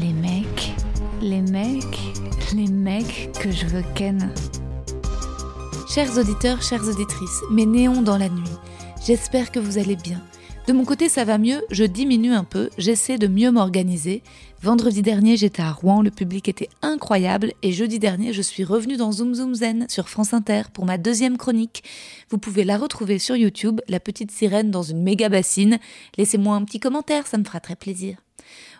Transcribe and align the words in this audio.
Les 0.00 0.12
mecs, 0.12 0.72
les 1.20 1.40
mecs, 1.40 1.98
les 2.54 2.68
mecs 2.68 3.30
que 3.40 3.50
je 3.50 3.66
veux 3.66 3.84
ken. 3.94 4.32
Chers 5.88 6.16
auditeurs, 6.16 6.62
chères 6.62 6.88
auditrices, 6.88 7.42
mes 7.50 7.66
néons 7.66 8.02
dans 8.02 8.16
la 8.16 8.28
nuit, 8.28 8.42
j'espère 9.06 9.50
que 9.52 9.58
vous 9.58 9.78
allez 9.78 9.96
bien. 9.96 10.22
De 10.66 10.72
mon 10.72 10.84
côté, 10.84 11.08
ça 11.08 11.24
va 11.24 11.38
mieux, 11.38 11.62
je 11.70 11.84
diminue 11.84 12.32
un 12.32 12.44
peu, 12.44 12.70
j'essaie 12.78 13.18
de 13.18 13.26
mieux 13.26 13.50
m'organiser. 13.50 14.22
Vendredi 14.62 15.02
dernier, 15.02 15.36
j'étais 15.36 15.60
à 15.60 15.72
Rouen, 15.72 16.02
le 16.02 16.12
public 16.12 16.48
était 16.48 16.68
incroyable 16.82 17.52
et 17.62 17.72
jeudi 17.72 17.98
dernier, 17.98 18.32
je 18.32 18.42
suis 18.42 18.62
revenue 18.62 18.96
dans 18.96 19.10
Zoom 19.10 19.34
Zoom 19.34 19.56
Zen 19.56 19.86
sur 19.88 20.08
France 20.08 20.32
Inter 20.34 20.62
pour 20.72 20.84
ma 20.84 20.98
deuxième 20.98 21.36
chronique. 21.36 21.82
Vous 22.30 22.38
pouvez 22.38 22.62
la 22.62 22.78
retrouver 22.78 23.18
sur 23.18 23.34
YouTube, 23.34 23.80
la 23.88 23.98
petite 23.98 24.30
sirène 24.30 24.70
dans 24.70 24.84
une 24.84 25.02
méga 25.02 25.28
bassine. 25.28 25.80
Laissez-moi 26.16 26.54
un 26.54 26.64
petit 26.64 26.78
commentaire, 26.78 27.26
ça 27.26 27.38
me 27.38 27.44
fera 27.44 27.58
très 27.58 27.74
plaisir. 27.74 28.18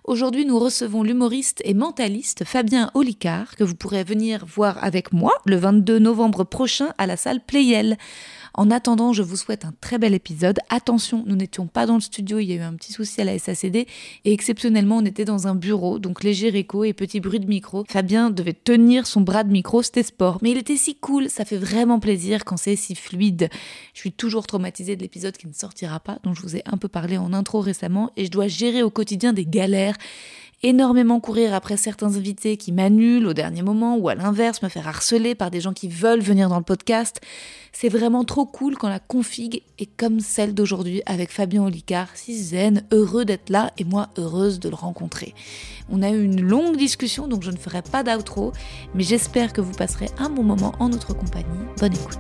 Aujourd'hui, 0.05 0.45
nous 0.45 0.59
recevons 0.59 1.03
l'humoriste 1.03 1.63
et 1.65 1.75
mentaliste 1.75 2.45
Fabien 2.45 2.93
Olicard, 2.95 3.57
que 3.57 3.65
vous 3.65 3.75
pourrez 3.75 4.05
venir 4.05 4.47
voir 4.47 4.83
avec 4.85 5.13
moi 5.13 5.33
le 5.47 5.57
22 5.57 5.99
novembre 5.99 6.45
prochain 6.45 6.93
à 6.99 7.07
la 7.09 7.17
salle 7.17 7.41
Playel. 7.41 7.99
En 8.55 8.71
attendant, 8.71 9.15
je 9.15 9.23
vous 9.23 9.37
souhaite 9.37 9.65
un 9.65 9.73
très 9.81 9.99
bel 9.99 10.13
épisode. 10.13 10.59
Attention, 10.69 11.25
nous 11.27 11.37
n'étions 11.37 11.67
pas 11.67 11.87
dans 11.87 11.95
le 11.95 12.01
studio, 12.01 12.39
il 12.39 12.47
y 12.47 12.53
a 12.53 12.57
eu 12.57 12.61
un 12.61 12.75
petit 12.75 12.93
souci 12.93 13.21
à 13.21 13.25
la 13.25 13.39
SACD 13.39 13.87
et 14.25 14.33
exceptionnellement, 14.33 14.99
on 14.99 15.05
était 15.07 15.25
dans 15.25 15.47
un 15.47 15.55
bureau, 15.55 15.99
donc 15.99 16.23
léger 16.23 16.49
écho 16.49 16.85
et 16.85 16.93
petit 16.93 17.21
bruit 17.21 17.41
de 17.41 17.47
micro. 17.47 17.85
Fabien 17.89 18.29
devait 18.29 18.53
tenir 18.53 19.07
son 19.07 19.23
bras 19.23 19.45
de 19.45 19.51
micro, 19.51 19.83
c'était 19.83 20.03
sport. 20.03 20.39
Mais 20.43 20.51
il 20.51 20.59
était 20.59 20.77
si 20.77 20.97
cool, 20.97 21.31
ça 21.31 21.47
fait 21.47 21.57
vraiment 21.57 21.99
plaisir 21.99 22.45
quand 22.45 22.59
c'est 22.59 22.77
si 22.77 22.95
fluide. 22.95 23.49
Je 23.95 24.01
suis 24.01 24.13
toujours 24.13 24.47
traumatisée 24.47 24.97
de 24.97 25.03
l'épisode 25.03 25.37
qui 25.37 25.47
ne 25.47 25.55
sortira 25.55 25.99
pas, 26.01 26.19
dont 26.23 26.35
je 26.35 26.43
vous 26.43 26.57
ai 26.57 26.63
un 26.67 26.77
peu 26.77 26.89
parlé 26.89 27.17
en 27.17 27.33
intro 27.33 27.61
récemment, 27.61 28.11
et 28.19 28.27
je 28.27 28.31
dois 28.31 28.49
gérer 28.49 28.83
au 28.83 28.91
quotidien 28.91 29.33
des 29.33 29.47
galères 29.47 29.97
énormément 30.63 31.19
courir 31.19 31.55
après 31.55 31.77
certains 31.77 32.17
invités 32.17 32.57
qui 32.57 32.71
m'annulent 32.73 33.27
au 33.27 33.33
dernier 33.35 33.63
moment 33.63 33.97
ou 33.97 34.09
à 34.09 34.15
l'inverse 34.15 34.63
me 34.63 34.69
faire 34.69 34.87
harceler 34.87 35.35
par 35.35 35.51
des 35.51 35.61
gens 35.61 35.73
qui 35.73 35.89
veulent 35.89 36.21
venir 36.21 36.49
dans 36.49 36.59
le 36.59 36.65
podcast. 36.65 37.21
C'est 37.73 37.89
vraiment 37.89 38.25
trop 38.25 38.47
cool 38.47 38.77
quand 38.77 38.89
la 38.89 39.01
config 39.01 39.63
est 39.79 39.91
comme 39.97 40.21
celle 40.21 40.55
d'aujourd'hui 40.55 41.03
avec 41.07 41.33
Fabien 41.33 41.65
Olicard, 41.65 42.09
si 42.15 42.41
zen, 42.41 42.85
heureux 42.93 43.25
d'être 43.25 43.51
là 43.51 43.73
et 43.79 43.85
moi 43.85 44.11
heureuse 44.19 44.61
de 44.61 44.69
le 44.69 44.77
rencontrer. 44.77 45.35
On 45.91 46.03
a 46.03 46.11
eu 46.11 46.23
une 46.23 46.41
longue 46.41 46.77
discussion 46.77 47.27
donc 47.27 47.43
je 47.43 47.51
ne 47.51 47.57
ferai 47.57 47.83
pas 47.83 48.05
d'outro, 48.05 48.53
mais 48.95 49.03
j'espère 49.03 49.53
que 49.53 49.61
vous 49.61 49.73
passerez 49.73 50.11
un 50.19 50.31
bon 50.31 50.45
moment 50.45 50.75
en 50.79 50.89
notre 50.89 51.13
compagnie. 51.15 51.47
Bonne 51.81 51.95
écoute. 51.95 52.19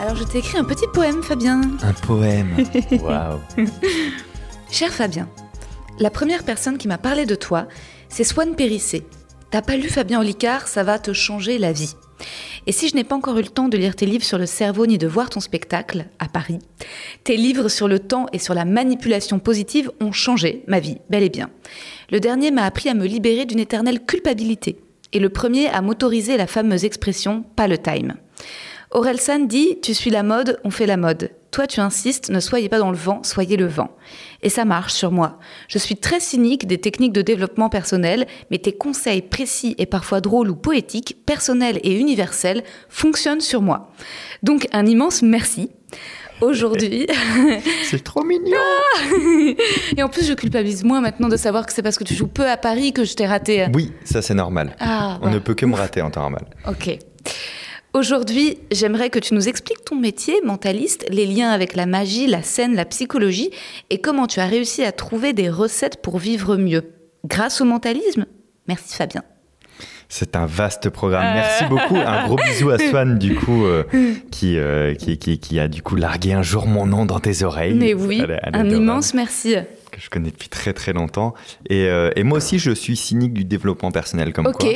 Alors 0.00 0.14
je 0.16 0.24
t'ai 0.24 0.38
écrit 0.38 0.58
un 0.58 0.64
petit 0.64 0.86
poème 0.94 1.22
Fabien. 1.22 1.60
Un 1.82 1.92
poème. 1.92 2.56
Waouh. 3.02 3.40
Cher 4.70 4.90
Fabien, 4.90 5.28
la 5.98 6.10
première 6.10 6.44
personne 6.44 6.78
qui 6.78 6.88
m'a 6.88 6.98
parlé 6.98 7.26
de 7.26 7.34
toi, 7.34 7.66
c'est 8.08 8.24
Swan 8.24 8.54
Périssé. 8.54 9.04
T'as 9.50 9.62
pas 9.62 9.76
lu 9.76 9.88
Fabien 9.88 10.20
Olicard, 10.20 10.68
ça 10.68 10.84
va 10.84 10.98
te 10.98 11.12
changer 11.12 11.58
la 11.58 11.72
vie. 11.72 11.94
Et 12.66 12.72
si 12.72 12.88
je 12.88 12.94
n'ai 12.94 13.04
pas 13.04 13.16
encore 13.16 13.38
eu 13.38 13.42
le 13.42 13.48
temps 13.48 13.68
de 13.68 13.78
lire 13.78 13.96
tes 13.96 14.06
livres 14.06 14.24
sur 14.24 14.38
le 14.38 14.46
cerveau 14.46 14.86
ni 14.86 14.98
de 14.98 15.06
voir 15.06 15.30
ton 15.30 15.40
spectacle 15.40 16.06
à 16.18 16.28
Paris, 16.28 16.58
tes 17.24 17.36
livres 17.36 17.68
sur 17.68 17.88
le 17.88 17.98
temps 17.98 18.26
et 18.32 18.38
sur 18.38 18.54
la 18.54 18.64
manipulation 18.64 19.38
positive 19.38 19.90
ont 20.00 20.12
changé 20.12 20.64
ma 20.66 20.80
vie, 20.80 20.98
bel 21.08 21.22
et 21.22 21.30
bien. 21.30 21.50
Le 22.10 22.20
dernier 22.20 22.50
m'a 22.50 22.64
appris 22.64 22.88
à 22.88 22.94
me 22.94 23.06
libérer 23.06 23.46
d'une 23.46 23.60
éternelle 23.60 24.04
culpabilité. 24.04 24.78
Et 25.14 25.20
le 25.20 25.30
premier 25.30 25.68
à 25.68 25.80
m'autoriser 25.80 26.36
la 26.36 26.46
fameuse 26.46 26.84
expression 26.84 27.42
pas 27.56 27.68
le 27.68 27.78
time. 27.78 28.14
Orelsan 28.90 29.46
dit 29.46 29.78
Tu 29.80 29.94
suis 29.94 30.10
la 30.10 30.22
mode, 30.22 30.60
on 30.64 30.70
fait 30.70 30.86
la 30.86 30.98
mode. 30.98 31.30
Toi, 31.50 31.66
tu 31.66 31.80
insistes, 31.80 32.28
ne 32.30 32.40
soyez 32.40 32.68
pas 32.68 32.78
dans 32.78 32.90
le 32.90 32.96
vent, 32.96 33.22
soyez 33.22 33.56
le 33.56 33.66
vent. 33.66 33.90
Et 34.42 34.50
ça 34.50 34.64
marche 34.66 34.92
sur 34.92 35.10
moi. 35.10 35.38
Je 35.68 35.78
suis 35.78 35.96
très 35.96 36.20
cynique 36.20 36.66
des 36.66 36.78
techniques 36.78 37.12
de 37.14 37.22
développement 37.22 37.70
personnel, 37.70 38.26
mais 38.50 38.58
tes 38.58 38.72
conseils 38.72 39.22
précis 39.22 39.74
et 39.78 39.86
parfois 39.86 40.20
drôles 40.20 40.50
ou 40.50 40.56
poétiques, 40.56 41.16
personnels 41.24 41.80
et 41.84 41.98
universels, 41.98 42.62
fonctionnent 42.90 43.40
sur 43.40 43.62
moi. 43.62 43.90
Donc, 44.42 44.68
un 44.72 44.84
immense 44.86 45.22
merci. 45.22 45.70
Aujourd'hui. 46.40 47.06
C'est 47.82 48.04
trop 48.04 48.22
mignon. 48.22 48.56
et 49.96 50.02
en 50.02 50.08
plus, 50.08 50.24
je 50.26 50.34
culpabilise 50.34 50.84
moins 50.84 51.00
maintenant 51.00 51.28
de 51.28 51.36
savoir 51.36 51.66
que 51.66 51.72
c'est 51.72 51.82
parce 51.82 51.98
que 51.98 52.04
tu 52.04 52.14
joues 52.14 52.28
peu 52.28 52.48
à 52.48 52.56
Paris 52.56 52.92
que 52.92 53.02
je 53.04 53.14
t'ai 53.14 53.26
raté. 53.26 53.66
Oui, 53.74 53.92
ça 54.04 54.22
c'est 54.22 54.34
normal. 54.34 54.76
Ah, 54.78 55.18
On 55.20 55.26
ouais. 55.26 55.32
ne 55.32 55.38
peut 55.40 55.54
que 55.54 55.66
me 55.66 55.74
rater 55.74 56.00
en 56.00 56.10
temps 56.12 56.20
normal. 56.20 56.44
Ok. 56.68 56.96
Aujourd'hui, 57.98 58.58
j'aimerais 58.70 59.10
que 59.10 59.18
tu 59.18 59.34
nous 59.34 59.48
expliques 59.48 59.84
ton 59.84 59.96
métier, 59.96 60.34
mentaliste, 60.44 61.04
les 61.10 61.26
liens 61.26 61.50
avec 61.50 61.74
la 61.74 61.84
magie, 61.84 62.28
la 62.28 62.44
scène, 62.44 62.76
la 62.76 62.84
psychologie, 62.84 63.50
et 63.90 64.00
comment 64.00 64.28
tu 64.28 64.38
as 64.38 64.46
réussi 64.46 64.84
à 64.84 64.92
trouver 64.92 65.32
des 65.32 65.50
recettes 65.50 66.00
pour 66.00 66.18
vivre 66.18 66.56
mieux. 66.56 66.92
Grâce 67.26 67.60
au 67.60 67.64
mentalisme 67.64 68.26
Merci 68.68 68.94
Fabien. 68.94 69.24
C'est 70.08 70.36
un 70.36 70.46
vaste 70.46 70.90
programme. 70.90 71.34
Merci 71.34 71.64
beaucoup. 71.64 71.96
Un 71.96 72.24
gros 72.26 72.36
bisou 72.36 72.70
à 72.70 72.78
Swan, 72.90 73.18
du 73.18 73.34
coup, 73.34 73.66
euh, 73.66 73.82
qui, 74.30 74.56
euh, 74.58 74.94
qui, 74.94 75.18
qui, 75.18 75.40
qui 75.40 75.58
a 75.58 75.66
du 75.66 75.82
coup 75.82 75.96
largué 75.96 76.32
un 76.32 76.42
jour 76.42 76.68
mon 76.68 76.86
nom 76.86 77.04
dans 77.04 77.18
tes 77.18 77.42
oreilles. 77.42 77.74
Mais 77.74 77.94
oui, 77.94 78.20
Elle 78.22 78.40
elle 78.44 78.54
un 78.54 78.70
immense 78.70 79.12
merci. 79.12 79.56
Que 79.90 80.00
je 80.00 80.08
connais 80.08 80.30
depuis 80.30 80.48
très 80.48 80.72
très 80.72 80.92
longtemps. 80.92 81.34
Et, 81.68 81.88
euh, 81.88 82.10
et 82.14 82.22
moi 82.22 82.38
aussi, 82.38 82.60
je 82.60 82.70
suis 82.70 82.96
cynique 82.96 83.34
du 83.34 83.44
développement 83.44 83.90
personnel, 83.90 84.32
comme 84.32 84.46
Ok. 84.46 84.60
quoi. 84.60 84.70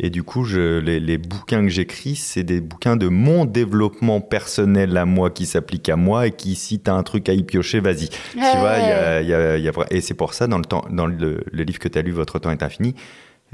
Et 0.00 0.10
du 0.10 0.24
coup, 0.24 0.44
je, 0.44 0.78
les, 0.80 0.98
les 0.98 1.18
bouquins 1.18 1.62
que 1.62 1.68
j'écris, 1.68 2.16
c'est 2.16 2.42
des 2.42 2.60
bouquins 2.60 2.96
de 2.96 3.06
mon 3.08 3.44
développement 3.44 4.20
personnel 4.20 4.96
à 4.96 5.04
moi 5.04 5.30
qui 5.30 5.46
s'applique 5.46 5.88
à 5.88 5.94
moi 5.96 6.26
et 6.26 6.32
qui, 6.32 6.56
si 6.56 6.80
tu 6.80 6.90
as 6.90 6.94
un 6.94 7.02
truc 7.04 7.28
à 7.28 7.32
y 7.32 7.44
piocher, 7.44 7.78
vas-y. 7.80 8.08
Tu 8.08 8.56
vois, 8.58 8.78
y 8.78 8.90
a, 8.92 9.22
y 9.22 9.32
a- 9.34 9.56
y 9.58 9.70
et 9.90 10.00
c'est 10.00 10.14
pour 10.14 10.34
ça, 10.34 10.46
dans 10.48 10.58
le, 10.58 10.64
temps, 10.64 10.84
dans 10.90 11.06
le, 11.06 11.44
le 11.50 11.62
livre 11.62 11.78
que 11.78 11.86
tu 11.88 11.96
as 11.98 12.02
lu, 12.02 12.10
Votre 12.10 12.40
temps 12.40 12.50
est 12.50 12.64
infini, 12.64 12.94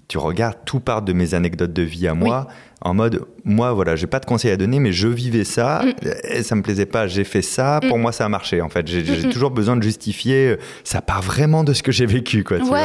tu 0.09 0.17
regardes, 0.17 0.57
tout 0.65 0.81
part 0.81 1.03
de 1.03 1.13
mes 1.13 1.35
anecdotes 1.35 1.75
de 1.75 1.83
vie 1.83 2.09
à 2.09 2.15
moi, 2.15 2.47
en 2.81 2.95
mode, 2.95 3.27
moi, 3.45 3.75
voilà, 3.75 3.95
j'ai 3.97 4.07
pas 4.07 4.19
de 4.21 4.25
conseils 4.25 4.51
à 4.51 4.57
donner, 4.57 4.79
mais 4.81 4.93
je 4.93 5.09
vivais 5.09 5.45
ça, 5.45 5.83
et 6.25 6.43
ça 6.43 6.55
me 6.55 6.63
plaisait 6.63 6.87
pas, 6.87 7.07
j'ai 7.07 7.25
fait 7.25 7.43
ça, 7.43 7.81
pour 7.87 7.99
moi, 7.99 8.13
ça 8.13 8.25
a 8.25 8.29
marché, 8.31 8.63
en 8.63 8.71
fait. 8.71 8.87
J'ai 8.89 9.05
j'ai 9.05 9.29
toujours 9.29 9.51
besoin 9.51 9.77
de 9.77 9.83
justifier, 9.83 10.57
ça 10.85 11.03
part 11.03 11.21
vraiment 11.21 11.65
de 11.65 11.75
ce 11.75 11.83
que 11.83 11.93
j'ai 11.93 12.07
vécu, 12.07 12.45
quoi. 12.45 12.57
tu 12.61 12.65
vois. 12.65 12.79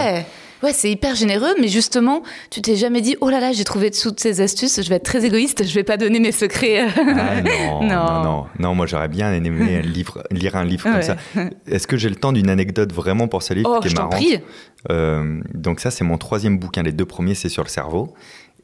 Ouais. 0.65 0.73
C'est 0.73 0.91
hyper 0.91 1.15
généreux, 1.15 1.53
mais 1.59 1.67
justement, 1.67 2.23
tu 2.49 2.61
t'es 2.61 2.75
jamais 2.75 3.01
dit, 3.01 3.15
oh 3.21 3.29
là 3.29 3.39
là, 3.39 3.51
j'ai 3.51 3.63
trouvé 3.63 3.91
toutes 3.91 4.19
ces 4.19 4.41
astuces, 4.41 4.81
je 4.81 4.89
vais 4.89 4.95
être 4.95 5.03
très 5.05 5.25
égoïste, 5.25 5.65
je 5.65 5.73
vais 5.73 5.83
pas 5.83 5.97
donner 5.97 6.19
mes 6.19 6.31
secrets. 6.31 6.87
Ah 6.97 7.41
non, 7.41 7.81
Non. 7.81 7.87
non, 7.87 8.23
non, 8.23 8.45
non, 8.59 8.75
moi 8.75 8.85
j'aurais 8.85 9.07
bien 9.07 9.31
aimé 9.33 9.77
un 9.77 9.81
livre, 9.87 10.23
lire 10.31 10.55
un 10.55 10.65
livre 10.65 10.83
comme 10.83 11.01
ça. 11.01 11.15
Est-ce 11.67 11.87
que 11.87 11.97
j'ai 11.97 12.09
le 12.09 12.15
temps 12.15 12.31
d'une 12.31 12.49
anecdote 12.49 12.91
vraiment 12.93 13.27
pour 13.27 13.43
ce 13.43 13.53
livre 13.53 13.75
oh, 13.77 13.79
qui 13.79 13.87
est 13.87 13.91
je 13.91 13.95
marrante 13.95 14.13
prie. 14.13 14.39
Euh, 14.91 15.41
donc 15.53 15.79
ça, 15.79 15.91
c'est 15.91 16.03
mon 16.03 16.17
troisième 16.17 16.57
bouquin. 16.59 16.83
Les 16.83 16.91
deux 16.91 17.05
premiers, 17.05 17.35
c'est 17.35 17.49
sur 17.49 17.63
le 17.63 17.69
cerveau. 17.69 18.13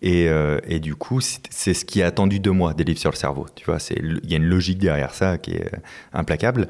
Et, 0.01 0.27
euh, 0.29 0.59
et 0.67 0.79
du 0.79 0.95
coup, 0.95 1.19
c'est 1.21 1.73
ce 1.73 1.85
qui 1.85 1.99
est 1.99 2.03
attendu 2.03 2.39
de 2.39 2.49
moi, 2.49 2.73
des 2.73 2.83
livres 2.83 2.99
sur 2.99 3.11
le 3.11 3.15
cerveau. 3.15 3.45
Tu 3.55 3.65
vois, 3.65 3.77
il 3.95 4.29
y 4.29 4.33
a 4.33 4.37
une 4.37 4.45
logique 4.45 4.79
derrière 4.79 5.13
ça 5.13 5.37
qui 5.37 5.51
est 5.51 5.71
implacable. 6.13 6.67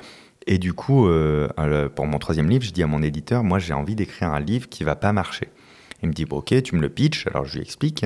Et 0.48 0.58
du 0.58 0.74
coup, 0.74 1.08
euh, 1.08 1.90
pour 1.90 2.08
mon 2.08 2.18
troisième 2.20 2.50
livre, 2.50 2.64
je 2.64 2.72
dis 2.72 2.84
à 2.84 2.88
mon 2.88 3.04
éditeur, 3.04 3.44
moi, 3.44 3.60
j'ai 3.60 3.74
envie 3.74 3.96
d'écrire 3.96 4.32
un 4.32 4.40
livre 4.40 4.68
qui 4.70 4.84
va 4.84 4.96
pas 4.96 5.14
marcher. 5.14 5.50
Il 6.02 6.10
me 6.10 6.14
dit, 6.14 6.26
bon, 6.26 6.38
ok, 6.38 6.64
tu 6.64 6.76
me 6.76 6.82
le 6.82 6.90
pitches. 6.90 7.28
Alors, 7.28 7.46
je 7.46 7.56
lui 7.56 7.62
explique. 7.62 8.06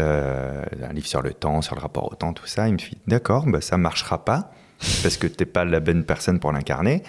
Euh, 0.00 0.64
un 0.82 0.92
livre 0.92 1.06
sur 1.06 1.20
le 1.20 1.34
temps, 1.34 1.60
sur 1.60 1.74
le 1.74 1.80
rapport 1.80 2.10
au 2.10 2.14
temps, 2.14 2.32
tout 2.32 2.46
ça. 2.46 2.66
Il 2.68 2.72
me 2.72 2.78
dit, 2.78 2.96
d'accord, 3.06 3.46
bah, 3.46 3.60
ça 3.60 3.76
marchera 3.76 4.24
pas 4.24 4.52
parce 5.02 5.16
que 5.16 5.26
t'es 5.26 5.46
pas 5.46 5.64
la 5.64 5.80
bonne 5.80 6.04
personne 6.04 6.38
pour 6.38 6.52
l'incarner. 6.52 7.02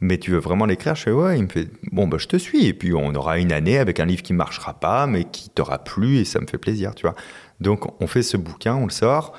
mais 0.00 0.18
tu 0.18 0.30
veux 0.30 0.38
vraiment 0.38 0.66
l'écrire? 0.66 0.94
Je 0.94 1.02
fais 1.04 1.12
ouais. 1.12 1.38
Il 1.38 1.44
me 1.44 1.48
fait 1.48 1.68
bon, 1.92 2.08
bah, 2.08 2.18
je 2.18 2.26
te 2.26 2.36
suis. 2.36 2.66
Et 2.66 2.74
puis 2.74 2.94
on 2.94 3.14
aura 3.14 3.38
une 3.38 3.52
année 3.52 3.78
avec 3.78 4.00
un 4.00 4.06
livre 4.06 4.22
qui 4.22 4.32
marchera 4.32 4.74
pas, 4.74 5.06
mais 5.06 5.24
qui 5.24 5.50
t'aura 5.50 5.82
plu 5.82 6.18
et 6.18 6.24
ça 6.24 6.40
me 6.40 6.46
fait 6.46 6.58
plaisir, 6.58 6.94
tu 6.94 7.02
vois. 7.02 7.14
Donc 7.60 8.00
on 8.02 8.06
fait 8.06 8.22
ce 8.22 8.36
bouquin, 8.36 8.74
on 8.74 8.84
le 8.84 8.90
sort. 8.90 9.34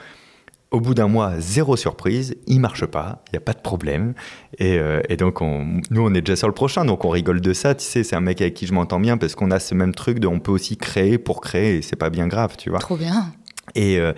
Au 0.75 0.81
bout 0.81 0.94
d'un 0.94 1.07
mois, 1.07 1.39
zéro 1.39 1.77
surprise, 1.77 2.36
il 2.48 2.60
marche 2.60 2.86
pas, 2.86 3.24
il 3.27 3.36
n'y 3.36 3.38
a 3.38 3.39
pas 3.39 3.54
de 3.54 3.62
problème. 3.62 4.13
Et, 4.57 4.77
euh, 4.77 5.01
donc, 5.18 5.39
nous, 5.39 6.01
on 6.01 6.13
est 6.13 6.19
déjà 6.19 6.36
sur 6.36 6.50
le 6.50 6.54
prochain, 6.54 6.83
donc 6.83 7.06
on 7.06 7.10
rigole 7.10 7.39
de 7.39 7.54
ça. 7.54 7.75
Tu 7.75 7.86
sais, 7.86 8.04
c'est 8.04 8.18
un 8.18 8.19
mec 8.19 8.42
avec 8.42 8.56
qui 8.56 8.68
je 8.68 8.74
m'entends 8.74 9.00
bien 9.00 9.18
parce 9.18 9.36
qu'on 9.36 9.51
a 9.51 9.60
ce 9.60 9.74
même 9.74 9.95
truc 9.95 10.19
de 10.19 10.27
on 10.27 10.42
peut 10.42 10.51
aussi 10.51 10.75
créer 10.75 11.18
pour 11.18 11.39
créer 11.39 11.77
et 11.77 11.81
c'est 11.81 11.95
pas 11.95 12.10
bien 12.10 12.27
grave, 12.27 12.57
tu 12.57 12.72
vois. 12.72 12.80
Trop 12.80 12.98
bien. 12.98 13.31
Et, 13.74 14.00
euh, 14.00 14.12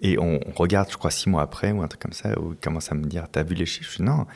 et 0.00 0.16
on, 0.16 0.38
regarde, 0.54 0.88
je 0.92 0.96
crois, 0.96 1.10
six 1.10 1.28
mois 1.28 1.42
après 1.42 1.72
ou 1.72 1.82
un 1.82 1.88
truc 1.88 2.02
comme 2.02 2.12
ça, 2.12 2.38
où 2.38 2.52
il 2.52 2.58
commence 2.58 2.92
à 2.92 2.94
me 2.94 3.04
dire 3.04 3.26
T'as 3.32 3.42
vu 3.42 3.56
les 3.56 3.66
chiffres? 3.66 3.90
Je 3.90 3.96
dis 3.96 4.04
Non. 4.04 4.26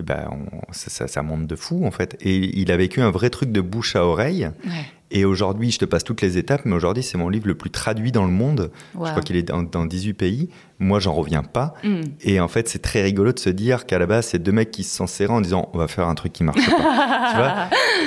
bah, 0.00 0.28
ça, 0.72 1.08
ça, 1.08 1.22
monte 1.22 1.46
de 1.46 1.56
fou, 1.56 1.86
en 1.86 1.90
fait. 1.90 2.18
Et 2.20 2.36
il 2.60 2.70
a 2.70 2.76
vécu 2.76 3.00
un 3.00 3.10
vrai 3.10 3.30
truc 3.30 3.50
de 3.50 3.62
bouche 3.62 3.96
à 3.96 4.04
oreille. 4.04 4.50
Ouais. 4.66 4.84
Et 5.14 5.24
aujourd'hui, 5.24 5.70
je 5.70 5.78
te 5.78 5.84
passe 5.84 6.02
toutes 6.02 6.22
les 6.22 6.38
étapes, 6.38 6.62
mais 6.64 6.74
aujourd'hui, 6.74 7.04
c'est 7.04 7.16
mon 7.16 7.28
livre 7.28 7.46
le 7.46 7.54
plus 7.54 7.70
traduit 7.70 8.10
dans 8.10 8.24
le 8.24 8.32
monde. 8.32 8.72
Je 8.94 8.98
crois 8.98 9.22
qu'il 9.22 9.36
est 9.36 9.44
dans, 9.44 9.62
dans, 9.62 9.86
18 9.86 10.12
pays. 10.14 10.48
Moi, 10.80 10.98
j'en 10.98 11.12
reviens 11.12 11.44
pas. 11.44 11.74
Mm. 11.84 12.00
Et 12.22 12.40
en 12.40 12.48
fait, 12.48 12.68
c'est 12.68 12.80
très 12.80 13.00
rigolo 13.00 13.32
de 13.32 13.38
se 13.38 13.48
dire 13.48 13.86
qu'à 13.86 14.00
la 14.00 14.06
base, 14.06 14.26
c'est 14.26 14.40
deux 14.40 14.50
mecs 14.50 14.72
qui 14.72 14.82
se 14.82 14.96
sont 14.96 15.06
serrés 15.06 15.32
en 15.32 15.40
disant 15.40 15.70
on 15.72 15.78
va 15.78 15.86
faire 15.86 16.08
un 16.08 16.16
truc 16.16 16.32
qui 16.32 16.42
marche 16.42 16.66
pas. 16.66 16.72
tu 17.30 17.36
vois 17.36 17.54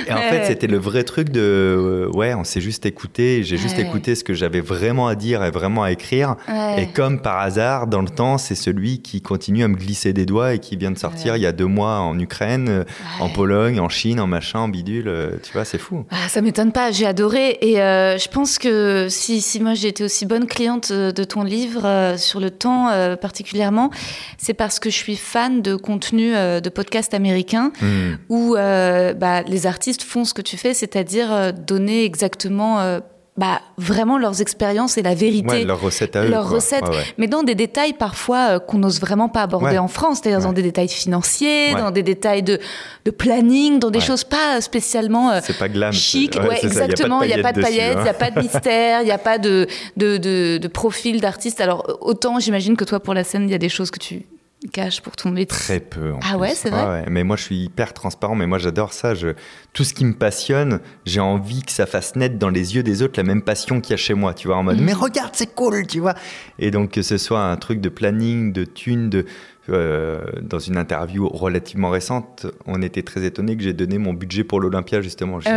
Et 0.06 0.12
en 0.12 0.18
fait, 0.18 0.44
c'était 0.44 0.66
le 0.66 0.76
vrai 0.76 1.02
truc 1.02 1.30
de 1.30 1.40
euh, 1.40 2.10
ouais, 2.14 2.34
on 2.34 2.44
s'est 2.44 2.60
juste 2.60 2.84
écouté. 2.84 3.42
J'ai 3.42 3.56
juste 3.56 3.78
écouté 3.78 4.14
ce 4.14 4.22
que 4.22 4.34
j'avais 4.34 4.60
vraiment 4.60 5.08
à 5.08 5.14
dire 5.14 5.42
et 5.42 5.50
vraiment 5.50 5.84
à 5.84 5.92
écrire. 5.92 6.36
Et 6.76 6.88
comme 6.88 7.22
par 7.22 7.38
hasard, 7.38 7.86
dans 7.86 8.02
le 8.02 8.10
temps, 8.10 8.36
c'est 8.36 8.54
celui 8.54 9.00
qui 9.00 9.22
continue 9.22 9.64
à 9.64 9.68
me 9.68 9.76
glisser 9.76 10.12
des 10.12 10.26
doigts 10.26 10.52
et 10.52 10.58
qui 10.58 10.76
vient 10.76 10.90
de 10.90 10.98
sortir 10.98 11.36
il 11.36 11.42
y 11.42 11.46
a 11.46 11.52
deux 11.52 11.64
mois 11.64 12.00
en 12.00 12.18
Ukraine, 12.18 12.84
en 13.18 13.30
Pologne, 13.30 13.80
en 13.80 13.88
Chine, 13.88 14.20
en 14.20 14.26
machin, 14.26 14.60
en 14.60 14.68
bidule. 14.68 15.08
Euh, 15.08 15.30
tu 15.42 15.54
vois, 15.54 15.64
c'est 15.64 15.78
fou. 15.78 16.04
Ah, 16.10 16.28
ça 16.28 16.42
m'étonne 16.42 16.70
pas 16.70 16.92
j'ai 16.98 17.06
adoré. 17.06 17.58
Et 17.60 17.80
euh, 17.80 18.18
je 18.18 18.28
pense 18.28 18.58
que 18.58 19.06
si, 19.08 19.40
si 19.40 19.60
moi 19.60 19.74
j'ai 19.74 19.88
été 19.88 20.04
aussi 20.04 20.26
bonne 20.26 20.46
cliente 20.46 20.92
de 20.92 21.24
ton 21.24 21.42
livre, 21.42 21.82
euh, 21.84 22.16
sur 22.16 22.40
le 22.40 22.50
temps 22.50 22.88
euh, 22.90 23.16
particulièrement, 23.16 23.90
c'est 24.36 24.54
parce 24.54 24.78
que 24.80 24.90
je 24.90 24.96
suis 24.96 25.16
fan 25.16 25.62
de 25.62 25.76
contenu 25.76 26.32
de 26.32 26.68
podcasts 26.68 27.14
américains 27.14 27.72
hmm. 27.80 28.14
où 28.28 28.54
bah, 28.54 29.42
les 29.42 29.66
artistes 29.66 30.02
font 30.02 30.24
ce 30.24 30.34
que 30.34 30.42
tu 30.42 30.56
fais, 30.56 30.74
c'est-à-dire 30.74 31.52
donner 31.52 32.04
exactement 32.04 33.00
bah, 33.38 33.62
vraiment 33.76 34.18
leurs 34.18 34.40
expériences 34.42 34.98
et 34.98 35.02
la 35.02 35.14
vérité. 35.14 35.48
Ouais, 35.48 35.64
leurs 35.64 35.80
recettes 35.80 36.16
à 36.16 36.24
eux. 36.24 36.28
Leurs 36.28 36.50
recettes, 36.50 36.84
mais 37.18 37.28
dans 37.28 37.44
des 37.44 37.54
détails 37.54 37.92
parfois 37.92 38.56
euh, 38.56 38.58
qu'on 38.58 38.78
n'ose 38.78 39.00
vraiment 39.00 39.28
pas 39.28 39.42
aborder 39.42 39.78
en 39.78 39.86
France, 39.86 40.18
c'est-à-dire 40.20 40.44
dans 40.44 40.52
des 40.52 40.62
détails 40.62 40.88
financiers, 40.88 41.72
dans 41.74 41.92
des 41.92 42.02
détails 42.02 42.42
de, 42.42 42.58
de 43.04 43.10
planning, 43.12 43.78
dans 43.78 43.90
des 43.90 44.00
choses 44.00 44.24
pas 44.24 44.60
spécialement 44.60 45.30
euh, 45.30 45.40
pas 45.56 45.68
glam, 45.68 45.92
chic. 45.92 46.36
Ouais, 46.36 46.58
exactement, 46.64 47.22
il 47.22 47.28
n'y 47.28 47.34
a 47.34 47.42
pas 47.42 47.52
de 47.52 47.62
paillettes, 47.62 47.98
il 47.98 48.02
n'y 48.02 48.08
a 48.08 48.14
pas 48.14 48.32
de 48.32 48.40
mystère, 48.42 49.02
il 49.02 49.04
n'y 49.04 49.12
a 49.12 49.18
pas 49.18 49.38
de, 49.38 49.68
de, 49.96 50.16
de, 50.16 50.58
de 50.58 50.68
profil 50.68 51.20
d'artiste. 51.20 51.60
Alors 51.60 51.98
autant 52.00 52.40
j'imagine 52.40 52.76
que 52.76 52.84
toi 52.84 52.98
pour 52.98 53.14
la 53.14 53.22
scène, 53.22 53.44
il 53.44 53.52
y 53.52 53.54
a 53.54 53.58
des 53.58 53.68
choses 53.68 53.92
que 53.92 54.00
tu 54.00 54.26
cache 54.66 55.00
pour 55.00 55.16
ton 55.16 55.30
métier 55.30 55.46
Très 55.46 55.80
peu. 55.80 56.12
En 56.12 56.20
ah 56.22 56.36
ouais, 56.36 56.54
c'est 56.54 56.70
vrai. 56.70 57.04
Mais 57.08 57.24
moi, 57.24 57.36
je 57.36 57.42
suis 57.42 57.64
hyper 57.64 57.92
transparent. 57.92 58.34
Mais 58.34 58.46
moi, 58.46 58.58
j'adore 58.58 58.92
ça. 58.92 59.14
Je... 59.14 59.28
Tout 59.72 59.84
ce 59.84 59.94
qui 59.94 60.04
me 60.04 60.14
passionne, 60.14 60.80
j'ai 61.06 61.20
envie 61.20 61.62
que 61.62 61.72
ça 61.72 61.86
fasse 61.86 62.16
naître 62.16 62.38
dans 62.38 62.50
les 62.50 62.74
yeux 62.74 62.82
des 62.82 63.02
autres 63.02 63.14
la 63.16 63.22
même 63.24 63.42
passion 63.42 63.80
qu'il 63.80 63.92
y 63.92 63.94
a 63.94 63.98
chez 63.98 64.14
moi. 64.14 64.34
Tu 64.34 64.48
vois, 64.48 64.56
en 64.56 64.62
mode, 64.62 64.78
mhm. 64.78 64.84
mais 64.84 64.92
regarde, 64.92 65.30
c'est 65.34 65.54
cool, 65.54 65.86
tu 65.86 66.00
vois. 66.00 66.14
Et 66.58 66.70
donc, 66.70 66.90
que 66.92 67.02
ce 67.02 67.18
soit 67.18 67.42
un 67.42 67.56
truc 67.56 67.80
de 67.80 67.88
planning, 67.88 68.52
de 68.52 68.64
thunes, 68.64 69.10
de 69.10 69.26
euh, 69.70 70.20
dans 70.42 70.58
une 70.58 70.76
interview 70.76 71.28
relativement 71.28 71.90
récente, 71.90 72.46
on 72.66 72.82
était 72.82 73.02
très 73.02 73.24
étonné 73.24 73.56
que 73.56 73.62
j'ai 73.62 73.72
donné 73.72 73.98
mon 73.98 74.12
budget 74.12 74.44
pour 74.44 74.60
l'Olympia 74.60 75.00
justement. 75.00 75.40
Je, 75.40 75.48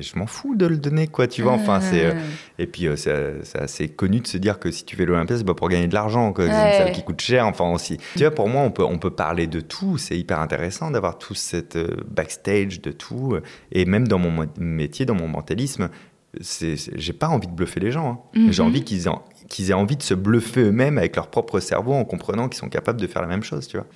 je, 0.00 0.18
m'en 0.18 0.26
fous 0.26 0.54
de 0.54 0.66
le 0.66 0.76
donner, 0.76 1.06
quoi, 1.06 1.26
tu 1.26 1.42
vois. 1.42 1.52
Enfin, 1.52 1.80
c'est 1.80 2.06
euh, 2.06 2.14
et 2.58 2.66
puis 2.66 2.86
euh, 2.86 2.96
c'est 2.96 3.58
assez 3.58 3.88
connu 3.88 4.20
de 4.20 4.26
se 4.26 4.38
dire 4.38 4.58
que 4.58 4.70
si 4.70 4.84
tu 4.84 4.96
fais 4.96 5.04
l'Olympia, 5.04 5.36
c'est 5.36 5.44
pas 5.44 5.54
pour 5.54 5.68
gagner 5.68 5.88
de 5.88 5.94
l'argent, 5.94 6.32
que 6.32 6.42
c'est 6.42 6.48
une 6.48 6.78
salle 6.78 6.92
qui 6.92 7.02
coûte 7.02 7.20
cher. 7.20 7.46
Enfin 7.46 7.70
aussi, 7.70 7.98
tu 8.14 8.20
vois, 8.20 8.30
pour 8.30 8.48
moi, 8.48 8.62
on 8.62 8.70
peut 8.70 8.84
on 8.84 8.98
peut 8.98 9.10
parler 9.10 9.46
de 9.46 9.60
tout. 9.60 9.98
C'est 9.98 10.18
hyper 10.18 10.40
intéressant 10.40 10.90
d'avoir 10.90 11.18
tout 11.18 11.34
cette 11.34 11.78
backstage 12.10 12.80
de 12.80 12.90
tout. 12.90 13.36
Et 13.72 13.84
même 13.84 14.08
dans 14.08 14.18
mon 14.18 14.46
métier, 14.58 15.06
dans 15.06 15.14
mon 15.14 15.28
mentalisme, 15.28 15.90
j'ai 16.40 17.12
pas 17.12 17.28
envie 17.28 17.48
de 17.48 17.52
bluffer 17.52 17.80
les 17.80 17.90
gens. 17.90 18.24
Hein. 18.34 18.48
J'ai 18.50 18.62
mhm. 18.62 18.68
envie 18.68 18.84
qu'ils 18.84 19.08
en 19.08 19.24
qu'ils 19.48 19.70
aient 19.70 19.74
envie 19.74 19.96
de 19.96 20.02
se 20.02 20.14
bluffer 20.14 20.60
eux-mêmes 20.62 20.98
avec 20.98 21.16
leur 21.16 21.28
propre 21.28 21.60
cerveau 21.60 21.92
en 21.92 22.04
comprenant 22.04 22.48
qu'ils 22.48 22.58
sont 22.58 22.68
capables 22.68 23.00
de 23.00 23.06
faire 23.06 23.22
la 23.22 23.28
même 23.28 23.42
chose, 23.42 23.66
tu 23.66 23.76
vois. 23.76 23.86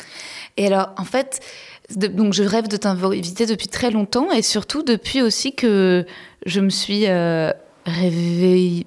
Et 0.56 0.66
alors, 0.66 0.90
en 0.96 1.04
fait, 1.04 1.40
donc 1.96 2.32
je 2.32 2.42
rêve 2.42 2.68
de 2.68 2.76
t'inviter 2.76 3.46
depuis 3.46 3.68
très 3.68 3.90
longtemps 3.90 4.30
et 4.30 4.42
surtout 4.42 4.82
depuis 4.82 5.22
aussi 5.22 5.54
que 5.54 6.06
je 6.46 6.60
me 6.60 6.70
suis 6.70 7.06
euh, 7.06 7.52
réveillée 7.86 8.86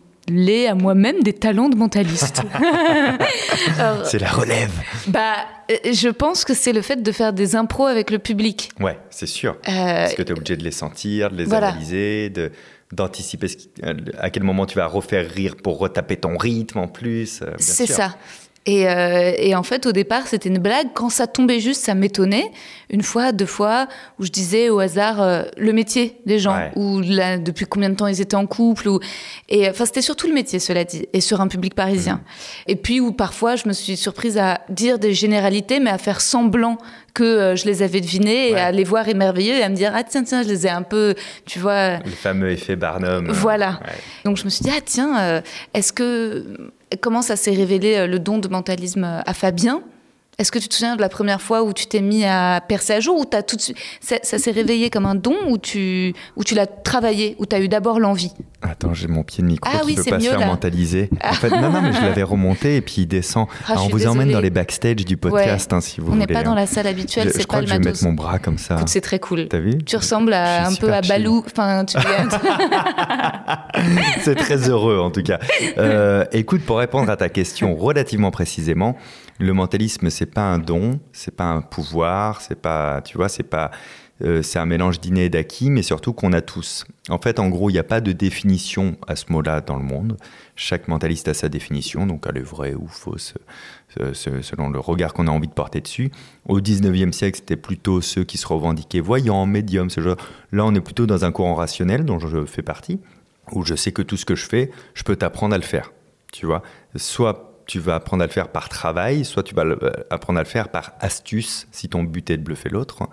à 0.67 0.75
moi-même 0.75 1.21
des 1.23 1.33
talents 1.33 1.69
de 1.69 1.75
mentaliste. 1.75 2.41
c'est 4.03 4.19
la 4.19 4.29
relève. 4.29 4.71
Bah, 5.07 5.35
euh, 5.71 5.75
je 5.93 6.09
pense 6.09 6.45
que 6.45 6.53
c'est 6.53 6.73
le 6.73 6.81
fait 6.81 7.01
de 7.01 7.11
faire 7.11 7.33
des 7.33 7.55
impros 7.55 7.85
avec 7.85 8.09
le 8.09 8.19
public. 8.19 8.71
Ouais, 8.79 8.97
c'est 9.09 9.27
sûr. 9.27 9.57
Euh, 9.67 9.71
Parce 9.71 10.15
que 10.15 10.23
tu 10.23 10.33
es 10.33 10.35
obligé 10.35 10.57
de 10.57 10.63
les 10.63 10.71
sentir, 10.71 11.29
de 11.29 11.37
les 11.37 11.53
analyser, 11.53 12.29
de 12.29 12.51
d'anticiper 12.91 13.47
à 14.19 14.29
quel 14.29 14.43
moment 14.43 14.67
tu 14.67 14.75
vas 14.75 14.85
refaire 14.85 15.27
rire 15.29 15.55
pour 15.61 15.79
retaper 15.79 16.17
ton 16.17 16.37
rythme 16.37 16.77
en 16.77 16.87
plus. 16.87 17.41
Euh, 17.41 17.47
c'est 17.57 17.87
ça. 17.87 18.15
Et, 18.65 18.89
euh, 18.89 19.31
et, 19.37 19.55
en 19.55 19.61
fait, 19.61 19.85
au 19.85 19.91
départ, 19.91 20.27
c'était 20.27 20.49
une 20.49 20.57
blague. 20.57 20.87
Quand 20.95 21.09
ça 21.09 21.27
tombait 21.27 21.59
juste, 21.59 21.83
ça 21.83 21.93
m'étonnait. 21.93 22.51
Une 22.89 23.03
fois, 23.03 23.31
deux 23.31 23.45
fois, 23.45 23.87
où 24.19 24.25
je 24.25 24.31
disais 24.31 24.69
au 24.69 24.79
hasard 24.79 25.21
euh, 25.21 25.43
le 25.57 25.71
métier 25.71 26.19
des 26.25 26.39
gens, 26.39 26.71
ou 26.75 27.01
depuis 27.01 27.65
combien 27.65 27.89
de 27.89 27.95
temps 27.95 28.07
ils 28.07 28.21
étaient 28.21 28.35
en 28.35 28.47
couple. 28.47 28.87
Ou... 28.87 28.99
Et 29.49 29.69
enfin, 29.69 29.85
c'était 29.85 30.01
surtout 30.01 30.27
le 30.27 30.33
métier, 30.33 30.57
cela 30.59 30.83
dit, 30.83 31.07
et 31.13 31.21
sur 31.21 31.41
un 31.41 31.47
public 31.47 31.75
parisien. 31.75 32.15
Mmh. 32.15 32.71
Et 32.71 32.75
puis, 32.75 32.99
où 32.99 33.11
parfois, 33.11 33.55
je 33.55 33.67
me 33.67 33.73
suis 33.73 33.97
surprise 33.97 34.37
à 34.39 34.61
dire 34.69 34.97
des 34.97 35.13
généralités, 35.13 35.79
mais 35.79 35.91
à 35.91 35.99
faire 35.99 36.19
semblant 36.19 36.77
que 37.15 37.23
euh, 37.23 37.55
je 37.55 37.65
les 37.65 37.81
avais 37.81 38.01
devinées 38.01 38.51
et 38.51 38.55
à 38.57 38.71
les 38.71 38.83
voir 38.83 39.07
émerveillés 39.07 39.57
et 39.57 39.63
à 39.63 39.69
me 39.69 39.75
dire 39.75 39.91
ah 39.95 40.03
tiens 40.03 40.23
tiens 40.23 40.43
je 40.43 40.49
les 40.49 40.67
ai 40.67 40.69
un 40.69 40.83
peu 40.83 41.15
tu 41.45 41.57
vois. 41.57 41.97
Le 41.97 42.11
fameux 42.11 42.51
effet 42.51 42.75
Barnum 42.75 43.31
voilà. 43.31 43.79
Donc 44.25 44.37
je 44.37 44.43
me 44.43 44.49
suis 44.49 44.63
dit 44.63 44.71
ah 44.71 44.81
tiens 44.85 45.19
euh, 45.19 45.41
est-ce 45.73 45.91
que 45.91 46.45
comment 47.01 47.23
ça 47.23 47.35
s'est 47.35 47.53
révélé 47.55 47.95
euh, 47.95 48.05
le 48.05 48.19
don 48.19 48.37
de 48.37 48.49
mentalisme 48.49 49.03
à 49.25 49.33
Fabien? 49.33 49.81
Est-ce 50.37 50.51
que 50.51 50.59
tu 50.59 50.67
te 50.67 50.73
souviens 50.73 50.95
de 50.95 51.01
la 51.01 51.09
première 51.09 51.41
fois 51.41 51.63
où 51.63 51.71
tu 51.71 51.85
t'es 51.85 52.01
mis 52.01 52.25
à 52.25 52.61
percer 52.67 52.93
à 52.93 52.99
jour 52.99 53.17
ou 53.17 53.35
as 53.35 53.43
tout 53.43 53.55
de 53.55 53.61
suite... 53.61 53.77
ça, 54.01 54.19
s'est 54.21 54.51
réveillé 54.51 54.89
comme 54.89 55.05
un 55.05 55.15
don 55.15 55.35
ou 55.47 55.57
tu, 55.57 56.13
ou 56.35 56.43
tu 56.43 56.55
l'as 56.55 56.67
travaillé 56.67 57.35
ou 57.39 57.45
tu 57.45 57.55
as 57.55 57.61
eu 57.61 57.69
d'abord 57.69 57.99
l'envie? 57.99 58.33
Attends, 58.61 58.93
j'ai 58.93 59.07
mon 59.07 59.23
pied 59.23 59.43
de 59.43 59.47
micro 59.47 59.71
ah, 59.73 59.85
qui 59.85 59.95
ne 59.95 60.03
peut 60.03 60.09
pas 60.09 60.19
se 60.19 60.29
faire 60.29 60.47
mentaliser. 60.47 61.09
En 61.25 61.33
fait, 61.33 61.49
non, 61.49 61.69
non, 61.69 61.81
mais 61.81 61.91
je 61.91 62.01
l'avais 62.01 62.23
remonté 62.23 62.77
et 62.77 62.81
puis 62.81 62.95
il 62.99 63.07
descend. 63.07 63.47
Ah, 63.67 63.75
on 63.77 63.87
vous 63.87 64.07
emmène 64.07 64.31
dans 64.31 64.39
les 64.39 64.49
backstage 64.49 65.05
du 65.05 65.17
podcast 65.17 65.71
hein, 65.73 65.81
si 65.81 65.99
vous 65.99 66.07
voulez. 66.07 66.17
On 66.17 66.19
n'est 66.19 66.33
pas 66.33 66.43
dans 66.43 66.55
la 66.55 66.65
salle 66.65 66.87
habituelle, 66.87 67.31
c'est 67.33 67.47
pas 67.47 67.61
le 67.61 67.65
que 67.65 67.69
je 67.69 67.73
vais 67.73 67.79
mettre 67.79 68.03
mon 68.03 68.13
bras 68.13 68.39
comme 68.39 68.57
ça. 68.57 68.77
C'est 68.85 69.01
très 69.01 69.19
cool. 69.19 69.47
T'as 69.47 69.59
vu? 69.59 69.77
Tu 69.83 69.95
ressembles 69.95 70.33
à, 70.33 70.67
un 70.67 70.75
peu 70.75 70.93
à 70.93 71.01
Balou. 71.01 71.43
Enfin, 71.45 71.85
tu... 71.85 71.97
c'est 74.21 74.35
très 74.35 74.69
heureux 74.69 74.99
en 74.99 75.11
tout 75.11 75.23
cas. 75.23 75.39
Euh, 75.77 76.25
écoute, 76.31 76.63
pour 76.63 76.77
répondre 76.77 77.09
à 77.09 77.17
ta 77.17 77.29
question 77.29 77.75
relativement 77.75 78.31
précisément, 78.31 78.95
le 79.39 79.53
mentalisme, 79.53 80.09
c'est 80.09 80.25
pas 80.25 80.43
un 80.43 80.59
don, 80.59 80.99
c'est 81.11 81.35
pas 81.35 81.45
un 81.45 81.61
pouvoir, 81.61 82.41
c'est 82.41 82.59
pas, 82.59 83.01
tu 83.01 83.17
vois, 83.17 83.27
c'est 83.27 83.43
pas, 83.43 83.71
euh, 84.21 84.41
c'est 84.41 84.59
un 84.59 84.65
mélange 84.65 85.01
d'inné 85.01 85.25
et 85.25 85.29
d'acquis, 85.29 85.69
mais 85.69 85.81
surtout 85.81 86.13
qu'on 86.13 86.31
a 86.31 86.41
tous. 86.41 86.85
En 87.09 87.19
fait, 87.19 87.37
en 87.39 87.49
gros, 87.49 87.69
il 87.69 87.73
n'y 87.73 87.79
a 87.79 87.83
pas 87.83 87.99
de 87.99 88.13
définition 88.13 88.95
à 89.07 89.17
ce 89.17 89.31
mot-là 89.31 89.59
dans 89.59 89.75
le 89.75 89.83
monde. 89.83 90.17
Chaque 90.55 90.87
mentaliste 90.87 91.27
a 91.27 91.33
sa 91.33 91.49
définition, 91.49 92.07
donc 92.07 92.25
elle 92.29 92.37
est 92.37 92.45
vraie 92.45 92.75
ou 92.75 92.87
fausse 92.87 93.33
euh, 93.99 94.13
selon 94.13 94.69
le 94.69 94.79
regard 94.79 95.13
qu'on 95.13 95.27
a 95.27 95.31
envie 95.31 95.49
de 95.49 95.53
porter 95.53 95.81
dessus. 95.81 96.11
Au 96.47 96.61
19e 96.61 97.11
siècle, 97.11 97.39
c'était 97.39 97.57
plutôt 97.57 97.99
ceux 97.99 98.23
qui 98.23 98.37
se 98.37 98.47
revendiquaient 98.47 99.01
voyants, 99.01 99.45
médiums, 99.45 99.89
ce 99.89 99.99
genre. 99.99 100.17
Là, 100.53 100.65
on 100.65 100.73
est 100.73 100.81
plutôt 100.81 101.05
dans 101.05 101.25
un 101.25 101.33
courant 101.33 101.55
rationnel 101.55 102.05
dont 102.05 102.19
je 102.19 102.45
fais 102.45 102.61
partie, 102.61 103.01
où 103.51 103.65
je 103.65 103.75
sais 103.75 103.91
que 103.91 104.01
tout 104.01 104.15
ce 104.15 104.23
que 104.23 104.35
je 104.35 104.45
fais, 104.45 104.71
je 104.93 105.03
peux 105.03 105.17
t'apprendre 105.17 105.53
à 105.53 105.57
le 105.57 105.63
faire. 105.63 105.91
Tu 106.31 106.45
vois, 106.45 106.63
soit 106.95 107.54
tu 107.65 107.79
vas 107.79 107.95
apprendre 107.95 108.23
à 108.23 108.27
le 108.27 108.31
faire 108.31 108.49
par 108.49 108.69
travail, 108.69 109.25
soit 109.25 109.43
tu 109.43 109.55
vas 109.55 109.65
euh, 109.65 109.91
apprendre 110.09 110.39
à 110.39 110.43
le 110.43 110.47
faire 110.47 110.69
par 110.69 110.93
astuce, 110.99 111.67
si 111.71 111.89
ton 111.89 112.03
but 112.03 112.29
est 112.29 112.37
de 112.37 112.43
bluffer 112.43 112.69
l'autre. 112.69 113.03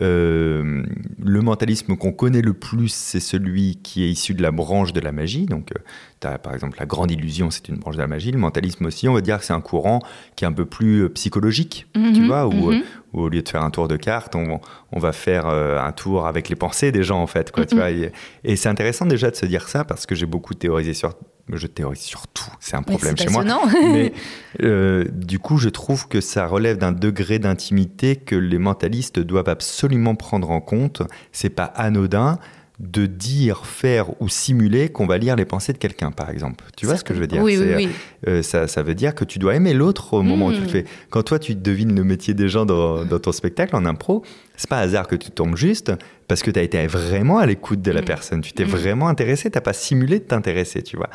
Euh, 0.00 0.82
le 1.22 1.42
mentalisme 1.42 1.96
qu'on 1.96 2.12
connaît 2.12 2.40
le 2.40 2.54
plus, 2.54 2.88
c'est 2.88 3.20
celui 3.20 3.76
qui 3.82 4.04
est 4.04 4.08
issu 4.08 4.32
de 4.32 4.42
la 4.42 4.50
branche 4.50 4.92
de 4.92 5.00
la 5.00 5.12
magie. 5.12 5.44
Donc, 5.44 5.72
euh, 5.72 5.80
tu 6.20 6.26
as 6.26 6.38
par 6.38 6.54
exemple 6.54 6.78
la 6.78 6.86
grande 6.86 7.10
illusion, 7.10 7.50
c'est 7.50 7.68
une 7.68 7.76
branche 7.76 7.96
de 7.96 8.00
la 8.00 8.06
magie. 8.06 8.30
Le 8.30 8.38
mentalisme 8.38 8.86
aussi, 8.86 9.08
on 9.08 9.12
va 9.12 9.20
dire 9.20 9.38
que 9.38 9.44
c'est 9.44 9.52
un 9.52 9.60
courant 9.60 10.00
qui 10.36 10.44
est 10.44 10.48
un 10.48 10.52
peu 10.52 10.64
plus 10.64 11.10
psychologique, 11.10 11.86
mhm, 11.94 12.12
tu 12.14 12.26
vois, 12.26 12.48
mhm. 12.48 12.82
où, 13.12 13.20
au 13.20 13.28
lieu 13.28 13.42
de 13.42 13.48
faire 13.48 13.62
un 13.62 13.70
tour 13.70 13.88
de 13.88 13.96
cartes, 13.96 14.34
on, 14.36 14.60
on 14.92 14.98
va 14.98 15.12
faire 15.12 15.46
un 15.46 15.92
tour 15.92 16.26
avec 16.26 16.48
les 16.48 16.56
pensées 16.56 16.92
des 16.92 17.02
gens, 17.02 17.20
en 17.20 17.26
fait. 17.26 17.50
Quoi, 17.50 17.66
tu 17.66 17.74
mhm. 17.74 17.80
vois, 17.80 17.90
et, 17.90 18.12
et 18.44 18.56
c'est 18.56 18.68
intéressant 18.68 19.04
déjà 19.04 19.30
de 19.30 19.36
se 19.36 19.44
dire 19.44 19.68
ça 19.68 19.84
parce 19.84 20.06
que 20.06 20.14
j'ai 20.14 20.26
beaucoup 20.26 20.54
théorisé 20.54 20.94
sur 20.94 21.12
je 21.56 21.66
théorise 21.66 22.00
sur 22.00 22.26
tout, 22.28 22.50
c'est 22.60 22.76
un 22.76 22.82
problème 22.82 23.16
chez 23.16 23.28
moi. 23.28 23.44
Mais 23.92 24.12
euh, 24.62 25.04
du 25.12 25.38
coup, 25.38 25.58
je 25.58 25.68
trouve 25.68 26.08
que 26.08 26.20
ça 26.20 26.46
relève 26.46 26.78
d'un 26.78 26.92
degré 26.92 27.38
d'intimité 27.38 28.16
que 28.16 28.34
les 28.36 28.58
mentalistes 28.58 29.20
doivent 29.20 29.48
absolument 29.48 30.14
prendre 30.14 30.50
en 30.50 30.60
compte. 30.60 31.02
C'est 31.32 31.50
pas 31.50 31.64
anodin 31.64 32.38
de 32.80 33.04
dire, 33.04 33.66
faire 33.66 34.20
ou 34.22 34.28
simuler 34.30 34.88
qu'on 34.88 35.06
va 35.06 35.18
lire 35.18 35.36
les 35.36 35.44
pensées 35.44 35.74
de 35.74 35.78
quelqu'un, 35.78 36.10
par 36.12 36.30
exemple. 36.30 36.64
Tu 36.78 36.86
vois 36.86 36.96
ce 36.96 37.04
que 37.04 37.12
je 37.14 37.20
veux 37.20 37.26
dire? 37.26 37.42
Oui, 37.42 37.58
oui, 37.58 37.74
oui. 37.76 37.88
euh, 38.26 38.42
ça, 38.42 38.66
ça 38.66 38.82
veut 38.82 38.94
dire 38.94 39.14
que 39.14 39.24
tu 39.24 39.38
dois 39.38 39.54
aimer 39.54 39.74
l'autre 39.74 40.14
au 40.14 40.22
moment 40.22 40.46
où 40.46 40.52
tu 40.54 40.60
le 40.60 40.66
Mm. 40.66 40.70
fais. 40.70 40.84
Quand 41.10 41.22
toi, 41.22 41.38
tu 41.38 41.54
devines 41.54 41.94
le 41.94 42.04
métier 42.04 42.32
des 42.32 42.48
gens 42.48 42.64
dans, 42.64 43.04
dans 43.04 43.18
ton 43.18 43.32
spectacle 43.32 43.76
en 43.76 43.84
impro, 43.84 44.24
c'est 44.56 44.68
pas 44.70 44.78
hasard 44.78 45.08
que 45.08 45.16
tu 45.16 45.30
tombes 45.30 45.56
juste 45.56 45.92
parce 46.26 46.42
que 46.42 46.50
tu 46.50 46.58
as 46.58 46.62
été 46.62 46.86
vraiment 46.86 47.36
à 47.38 47.44
l'écoute 47.44 47.82
de 47.82 47.90
la 47.90 48.00
Mm. 48.00 48.04
personne. 48.06 48.40
Tu 48.40 48.52
t'es 48.54 48.64
Mm. 48.64 48.68
vraiment 48.68 49.08
intéressé, 49.08 49.50
t'as 49.50 49.60
pas 49.60 49.74
simulé 49.74 50.18
de 50.18 50.24
t'intéresser, 50.24 50.82
tu 50.82 50.96
vois. 50.96 51.10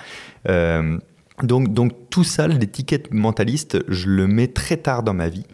Euh, 0.48 1.00
donc, 1.43 1.74
donc 1.74 1.91
tout 2.12 2.24
ça, 2.24 2.48
l'étiquette 2.48 3.12
mentaliste, 3.13 3.79
je 3.89 4.07
le 4.07 4.27
mets 4.27 4.48
très 4.48 4.77
tard 4.77 5.01
dans 5.03 5.13
ma 5.15 5.29
vie. 5.29 5.45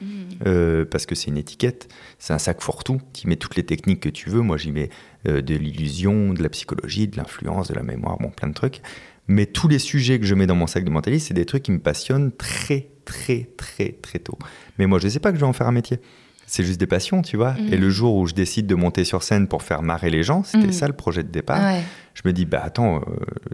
Euh, 0.48 0.86
parce 0.86 1.06
que 1.06 1.16
c'est 1.16 1.28
une 1.30 1.38
étiquette, 1.38 1.88
c'est 2.20 2.34
un 2.34 2.40
sac 2.40 2.62
fourre-tout. 2.62 3.00
Tu 3.14 3.28
mets 3.28 3.36
toutes 3.36 3.56
les 3.56 3.64
techniques 3.66 4.00
que 4.02 4.10
tu 4.10 4.30
veux. 4.30 4.42
Moi, 4.42 4.58
j'y 4.58 4.72
mets 4.72 4.90
euh, 5.28 5.42
de 5.42 5.56
l'illusion, 5.56 6.34
de 6.34 6.42
la 6.42 6.50
psychologie, 6.50 7.08
de 7.08 7.18
l'influence, 7.18 7.68
de 7.68 7.74
la 7.76 7.84
mémoire, 7.84 8.18
bon, 8.20 8.30
plein 8.30 8.48
de 8.50 8.54
trucs. 8.54 8.82
Mais 9.28 9.46
tous 9.46 9.68
les 9.68 9.80
sujets 9.80 10.20
que 10.20 10.26
je 10.26 10.36
mets 10.36 10.48
dans 10.48 10.56
mon 10.56 10.68
sac 10.68 10.84
de 10.84 10.90
mentaliste, 10.90 11.28
c'est 11.28 11.34
des 11.34 11.46
trucs 11.46 11.64
qui 11.64 11.72
me 11.72 11.80
passionnent 11.80 12.32
très, 12.32 12.88
très, 13.06 13.50
très, 13.56 13.96
très 14.02 14.20
tôt. 14.20 14.38
Mais 14.78 14.88
moi, 14.88 15.00
je 15.00 15.06
ne 15.06 15.10
sais 15.12 15.20
pas 15.20 15.30
que 15.32 15.36
je 15.38 15.42
vais 15.42 15.48
en 15.48 15.54
faire 15.54 15.68
un 15.68 15.72
métier. 15.72 16.00
C'est 16.48 16.66
juste 16.66 16.82
des 16.82 16.88
passions, 16.88 17.22
tu 17.22 17.38
vois. 17.38 17.56
Et 17.72 17.78
le 17.78 17.90
jour 17.90 18.16
où 18.18 18.28
je 18.28 18.34
décide 18.34 18.68
de 18.68 18.76
monter 18.76 19.06
sur 19.06 19.24
scène 19.24 19.48
pour 19.48 19.64
faire 19.64 19.84
marrer 19.84 20.10
les 20.10 20.22
gens, 20.22 20.44
c'était 20.44 20.66
Mhm. 20.66 20.72
ça 20.74 20.88
le 20.88 20.94
projet 20.94 21.24
de 21.24 21.30
départ 21.30 21.62
Ouais. 21.64 21.82
je 22.14 22.24
me 22.26 22.34
dis, 22.34 22.44
bah 22.46 22.60
attends, 22.62 22.98
euh, 22.98 23.02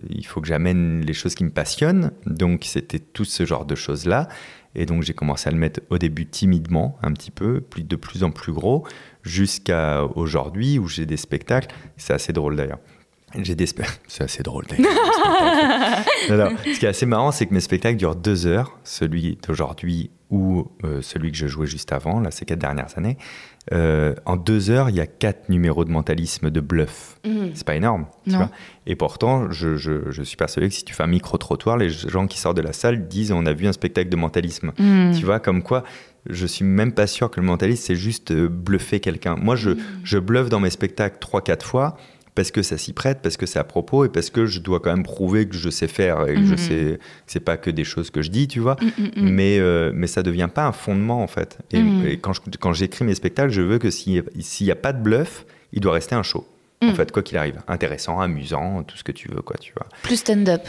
il 0.10 0.25
faut 0.25 0.41
que 0.41 0.48
j'amène 0.48 1.01
les 1.06 1.13
choses 1.13 1.36
qui 1.36 1.44
me 1.44 1.51
passionnent. 1.51 2.10
Donc 2.25 2.63
c'était 2.65 2.98
tout 2.98 3.25
ce 3.25 3.46
genre 3.46 3.65
de 3.65 3.75
choses-là. 3.75 4.29
Et 4.76 4.86
donc 4.86 5.04
j'ai 5.04 5.14
commencé 5.14 5.50
à 5.50 5.52
le 5.52 5.58
mettre 5.58 5.82
au 5.90 5.98
début 5.98 6.26
timidement, 6.26 6.98
un 7.02 7.12
petit 7.14 7.32
peu, 7.32 7.62
puis 7.62 7.84
de 7.84 7.96
plus 7.96 8.24
en 8.24 8.32
plus 8.32 8.52
gros, 8.54 8.86
jusqu'à 9.24 10.04
aujourd'hui 10.04 10.80
où 10.80 10.88
j'ai 10.88 11.06
des 11.06 11.18
spectacles. 11.18 11.74
C'est 11.98 12.14
assez 12.14 12.34
drôle 12.34 12.56
d'ailleurs. 12.56 12.80
J'ai 13.38 13.55
des 13.55 13.65
C'est 14.07 14.24
assez 14.24 14.41
drôle 14.43 14.65
d'ailleurs. 14.69 14.91
Ce 16.27 16.79
qui 16.79 16.86
est 16.86 16.89
assez 16.89 17.05
marrant, 17.05 17.31
c'est 17.31 17.46
que 17.46 17.53
mes 17.53 17.60
spectacles 17.60 17.98
durent 17.98 18.15
deux 18.15 18.46
heures, 18.48 18.77
celui 18.84 19.38
d'aujourd'hui 19.46 20.10
ou 20.29 20.67
euh, 20.84 21.01
celui 21.01 21.31
que 21.31 21.38
je 21.38 21.48
jouais 21.48 21.67
juste 21.67 21.93
avant, 21.93 22.19
là, 22.19 22.31
ces 22.31 22.46
quatre 22.46 22.60
dernières 22.60 22.98
années. 22.98 23.17
Euh, 23.74 24.13
en 24.25 24.36
deux 24.38 24.69
heures, 24.69 24.89
il 24.89 24.96
y 24.96 25.00
a 25.01 25.07
quatre 25.07 25.50
numéros 25.50 25.84
de 25.86 25.91
mentalisme 25.91 26.50
de 26.50 26.60
bluff. 26.62 27.17
Mhm. 27.25 27.51
C'est 27.53 27.65
pas 27.65 27.75
énorme, 27.75 28.07
tu 28.25 28.31
vois. 28.36 28.50
Et 28.88 28.96
pourtant, 28.96 29.51
je, 29.51 29.75
je- 29.75 30.10
je 30.10 30.22
suis 30.24 30.38
persuadé 30.38 30.69
que 30.69 30.74
si 30.74 30.84
tu 30.86 30.93
fais 30.93 31.03
un 31.03 31.07
micro-trottoir, 31.07 31.77
les 31.77 31.89
gens 31.89 32.27
qui 32.27 32.39
sortent 32.39 32.57
de 32.57 32.62
la 32.62 32.74
salle 32.74 33.07
disent 33.07 33.31
on 33.34 33.46
a 33.46 33.53
vu 33.53 33.67
un 33.67 33.74
spectacle 33.74 34.10
de 34.10 34.15
mentalisme. 34.17 34.72
Mhm. 34.79 35.13
Tu 35.17 35.25
vois, 35.25 35.39
comme 35.39 35.63
quoi, 35.63 35.84
je 36.29 36.46
suis 36.46 36.65
même 36.65 36.93
pas 36.93 37.07
sûr 37.07 37.29
que 37.29 37.39
le 37.41 37.46
mentalisme, 37.46 37.84
c'est 37.86 37.96
juste 37.96 38.31
euh, 38.31 38.48
bluffer 38.50 39.00
quelqu'un. 39.01 39.36
Moi, 39.36 39.55
je, 39.55 39.72
je 40.03 40.17
bluffe 40.17 40.50
dans 40.50 40.60
mes 40.62 40.69
spectacles 40.69 41.17
3-4 41.25 41.63
fois 41.63 41.98
parce 42.38 42.51
que 42.51 42.62
ça 42.62 42.77
s'y 42.77 42.94
prête, 42.94 43.20
parce 43.24 43.36
que 43.36 43.46
c'est 43.48 43.58
à 43.60 43.63
propos 43.63 44.06
et 44.06 44.10
parce 44.10 44.29
que 44.29 44.46
je 44.46 44.60
dois 44.60 44.79
quand 44.79 44.91
même 44.91 45.03
prouver 45.03 45.48
que 45.48 45.56
je 45.58 45.70
sais 45.70 45.88
faire 45.88 46.27
et 46.27 46.36
que 46.36 46.46
je 46.46 46.51
Mhm. 46.51 46.58
sais 46.58 46.75
que 47.00 47.00
c'est 47.25 47.39
pas 47.39 47.58
que 47.58 47.72
des 47.72 47.84
choses 47.84 48.12
que 48.12 48.22
je 48.22 48.29
dis, 48.29 48.48
tu 48.48 48.60
vois. 48.60 48.77
Mm, 48.79 48.86
mm, 48.86 49.06
mm. 49.24 49.29
Mais, 49.32 49.58
euh, 49.60 49.91
mais 49.94 50.06
ça 50.06 50.22
devient 50.24 50.48
pas 50.53 50.65
un 50.67 50.72
fondement 50.72 51.24
en 51.24 51.27
fait. 51.27 51.58
Et, 51.72 51.82
Mhm. 51.82 52.06
et 52.06 52.17
quand 52.20 52.34
je- 52.34 52.41
quand 52.60 52.74
j'écris 52.74 53.03
mes 53.06 53.15
spectacles, 53.15 53.51
je 53.51 53.62
veux 53.63 53.79
que 53.79 53.89
s'il 53.89 54.24
n'y 54.62 54.72
a 54.72 54.75
pas 54.75 54.94
de 54.94 55.01
bluff, 55.01 55.46
il 55.74 55.82
doit 55.82 55.94
rester 55.94 56.13
un 56.15 56.24
show. 56.24 56.48
En 56.84 56.89
Mhm. 56.89 56.94
fait, 56.96 57.12
quoi 57.12 57.24
qu'il 57.24 57.38
arrive. 57.38 57.60
Intéressant, 57.67 58.20
amusant, 58.20 58.84
tout 58.84 58.96
ce 58.98 59.03
que 59.03 59.12
tu 59.12 59.29
veux, 59.29 59.41
quoi, 59.41 59.56
tu 59.60 59.74
vois. 59.75 59.88
Plus 60.03 60.17
stand-up. 60.17 60.62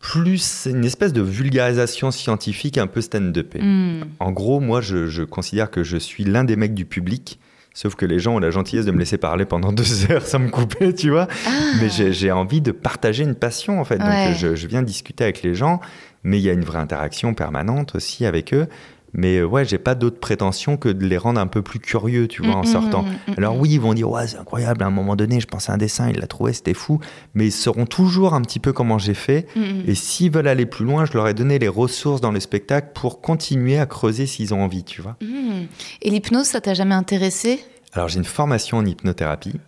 Plus 0.00 0.66
une 0.70 0.84
espèce 0.84 1.14
de 1.14 1.22
vulgarisation 1.22 2.10
scientifique 2.10 2.76
un 2.76 2.86
peu 2.86 3.00
stand-up. 3.00 3.54
Mm. 3.58 4.02
En 4.20 4.32
gros, 4.32 4.60
moi, 4.60 4.82
je, 4.82 5.06
je 5.06 5.22
considère 5.22 5.70
que 5.70 5.82
je 5.82 5.96
suis 5.96 6.24
l'un 6.24 6.44
des 6.44 6.56
mecs 6.56 6.74
du 6.74 6.84
public. 6.84 7.40
Sauf 7.76 7.96
que 7.96 8.06
les 8.06 8.20
gens 8.20 8.36
ont 8.36 8.38
la 8.38 8.50
gentillesse 8.50 8.86
de 8.86 8.92
me 8.92 8.98
laisser 8.98 9.18
parler 9.18 9.44
pendant 9.44 9.72
deux 9.80 10.10
heures 10.10 10.24
sans 10.26 10.38
me 10.38 10.48
couper, 10.48 10.94
tu 10.94 11.10
vois. 11.10 11.26
Ah. 11.46 11.50
Mais 11.80 11.88
j'ai 11.90 12.30
envie 12.32 12.60
de 12.60 12.70
partager 12.72 13.24
une 13.24 13.34
passion, 13.34 13.80
en 13.80 13.84
fait. 13.84 13.98
Donc, 13.98 14.08
Ouais. 14.08 14.34
je, 14.38 14.54
je 14.54 14.66
viens 14.68 14.82
discuter 14.82 15.24
avec 15.24 15.42
les 15.42 15.54
gens, 15.54 15.80
mais 16.22 16.38
il 16.38 16.42
y 16.42 16.48
a 16.48 16.52
une 16.52 16.64
vraie 16.64 16.78
interaction 16.78 17.34
permanente 17.34 17.96
aussi 17.96 18.24
avec 18.26 18.54
eux. 18.54 18.68
Mais 19.16 19.36
euh, 19.38 19.44
ouais, 19.44 19.64
j'ai 19.64 19.78
pas 19.78 19.94
d'autre 19.94 20.18
prétention 20.18 20.76
que 20.76 20.88
de 20.88 21.06
les 21.06 21.16
rendre 21.16 21.40
un 21.40 21.46
peu 21.46 21.62
plus 21.62 21.78
curieux, 21.78 22.26
tu 22.28 22.42
vois, 22.42 22.56
en 22.56 22.62
Mm, 22.62 22.66
sortant. 22.66 23.02
mm, 23.04 23.06
mm, 23.28 23.34
Alors 23.38 23.54
mm. 23.54 23.60
oui, 23.60 23.68
ils 23.74 23.80
vont 23.80 23.94
dire, 23.94 24.10
ouais, 24.10 24.26
c'est 24.26 24.38
incroyable, 24.38 24.82
à 24.82 24.86
un 24.86 24.90
moment 24.90 25.14
donné, 25.16 25.40
je 25.40 25.46
pensais 25.46 25.70
à 25.70 25.74
un 25.76 25.78
dessin, 25.78 26.10
il 26.10 26.18
l'a 26.18 26.26
trouvé, 26.26 26.52
c'était 26.52 26.74
fou. 26.74 26.98
Mais 27.34 27.46
ils 27.46 27.52
sauront 27.52 27.86
toujours 27.86 28.34
un 28.34 28.42
petit 28.42 28.58
peu 28.58 28.72
comment 28.72 28.98
j'ai 28.98 29.14
fait. 29.14 29.46
Mm, 29.54 29.60
mm. 29.60 29.82
Et 29.86 29.94
s'ils 29.94 30.30
veulent 30.32 30.48
aller 30.48 30.66
plus 30.66 30.84
loin, 30.84 31.04
je 31.04 31.12
leur 31.12 31.28
ai 31.28 31.34
donné 31.34 31.58
les 31.58 31.68
ressources 31.68 32.20
dans 32.20 32.32
le 32.32 32.40
spectacle 32.40 32.88
pour 32.94 33.20
continuer 33.20 33.78
à 33.78 33.86
creuser 33.86 34.26
s'ils 34.26 34.52
ont 34.52 34.62
envie, 34.62 34.84
tu 34.84 35.00
vois. 35.00 35.16
Mm. 35.22 35.66
Et 36.02 36.10
l'hypnose, 36.10 36.46
ça 36.46 36.60
t'a 36.60 36.74
jamais 36.74 36.94
intéressé? 36.96 37.64
Alors 37.92 38.08
j'ai 38.08 38.18
une 38.18 38.24
formation 38.24 38.78
en 38.78 38.84
hypnothérapie. 38.84 39.60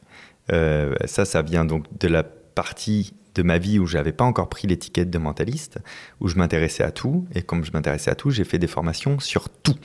Euh, 0.52 0.94
ça, 1.04 1.24
ça 1.24 1.42
vient 1.42 1.64
donc 1.64 1.84
de 2.00 2.08
la 2.08 2.22
partie 2.24 3.12
de 3.36 3.42
ma 3.42 3.58
vie 3.58 3.78
où 3.78 3.86
j'avais 3.86 4.12
pas 4.12 4.24
encore 4.24 4.48
pris 4.48 4.66
l'étiquette 4.66 5.10
de 5.10 5.18
mentaliste, 5.18 5.78
où 6.20 6.28
je 6.28 6.36
m'intéressais 6.36 6.82
à 6.82 6.90
tout. 6.90 7.26
Et 7.34 7.42
comme 7.42 7.64
je 7.64 7.70
m'intéressais 7.72 8.10
à 8.10 8.14
tout, 8.14 8.30
j'ai 8.30 8.44
fait 8.44 8.58
des 8.58 8.66
formations 8.66 9.18
sur 9.20 9.48
tout, 9.50 9.76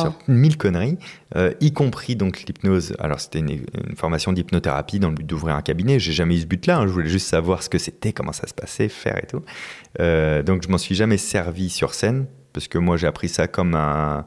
sur 0.00 0.14
mille 0.28 0.56
conneries, 0.56 0.96
euh, 1.36 1.52
y 1.60 1.72
compris 1.72 2.16
donc 2.16 2.44
l'hypnose. 2.44 2.94
Alors 2.98 3.20
c'était 3.20 3.40
une, 3.40 3.50
une 3.50 3.96
formation 3.96 4.32
d'hypnothérapie 4.32 5.00
dans 5.00 5.08
le 5.08 5.14
but 5.16 5.26
d'ouvrir 5.26 5.56
un 5.56 5.62
cabinet. 5.62 5.98
J'ai 5.98 6.12
jamais 6.12 6.36
eu 6.36 6.40
ce 6.40 6.46
but-là. 6.46 6.78
hein. 6.78 6.86
Je 6.86 6.92
voulais 6.92 7.08
juste 7.10 7.26
savoir 7.28 7.62
ce 7.62 7.68
que 7.68 7.78
c'était, 7.78 8.12
comment 8.12 8.32
ça 8.32 8.46
se 8.46 8.54
passait, 8.54 8.88
faire 8.88 9.18
et 9.22 9.26
tout. 9.26 9.42
Euh, 10.00 10.42
donc 10.42 10.62
je 10.64 10.68
m'en 10.68 10.78
suis 10.78 10.94
jamais 10.94 11.18
servi 11.18 11.68
sur 11.70 11.94
scène 11.94 12.26
parce 12.52 12.68
que 12.68 12.78
moi 12.78 12.96
j'ai 12.96 13.06
appris 13.06 13.28
ça 13.28 13.48
comme 13.48 13.74
un 13.74 14.26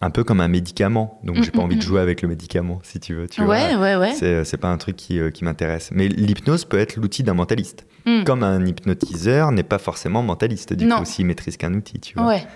un 0.00 0.10
peu 0.10 0.22
comme 0.24 0.40
un 0.40 0.48
médicament. 0.48 1.20
Donc 1.24 1.36
j'ai 1.42 1.48
Mm, 1.48 1.52
pas 1.52 1.58
mm, 1.58 1.64
envie 1.64 1.76
de 1.76 1.80
mm. 1.80 1.86
jouer 1.86 2.00
avec 2.00 2.22
le 2.22 2.28
médicament, 2.28 2.78
si 2.84 3.00
tu 3.00 3.14
veux. 3.14 3.26
Tu 3.28 3.42
Ouais, 3.42 3.74
vois. 3.74 3.80
ouais, 3.82 3.96
ouais. 3.96 4.14
C'est, 4.14 4.44
c'est 4.44 4.56
pas 4.56 4.68
un 4.68 4.78
truc 4.78 4.96
qui, 4.96 5.18
euh, 5.18 5.30
qui 5.30 5.44
m'intéresse. 5.44 5.90
Mais 5.92 6.08
l'hypnose 6.08 6.64
peut 6.64 6.78
être 6.78 6.96
l'outil 6.96 7.22
d'un 7.22 7.34
mentaliste. 7.34 7.84
Mm. 8.06 8.24
Comme 8.24 8.42
un 8.42 8.64
hypnotiseur 8.64 9.50
n'est 9.52 9.62
pas 9.64 9.78
forcément 9.78 10.22
mentaliste, 10.22 10.72
du 10.72 10.84
Non. 10.86 10.98
coup, 10.98 11.04
s'il 11.04 11.26
maîtrise 11.26 11.56
qu'un 11.56 11.74
outil, 11.74 11.98
tu 12.00 12.14
vois. 12.14 12.26
Ouais. 12.28 12.46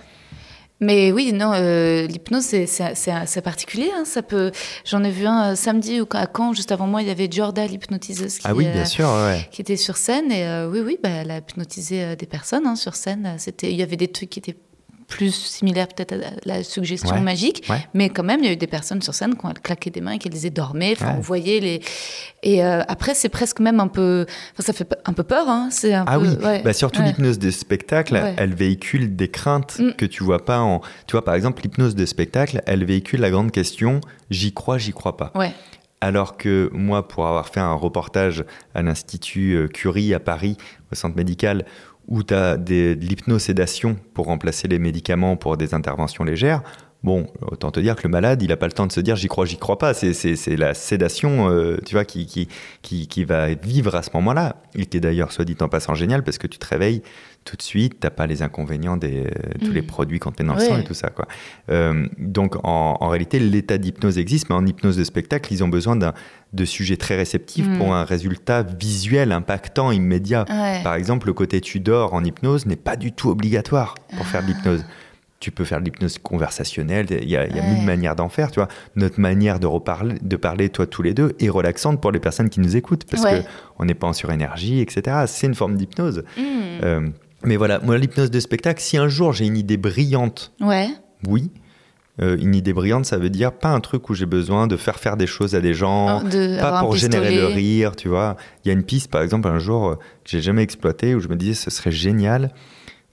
Mais 0.81 1.13
oui, 1.13 1.33
non, 1.33 1.53
euh, 1.55 2.09
l'hypnose, 2.09 2.43
c'est- 2.43 2.67
c'est 2.67 2.97
c'est- 2.97 3.27
c'est 3.27 3.41
particulier. 3.43 3.89
hein, 3.97 4.05
ça 4.05 4.21
peut. 4.23 4.51
J'en 4.85 5.05
ai 5.05 5.11
vu 5.13 5.27
un 5.27 5.53
euh, 5.53 5.55
samedi 5.55 6.01
ou 6.01 6.07
à 6.13 6.27
Caen, 6.37 6.53
juste 6.55 6.73
avant 6.73 6.89
moi, 6.89 7.03
il 7.03 7.09
y 7.09 7.11
avait 7.13 7.29
Jorda, 7.31 7.65
l'hypnotiseuse, 7.67 8.39
qui, 8.39 8.47
Ah 8.49 8.53
oui, 8.55 8.67
euh, 8.67 8.73
bien 8.73 8.85
sûr, 8.85 9.07
ouais. 9.07 9.47
qui 9.53 9.61
était 9.61 9.77
sur 9.77 9.97
scène. 9.97 10.33
Et 10.33 10.45
oui, 10.69 10.81
oui, 10.85 10.99
bah, 11.01 11.09
elle 11.11 11.31
a 11.31 11.39
hypnotisé 11.39 12.17
des 12.17 12.27
personnes 12.27 12.67
hein, 12.67 12.75
sur 12.75 12.97
scène. 12.97 13.35
C'était, 13.39 13.71
il 13.71 13.77
y 13.77 13.83
avait 13.85 13.97
des 13.97 14.09
trucs 14.09 14.31
qui 14.31 14.41
étaient 14.41 14.57
plus 15.13 15.35
similaires 15.35 15.89
peut-être 15.89 16.13
à 16.15 16.31
la, 16.45 16.63
suggestion 16.65 17.15
Ouais. 17.17 17.21
magique, 17.21 17.65
Ouais. 17.69 17.87
mais 17.93 18.09
quand 18.09 18.23
même, 18.23 18.41
il 18.41 18.47
y 18.47 18.49
a 18.49 18.53
eu 18.53 18.57
des 18.57 18.67
personnes 18.67 19.03
sur 19.03 19.15
scène 19.15 19.37
qui 19.37 19.45
ont 19.45 19.53
claqué 19.63 19.91
des 19.91 20.01
mains 20.01 20.13
et 20.13 20.19
qui 20.19 20.29
les 20.31 20.49
dormaient. 20.51 20.93
Enfin, 20.93 21.09
Ouais. 21.13 21.15
on 21.19 21.21
voyait 21.21 21.61
les. 21.61 21.81
Et 22.43 22.65
euh, 22.65 22.83
après, 22.89 23.15
c'est 23.15 23.29
presque 23.29 23.61
même 23.61 23.79
un 23.81 23.89
peu. 23.89 24.25
Enfin, 24.53 24.63
ça 24.63 24.73
fait 24.73 24.89
un 25.05 25.13
peu 25.13 25.23
peur. 25.23 25.49
Hein, 25.49 25.69
c'est 25.71 25.93
Ah 25.93 26.05
peu- 26.19 26.27
oui, 26.27 26.37
bah 26.65 26.73
surtout 26.73 27.03
l'hypnose 27.03 27.39
de 27.39 27.51
spectacle, 27.51 28.21
elle 28.37 28.55
véhicule 28.55 29.15
des 29.17 29.29
craintes 29.29 29.79
Mm. 29.79 29.93
que 29.99 30.07
tu 30.07 30.23
vois 30.25 30.45
pas 30.45 30.61
en. 30.61 30.81
Tu 31.07 31.13
vois, 31.13 31.25
par 31.25 31.35
exemple, 31.35 31.63
l'hypnose 31.63 31.95
de 31.95 32.07
spectacle, 32.07 32.63
elle 32.67 32.85
véhicule 32.85 33.21
la 33.21 33.31
grande 33.31 33.51
question 33.53 34.01
j'y 34.31 34.53
crois, 34.55 34.79
j'y 34.79 34.93
crois 34.93 35.17
pas. 35.17 35.31
Ouais. 35.35 35.53
Alors 36.01 36.37
que 36.37 36.69
moi, 36.73 37.07
pour 37.07 37.27
avoir 37.29 37.49
fait 37.49 37.61
un 37.61 37.75
reportage 37.75 38.45
à 38.75 38.83
l'Institut 38.83 39.53
euh, 39.55 39.69
Curie 39.69 40.15
à 40.15 40.19
Paris, 40.21 40.57
au 40.91 40.97
centre 40.97 41.17
médical, 41.17 41.65
où 42.13 42.23
tu 42.23 42.35
as 42.35 42.59
de 42.59 42.93
l'hypnosédation 43.01 43.97
pour 44.13 44.27
remplacer 44.27 44.69
les 44.69 44.79
médicaments 44.79 45.37
pour 45.37 45.57
des 45.57 45.73
interventions 45.73 46.25
légères, 46.25 46.63
bon, 47.03 47.27
autant 47.41 47.71
te 47.71 47.81
dire 47.81 47.97
que 47.97 48.03
le 48.05 48.11
malade, 48.11 48.43
il 48.43 48.51
n'a 48.51 48.59
pas 48.59 48.67
le 48.67 48.73
temps 48.73 48.87
de 48.87 48.93
se 48.93 49.01
dire 49.01 49.17
j'y 49.17 49.29
crois, 49.29 49.47
j'y 49.47 49.57
crois 49.57 49.79
pas. 49.79 49.95
C'est, 49.95 50.57
la 50.57 50.75
sédation, 50.75 51.49
euh, 51.49 51.79
tu 51.87 51.95
vois, 51.95 52.05
qui, 52.05 52.27
qui, 52.83 53.25
va 53.25 53.55
vivre 53.55 53.95
à 53.95 54.03
ce 54.03 54.11
moment-là. 54.13 54.57
Il 54.75 54.83
est 54.83 55.01
d'ailleurs, 55.01 55.33
soit 55.33 55.47
dit 55.47 55.57
en 55.61 55.69
passant, 55.69 55.95
génial 55.95 56.23
parce 56.23 56.37
que 56.37 56.47
tu 56.47 56.59
te 56.59 56.67
réveilles 56.67 57.03
tout 57.45 57.57
de 57.57 57.63
suite, 57.63 57.99
t'as 58.01 58.11
pas 58.11 58.27
les 58.27 58.43
inconvénients 58.43 58.97
des 58.97 59.27
tous 59.61 59.71
Mm. 59.71 59.75
les 59.75 59.83
produits 59.83 60.19
qu'on 60.19 60.31
te 60.33 60.43
met 60.43 60.49
dans 60.49 60.55
le 60.55 60.61
sang 60.61 60.79
et 60.79 60.85
tout 60.85 60.95
ça, 60.95 61.11
quoi. 61.11 61.27
Euh, 61.71 62.07
donc 62.19 62.57
en, 62.65 62.97
en 63.01 63.09
réalité, 63.09 63.39
l'état 63.41 63.79
d'hypnose 63.79 64.19
existe, 64.19 64.49
mais 64.49 64.55
en 64.55 64.65
hypnose 64.67 64.97
de 64.97 65.05
spectacle, 65.05 65.53
ils 65.53 65.63
ont 65.65 65.69
besoin 65.69 65.97
de 65.97 66.65
sujets 66.65 66.97
très 66.97 67.17
réceptifs 67.17 67.67
Mm. 67.69 67.79
pour 67.79 67.95
un 67.95 68.05
résultat 68.05 68.63
visuel 68.63 69.33
impactant 69.33 69.91
immédiat. 69.91 70.45
Ouais. 70.49 70.81
Par 70.85 70.95
exemple, 70.95 71.27
le 71.27 71.33
côté 71.33 71.61
tu 71.61 71.81
dors 71.81 72.15
en 72.15 72.23
hypnose 72.25 72.67
n'est 72.67 72.77
pas 72.77 72.97
du 72.97 73.13
tout 73.13 73.31
obligatoire 73.31 73.95
pour 74.17 74.27
faire 74.27 74.43
de 74.43 74.49
l'hypnose. 74.49 74.85
Tu 75.41 75.51
peux 75.51 75.65
faire 75.65 75.81
de 75.81 75.87
l'hypnose 75.87 76.19
conversationnelle, 76.19 77.07
il 77.11 77.29
y 77.29 77.37
a, 77.37 77.47
il 77.49 77.57
y 77.57 77.59
a 77.59 77.63
Ouais. 77.63 77.69
mille 77.75 77.85
manières 77.85 78.15
d'en 78.15 78.29
faire, 78.29 78.53
tu 78.53 78.61
vois. 78.61 78.69
Notre 78.95 79.19
manière 79.19 79.59
de, 79.59 79.67
reparler, 79.67 80.15
de 80.23 80.37
parler, 80.37 80.69
toi, 80.69 80.87
tous 80.87 81.03
les 81.03 81.15
deux, 81.15 81.33
est 81.41 81.49
relaxante 81.49 82.01
pour 82.01 82.13
les 82.13 82.21
personnes 82.21 82.49
qui 82.49 82.61
nous 82.61 82.77
écoutent, 82.77 83.05
parce 83.11 83.25
Ouais. 83.25 83.43
qu'on 83.77 83.85
n'est 83.85 83.95
pas 83.95 84.07
en 84.07 84.13
surénergie, 84.13 84.79
etc. 84.81 85.25
C'est 85.27 85.49
une 85.49 85.57
forme 85.57 85.77
d'hypnose. 85.77 86.23
Mm. 86.37 86.43
Euh, 86.85 87.09
mais 87.45 87.57
voilà, 87.57 87.79
moi, 87.81 87.99
l'hypnose 87.99 88.31
de 88.31 88.41
spectacle, 88.41 88.81
si 88.81 88.97
un 88.97 89.09
jour 89.09 89.33
j'ai 89.33 89.47
une 89.47 89.57
idée 89.57 89.77
brillante, 89.77 90.53
Ouais. 90.61 90.89
oui, 91.27 91.51
Euh, 92.21 92.37
une 92.39 92.55
idée 92.55 92.75
brillante, 92.75 93.07
ça 93.07 93.17
veut 93.17 93.31
dire 93.31 93.53
pas 93.53 93.71
un 93.71 93.81
truc 93.81 94.11
où 94.11 94.15
j'ai 94.15 94.27
besoin 94.27 94.67
de 94.67 94.77
faire 94.77 94.99
faire 94.99 95.17
des 95.17 95.27
choses 95.27 95.55
à 95.55 95.63
des 95.63 95.73
gens, 95.73 96.21
Ah, 96.21 96.23
de- 96.29 96.61
pas 96.61 96.79
pour 96.81 96.95
générer 96.95 97.35
le 97.35 97.47
rire, 97.47 97.97
tu 97.97 98.09
vois. 98.09 98.37
Il 98.63 98.69
y 98.69 98.71
a 98.71 98.75
une 98.75 98.83
piste, 98.85 99.11
par 99.11 99.23
exemple, 99.23 99.49
un 99.49 99.59
jour, 99.59 99.89
euh, 99.89 99.95
que 99.95 100.01
j'ai 100.27 100.43
jamais 100.43 100.63
exploité, 100.63 101.15
où 101.15 101.21
je 101.21 101.29
me 101.29 101.37
disais 101.37 101.55
ce 101.55 101.71
serait 101.71 101.91
génial 101.91 102.53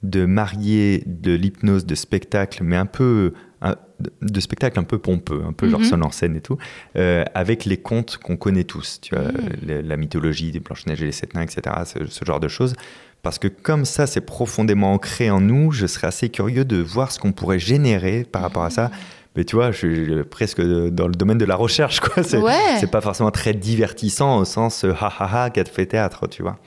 de 0.04 0.26
marier 0.26 1.04
de 1.06 1.32
l'hypnose 1.34 1.86
de 1.86 1.96
spectacle, 1.96 2.62
mais 2.64 2.76
un 2.76 2.86
peu 2.86 3.32
un- 3.62 3.76
de 4.22 4.40
spectacle 4.42 4.78
un 4.80 4.84
peu 4.84 4.98
pompeux, 4.98 5.44
un 5.48 5.54
peu 5.54 5.70
genre 5.70 5.80
Mhm. 5.80 5.86
son 5.86 6.02
en 6.02 6.12
scène 6.12 6.36
et 6.36 6.42
tout, 6.42 6.58
euh, 6.98 7.24
avec 7.34 7.64
les 7.64 7.78
contes 7.78 8.18
qu'on 8.18 8.36
connaît 8.38 8.64
tous, 8.66 9.00
tu 9.02 9.16
vois, 9.16 9.26
Mhm. 9.32 9.82
la 9.88 9.96
mythologie 9.98 10.52
des 10.52 10.60
Blanche-Neige 10.60 11.02
et 11.02 11.06
les 11.06 11.12
Sept 11.14 11.36
Nains, 11.36 11.42
etc., 11.44 11.62
ce, 11.86 12.06
ce 12.06 12.26
genre 12.26 12.40
de 12.42 12.48
choses. 12.50 12.76
Parce 13.22 13.38
que 13.40 13.48
comme 13.50 13.84
ça, 13.86 14.08
c'est 14.08 14.22
profondément 14.22 14.94
ancré 14.94 15.30
en 15.30 15.42
nous, 15.42 15.72
je 15.72 15.86
serais 15.88 16.08
assez 16.08 16.30
curieux 16.30 16.64
de 16.66 16.78
voir 16.78 17.12
ce 17.12 17.20
qu'on 17.20 17.32
pourrait 17.34 17.60
générer 17.60 18.24
par 18.24 18.42
rapport 18.42 18.64
à 18.64 18.70
ça. 18.70 18.92
Mais 19.36 19.44
tu 19.44 19.56
vois, 19.56 19.72
je 19.72 19.78
suis 19.78 20.24
presque 20.24 20.62
dans 20.62 21.08
le 21.08 21.14
domaine 21.14 21.38
de 21.38 21.46
la 21.46 21.56
recherche, 21.56 22.00
quoi. 22.00 22.24
C'est 22.24 22.38
Ouais. 22.38 22.86
pas 22.92 23.02
forcément 23.02 23.32
très 23.32 23.54
divertissant 23.54 24.38
au 24.38 24.46
sens 24.46 24.84
euh, 24.86 24.94
ha 25.00 25.12
ha 25.20 25.46
ha 25.46 25.50
qu'a 25.50 25.66
fait 25.66 25.86
théâtre, 25.86 26.28
tu 26.28 26.42
vois. 26.42 26.58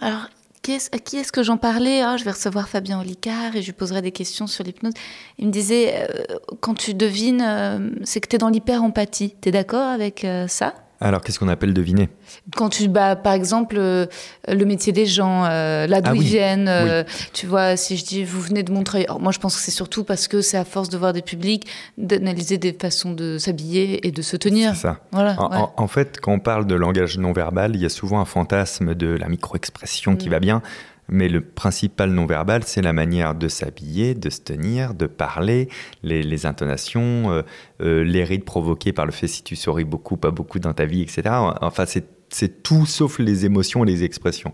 Alors, 0.00 0.26
qui 0.62 0.72
est-ce- 0.72 0.88
à 0.92 0.98
qui 0.98 1.18
est-ce 1.18 1.30
que 1.30 1.42
j'en 1.42 1.56
parlais? 1.58 2.00
Ah, 2.02 2.16
Je 2.16 2.24
vais 2.24 2.30
recevoir 2.32 2.68
Fabien 2.68 2.98
Olicard 3.00 3.54
et 3.54 3.60
je 3.60 3.66
lui 3.66 3.72
poserai 3.74 4.00
des 4.02 4.10
questions 4.12 4.46
sur 4.46 4.64
l'hypnose. 4.64 4.94
Il 5.38 5.46
me 5.48 5.52
disait, 5.52 5.94
euh, 6.10 6.36
quand 6.60 6.74
tu 6.74 6.94
devines, 6.94 7.42
euh, 7.46 7.90
c'est 8.04 8.20
que 8.20 8.28
tu 8.28 8.36
es 8.36 8.38
dans 8.38 8.48
l'hyper-empathie. 8.48 9.34
Tu 9.40 9.50
es 9.50 9.52
d'accord 9.52 9.86
avec 9.88 10.24
euh, 10.24 10.48
ça? 10.48 10.74
Alors, 11.00 11.20
qu'est-ce 11.22 11.38
qu'on 11.38 11.48
appelle 11.48 11.74
deviner? 11.74 12.08
Quand 12.56 12.68
tu, 12.68 12.88
bah, 12.88 13.16
par 13.16 13.32
exemple, 13.34 13.76
euh, 13.78 14.06
le 14.48 14.64
métier 14.64 14.92
des 14.92 15.06
gens, 15.06 15.44
euh, 15.44 15.86
là 15.86 16.00
d'où 16.00 16.10
Ah 16.12 16.14
ils 16.14 16.20
oui, 16.20 16.24
viennent, 16.24 16.68
euh, 16.68 17.02
tu 17.32 17.46
vois, 17.46 17.76
si 17.76 17.96
je 17.96 18.04
dis 18.04 18.24
vous 18.24 18.40
venez 18.40 18.62
de 18.62 18.72
Montreuil, 18.72 19.04
alors 19.04 19.20
moi 19.20 19.32
je 19.32 19.38
pense 19.38 19.56
que 19.56 19.60
c'est 19.62 19.70
surtout 19.72 20.04
parce 20.04 20.28
que 20.28 20.40
c'est 20.40 20.56
à 20.56 20.64
force 20.64 20.88
de 20.88 20.96
voir 20.96 21.12
des 21.12 21.20
publics, 21.22 21.66
d'analyser 21.98 22.58
des 22.58 22.72
façons 22.72 23.12
de 23.12 23.38
s'habiller 23.38 24.06
et 24.06 24.12
de 24.12 24.22
se 24.22 24.36
tenir. 24.36 24.74
C'est 24.74 24.82
ça. 24.82 25.00
Voilà. 25.12 25.34
En, 25.40 25.50
ouais. 25.50 25.56
en- 25.58 25.72
en 25.76 25.88
fait, 25.88 26.20
quand 26.20 26.32
on 26.32 26.38
parle 26.38 26.66
de 26.66 26.74
langage 26.74 27.18
non 27.18 27.32
verbal, 27.32 27.74
il 27.74 27.82
y 27.82 27.86
a 27.86 27.90
souvent 27.90 28.20
un 28.20 28.24
fantasme 28.24 28.94
de 28.94 29.08
la 29.08 29.28
micro-expression 29.28 30.16
qui 30.16 30.28
Mm. 30.28 30.32
va 30.32 30.40
bien. 30.40 30.62
Mais 31.08 31.28
le 31.28 31.42
principal 31.42 32.10
non 32.10 32.24
verbal, 32.26 32.62
c'est 32.64 32.80
la 32.82 32.92
manière 32.94 33.34
de 33.34 33.48
s'habiller, 33.48 34.14
de 34.14 34.30
se 34.30 34.40
tenir, 34.40 34.94
de 34.94 35.06
parler, 35.06 35.68
les, 36.02 36.22
les 36.22 36.46
intonations, 36.46 37.30
euh, 37.30 37.42
euh, 37.82 38.02
les 38.04 38.24
rides 38.24 38.44
provoquées 38.44 38.92
par 38.92 39.04
le 39.06 39.12
fait 39.12 39.26
si 39.26 39.42
tu 39.42 39.54
souris 39.56 39.84
beaucoup, 39.84 40.16
pas 40.16 40.30
beaucoup 40.30 40.58
dans 40.58 40.72
ta 40.72 40.86
vie, 40.86 41.02
etc. 41.02 41.22
Enfin, 41.60 41.84
c'est 41.86 42.62
tout 42.62 42.86
sauf 42.86 43.18
les 43.18 43.44
émotions 43.44 43.84
et 43.84 43.86
les 43.86 44.02
expressions. 44.02 44.52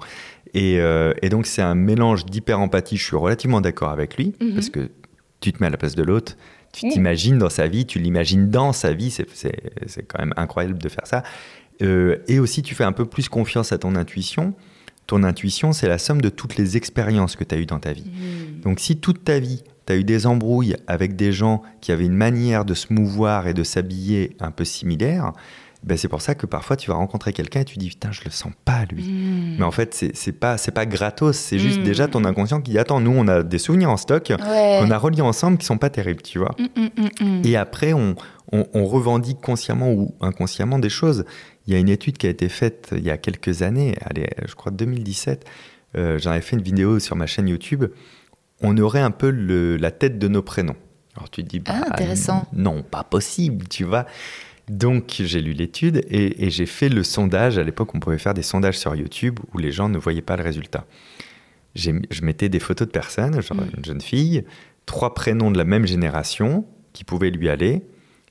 Et, 0.52 0.80
euh, 0.80 1.14
et 1.22 1.28
donc, 1.28 1.46
c'est 1.46 1.62
un 1.62 1.76
mélange 1.76 2.26
d'hyper-empathie. 2.26 2.96
Je 2.96 3.04
suis 3.04 3.16
relativement 3.16 3.60
d'accord 3.60 3.90
avec 3.90 4.16
lui, 4.16 4.34
Mhm. 4.40 4.54
parce 4.54 4.70
que 4.70 4.90
tu 5.40 5.52
te 5.52 5.60
mets 5.62 5.68
à 5.68 5.70
la 5.70 5.76
place 5.76 5.94
de 5.94 6.02
l'autre, 6.02 6.36
tu 6.72 6.88
t'imagines 6.88 7.38
dans 7.38 7.48
sa 7.48 7.68
vie, 7.68 7.86
tu 7.86 7.98
l'imagines 8.00 8.50
dans 8.50 8.72
sa 8.72 8.92
vie, 8.92 9.10
c'est- 9.10 9.26
quand 10.08 10.18
même 10.18 10.34
incroyable 10.36 10.78
de 10.78 10.88
faire 10.88 11.06
ça. 11.06 11.22
Euh, 11.82 12.18
et 12.28 12.38
aussi, 12.40 12.62
tu 12.62 12.74
fais 12.74 12.84
un 12.84 12.92
peu 12.92 13.04
plus 13.06 13.28
confiance 13.28 13.72
à 13.72 13.78
ton 13.78 13.94
intuition. 13.94 14.54
Ton 15.10 15.24
intuition, 15.24 15.72
c'est 15.72 15.88
la 15.88 15.98
somme 15.98 16.20
de 16.20 16.28
toutes 16.28 16.56
les 16.56 16.76
expériences 16.76 17.34
que 17.34 17.42
tu 17.42 17.52
as 17.52 17.58
eues 17.58 17.66
dans 17.66 17.80
ta 17.80 17.92
vie. 17.92 18.04
Hmm. 18.06 18.60
Donc 18.60 18.78
si 18.78 18.96
toute 18.96 19.24
ta 19.24 19.40
vie, 19.40 19.64
tu 19.86 19.92
as 19.92 19.96
eu 19.96 20.04
des 20.04 20.24
embrouilles 20.28 20.76
avec 20.86 21.16
des 21.16 21.32
gens 21.32 21.62
qui 21.80 21.90
avaient 21.90 22.04
une 22.06 22.14
manière 22.14 22.64
de 22.64 22.74
se 22.74 22.92
mouvoir 22.92 23.48
et 23.48 23.52
de 23.54 23.64
s'habiller 23.64 24.36
un 24.38 24.52
peu 24.52 24.64
similaire, 24.64 25.32
ben 25.82 25.96
c'est 25.96 26.06
pour 26.06 26.20
ça 26.22 26.36
que 26.36 26.46
parfois 26.46 26.76
tu 26.76 26.90
vas 26.90 26.96
rencontrer 26.96 27.32
quelqu'un 27.32 27.60
et 27.60 27.64
tu 27.64 27.76
dis 27.78 27.88
putain 27.88 28.12
je 28.12 28.20
le 28.24 28.30
sens 28.30 28.52
pas 28.64 28.84
lui. 28.88 29.02
Hmm. 29.02 29.56
Mais 29.58 29.64
en 29.64 29.70
fait 29.72 29.94
c'est 29.94 30.14
c'est 30.14 30.30
pas 30.30 30.58
c'est 30.58 30.70
pas 30.70 30.86
gratos, 30.86 31.36
c'est 31.36 31.58
juste 31.58 31.80
Mm. 31.80 31.84
déjà 31.84 32.06
ton 32.06 32.24
inconscient 32.24 32.60
qui 32.60 32.70
dit 32.70 32.78
attends 32.78 33.00
nous 33.00 33.10
on 33.12 33.26
a 33.26 33.42
des 33.42 33.58
souvenirs 33.58 33.90
en 33.90 33.96
stock 33.96 34.28
Ouais. 34.30 34.78
qu'on 34.80 34.90
a 34.92 34.98
reliés 34.98 35.22
ensemble 35.22 35.58
qui 35.58 35.66
sont 35.66 35.78
pas 35.78 35.90
terribles 35.90 36.22
tu 36.22 36.38
vois. 36.38 36.54
Et 37.44 37.56
après, 37.56 37.94
on, 37.94 38.14
on- 38.52 38.66
on 38.74 38.84
revendique 38.86 39.40
consciemment 39.40 39.90
ou 39.90 40.14
inconsciemment 40.20 40.78
des 40.78 40.88
choses. 40.90 41.24
Il 41.70 41.74
y 41.74 41.76
a 41.76 41.78
une 41.78 41.88
étude 41.88 42.18
qui 42.18 42.26
a 42.26 42.30
été 42.30 42.48
faite 42.48 42.88
il 42.96 43.04
y 43.04 43.10
a 43.10 43.16
quelques 43.16 43.62
années, 43.62 43.94
allez, 44.04 44.26
je 44.44 44.54
crois 44.56 44.72
2017. 44.72 45.44
euh, 45.96 46.18
J'en 46.18 46.32
avais 46.32 46.40
fait 46.40 46.56
une 46.56 46.62
vidéo 46.62 46.98
sur 46.98 47.14
ma 47.14 47.26
chaîne 47.28 47.46
YouTube. 47.46 47.84
On 48.60 48.76
aurait 48.78 49.00
un 49.00 49.12
peu 49.12 49.30
le- 49.30 49.76
la 49.76 49.92
tête 49.92 50.18
de 50.18 50.26
nos 50.26 50.42
prénoms. 50.42 50.74
Alors 51.16 51.30
tu 51.30 51.44
te 51.44 51.48
dis, 51.48 51.60
bah, 51.60 51.74
Ah, 51.76 51.92
intéressant. 51.92 52.44
non, 52.52 52.82
pas 52.82 53.04
possible, 53.04 53.68
tu 53.68 53.84
vois. 53.84 54.04
Donc 54.68 55.14
j'ai 55.20 55.40
lu 55.40 55.52
l'étude 55.52 55.98
et, 56.10 56.44
et 56.44 56.50
j'ai 56.50 56.66
fait 56.66 56.88
le 56.88 57.04
sondage. 57.04 57.56
À 57.56 57.62
l'époque, 57.62 57.94
on 57.94 58.00
pouvait 58.00 58.18
faire 58.18 58.34
des 58.34 58.42
sondages 58.42 58.76
sur 58.78 58.96
YouTube 58.96 59.38
où 59.54 59.58
les 59.58 59.70
gens 59.70 59.88
ne 59.88 59.98
voyaient 59.98 60.22
pas 60.22 60.36
le 60.36 60.42
résultat. 60.42 60.86
Je 61.76 61.92
mettais 62.24 62.48
des 62.48 62.58
photos 62.58 62.88
de 62.88 62.92
personnes, 62.92 63.40
genre 63.42 63.58
Mm. 63.58 63.70
une 63.78 63.84
jeune 63.84 64.00
fille, 64.00 64.44
trois 64.86 65.14
prénoms 65.14 65.52
de 65.52 65.58
la 65.58 65.64
même 65.64 65.86
génération 65.86 66.64
qui 66.92 67.04
pouvaient 67.04 67.30
lui 67.30 67.48
aller. 67.48 67.82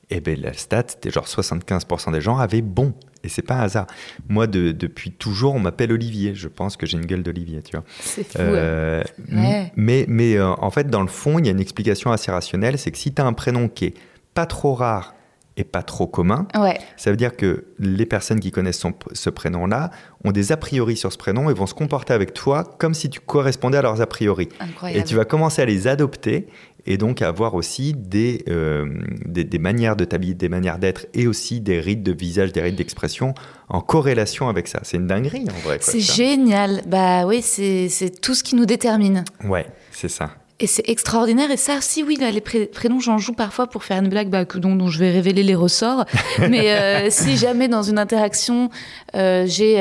Et 0.10 0.20
bien 0.20 0.36
la 0.36 0.52
stat, 0.54 0.84
c'était 0.90 1.10
genre 1.12 1.28
75% 1.28 2.12
des 2.12 2.20
gens 2.22 2.38
avaient 2.38 2.62
bon. 2.62 2.94
Et 3.24 3.30
c'est 3.30 3.42
pas 3.42 3.56
un 3.56 3.62
hasard. 3.62 3.88
Moi, 4.30 4.48
de- 4.48 4.72
depuis 4.72 5.12
toujours, 5.12 5.56
on 5.56 5.60
m'appelle 5.60 5.92
Olivier. 5.92 6.34
Je 6.36 6.48
pense 6.48 6.78
que 6.78 6.86
j'ai 6.86 6.98
une 6.98 7.06
gueule 7.06 7.24
d'Olivier, 7.24 7.62
tu 7.62 7.76
vois. 7.76 7.86
C'est 8.00 8.24
fou. 8.24 8.38
Euh, 8.40 9.04
Ouais. 9.32 9.72
Mais, 9.76 10.06
mais 10.08 10.36
euh, 10.38 10.50
en 10.54 10.72
fait, 10.72 10.90
dans 10.90 11.02
le 11.02 11.08
fond, 11.10 11.38
il 11.40 11.46
y 11.46 11.50
a 11.50 11.52
une 11.52 11.60
explication 11.60 12.12
assez 12.12 12.32
rationnelle. 12.32 12.78
C'est 12.78 12.92
que 12.92 12.98
si 12.98 13.14
tu 13.14 13.22
as 13.22 13.26
un 13.26 13.34
prénom 13.34 13.68
qui 13.68 13.86
est 13.86 13.94
pas 14.34 14.46
trop 14.46 14.74
rare 14.74 15.16
et 15.58 15.66
pas 15.66 15.84
trop 15.84 16.08
commun, 16.08 16.48
Ouais. 16.56 16.78
ça 16.96 17.12
veut 17.12 17.18
dire 17.18 17.36
que 17.36 17.66
les 17.80 18.06
personnes 18.06 18.40
qui 18.40 18.52
connaissent 18.52 18.80
son- 18.80 18.94
ce 19.12 19.30
prénom-là 19.30 19.92
ont 20.24 20.32
des 20.32 20.54
a 20.54 20.58
priori 20.58 20.96
sur 20.96 21.12
ce 21.12 21.18
prénom 21.18 21.50
et 21.50 21.54
vont 21.54 21.66
se 21.68 21.74
comporter 21.74 22.14
avec 22.14 22.34
toi 22.34 22.64
comme 22.80 22.94
si 22.94 23.10
tu 23.10 23.20
correspondais 23.20 23.78
à 23.78 23.82
leurs 23.82 24.00
a 24.02 24.08
priori. 24.08 24.48
Incroyable. 24.62 25.02
Et 25.02 25.04
tu 25.04 25.16
vas 25.16 25.26
commencer 25.26 25.62
à 25.62 25.66
les 25.66 25.88
adopter 25.88 26.48
et 26.90 26.98
donc 26.98 27.22
avoir 27.22 27.54
aussi 27.54 27.94
des, 27.94 28.44
euh, 28.50 28.86
des, 29.26 29.46
des 29.46 29.60
manières 29.60 29.96
de 29.96 30.04
t'habiller, 30.04 30.34
des 30.34 30.50
manières 30.50 30.80
d'être 30.80 31.06
et 31.14 31.28
aussi 31.28 31.62
des 31.62 31.80
rites 31.80 32.04
de 32.04 32.12
visage, 32.12 32.52
des 32.52 32.62
rites 32.62 32.76
d'expression 32.76 33.34
en 33.70 33.80
corrélation 33.80 34.50
avec 34.50 34.68
ça. 34.68 34.80
C'est 34.84 34.98
une 34.98 35.08
dinguerie 35.08 35.46
en 35.50 35.60
vrai. 35.60 35.78
C'est 35.80 36.00
génial. 36.02 36.82
Bah 36.88 37.26
oui, 37.26 37.42
c'est 37.42 37.90
tout 38.22 38.34
ce 38.34 38.44
qui 38.44 38.56
nous 38.56 38.66
détermine. 38.66 39.24
Ouais, 39.46 39.68
c'est 39.92 40.10
ça. 40.10 40.32
Et 40.62 40.68
c'est 40.68 40.90
extraordinaire. 40.90 41.52
Et 41.52 41.58
ça 41.58 41.78
aussi, 41.78 42.04
oui, 42.04 42.18
là, 42.20 42.32
les 42.32 42.42
pré- 42.42 42.66
prénoms, 42.66 43.00
j'en 43.00 43.18
joue 43.18 43.32
parfois 43.32 43.68
pour 43.68 43.86
faire 43.86 44.02
une 44.04 44.10
blague 44.10 44.30
bah, 44.30 44.44
dont, 44.44 44.76
dont 44.76 44.90
je 44.90 45.00
vais 45.00 45.10
révéler 45.12 45.44
les 45.44 45.56
ressorts. 45.56 46.04
Mais 46.50 46.72
euh, 46.74 47.08
si 47.10 47.38
jamais 47.38 47.70
dans 47.70 47.84
une 47.84 47.98
interaction, 47.98 48.70
euh, 49.16 49.46
j'ai 49.48 49.80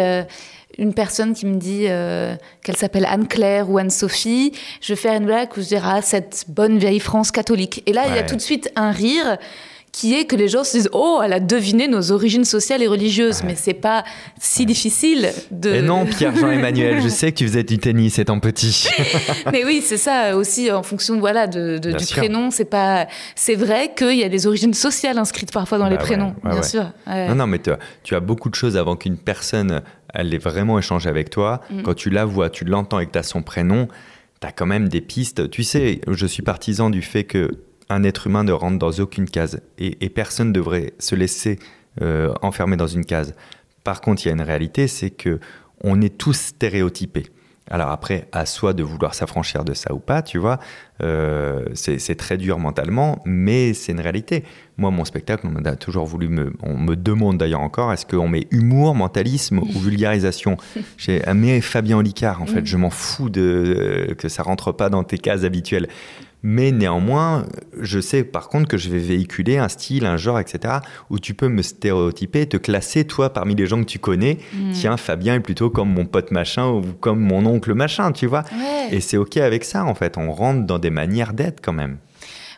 une 0.78 0.94
personne 0.94 1.34
qui 1.34 1.44
me 1.44 1.56
dit 1.56 1.86
euh, 1.88 2.36
qu'elle 2.62 2.76
s'appelle 2.76 3.04
Anne-Claire 3.04 3.68
ou 3.68 3.78
Anne-Sophie, 3.78 4.52
je 4.80 4.92
vais 4.92 4.96
faire 4.96 5.14
une 5.14 5.26
blague 5.26 5.50
où 5.56 5.60
je 5.60 5.66
dirai 5.66 5.88
ah, 5.90 6.02
cette 6.02 6.44
bonne 6.48 6.78
vieille 6.78 7.00
France 7.00 7.30
catholique. 7.32 7.82
Et 7.86 7.92
là, 7.92 8.04
il 8.08 8.14
y 8.14 8.18
a 8.18 8.22
tout 8.22 8.36
de 8.36 8.40
suite 8.40 8.70
un 8.76 8.92
rire 8.92 9.38
qui 9.92 10.14
est 10.14 10.26
que 10.26 10.36
les 10.36 10.48
gens 10.48 10.64
se 10.64 10.76
disent 10.76 10.90
oh 10.92 11.20
elle 11.24 11.32
a 11.32 11.40
deviné 11.40 11.88
nos 11.88 12.12
origines 12.12 12.44
sociales 12.44 12.82
et 12.82 12.86
religieuses 12.86 13.42
mais 13.44 13.54
c'est 13.56 13.74
pas 13.74 14.04
si 14.40 14.66
difficile 14.66 15.30
de 15.50 15.74
Et 15.74 15.82
non, 15.82 16.04
Pierre-Jean-Emmanuel, 16.06 17.00
je 17.02 17.08
sais 17.08 17.32
que 17.32 17.38
tu 17.38 17.46
faisais 17.46 17.62
du 17.64 17.78
tennis 17.78 18.18
étant 18.18 18.38
petit. 18.40 18.88
mais 19.52 19.64
oui, 19.64 19.82
c'est 19.84 19.96
ça 19.96 20.36
aussi 20.36 20.70
en 20.70 20.82
fonction 20.82 21.18
voilà 21.18 21.46
de, 21.46 21.78
du 21.78 22.04
sûr. 22.04 22.16
prénom. 22.18 22.50
C'est 22.50 22.64
pas, 22.64 23.06
c'est 23.34 23.54
vrai 23.54 23.92
qu'il 23.96 24.16
y 24.16 24.24
a 24.24 24.28
des 24.28 24.46
origines 24.46 24.74
sociales 24.74 25.18
inscrites 25.18 25.52
parfois 25.52 25.78
dans 25.78 25.84
Bah 25.84 25.90
les 25.90 25.96
ouais, 25.96 26.02
prénoms, 26.02 26.34
ouais, 26.44 26.50
bien 26.50 26.60
ouais. 26.60 26.66
sûr. 26.66 26.90
Ouais. 27.06 27.28
Non, 27.28 27.34
non, 27.34 27.46
mais 27.46 27.58
tu 27.58 27.70
as, 27.70 27.78
tu 28.02 28.14
as 28.14 28.20
beaucoup 28.20 28.50
de 28.50 28.54
choses 28.54 28.76
avant 28.76 28.96
qu'une 28.96 29.16
personne 29.18 29.82
elle 30.14 30.32
ait 30.32 30.38
vraiment 30.38 30.78
échangé 30.78 31.08
avec 31.08 31.30
toi. 31.30 31.60
Mm. 31.70 31.82
Quand 31.82 31.94
tu 31.94 32.10
la 32.10 32.24
vois, 32.24 32.50
tu 32.50 32.64
l'entends 32.64 32.98
et 32.98 33.06
que 33.06 33.12
tu 33.12 33.18
as 33.18 33.22
son 33.22 33.42
prénom, 33.42 33.88
tu 34.40 34.46
as 34.46 34.52
quand 34.52 34.66
même 34.66 34.88
des 34.88 35.00
pistes. 35.00 35.50
Tu 35.50 35.64
sais, 35.64 36.00
je 36.08 36.26
suis 36.26 36.42
partisan 36.42 36.88
du 36.90 37.02
fait 37.02 37.24
que 37.24 37.50
un 37.88 38.04
être 38.04 38.26
humain 38.26 38.44
ne 38.44 38.52
rentre 38.52 38.78
dans 38.78 38.92
aucune 39.00 39.28
case 39.28 39.60
et, 39.78 40.04
et 40.04 40.10
personne 40.10 40.48
ne 40.48 40.52
devrait 40.52 40.92
se 40.98 41.14
laisser 41.14 41.58
euh, 42.02 42.32
enfermer 42.42 42.76
dans 42.76 42.86
une 42.86 43.04
case. 43.04 43.34
Par 43.82 44.00
contre, 44.00 44.24
il 44.24 44.28
y 44.28 44.30
a 44.30 44.34
une 44.34 44.42
réalité, 44.42 44.86
c'est 44.88 45.10
que 45.10 45.40
on 45.82 46.00
est 46.00 46.16
tous 46.16 46.34
stéréotypés. 46.34 47.26
Alors 47.70 47.90
après, 47.90 48.28
à 48.32 48.46
soi 48.46 48.72
de 48.72 48.82
vouloir 48.82 49.14
s'affranchir 49.14 49.64
de 49.64 49.74
ça 49.74 49.92
ou 49.92 49.98
pas, 49.98 50.22
tu 50.22 50.38
vois, 50.38 50.58
euh, 51.02 51.64
c'est 51.74 52.14
très 52.14 52.38
dur 52.38 52.58
mentalement, 52.58 53.20
mais 53.26 53.74
c'est 53.74 53.92
une 53.92 54.00
réalité. 54.00 54.44
Moi, 54.78 54.90
mon 54.90 55.04
spectacle, 55.04 55.46
on 55.46 55.64
a 55.64 55.76
toujours 55.76 56.06
voulu 56.06 56.28
me, 56.28 56.52
on 56.62 56.78
me 56.78 56.94
demande 56.96 57.36
d'ailleurs 57.36 57.60
encore, 57.60 57.92
est-ce 57.92 58.06
qu'on 58.06 58.28
met 58.28 58.46
humour, 58.50 58.94
mentalisme 58.94 59.58
ou 59.58 59.78
vulgarisation 59.78 60.56
J'ai 60.96 61.22
mais 61.34 61.60
Fabien 61.60 61.98
Olicard, 61.98 62.40
en 62.40 62.46
fait, 62.46 62.64
je 62.64 62.76
m'en 62.76 62.90
fous 62.90 63.28
de 63.28 64.14
que 64.16 64.28
ça 64.28 64.42
rentre 64.42 64.72
pas 64.72 64.88
dans 64.88 65.04
tes 65.04 65.18
cases 65.18 65.44
habituelles. 65.44 65.88
Mais 66.42 66.70
néanmoins, 66.70 67.46
je 67.80 67.98
sais 68.00 68.22
par 68.22 68.48
contre 68.48 68.68
que 68.68 68.76
je 68.76 68.90
vais 68.90 68.98
véhiculer 68.98 69.58
un 69.58 69.68
style, 69.68 70.06
un 70.06 70.16
genre, 70.16 70.38
etc., 70.38 70.74
où 71.10 71.18
tu 71.18 71.34
peux 71.34 71.48
me 71.48 71.62
stéréotyper, 71.62 72.48
te 72.48 72.56
classer, 72.56 73.04
toi, 73.04 73.32
parmi 73.32 73.54
les 73.56 73.66
gens 73.66 73.80
que 73.80 73.86
tu 73.86 73.98
connais. 73.98 74.38
Mm. 74.54 74.72
Tiens, 74.72 74.96
Fabien 74.96 75.34
est 75.34 75.40
plutôt 75.40 75.68
comme 75.70 75.92
mon 75.92 76.06
pote 76.06 76.30
machin 76.30 76.68
ou 76.68 76.82
comme 77.00 77.20
mon 77.20 77.44
oncle 77.46 77.74
machin, 77.74 78.12
tu 78.12 78.26
vois. 78.26 78.44
Ouais. 78.52 78.88
Et 78.96 79.00
c'est 79.00 79.16
OK 79.16 79.36
avec 79.36 79.64
ça, 79.64 79.84
en 79.84 79.94
fait. 79.94 80.16
On 80.16 80.30
rentre 80.30 80.64
dans 80.64 80.78
des 80.78 80.90
manières 80.90 81.32
d'être 81.32 81.60
quand 81.60 81.72
même. 81.72 81.98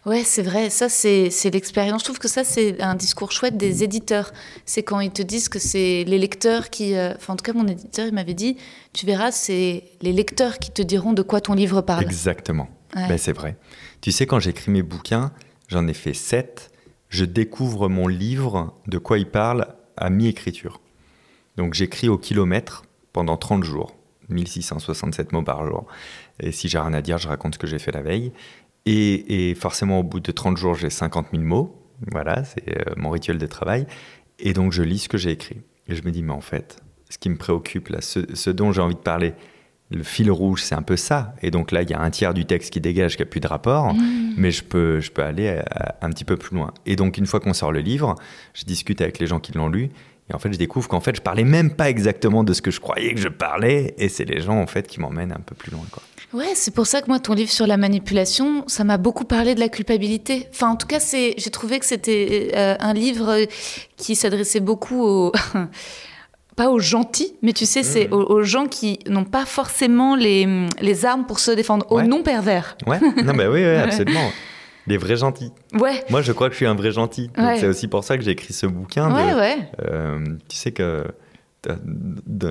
Ouais, 0.07 0.23
c'est 0.25 0.43
vrai. 0.43 0.71
Ça, 0.71 0.89
c'est 0.89 1.29
c'est 1.31 1.51
l'expérience. 1.51 2.01
Je 2.01 2.05
trouve 2.07 2.19
que 2.19 2.29
ça, 2.29 2.43
c'est 2.43 2.81
un 2.81 2.95
discours 2.95 3.33
chouette 3.33 3.59
des 3.59 3.85
éditeurs. 3.85 4.33
C'est 4.65 4.83
quand 4.83 5.01
ils 5.01 5.11
te 5.11 5.21
disent 5.21 5.51
que 5.51 5.59
c'est 5.59 6.05
les 6.07 6.19
lecteurs 6.19 6.71
qui. 6.71 6.95
euh, 6.95 7.13
Enfin, 7.17 7.35
en 7.35 7.37
tout 7.37 7.45
cas, 7.45 7.53
mon 7.53 7.67
éditeur, 7.67 8.07
il 8.07 8.15
m'avait 8.15 8.33
dit 8.35 8.57
tu 8.95 9.05
verras, 9.05 9.31
c'est 9.31 9.85
les 10.01 10.13
lecteurs 10.13 10.59
qui 10.59 10.71
te 10.71 10.81
diront 10.81 11.13
de 11.13 11.21
quoi 11.23 11.41
ton 11.43 11.53
livre 11.53 11.83
parle. 11.83 12.05
Exactement. 12.05 12.69
Ben, 12.95 13.19
c'est 13.19 13.33
vrai. 13.33 13.57
Tu 14.01 14.13
sais, 14.13 14.27
quand 14.27 14.41
j'écris 14.41 14.71
mes 14.71 14.83
bouquins, 14.83 15.33
j'en 15.69 15.87
ai 15.87 15.95
fait 15.95 16.15
7. 16.15 16.71
Je 17.09 17.25
découvre 17.25 17.89
mon 17.89 18.09
livre, 18.09 18.75
de 18.87 18.99
quoi 18.99 19.19
il 19.19 19.27
parle, 19.27 19.69
à 19.97 20.11
mi-écriture. 20.11 20.81
Donc 21.57 21.75
j'écris 21.75 22.09
au 22.09 22.19
kilomètre 22.19 22.85
pendant 23.13 23.37
30 23.37 23.65
jours, 23.65 23.97
1667 24.29 25.33
mots 25.33 25.43
par 25.43 25.67
jour. 25.67 25.87
Et 26.39 26.53
si 26.53 26.69
j'ai 26.69 26.79
rien 26.79 26.95
à 26.95 27.03
dire, 27.03 27.19
je 27.19 27.29
raconte 27.29 27.55
ce 27.55 27.59
que 27.59 27.67
j'ai 27.67 27.79
fait 27.79 27.93
la 27.93 28.03
veille. 28.03 28.33
Et, 28.87 29.55
forcément, 29.55 30.01
au 30.01 30.03
bout 30.03 30.21
de 30.21 30.33
30 30.33 30.57
jours, 30.57 30.75
j'ai 30.75 30.91
50 30.91 31.29
000 31.33 31.45
mots. 31.45 31.77
Voilà, 32.11 32.45
c'est 32.45 32.67
euh, 32.69 32.95
mon 32.97 33.11
rituel 33.11 33.39
de 33.39 33.47
travail. 33.47 33.87
Et 34.39 34.53
donc, 34.53 34.73
je 34.73 34.83
lis 34.83 35.01
ce 35.01 35.09
que 35.09 35.19
j'ai 35.19 35.31
écrit. 35.31 35.61
Et 35.87 35.95
je 35.95 36.03
me 36.03 36.11
dis, 36.11 36.23
mais 36.23 36.33
en 36.33 36.41
fait, 36.41 36.81
ce 37.11 37.19
qui 37.19 37.29
me 37.29 37.37
préoccupe, 37.37 37.89
là, 37.89 38.01
ce, 38.01 38.51
dont 38.51 38.73
j'ai 38.73 38.81
envie 38.81 38.95
de 38.95 39.01
parler, 39.01 39.35
le 39.91 40.03
fil 40.03 40.31
rouge, 40.31 40.63
c'est 40.63 40.75
un 40.75 40.83
peu 40.83 40.97
ça. 40.97 41.35
Et 41.43 41.51
donc 41.51 41.73
là, 41.73 41.83
il 41.83 41.91
y 41.91 41.95
a 41.95 42.01
un 42.01 42.11
tiers 42.11 42.33
du 42.33 42.47
texte 42.47 42.73
qui 42.73 42.81
dégage, 42.81 43.17
qui 43.17 43.23
n'a 43.23 43.27
plus 43.27 43.41
de 43.41 43.49
rapport, 43.49 43.93
mmh. 43.93 44.35
mais 44.37 44.51
je 44.51 44.63
peux, 44.63 45.01
je 45.01 45.11
peux 45.11 45.23
aller 45.23 45.49
euh, 45.49 45.63
un 46.01 46.11
petit 46.11 46.25
peu 46.25 46.37
plus 46.37 46.57
loin. 46.57 46.73
Et 46.87 46.97
donc, 46.97 47.19
une 47.19 47.27
fois 47.27 47.41
qu'on 47.41 47.55
sort 47.55 47.73
le 47.73 47.81
livre, 47.81 48.15
je 48.55 48.65
discute 48.65 49.01
avec 49.01 49.19
les 49.19 49.27
gens 49.27 49.41
qui 49.41 49.53
l'ont 49.53 49.69
lu, 49.69 49.91
et 50.31 50.35
en 50.35 50.39
fait, 50.39 50.53
je 50.53 50.59
découvre 50.59 50.89
qu'en 50.89 51.01
fait, 51.01 51.17
je 51.17 51.21
parlais 51.21 51.43
même 51.43 51.73
pas 51.73 51.91
exactement 51.91 52.45
de 52.45 52.53
ce 52.53 52.63
que 52.63 52.71
je 52.71 52.79
croyais 52.79 53.15
que 53.15 53.21
je 53.21 53.29
parlais, 53.29 53.95
et 53.99 54.09
c'est 54.09 54.25
les 54.25 54.41
gens 54.41 54.61
en 54.61 54.67
fait 54.67 54.87
qui 54.87 55.01
m'emmènent 55.01 55.33
un 55.33 55.41
peu 55.45 55.57
plus 55.57 55.73
loin. 55.73 55.83
Quoi. 55.91 56.03
Ouais, 56.33 56.53
c'est 56.55 56.73
pour 56.73 56.87
ça 56.87 57.03
que 57.03 57.09
moi, 57.09 57.19
ton 57.19 57.35
livre 57.35 57.51
sur 57.51 57.67
la 57.67 57.77
manipulation, 57.77 58.63
ça 58.69 58.85
m'a 58.85 58.99
beaucoup 58.99 59.25
parlé 59.25 59.57
de 59.57 59.61
la 59.61 59.69
culpabilité. 59.69 60.47
Enfin, 60.53 60.69
en 60.71 60.77
tout 60.77 60.87
cas, 60.87 61.01
c'est, 61.01 61.35
j'ai 61.37 61.51
trouvé 61.51 61.81
que 61.81 61.85
c'était 61.85 62.53
euh, 62.55 62.77
un 62.79 62.95
livre 62.95 63.39
qui 63.97 64.15
s'adressait 64.15 64.61
beaucoup 64.61 65.03
aux 65.03 65.33
pas 66.57 66.71
aux 66.71 66.79
gentils, 66.79 67.35
mais 67.43 67.53
tu 67.53 67.67
sais, 67.67 67.83
c'est 67.83 68.09
mmh. 68.09 68.13
aux, 68.13 68.43
gens 68.43 68.67
qui 68.67 68.99
n'ont 69.09 69.25
pas 69.25 69.45
forcément 69.45 70.17
les, 70.17 70.67
les 70.81 71.07
armes 71.07 71.27
pour 71.27 71.39
se 71.39 71.51
défendre, 71.51 71.87
aux 71.91 72.03
non 72.03 72.23
pervers. 72.23 72.77
Ouais, 72.87 73.01
non, 73.01 73.33
mais 73.35 73.47
oui, 73.47 73.61
oui 73.61 73.77
absolument. 73.77 74.31
Les 74.87 74.97
vrais 74.97 75.17
gentils. 75.17 75.53
Ouais. 75.75 76.05
Moi, 76.11 76.23
je 76.23 76.33
crois 76.33 76.49
que 76.49 76.55
je 76.55 76.57
suis 76.57 76.67
un 76.67 76.75
vrai 76.75 76.91
gentil. 76.91 77.31
C'est 77.59 77.67
aussi 77.67 77.87
pour 77.87 78.03
ça 78.05 78.17
que 78.17 78.25
j'ai 78.25 78.33
écrit 78.33 78.53
ce 78.53 78.67
bouquin. 78.67 79.15
ouais, 79.15 79.35
ouais. 79.35 79.57
Euh, 79.89 80.19
tu 80.49 80.57
sais 80.57 80.73
que 80.73 81.05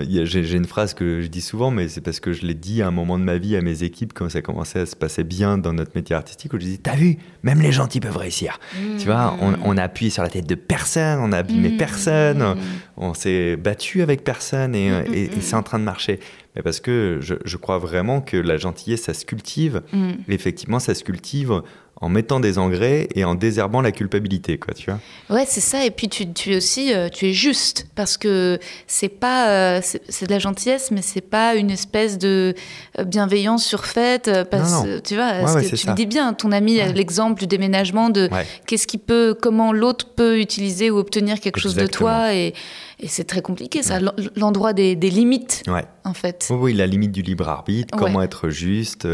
j'ai 0.01 0.55
une 0.55 0.65
phrase 0.65 0.93
que 0.93 1.21
je 1.21 1.27
dis 1.27 1.41
souvent, 1.41 1.71
mais 1.71 1.87
c'est 1.87 2.01
parce 2.01 2.19
que 2.19 2.31
je 2.31 2.45
l'ai 2.45 2.53
dit 2.53 2.81
à 2.81 2.87
un 2.87 2.91
moment 2.91 3.17
de 3.17 3.23
ma 3.23 3.37
vie 3.37 3.55
à 3.55 3.61
mes 3.61 3.83
équipes 3.83 4.13
quand 4.13 4.29
ça 4.29 4.41
commençait 4.41 4.81
à 4.81 4.85
se 4.85 4.95
passer 4.95 5.23
bien 5.23 5.57
dans 5.57 5.73
notre 5.73 5.91
métier 5.95 6.15
artistique, 6.15 6.53
où 6.53 6.59
je 6.59 6.65
disais 6.65 6.79
T'as 6.81 6.95
vu, 6.95 7.17
même 7.43 7.61
les 7.61 7.71
gentils 7.71 7.99
peuvent 7.99 8.17
réussir. 8.17 8.59
Tu 8.99 9.05
vois, 9.05 9.35
on, 9.41 9.55
on, 9.63 9.77
a 9.77 9.83
appuyé 9.83 10.11
sur 10.11 10.23
la 10.23 10.29
tête 10.29 10.47
de 10.47 10.55
personne, 10.55 11.19
on 11.21 11.31
a 11.31 11.37
abîmé 11.37 11.69
mmh. 11.69 11.77
personne, 11.77 12.55
on 12.97 13.13
s'est 13.13 13.55
battu 13.55 14.01
avec 14.01 14.23
personne 14.23 14.75
et, 14.75 14.91
mmh, 14.91 15.13
et, 15.13 15.27
mmh, 15.27 15.41
c'est 15.41 15.55
en 15.55 15.63
train 15.63 15.79
de 15.79 15.85
marcher. 15.85 16.19
Mais 16.55 16.61
parce 16.61 16.79
que 16.79 17.19
je, 17.21 17.35
je, 17.45 17.57
crois 17.57 17.77
vraiment 17.77 18.21
que 18.21 18.37
la 18.37 18.57
gentillesse, 18.57 19.03
ça 19.03 19.13
se 19.13 19.25
cultive. 19.25 19.81
effectivement, 20.27 20.79
ça 20.79 20.95
se 20.95 21.03
cultive 21.03 21.61
en 22.01 22.07
mettant 22.07 22.39
des 22.39 22.57
engrais 22.57 23.09
et 23.13 23.25
en 23.25 23.35
désherbant 23.35 23.81
la 23.81 23.91
culpabilité, 23.91 24.57
quoi, 24.57 24.73
tu 24.73 24.89
vois. 24.89 24.99
Ouais, 25.29 25.45
c'est 25.45 25.59
ça. 25.59 25.85
Et 25.85 25.91
puis 25.91 26.07
tu, 26.07 26.31
tu 26.31 26.53
es 26.53 26.57
aussi, 26.57 26.93
euh, 26.93 27.09
tu 27.09 27.27
es 27.27 27.33
juste 27.33 27.88
parce 27.95 28.17
que 28.17 28.57
c'est 28.88 29.09
pas, 29.09 29.49
euh, 29.49 29.81
c'est 29.81 30.25
de 30.25 30.31
la 30.31 30.39
gentillesse, 30.39 30.91
mais 30.91 31.01
c'est 31.01 31.21
pas 31.21 31.55
une 31.55 31.71
espèce 31.71 32.17
de 32.17 32.55
euh, 32.97 33.03
bienveillance 33.03 33.65
surfaite. 33.65 34.31
Parce, 34.49 34.83
Tu 35.03 35.15
vois, 35.15 35.62
que 35.62 35.75
tu 35.75 35.88
le 35.88 35.93
dis 35.93 36.05
bien. 36.05 36.33
Ton 36.33 36.51
ami, 36.51 36.79
l'exemple 36.93 37.41
du 37.41 37.47
déménagement, 37.47 38.09
de 38.09 38.29
qu'est-ce 38.65 38.88
qui 38.88 38.97
peut, 38.97 39.35
comment 39.39 39.73
l'autre 39.73 40.07
peut 40.15 40.39
utiliser 40.39 40.89
ou 40.91 40.97
obtenir 40.97 41.39
quelque 41.39 41.59
chose 41.59 41.75
de 41.75 41.88
toi 41.88 42.33
et 42.33 42.53
et 42.99 43.07
c'est 43.07 43.23
très 43.23 43.41
compliqué, 43.41 43.81
ça, 43.81 43.99
l'endroit 44.35 44.73
des, 44.73 44.95
limites, 44.95 45.63
en 46.03 46.13
fait. 46.13 46.47
Oui, 46.49 46.57
oui, 46.59 46.73
la 46.73 46.85
limite 46.85 47.12
du 47.12 47.21
libre 47.21 47.47
arbitre, 47.47 47.95
comment 47.97 48.21
être 48.21 48.49
juste. 48.49 49.07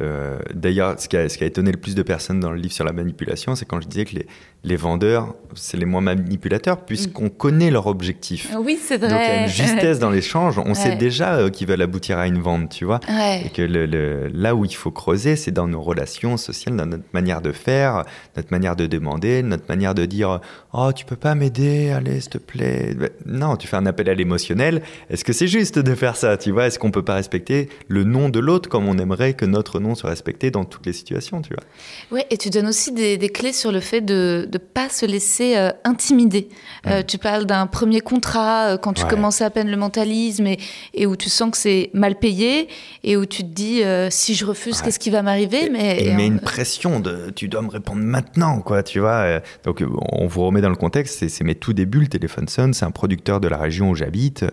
Euh, 0.00 0.38
d'ailleurs, 0.54 0.98
ce, 0.98 1.04
ce 1.04 1.38
qui 1.38 1.44
a 1.44 1.46
étonné 1.46 1.72
le 1.72 1.78
plus 1.78 1.94
de 1.94 2.02
personnes 2.02 2.40
dans 2.40 2.50
le 2.50 2.58
livre 2.58 2.74
sur 2.74 2.84
la 2.84 2.92
manipulation, 2.92 3.54
c'est 3.54 3.64
quand 3.64 3.80
je 3.80 3.88
disais 3.88 4.04
que 4.04 4.14
les, 4.16 4.26
les 4.64 4.76
vendeurs, 4.76 5.34
c'est 5.54 5.76
les 5.76 5.84
moins 5.84 6.00
manipulateurs, 6.00 6.84
puisqu'on 6.84 7.28
connaît 7.28 7.70
leur 7.70 7.86
objectif. 7.86 8.50
Oui, 8.58 8.78
c'est 8.80 8.96
vrai. 8.96 9.08
Donc 9.08 9.20
il 9.22 9.28
y 9.28 9.30
a 9.30 9.42
une 9.42 9.48
justesse 9.48 9.98
dans 9.98 10.10
l'échange. 10.10 10.58
On 10.58 10.74
sait 10.74 10.96
déjà 10.96 11.34
euh, 11.34 11.50
qu'ils 11.50 11.68
veulent 11.68 11.82
aboutir 11.82 12.18
à 12.18 12.26
une 12.26 12.40
vente, 12.40 12.70
tu 12.70 12.86
vois. 12.86 13.00
Et 13.44 13.50
que 13.50 13.62
le, 13.62 14.28
là 14.28 14.54
où 14.54 14.64
il 14.64 14.74
faut 14.74 14.90
creuser, 14.90 15.36
c'est 15.36 15.50
dans 15.50 15.68
nos 15.68 15.82
relations 15.82 16.38
sociales, 16.38 16.76
dans 16.76 16.86
notre 16.86 17.04
manière 17.12 17.42
de 17.42 17.52
faire, 17.52 18.04
notre 18.36 18.50
manière 18.50 18.74
de 18.74 18.86
demander, 18.86 19.42
notre 19.42 19.64
manière 19.68 19.94
de 19.94 20.06
dire 20.06 20.40
Oh, 20.72 20.90
tu 20.94 21.04
peux 21.04 21.16
pas 21.16 21.34
m'aider, 21.34 21.90
allez, 21.90 22.20
s'il 22.20 22.30
te 22.30 22.38
plaît. 22.38 22.94
Ben, 22.94 23.10
non, 23.26 23.56
tu 23.56 23.68
fais 23.68 23.76
un 23.76 23.86
appel 23.86 24.08
à 24.08 24.14
l'émotionnel. 24.14 24.82
Est-ce 25.10 25.24
que 25.24 25.34
c'est 25.34 25.46
juste 25.46 25.78
de 25.78 25.94
faire 25.94 26.16
ça 26.16 26.38
Tu 26.38 26.50
vois, 26.52 26.66
est-ce 26.66 26.78
qu'on 26.78 26.90
peut 26.90 27.04
pas 27.04 27.14
respecter 27.14 27.68
le 27.88 28.04
nom 28.04 28.30
de 28.30 28.40
l'autre 28.40 28.70
comme 28.70 28.88
on 28.88 28.96
aimerait 28.96 29.34
que 29.34 29.44
notre 29.44 29.78
nom 29.78 29.94
soit 29.94 30.10
respecté 30.10 30.50
dans 30.50 30.64
toutes 30.64 30.86
les 30.86 30.94
situations, 30.94 31.42
tu 31.42 31.54
vois? 31.54 32.18
Ouais, 32.18 32.26
et 32.30 32.38
tu 32.38 32.48
donnes 32.48 32.66
aussi 32.66 32.92
des, 32.92 33.18
clés 33.28 33.52
sur 33.52 33.72
le 33.72 33.80
fait 33.80 34.00
de 34.00 34.53
ne 34.54 34.58
pas 34.58 34.88
se 34.88 35.06
laisser 35.06 35.56
euh, 35.56 35.70
intimider. 35.84 36.48
Euh, 36.86 37.02
tu 37.02 37.18
parles 37.18 37.44
d'un 37.44 37.66
premier 37.66 38.00
contrat 38.00 38.74
euh, 38.74 38.76
quand 38.76 38.92
tu 38.92 39.04
commences 39.04 39.40
à 39.40 39.50
peine 39.50 39.70
le 39.70 39.76
mentalisme 39.76 40.46
et, 40.46 40.58
et 40.94 41.06
où 41.06 41.16
tu 41.16 41.28
sens 41.28 41.50
que 41.50 41.56
c'est 41.56 41.90
mal 41.92 42.16
payé 42.16 42.68
et 43.02 43.16
où 43.16 43.26
tu 43.26 43.42
te 43.42 43.48
dis 43.48 43.82
si 44.10 44.34
je 44.34 44.44
refuse, 44.44 44.80
qu'est-ce 44.82 44.98
qui 44.98 45.10
va 45.10 45.22
m'arriver 45.22 45.68
Mais 45.70 46.04
il 46.04 46.14
met 46.16 46.26
une 46.26 46.40
pression 46.40 47.00
de 47.00 47.30
tu 47.34 47.48
dois 47.48 47.62
me 47.62 47.68
répondre 47.68 48.02
maintenant, 48.02 48.60
quoi, 48.60 48.82
tu 48.82 49.00
vois. 49.00 49.40
Donc 49.64 49.82
on 50.12 50.26
vous 50.26 50.46
remet 50.46 50.60
dans 50.60 50.70
le 50.70 50.76
contexte, 50.76 51.28
c'est 51.28 51.44
mes 51.44 51.54
tout 51.54 51.72
débuts, 51.72 52.00
le 52.00 52.06
téléphone 52.06 52.48
sonne, 52.48 52.74
c'est 52.74 52.84
un 52.84 52.90
produit 52.90 53.16
de 53.24 53.48
la 53.48 53.56
région 53.56 53.90
où 53.90 53.94
j'habite 53.94 54.44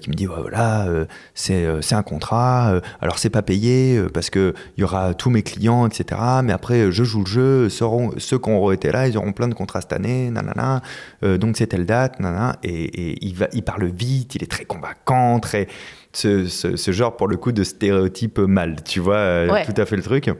qui 0.00 0.10
me 0.10 0.14
dit 0.14 0.26
voilà 0.26 0.86
c'est 1.34 1.92
un 1.92 2.02
contrat 2.02 2.80
alors 3.00 3.18
c'est 3.18 3.30
pas 3.30 3.42
payé 3.42 4.00
parce 4.12 4.30
que 4.30 4.54
il 4.76 4.80
y 4.80 4.84
aura 4.84 5.14
tous 5.14 5.30
mes 5.30 5.42
clients 5.42 5.86
etc 5.86 6.20
mais 6.42 6.52
après 6.52 6.90
je 6.90 7.04
joue 7.04 7.20
le 7.20 7.26
jeu 7.26 7.68
seront, 7.68 8.12
ceux 8.18 8.38
qui 8.38 8.50
auront 8.50 8.72
été 8.72 8.92
là 8.92 9.08
ils 9.08 9.16
auront 9.16 9.32
plein 9.36 9.46
de 9.46 9.54
contrats 9.54 9.80
cette 9.80 9.92
année 9.92 10.30
nanana 10.30 10.82
donc 11.22 11.56
c'est 11.56 11.68
telle 11.68 11.86
date 11.86 12.18
nanana. 12.18 12.56
Et, 12.64 13.24
il 13.24 13.34
va 13.34 13.46
il 13.52 13.62
parle 13.62 13.86
vite 13.86 14.34
il 14.34 14.42
est 14.42 14.50
très 14.50 14.64
convaincant 14.64 15.38
très 15.38 15.68
ce, 16.12 16.90
genre 16.92 17.16
pour 17.16 17.28
le 17.28 17.36
coup 17.36 17.52
de 17.52 17.62
stéréotype 17.62 18.38
mal 18.38 18.82
tu 18.82 18.98
vois 18.98 19.46
tout 19.64 19.80
à 19.80 19.86
fait 19.86 19.96
le 19.96 20.02
truc. 20.02 20.30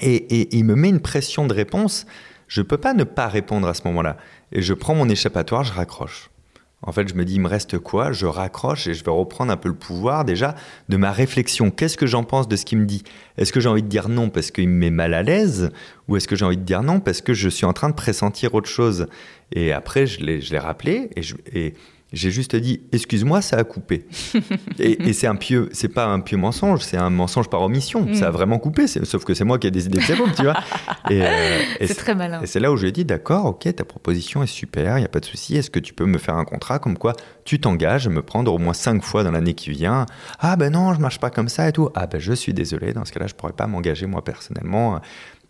Et, 0.00 0.14
et, 0.14 0.56
il 0.56 0.64
me 0.64 0.76
met 0.76 0.88
une 0.88 1.00
pression 1.00 1.46
de 1.46 1.52
réponse. 1.52 2.06
Je 2.48 2.62
peux 2.62 2.78
pas 2.78 2.94
ne 2.94 3.04
pas 3.04 3.28
répondre 3.28 3.68
à 3.68 3.74
ce 3.74 3.82
moment-là. 3.86 4.16
Et 4.52 4.62
je 4.62 4.72
prends 4.72 4.94
mon 4.94 5.08
échappatoire 5.08 5.64
je 5.64 5.72
raccroche 5.72 6.29
en 6.82 6.92
fait, 6.92 7.08
je 7.08 7.14
me 7.14 7.26
dis, 7.26 7.34
il 7.34 7.40
me 7.40 7.48
reste 7.48 7.78
quoi? 7.78 8.12
Je 8.12 8.24
raccroche 8.24 8.86
et 8.86 8.94
je 8.94 9.04
vais 9.04 9.10
reprendre 9.10 9.52
un 9.52 9.58
peu 9.58 9.68
le 9.68 9.74
pouvoir 9.74 10.24
déjà 10.24 10.54
de 10.88 10.96
ma 10.96 11.12
réflexion. 11.12 11.70
Qu'est-ce 11.70 11.98
que 11.98 12.06
j'en 12.06 12.24
pense 12.24 12.48
de 12.48 12.56
ce 12.56 12.64
qu'il 12.64 12.78
me 12.78 12.86
dit? 12.86 13.02
Est-ce 13.36 13.52
que 13.52 13.60
j'ai 13.60 13.68
envie 13.68 13.82
de 13.82 13.88
dire 13.88 14.08
non 14.08 14.30
parce 14.30 14.50
qu'il 14.50 14.68
me 14.68 14.78
met 14.78 14.90
mal 14.90 15.12
à 15.12 15.22
l'aise? 15.22 15.70
Ou 16.08 16.16
est-ce 16.16 16.26
que 16.26 16.36
j'ai 16.36 16.46
envie 16.46 16.56
de 16.56 16.62
dire 16.62 16.82
non 16.82 17.00
parce 17.00 17.20
que 17.20 17.34
je 17.34 17.50
suis 17.50 17.66
en 17.66 17.74
train 17.74 17.90
de 17.90 17.94
pressentir 17.94 18.54
autre 18.54 18.68
chose? 18.68 19.08
Et 19.52 19.72
après, 19.72 20.06
je 20.06 20.24
l'ai 20.24 20.58
rappelé 20.58 21.10
et, 21.16 21.22
je, 21.22 21.34
et 21.52 21.74
j'ai 22.12 22.30
juste 22.30 22.56
dit, 22.56 22.82
excuse-moi, 22.92 23.40
ça 23.40 23.56
a 23.56 23.64
coupé. 23.64 24.06
et, 24.78 25.12
c'est 25.12 25.26
un 25.26 25.36
pieux, 25.36 25.68
c'est 25.72 25.88
pas 25.88 26.06
un 26.06 26.20
pieux 26.20 26.36
mensonge, 26.36 26.82
c'est 26.82 26.96
un 26.96 27.10
mensonge 27.10 27.48
par 27.48 27.62
omission. 27.62 28.06
Ça 28.14 28.26
a 28.26 28.30
mm. 28.30 28.32
vraiment 28.32 28.58
coupé, 28.58 28.86
sauf 28.86 29.24
que 29.24 29.34
c'est 29.34 29.44
moi 29.44 29.58
qui 29.58 29.66
ai 29.66 29.70
décidé 29.70 29.98
de 29.98 30.02
c'est 30.02 30.16
tu 30.36 30.42
vois. 30.42 30.56
Euh, 31.10 31.60
c'est 31.80 31.94
très 31.94 32.14
malin. 32.14 32.40
Et 32.42 32.46
c'est 32.46 32.60
là 32.60 32.70
où 32.70 32.76
je 32.76 32.82
lui 32.82 32.90
ai 32.90 32.92
dit, 32.92 33.04
d'accord, 33.04 33.46
ok, 33.46 33.74
ta 33.74 33.84
proposition 33.84 34.44
est 34.44 34.46
super, 34.46 34.96
il 34.98 35.02
y 35.02 35.04
a 35.04 35.08
pas 35.08 35.18
de 35.18 35.24
souci. 35.24 35.56
Est-ce 35.56 35.70
que 35.70 35.80
tu 35.80 35.92
peux 35.92 36.04
me 36.04 36.18
faire 36.18 36.36
un 36.36 36.44
contrat 36.44 36.78
comme 36.78 36.96
quoi 36.96 37.14
tu 37.44 37.58
t'engages 37.58 38.06
à 38.06 38.10
me 38.10 38.22
prendre 38.22 38.52
au 38.52 38.58
moins 38.58 38.74
cinq 38.74 39.02
fois 39.02 39.24
dans 39.24 39.32
l'année 39.32 39.54
qui 39.54 39.70
vient? 39.70 40.06
Ah 40.38 40.54
ben 40.54 40.72
non, 40.72 40.94
je 40.94 41.00
marche 41.00 41.18
pas 41.18 41.30
comme 41.30 41.48
ça 41.48 41.68
et 41.68 41.72
tout. 41.72 41.88
Ah 41.96 42.06
ben 42.06 42.20
je 42.20 42.32
suis 42.32 42.54
désolé, 42.54 42.92
dans 42.92 43.04
ce 43.04 43.12
cas-là, 43.12 43.26
je 43.26 43.34
pourrais 43.34 43.54
pas 43.54 43.66
m'engager 43.66 44.06
moi 44.06 44.22
personnellement 44.22 45.00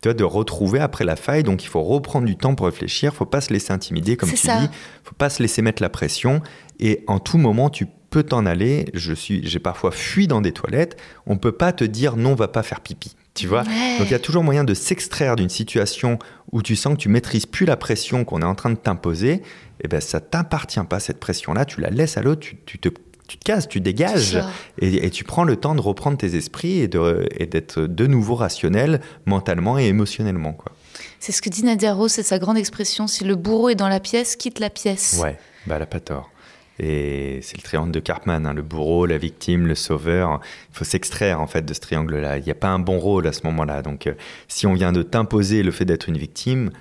de 0.09 0.23
retrouver 0.23 0.79
après 0.79 1.05
la 1.05 1.15
faille. 1.15 1.43
Donc 1.43 1.63
il 1.63 1.67
faut 1.67 1.83
reprendre 1.83 2.25
du 2.25 2.35
temps 2.35 2.55
pour 2.55 2.65
réfléchir, 2.65 3.13
faut 3.13 3.25
pas 3.25 3.41
se 3.41 3.53
laisser 3.53 3.71
intimider, 3.71 4.17
comme 4.17 4.29
tu 4.29 4.37
ça. 4.37 4.59
dis, 4.59 4.69
faut 5.03 5.15
pas 5.15 5.29
se 5.29 5.41
laisser 5.41 5.61
mettre 5.61 5.81
la 5.81 5.89
pression. 5.89 6.41
Et 6.79 7.03
en 7.07 7.19
tout 7.19 7.37
moment, 7.37 7.69
tu 7.69 7.87
peux 8.09 8.23
t'en 8.23 8.45
aller. 8.45 8.85
Je 8.93 9.13
suis, 9.13 9.47
j'ai 9.47 9.59
parfois 9.59 9.91
fui 9.91 10.27
dans 10.27 10.41
des 10.41 10.51
toilettes. 10.51 10.97
On 11.25 11.37
peut 11.37 11.51
pas 11.51 11.71
te 11.71 11.83
dire 11.83 12.17
non, 12.17 12.35
va 12.35 12.47
pas 12.47 12.63
faire 12.63 12.81
pipi. 12.81 13.15
Tu 13.33 13.47
vois? 13.47 13.63
Donc 13.63 14.07
il 14.07 14.11
y 14.11 14.15
a 14.15 14.19
toujours 14.19 14.43
moyen 14.43 14.65
de 14.65 14.73
s'extraire 14.73 15.37
d'une 15.37 15.49
situation 15.49 16.19
où 16.51 16.61
tu 16.61 16.75
sens 16.75 16.95
que 16.95 16.99
tu 16.99 17.07
maîtrises 17.07 17.45
plus 17.45 17.65
la 17.65 17.77
pression 17.77 18.25
qu'on 18.25 18.41
est 18.41 18.45
en 18.45 18.55
train 18.55 18.71
de 18.71 18.75
t'imposer. 18.75 19.35
Et 19.35 19.85
eh 19.85 19.87
ben 19.87 20.01
ça 20.01 20.19
t'appartient 20.19 20.83
pas 20.83 20.99
cette 20.99 21.19
pression-là. 21.19 21.63
Tu 21.63 21.79
la 21.79 21.89
laisses 21.89 22.17
à 22.17 22.21
l'autre. 22.21 22.41
Tu, 22.41 22.57
tu 22.65 22.77
te 22.77 22.89
tu 23.31 23.37
te 23.37 23.45
casses, 23.45 23.69
tu 23.69 23.79
dégages 23.79 24.37
et, 24.79 25.09
tu 25.09 25.23
prends 25.23 25.45
le 25.45 25.55
temps 25.55 25.73
de 25.73 25.79
reprendre 25.79 26.17
tes 26.17 26.35
esprits 26.35 26.79
et, 26.79 26.87
d'être 26.89 27.79
de 27.79 28.05
nouveau 28.05 28.35
rationnel 28.35 28.99
mentalement 29.25 29.79
et 29.79 29.85
émotionnellement. 29.85 30.51
Quoi. 30.51 30.73
C'est 31.21 31.31
ce 31.31 31.41
que 31.41 31.49
dit 31.49 31.63
Nadia 31.63 31.93
Rose, 31.93 32.11
c'est 32.11 32.23
sa 32.23 32.39
grande 32.39 32.57
expression. 32.57 33.07
Si 33.07 33.23
le 33.23 33.35
bourreau 33.35 33.69
est 33.69 33.75
dans 33.75 33.87
la 33.87 34.01
pièce, 34.01 34.35
quitte 34.35 34.59
la 34.59 34.69
pièce. 34.69 35.17
Ouais, 35.23 35.37
bah 35.65 35.75
elle 35.75 35.79
n'a 35.79 35.85
pas 35.85 36.01
tort. 36.01 36.29
Et 36.77 37.39
c'est 37.41 37.55
le 37.55 37.63
triangle 37.63 37.91
de 37.93 38.01
Cartman, 38.01 38.45
hein, 38.45 38.53
le 38.53 38.63
bourreau, 38.63 39.05
la 39.05 39.17
victime, 39.17 39.65
le 39.65 39.75
sauveur. 39.75 40.41
Il 40.73 40.77
faut 40.77 40.83
s'extraire 40.83 41.39
en 41.39 41.47
fait 41.47 41.63
de 41.63 41.73
ce 41.73 41.79
triangle-là. 41.79 42.37
Il 42.37 42.43
n'y 42.43 42.51
a 42.51 42.55
pas 42.55 42.69
un 42.69 42.79
bon 42.79 42.99
rôle 42.99 43.27
à 43.27 43.33
ce 43.33 43.43
moment-là. 43.45 43.81
Donc 43.81 44.07
euh, 44.07 44.13
si 44.49 44.67
on 44.67 44.73
vient 44.73 44.91
de 44.91 45.03
t'imposer 45.03 45.63
le 45.63 45.71
fait 45.71 45.85
d'être 45.85 46.09
une 46.09 46.17
victime, 46.17 46.71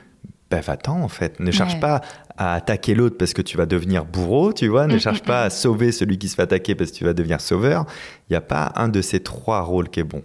ben 0.50 0.60
va-t'en 0.60 1.00
en 1.00 1.08
fait. 1.08 1.38
Ne 1.38 1.52
cherche 1.52 1.78
pas 1.78 2.00
à 2.40 2.54
attaquer 2.54 2.94
l'autre 2.94 3.18
parce 3.18 3.34
que 3.34 3.42
tu 3.42 3.58
vas 3.58 3.66
devenir 3.66 4.06
bourreau, 4.06 4.54
tu 4.54 4.66
vois. 4.66 4.86
Ne 4.86 4.96
mm, 4.96 5.00
cherche 5.00 5.22
mm, 5.22 5.26
pas 5.26 5.42
mm. 5.42 5.46
à 5.46 5.50
sauver 5.50 5.92
celui 5.92 6.16
qui 6.16 6.26
se 6.26 6.34
fait 6.34 6.42
attaquer 6.42 6.74
parce 6.74 6.90
que 6.90 6.96
tu 6.96 7.04
vas 7.04 7.12
devenir 7.12 7.38
sauveur. 7.38 7.84
Il 8.28 8.32
n'y 8.32 8.36
a 8.36 8.40
pas 8.40 8.72
un 8.76 8.88
de 8.88 9.02
ces 9.02 9.20
trois 9.20 9.60
rôles 9.60 9.90
qui 9.90 10.00
est 10.00 10.04
bon. 10.04 10.22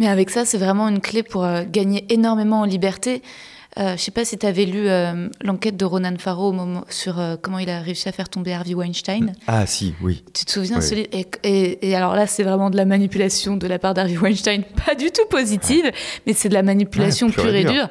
Mais 0.00 0.08
avec 0.08 0.30
ça, 0.30 0.44
c'est 0.44 0.58
vraiment 0.58 0.88
une 0.88 1.00
clé 1.00 1.22
pour 1.22 1.44
euh, 1.44 1.62
gagner 1.64 2.04
énormément 2.12 2.62
en 2.62 2.64
liberté. 2.64 3.22
Euh, 3.78 3.94
je 3.96 4.02
sais 4.02 4.10
pas 4.10 4.24
si 4.24 4.38
tu 4.38 4.46
avais 4.46 4.64
lu 4.64 4.88
euh, 4.88 5.28
l'enquête 5.42 5.76
de 5.76 5.84
Ronan 5.84 6.14
Farrow 6.18 6.48
au 6.48 6.52
moment, 6.52 6.84
sur 6.88 7.18
euh, 7.20 7.36
comment 7.40 7.58
il 7.58 7.68
a 7.68 7.80
réussi 7.80 8.08
à 8.08 8.12
faire 8.12 8.28
tomber 8.30 8.54
Harvey 8.54 8.72
Weinstein. 8.74 9.34
Ah 9.46 9.66
si, 9.66 9.94
oui. 10.02 10.24
Tu 10.32 10.46
te 10.46 10.50
souviens 10.50 10.78
Oui. 10.80 11.06
et, 11.12 11.26
et- 11.42 11.88
et 11.90 11.94
alors 11.94 12.14
là, 12.14 12.26
c'est 12.26 12.42
vraiment 12.42 12.70
de 12.70 12.76
la 12.78 12.86
manipulation 12.86 13.56
de 13.56 13.66
la 13.66 13.78
part 13.78 13.92
d'Harvey 13.92 14.16
Weinstein, 14.16 14.62
pas 14.86 14.94
du 14.94 15.10
tout 15.10 15.26
positive, 15.28 15.90
mais 16.26 16.32
c'est 16.32 16.48
de 16.48 16.54
la 16.54 16.62
manipulation 16.62 17.26
Ouais, 17.26 17.32
pure 17.34 17.42
pure 17.44 17.54
et 17.54 17.64
dure. 17.64 17.88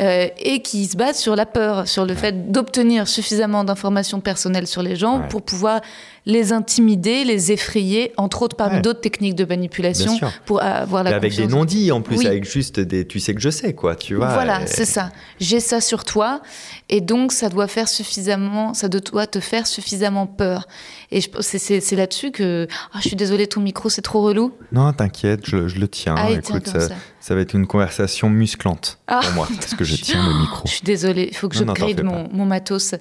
euh, 0.00 0.28
et 0.38 0.60
qui 0.62 0.86
se 0.86 0.96
base 0.96 1.18
sur 1.18 1.34
la 1.34 1.46
peur, 1.46 1.88
sur 1.88 2.06
le 2.06 2.14
fait 2.14 2.52
d'obtenir 2.52 3.08
suffisamment 3.08 3.64
d'informations 3.64 4.20
personnelles 4.20 4.66
sur 4.68 4.82
les 4.82 4.94
gens 4.94 5.22
pour 5.28 5.42
pouvoir 5.42 5.80
les 6.26 6.52
intimider, 6.54 7.22
les 7.24 7.52
effrayer, 7.52 8.12
entre 8.16 8.40
autres 8.42 8.56
parmi 8.56 8.76
Ouais. 8.76 8.80
d'autres 8.80 9.02
techniques 9.02 9.34
de 9.34 9.44
manipulation, 9.44 10.18
pour 10.46 10.62
avoir 10.62 11.04
la 11.04 11.10
avec 11.16 11.32
des 11.32 11.42
confiance. 11.42 11.50
non-dits 11.52 11.92
en 11.92 12.00
plus, 12.00 12.16
Oui. 12.18 12.26
avec 12.26 12.50
juste 12.50 12.80
des 12.80 13.06
tu 13.06 13.20
sais 13.20 13.34
que 13.34 13.40
je 13.42 13.50
sais, 13.50 13.74
quoi, 13.74 13.94
tu 13.94 14.14
vois. 14.14 14.32
Voilà, 14.32 14.62
et- 14.62 14.66
c'est 14.66 14.86
ça. 14.86 15.10
J'ai 15.38 15.60
ça 15.60 15.82
sur 15.82 16.04
toi, 16.04 16.40
et 16.88 17.02
donc 17.02 17.30
ça 17.32 17.50
doit 17.50 17.68
faire 17.68 17.88
suffisamment, 17.88 18.72
ça 18.72 18.88
doit 18.88 19.26
te 19.26 19.38
faire 19.40 19.66
suffisamment 19.66 20.26
peur. 20.26 20.66
Et 21.10 21.20
je- 21.20 21.28
c'est- 21.40 21.92
là-dessus 21.94 22.30
que, 22.30 22.68
ah, 22.94 22.98
je 23.02 23.08
suis 23.08 23.16
désolée, 23.16 23.46
ton 23.46 23.60
micro 23.60 23.90
c'est 23.90 24.00
trop 24.02 24.22
relou. 24.22 24.52
Non, 24.72 24.92
t'inquiète, 24.94 25.40
je, 25.44 25.68
je 25.68 25.78
le 25.78 25.88
tiens. 25.88 26.14
Ah, 26.16 26.30
Écoute, 26.30 26.64
comme 26.64 26.80
ça, 26.80 26.88
ça. 26.88 26.94
ça 27.20 27.34
va 27.34 27.42
être 27.42 27.54
une 27.54 27.66
conversation 27.66 28.30
musclante 28.30 28.98
Ah, 29.08 29.20
pour 29.22 29.32
moi, 29.34 29.48
parce 29.60 29.74
que 29.74 29.84
je 29.84 29.94
tiens 30.02 30.26
le 30.26 30.40
micro. 30.40 30.62
Je 30.66 30.70
suis 30.72 30.82
désolée, 30.84 31.28
il 31.30 31.36
faut 31.36 31.50
que 31.50 31.58
Non, 31.58 31.66
non, 31.66 31.74
fais 31.74 32.02
mon, 32.02 32.28
mon 32.32 32.46
matos. 32.46 32.94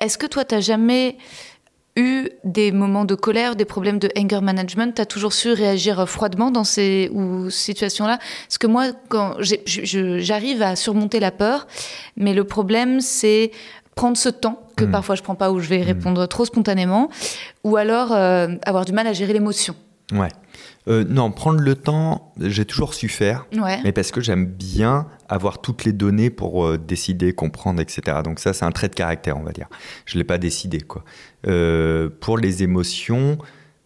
Est-ce 0.00 0.16
que 0.16 0.26
toi, 0.26 0.44
t'as 0.46 0.60
jamais 0.60 1.16
eu 1.96 2.28
des 2.44 2.72
moments 2.72 3.04
de 3.04 3.14
colère, 3.14 3.54
des 3.56 3.64
problèmes 3.64 3.98
de 3.98 4.10
anger 4.18 4.40
management? 4.40 4.94
T'as 4.94 5.04
toujours 5.04 5.32
su 5.32 5.52
réagir 5.52 6.08
froidement 6.08 6.50
dans 6.50 6.64
ces 6.64 7.10
ou, 7.12 7.50
situations-là? 7.50 8.18
Parce 8.48 8.58
que 8.58 8.66
moi, 8.66 8.86
quand 9.08 9.36
j'arrive 9.40 10.62
à 10.62 10.76
surmonter 10.76 11.20
la 11.20 11.30
peur, 11.30 11.66
mais 12.16 12.34
le 12.34 12.44
problème, 12.44 13.00
c'est 13.00 13.52
prendre 13.94 14.16
ce 14.16 14.28
temps 14.28 14.60
que 14.76 14.84
Mm. 14.84 14.90
parfois 14.90 15.14
je 15.14 15.22
prends 15.22 15.36
pas 15.36 15.52
ou 15.52 15.60
je 15.60 15.68
vais 15.68 15.82
répondre 15.82 16.26
trop 16.26 16.44
spontanément, 16.44 17.10
ou 17.62 17.76
alors 17.76 18.12
euh, 18.12 18.48
avoir 18.66 18.84
du 18.84 18.92
mal 18.92 19.06
à 19.06 19.12
gérer 19.12 19.32
l'émotion. 19.32 19.76
Ouais. 20.12 20.28
Euh, 20.86 21.02
non, 21.08 21.30
prendre 21.30 21.60
le 21.60 21.74
temps, 21.76 22.32
j'ai 22.38 22.66
toujours 22.66 22.92
su 22.92 23.08
faire. 23.08 23.46
Ouais. 23.56 23.80
Mais 23.84 23.92
parce 23.92 24.10
que 24.10 24.20
j'aime 24.20 24.44
bien 24.46 25.06
avoir 25.30 25.62
toutes 25.62 25.84
les 25.84 25.92
données 25.92 26.28
pour 26.28 26.66
euh, 26.66 26.76
décider, 26.78 27.32
comprendre, 27.32 27.80
etc. 27.80 28.18
Donc 28.22 28.38
ça, 28.38 28.52
c'est 28.52 28.66
un 28.66 28.70
trait 28.70 28.88
de 28.88 28.94
caractère, 28.94 29.38
on 29.38 29.42
va 29.42 29.52
dire. 29.52 29.68
Je 30.04 30.16
ne 30.16 30.20
l'ai 30.20 30.24
pas 30.24 30.36
décidé, 30.38 30.80
quoi. 30.80 31.02
Euh, 31.46 32.10
pour 32.20 32.36
les 32.36 32.62
émotions, 32.62 33.38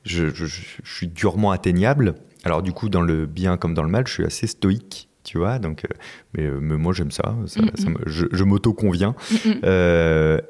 je, 0.05 0.27
je- 0.35 0.47
je- 0.47 0.63
je 0.83 0.93
suis 0.95 1.07
durement 1.07 1.53
atteignable. 1.53 2.15
Alors 2.45 2.63
du 2.63 2.73
coup, 2.73 2.89
dans 2.89 3.03
le 3.03 3.27
bien 3.27 3.57
comme 3.57 3.75
dans 3.75 3.83
le 3.85 3.91
mal, 3.91 4.07
je 4.09 4.13
suis 4.15 4.25
assez 4.25 4.47
stoïque, 4.49 5.09
tu 5.23 5.39
vois. 5.39 5.59
Donc, 5.61 5.85
mais, 6.35 6.49
mais 6.61 6.77
moi, 6.77 6.93
j'aime 6.93 7.11
ça. 7.13 7.37
ça, 7.47 7.61
ça 7.75 7.91
me- 7.91 7.99
je 8.07 8.27
je 8.33 8.43
m'auto-conviens. 8.45 9.15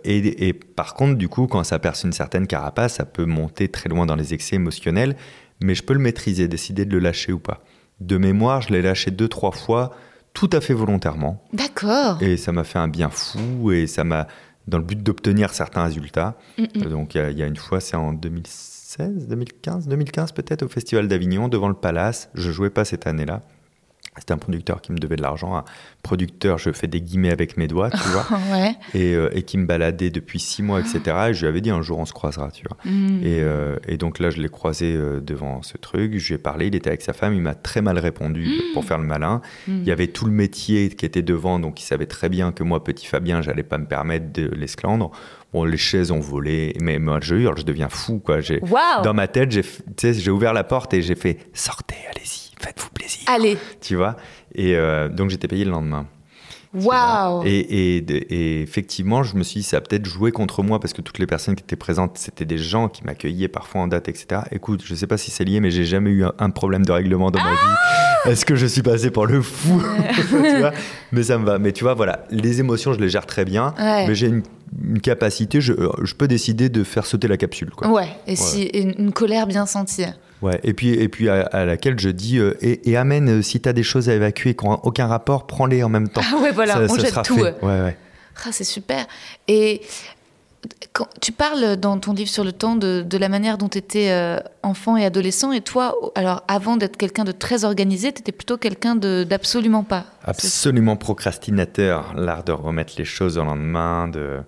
Et, 0.05 0.49
et 0.49 0.53
par 0.53 0.95
contre, 0.95 1.17
du 1.19 1.29
coup, 1.29 1.47
quand 1.47 1.65
ça 1.65 1.79
perce 1.79 2.05
une 2.05 2.13
certaine 2.13 2.47
carapace, 2.47 2.95
ça 2.95 3.05
peut 3.05 3.25
monter 3.25 3.69
très 3.69 3.89
loin 3.89 4.07
dans 4.07 4.17
les 4.17 4.35
excès 4.35 4.57
émotionnels, 4.57 5.17
mais 5.61 5.75
je 5.75 5.83
peux 5.83 5.95
le 5.95 6.01
maîtriser, 6.01 6.49
décider 6.49 6.85
de 6.85 6.93
le 6.93 6.99
lâcher 6.99 7.33
ou 7.33 7.39
pas. 7.39 7.63
De 8.01 8.17
mémoire, 8.17 8.63
je 8.63 8.73
l'ai 8.73 8.83
lâché 8.83 9.11
deux, 9.11 9.29
trois 9.29 9.51
fois, 9.51 9.95
tout 10.35 10.51
à 10.53 10.61
fait 10.61 10.75
volontairement, 10.75 11.43
D'accord. 11.53 12.23
et 12.23 12.37
ça 12.37 12.53
m'a 12.53 12.65
fait 12.65 12.79
un 12.79 12.87
bien 12.89 13.11
fou, 13.11 13.73
et 13.73 13.87
ça 13.87 14.05
m'a, 14.05 14.29
dans 14.69 14.79
le 14.79 14.85
but 14.85 15.03
d'obtenir 15.03 15.53
certains 15.53 15.83
résultats. 15.85 16.37
Donc, 16.75 17.15
il 17.17 17.31
y, 17.31 17.35
y 17.41 17.43
a 17.43 17.47
une 17.47 17.57
fois, 17.57 17.81
c'est 17.81 17.97
en 17.97 18.13
2016, 18.13 19.27
2015, 19.29 19.89
2015 19.89 20.33
peut-être, 20.33 20.63
au 20.63 20.69
Festival 20.69 21.09
d'Avignon, 21.09 21.49
devant 21.49 21.69
le 21.69 21.75
Palace. 21.75 22.31
Je 22.35 22.53
jouais 22.53 22.71
pas 22.71 22.85
cette 22.85 23.07
année-là. 23.07 23.43
C'était 24.19 24.33
un 24.33 24.39
producteur 24.39 24.81
qui 24.81 24.93
me 24.93 24.99
devait 24.99 25.17
de 25.17 25.23
l'argent, 25.23 25.57
un 25.57 25.65
producteur, 26.03 26.59
je 26.59 26.71
fais 26.73 26.87
des 26.87 27.01
guillemets 27.01 27.31
avec 27.31 27.57
mes 27.57 27.69
doigts, 27.69 27.91
tu 27.91 27.99
vois 28.09 28.27
Ouais. 28.53 28.75
et, 28.95 29.15
euh, 29.15 29.29
et 29.33 29.43
qui 29.43 29.59
me 29.59 29.67
baladait 29.67 30.11
depuis 30.11 30.41
six 30.41 30.63
mois, 30.63 30.81
etc. 30.81 31.01
Et 31.31 31.35
je 31.35 31.41
lui 31.41 31.49
avais 31.49 31.61
dit 31.61 31.71
un 31.71 31.83
jour 31.83 31.99
on 31.99 32.07
se 32.07 32.13
croisera, 32.13 32.51
tu 32.51 32.65
vois. 32.69 32.77
Mm. 32.91 33.21
Et, 33.23 33.41
euh, 33.41 33.77
et 33.87 33.97
donc 33.97 34.19
là, 34.19 34.31
je 34.31 34.41
l'ai 34.41 34.49
croisé 34.49 34.95
euh, 34.95 35.21
devant 35.21 35.63
ce 35.63 35.77
truc, 35.77 36.17
je 36.17 36.29
lui 36.29 36.35
ai 36.35 36.39
parlé, 36.39 36.67
il 36.69 36.75
était 36.75 36.89
avec 36.89 37.03
sa 37.03 37.13
femme, 37.13 37.35
il 37.35 37.43
m'a 37.43 37.55
très 37.55 37.83
mal 37.83 37.99
répondu 37.99 38.49
pour 38.75 38.85
faire 38.85 38.99
le 38.99 39.07
malin. 39.07 39.43
Mm. 39.67 39.79
Il 39.83 39.87
y 39.87 39.93
avait 39.93 40.09
tout 40.09 40.27
le 40.27 40.33
métier 40.33 40.89
qui 40.89 41.05
était 41.05 41.23
devant, 41.23 41.59
donc 41.59 41.81
il 41.81 41.85
savait 41.85 42.07
très 42.07 42.29
bien 42.29 42.53
que 42.53 42.63
moi, 42.63 42.83
petit 42.85 43.07
Fabien, 43.07 43.43
j'allais 43.43 43.63
pas 43.63 43.79
me 43.79 43.87
permettre 43.87 44.33
de 44.33 44.49
l'esclandre. 44.55 45.11
Bon, 45.53 45.65
les 45.65 45.79
chaises 45.79 46.11
ont 46.11 46.21
volé, 46.21 46.75
mais 46.81 46.99
moi, 46.99 47.21
je 47.23 47.35
hurle, 47.35 47.59
je 47.59 47.63
deviens 47.63 47.89
fou, 47.89 48.19
quoi. 48.19 48.41
Dans 49.03 49.15
ma 49.15 49.29
tête, 49.29 49.51
j'ai 49.51 50.31
ouvert 50.31 50.53
la 50.53 50.65
porte 50.65 50.93
et 50.93 51.01
j'ai 51.01 51.15
fait 51.15 51.39
sortez, 51.55 51.97
allez-y, 52.11 52.48
faites-vous 52.61 52.91
plaisir, 52.91 53.21
Allez. 53.27 53.57
tu 53.81 53.97
vois? 53.97 54.17
Et 54.55 54.75
euh, 54.77 55.09
donc 55.09 55.31
j'étais 55.31 55.49
payé 55.49 55.65
le 55.65 55.71
lendemain. 55.71 56.07
Waouh. 56.75 57.45
Et, 57.47 57.59
et, 57.61 57.97
et 57.97 58.61
effectivement, 58.63 59.23
je 59.23 59.37
me 59.37 59.43
suis 59.43 59.61
dit, 59.61 59.67
ça 59.67 59.79
a 59.79 59.81
peut-être 59.81 60.05
joué 60.05 60.33
contre 60.33 60.63
moi 60.63 60.79
parce 60.79 60.93
que 60.93 61.01
toutes 61.01 61.19
les 61.19 61.27
personnes 61.27 61.57
qui 61.57 61.63
étaient 61.63 61.77
présentes, 61.77 62.19
c'était 62.19 62.45
des 62.45 62.59
gens 62.59 62.89
qui 62.89 63.05
m'accueillaient 63.05 63.49
parfois 63.49 63.81
en 63.81 63.89
date, 63.89 64.09
etc. 64.09 64.43
Écoute, 64.53 64.83
je 64.85 64.95
sais 64.95 65.07
pas 65.07 65.17
si 65.17 65.31
c'est 65.31 65.45
lié, 65.45 65.61
mais 65.61 65.71
j'ai 65.71 65.87
jamais 65.87 66.11
eu 66.11 66.25
un, 66.25 66.33
un 66.39 66.51
problème 66.51 66.85
de 66.85 66.93
règlement 66.93 67.31
dans 67.31 67.43
ma 67.43 67.53
vie. 67.53 68.31
Est-ce 68.31 68.45
que 68.45 68.55
je 68.55 68.67
suis 68.67 68.83
passé 68.83 69.11
pour 69.11 69.27
le 69.27 69.41
fou? 69.41 69.83
Tu 70.29 70.59
vois? 70.59 70.73
Mais 71.13 71.23
ça 71.23 71.39
me 71.39 71.47
va. 71.47 71.59
Mais 71.59 71.73
tu 71.73 71.85
vois, 71.85 71.95
voilà, 71.95 72.25
les 72.31 72.61
émotions, 72.61 72.93
je 72.93 73.01
les 73.01 73.09
gère 73.09 73.25
très 73.25 73.47
bien. 73.47 73.75
Ouais. 73.79 74.07
Mais 74.07 74.15
j'ai 74.15 74.27
une, 74.27 74.43
une 74.85 75.01
capacité, 75.01 75.63
je, 75.63 75.73
je 76.03 76.15
peux 76.15 76.29
décider 76.29 76.69
de 76.69 76.85
faire 76.85 77.07
sauter 77.07 77.29
la 77.29 77.39
capsule. 77.39 77.71
Quoi. 77.71 77.89
Ouais, 77.89 78.09
et 78.27 78.37
si 78.37 78.63
et 78.63 78.83
une 79.01 79.13
colère 79.13 79.47
bien 79.47 79.65
sentie. 79.65 80.05
Ouais, 80.43 80.61
et 80.63 80.73
puis, 80.73 80.91
et 80.91 81.09
puis 81.09 81.29
à, 81.29 81.43
à 81.47 81.65
laquelle 81.65 81.99
je 81.99 82.11
dis, 82.11 82.39
euh, 82.39 82.57
et, 82.61 82.91
et 82.91 82.97
amène, 82.97 83.29
euh, 83.39 83.43
si 83.43 83.61
tu 83.61 83.69
as 83.69 83.73
des 83.73 83.83
choses 83.83 84.09
à 84.09 84.15
évacuer 84.15 84.55
qui 84.55 84.67
n'ont 84.67 84.75
aucun 84.85 85.07
rapport, 85.09 85.47
prends-les 85.47 85.83
en 85.83 85.89
même 85.89 86.09
temps. 86.09 86.21
Ah 86.33 86.37
ouais, 86.39 86.53
voilà, 86.53 86.75
Ça- 86.75 86.81
on 86.85 86.95
ça 86.95 87.01
jette 87.01 87.11
sera 87.11 87.23
tout. 87.23 87.37
fait. 87.37 87.57
Ouais, 87.63 87.81
ouais. 87.83 87.97
Ah, 88.45 88.51
c'est 88.53 88.63
super. 88.65 89.05
Et 89.49 89.83
quand 90.93 91.07
tu 91.21 91.33
parles 91.33 91.77
dans 91.77 91.99
ton 91.99 92.13
livre 92.13 92.31
sur 92.31 92.45
le 92.45 92.53
temps 92.53 92.77
de, 92.77 93.03
de 93.03 93.19
la 93.19 93.29
manière 93.29 93.59
dont 93.59 93.69
tu 93.69 93.79
étais 93.79 94.11
euh, 94.11 94.39
enfant 94.63 94.97
et 94.97 95.05
adolescent, 95.05 95.51
et 95.53 95.61
toi, 95.61 95.95
alors 96.15 96.43
avant 96.49 96.77
d'être 96.77 96.97
quelqu'un 96.97 97.25
de 97.25 97.33
très 97.33 97.65
organisé, 97.65 98.13
tu 98.13 98.21
étais 98.21 98.33
plutôt 98.33 98.57
quelqu'un 98.59 98.95
d'absolument 98.97 99.83
pas. 99.83 100.05
Absolument 100.25 100.97
procrastinateur, 100.97 102.15
l'art 102.17 102.45
de 102.45 102.53
remettre 102.53 102.95
les 102.99 103.05
choses 103.05 103.39
au 103.39 103.45
lendemain, 103.45 104.09
de... 104.09 104.39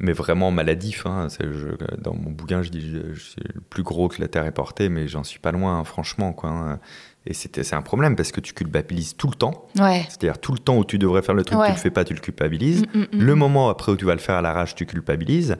mais 0.00 0.12
vraiment 0.12 0.50
maladif. 0.50 1.06
hein. 1.06 1.28
Je- 1.40 2.00
dans 2.00 2.14
mon 2.14 2.30
bouquin, 2.30 2.62
je 2.62 2.70
dis 2.70 2.80
je, 2.80 3.14
je 3.14 3.20
suis 3.20 3.42
le 3.54 3.60
plus 3.60 3.82
gros 3.82 4.08
que 4.08 4.20
la 4.20 4.28
Terre 4.28 4.44
est 4.46 4.50
portée, 4.52 4.88
mais 4.88 5.06
j'en 5.08 5.22
suis 5.24 5.38
pas 5.38 5.52
loin, 5.52 5.78
hein, 5.78 5.84
franchement. 5.84 6.32
Quoi, 6.32 6.50
hein. 6.50 6.78
Et 7.26 7.34
c'était- 7.34 7.62
c'est 7.64 7.76
un 7.76 7.82
problème 7.82 8.16
parce 8.16 8.32
que 8.32 8.40
tu 8.40 8.54
culpabilises 8.54 9.14
tout 9.14 9.28
le 9.28 9.34
temps. 9.34 9.66
Ouais. 9.78 10.06
C'est-à-dire 10.08 10.38
tout 10.38 10.52
le 10.52 10.58
temps 10.58 10.78
où 10.78 10.84
tu 10.86 10.98
devrais 10.98 11.20
faire 11.20 11.34
le 11.34 11.44
truc, 11.44 11.58
Ouais. 11.58 11.66
tu 11.66 11.72
le 11.72 11.78
fais 11.78 11.90
pas, 11.90 12.02
tu 12.04 12.14
le 12.14 12.20
culpabilises. 12.20 12.84
Mm, 12.94 12.98
mm, 12.98 13.06
mm, 13.12 13.20
Le 13.20 13.34
moment 13.34 13.68
après 13.68 13.92
où 13.92 13.96
tu 13.96 14.06
vas 14.06 14.14
le 14.14 14.20
faire 14.20 14.36
à 14.36 14.42
l'arrache, 14.42 14.74
tu 14.74 14.86
culpabilises. 14.86 15.56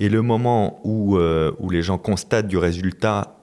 Et 0.00 0.08
le 0.08 0.22
moment 0.22 0.80
où, 0.84 1.18
euh, 1.18 1.52
où 1.58 1.68
les 1.68 1.82
gens 1.82 1.98
constatent 1.98 2.48
du 2.48 2.56
résultat, 2.56 3.36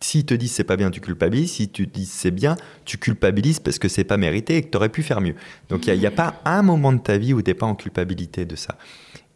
s'ils 0.00 0.26
te 0.26 0.34
disent 0.34 0.52
c'est 0.52 0.64
pas 0.64 0.76
bien, 0.76 0.90
tu 0.90 1.00
culpabilises. 1.00 1.52
Si 1.52 1.68
tu 1.68 1.86
dis 1.86 2.04
c'est 2.04 2.32
bien, 2.32 2.56
tu 2.84 2.98
culpabilises 2.98 3.60
parce 3.60 3.78
que 3.78 3.88
c'est 3.88 4.02
pas 4.04 4.16
mérité 4.16 4.56
et 4.56 4.62
que 4.62 4.70
tu 4.70 4.76
aurais 4.76 4.88
pu 4.88 5.02
faire 5.04 5.20
mieux. 5.20 5.36
Donc 5.68 5.86
il 5.86 5.96
n'y 5.98 6.06
a, 6.06 6.10
pas 6.10 6.34
un 6.44 6.62
moment 6.62 6.92
de 6.92 6.98
ta 6.98 7.16
vie 7.16 7.32
où 7.32 7.40
tu 7.40 7.48
n'es 7.50 7.54
pas 7.54 7.66
en 7.66 7.76
culpabilité 7.76 8.44
de 8.44 8.56
ça. 8.56 8.76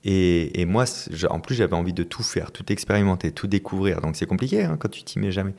Et, 0.05 0.61
et 0.61 0.65
moi, 0.65 0.85
en 1.31 1.41
plus, 1.41 1.57
j'avais 1.57 1.75
envie 1.75 1.93
de 1.93 2.03
tout 2.05 2.23
faire, 2.23 2.53
tout 2.53 2.71
expérimenter, 2.73 3.33
tout 3.33 3.47
découvrir. 3.49 4.01
Donc 4.01 4.17
c'est 4.17 4.27
compliqué 4.27 4.63
hein, 4.65 4.77
quand 4.79 4.89
tu 4.91 5.03
t'y 5.03 5.19
mets 5.19 5.33
jamais. 5.33 5.55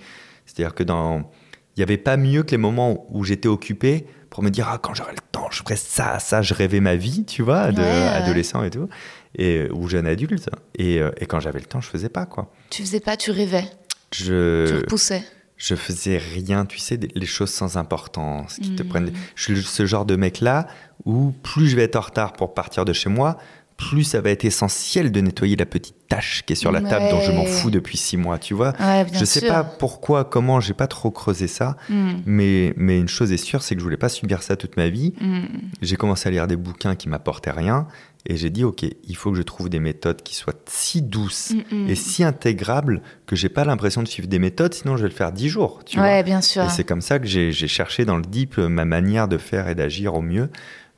C'est-à-dire 0.46 0.74
que 0.76 0.84
dans. 0.84 1.30
Il 1.76 1.80
n'y 1.80 1.84
avait 1.84 1.98
pas 1.98 2.18
mieux 2.18 2.44
que 2.44 2.52
les 2.52 2.58
moments 2.58 3.06
où 3.10 3.24
j'étais 3.24 3.48
occupé 3.48 4.06
pour 4.30 4.44
me 4.44 4.50
dire 4.50 4.68
ah, 4.70 4.80
quand 4.82 4.94
j'aurai 4.94 5.12
le 5.14 5.22
temps, 5.32 5.48
je 5.50 5.60
ferai 5.60 5.76
ça, 5.78 6.20
ça. 6.20 6.42
Je 6.42 6.54
rêvais 6.54 6.82
ma 6.82 6.96
vie, 6.96 7.24
tu 7.26 7.42
vois, 7.42 7.72
de 7.72 7.80
Ouais, 7.82 7.88
ouais. 7.88 8.08
adolescent 8.08 8.64
et 8.64 8.70
tout, 8.70 8.90
et, 9.38 9.70
ou 9.72 9.88
jeune 9.88 10.06
adulte. 10.08 10.50
Et, 10.76 11.00
euh, 11.00 11.12
et 11.18 11.26
quand 11.26 11.40
j'avais 11.40 11.60
le 11.60 11.66
temps, 11.66 11.80
je 11.80 11.88
faisais 11.88 12.10
pas 12.10 12.26
quoi. 12.26 12.52
Tu 12.70 12.82
faisais 12.82 13.00
pas, 13.00 13.16
tu 13.16 13.32
rêvais, 13.32 13.64
tu 14.10 14.24
Je, 14.26 14.78
repoussais. 14.82 15.24
je 15.56 15.76
faisais 15.76 16.18
rien, 16.18 16.66
tu 16.66 16.80
sais, 16.80 17.00
les 17.16 17.26
choses 17.26 17.52
sans 17.52 17.78
importance 17.78 18.56
qui 18.56 18.76
te 18.76 18.84
Mm. 18.84 18.88
prennent. 18.88 19.12
Je 19.36 19.44
suis 19.54 19.64
ce 19.64 19.86
genre 19.86 20.06
de 20.06 20.18
mec-là 20.18 20.68
où 21.06 21.32
plus 21.44 21.70
je 21.70 21.78
vais 21.78 21.84
être 21.84 21.96
en 21.96 22.02
retard 22.02 22.34
pour 22.34 22.54
partir 22.54 22.84
de 22.84 22.92
chez 22.92 23.10
moi, 23.10 23.38
plus 23.80 24.04
ça 24.04 24.20
va 24.20 24.30
être 24.30 24.44
essentiel 24.46 25.12
de 25.12 25.22
nettoyer 25.22 25.56
la 25.56 25.66
petite 25.66 25.96
tache 26.10 26.44
qui 26.46 26.54
est 26.54 26.56
sur 26.58 26.72
la 26.72 26.82
table 26.82 27.08
dont 27.10 27.22
je 27.22 27.32
m'en 27.32 27.46
fous 27.46 27.72
depuis 27.72 27.98
six 27.98 28.18
mois, 28.18 28.38
tu 28.38 28.54
vois. 28.54 28.74
Ouais, 28.80 29.06
bien 29.06 29.18
je 29.20 29.24
sais 29.26 29.40
sûr. 29.40 29.48
pas 29.50 29.64
pourquoi, 29.64 30.26
comment, 30.26 30.60
j'ai 30.60 30.74
pas 30.74 30.88
trop 30.88 31.12
creusé 31.12 31.48
ça, 31.48 31.78
Mm, 31.90 32.12
mais, 32.26 32.74
mais 32.76 33.00
une 33.00 33.08
chose 33.08 33.32
est 33.32 33.38
sûre, 33.38 33.62
c'est 33.64 33.76
que 33.76 33.80
je 33.80 33.84
voulais 33.86 33.96
pas 33.98 34.10
subir 34.10 34.44
ça 34.44 34.56
toute 34.58 34.76
ma 34.76 34.90
vie. 34.90 35.14
mm. 35.22 35.46
J'ai 35.82 35.96
commencé 35.96 36.28
à 36.28 36.32
lire 36.32 36.46
des 36.48 36.58
bouquins 36.58 36.96
qui 36.96 37.08
m'apportaient 37.10 37.52
rien 37.52 37.88
et 38.26 38.36
j'ai 38.36 38.50
dit, 38.50 38.66
ok, 38.66 38.84
il 39.08 39.16
faut 39.16 39.32
que 39.32 39.38
je 39.38 39.44
trouve 39.44 39.70
des 39.70 39.80
méthodes 39.80 40.22
qui 40.24 40.36
soient 40.36 40.54
si 40.68 41.02
douces 41.02 41.52
Mm, 41.52 41.76
mm. 41.86 41.90
et 41.90 41.96
si 41.96 42.24
intégrables 42.26 43.02
que 43.28 43.36
j'ai 43.38 43.50
pas 43.50 43.64
l'impression 43.64 44.04
de 44.04 44.08
suivre 44.10 44.28
des 44.28 44.40
méthodes, 44.40 44.74
sinon 44.74 44.98
je 44.98 45.04
vais 45.04 45.10
le 45.10 45.16
faire 45.16 45.32
dix 45.32 45.48
jours, 45.48 45.82
tu 45.86 45.98
vois. 46.00 46.06
Ouais, 46.08 46.24
bien 46.24 46.42
sûr. 46.42 46.64
Et 46.66 46.70
c'est 46.70 46.84
comme 46.84 47.02
ça 47.02 47.18
que 47.20 47.28
j'ai 47.28 47.52
cherché 47.54 48.04
dans 48.04 48.18
le 48.18 48.24
deep 48.24 48.58
ma 48.58 48.84
manière 48.84 49.28
de 49.30 49.38
faire 49.38 49.70
et 49.70 49.76
d'agir 49.76 50.16
au 50.16 50.22
mieux. 50.22 50.50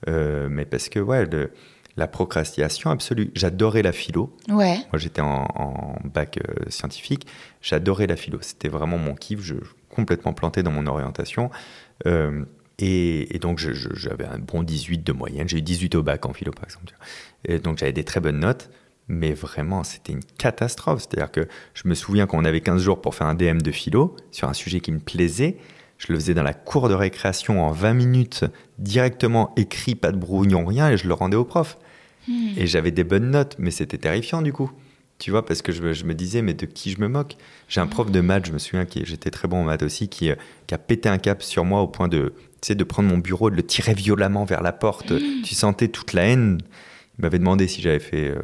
Euh, 0.10 0.48
mais 0.50 0.66
parce 0.66 0.90
que, 0.90 1.00
ouais, 1.00 1.26
le- 1.28 1.52
la 1.98 2.08
procrastination 2.08 2.90
absolue. 2.90 3.32
J'adorais 3.36 3.82
la 3.82 3.92
philo. 3.92 4.36
Ouais. 4.50 4.78
Moi, 4.92 4.98
j'étais 4.98 5.22
en, 5.22 5.46
en 5.56 5.96
bac 6.06 6.38
euh, 6.38 6.70
scientifique. 6.70 7.28
J'adorais 7.62 8.08
la 8.08 8.16
philo. 8.16 8.40
C'était 8.42 8.70
vraiment 8.70 8.98
mon 8.98 9.16
kiff. 9.16 9.42
Je, 9.42 9.56
je 9.56 9.72
complètement 9.90 10.34
planté 10.34 10.64
dans 10.64 10.72
mon 10.72 10.88
orientation. 10.88 11.52
Euh, 12.08 12.46
Et, 12.80 13.38
donc, 13.40 13.60
j'avais 13.60 14.26
un 14.26 14.40
bon 14.40 14.64
18 14.64 15.04
de 15.04 15.12
moyenne. 15.12 15.48
J'ai 15.48 15.60
eu 15.60 15.62
18 15.62 15.96
au 15.96 16.04
bac 16.04 16.26
en 16.26 16.34
philo, 16.34 16.52
par 16.52 16.64
exemple. 16.64 16.94
Et 17.46 17.60
donc, 17.60 17.78
j'avais 17.78 17.92
des 17.94 18.04
très 18.04 18.20
bonnes 18.20 18.40
notes. 18.40 18.70
Mais 19.08 19.34
vraiment, 19.34 19.84
c'était 19.84 20.14
une 20.14 20.24
catastrophe. 20.38 21.02
C'est-à-dire 21.02 21.32
que 21.32 21.48
je 21.74 21.88
me 21.88 21.94
souviens 21.94 22.26
qu'on 22.28 22.46
avait 22.46 22.62
15 22.62 22.82
jours 22.82 23.02
pour 23.02 23.14
faire 23.14 23.28
un 23.28 23.36
DM 23.36 23.58
de 23.58 23.72
philo 23.72 24.16
sur 24.32 24.48
un 24.48 24.54
sujet 24.54 24.80
qui 24.80 24.92
me 24.92 25.00
plaisait. 25.00 25.58
Je 26.02 26.12
le 26.12 26.18
faisais 26.18 26.34
dans 26.34 26.42
la 26.42 26.56
cour 26.56 26.90
de 26.90 26.96
récréation 26.96 27.64
en 27.64 27.72
20 27.72 27.94
minutes, 27.94 28.46
directement 28.80 29.54
écrit, 29.56 29.94
pas 29.94 30.12
de 30.12 30.18
brouillon, 30.18 30.66
rien, 30.66 30.90
et 30.90 30.98
je 30.98 31.08
le 31.08 31.14
rendais 31.14 31.38
au 31.38 31.46
prof. 31.46 31.78
Hmm. 32.28 32.54
Et 32.58 32.66
j'avais 32.66 32.90
des 32.90 33.04
bonnes 33.04 33.30
notes, 33.30 33.56
mais 33.60 33.70
c'était 33.70 34.00
terrifiant 34.00 34.42
du 34.42 34.52
coup. 34.52 34.72
Tu 35.20 35.30
vois, 35.30 35.46
parce 35.46 35.62
que 35.62 35.72
je, 35.72 36.04
me 36.04 36.14
disais, 36.16 36.42
mais 36.42 36.56
de 36.56 36.66
qui 36.66 36.90
je 36.90 37.00
me 37.00 37.08
moque? 37.08 37.38
J'ai 37.70 37.82
un 37.82 37.86
prof 37.86 38.10
de 38.10 38.20
maths, 38.20 38.48
je 38.48 38.52
me 38.52 38.58
souviens, 38.58 38.86
qui 38.86 39.06
j'étais 39.06 39.30
très 39.30 39.48
bon 39.48 39.58
en 39.58 39.64
maths 39.64 39.84
aussi, 39.84 40.10
qui, 40.10 40.32
euh, 40.32 40.36
qui, 40.66 40.74
a 40.74 40.80
pété 40.80 41.08
un 41.08 41.20
cap 41.20 41.44
sur 41.44 41.66
moi 41.66 41.82
au 41.82 41.88
point 41.88 42.08
de, 42.08 42.34
de 42.68 42.84
prendre 42.84 43.08
mon 43.08 43.20
bureau, 43.20 43.52
de 43.52 43.56
le 43.56 43.64
tirer 43.64 43.94
violemment 43.94 44.44
vers 44.44 44.64
la 44.64 44.72
porte. 44.72 45.12
Hmm. 45.12 45.44
Tu 45.44 45.54
sentais 45.54 45.90
toute 45.90 46.14
la 46.14 46.24
haine. 46.24 46.58
Il 47.20 47.22
m'avait 47.22 47.38
demandé 47.38 47.68
si 47.68 47.80
j'avais 47.80 48.00
fait 48.00 48.30
euh, 48.30 48.42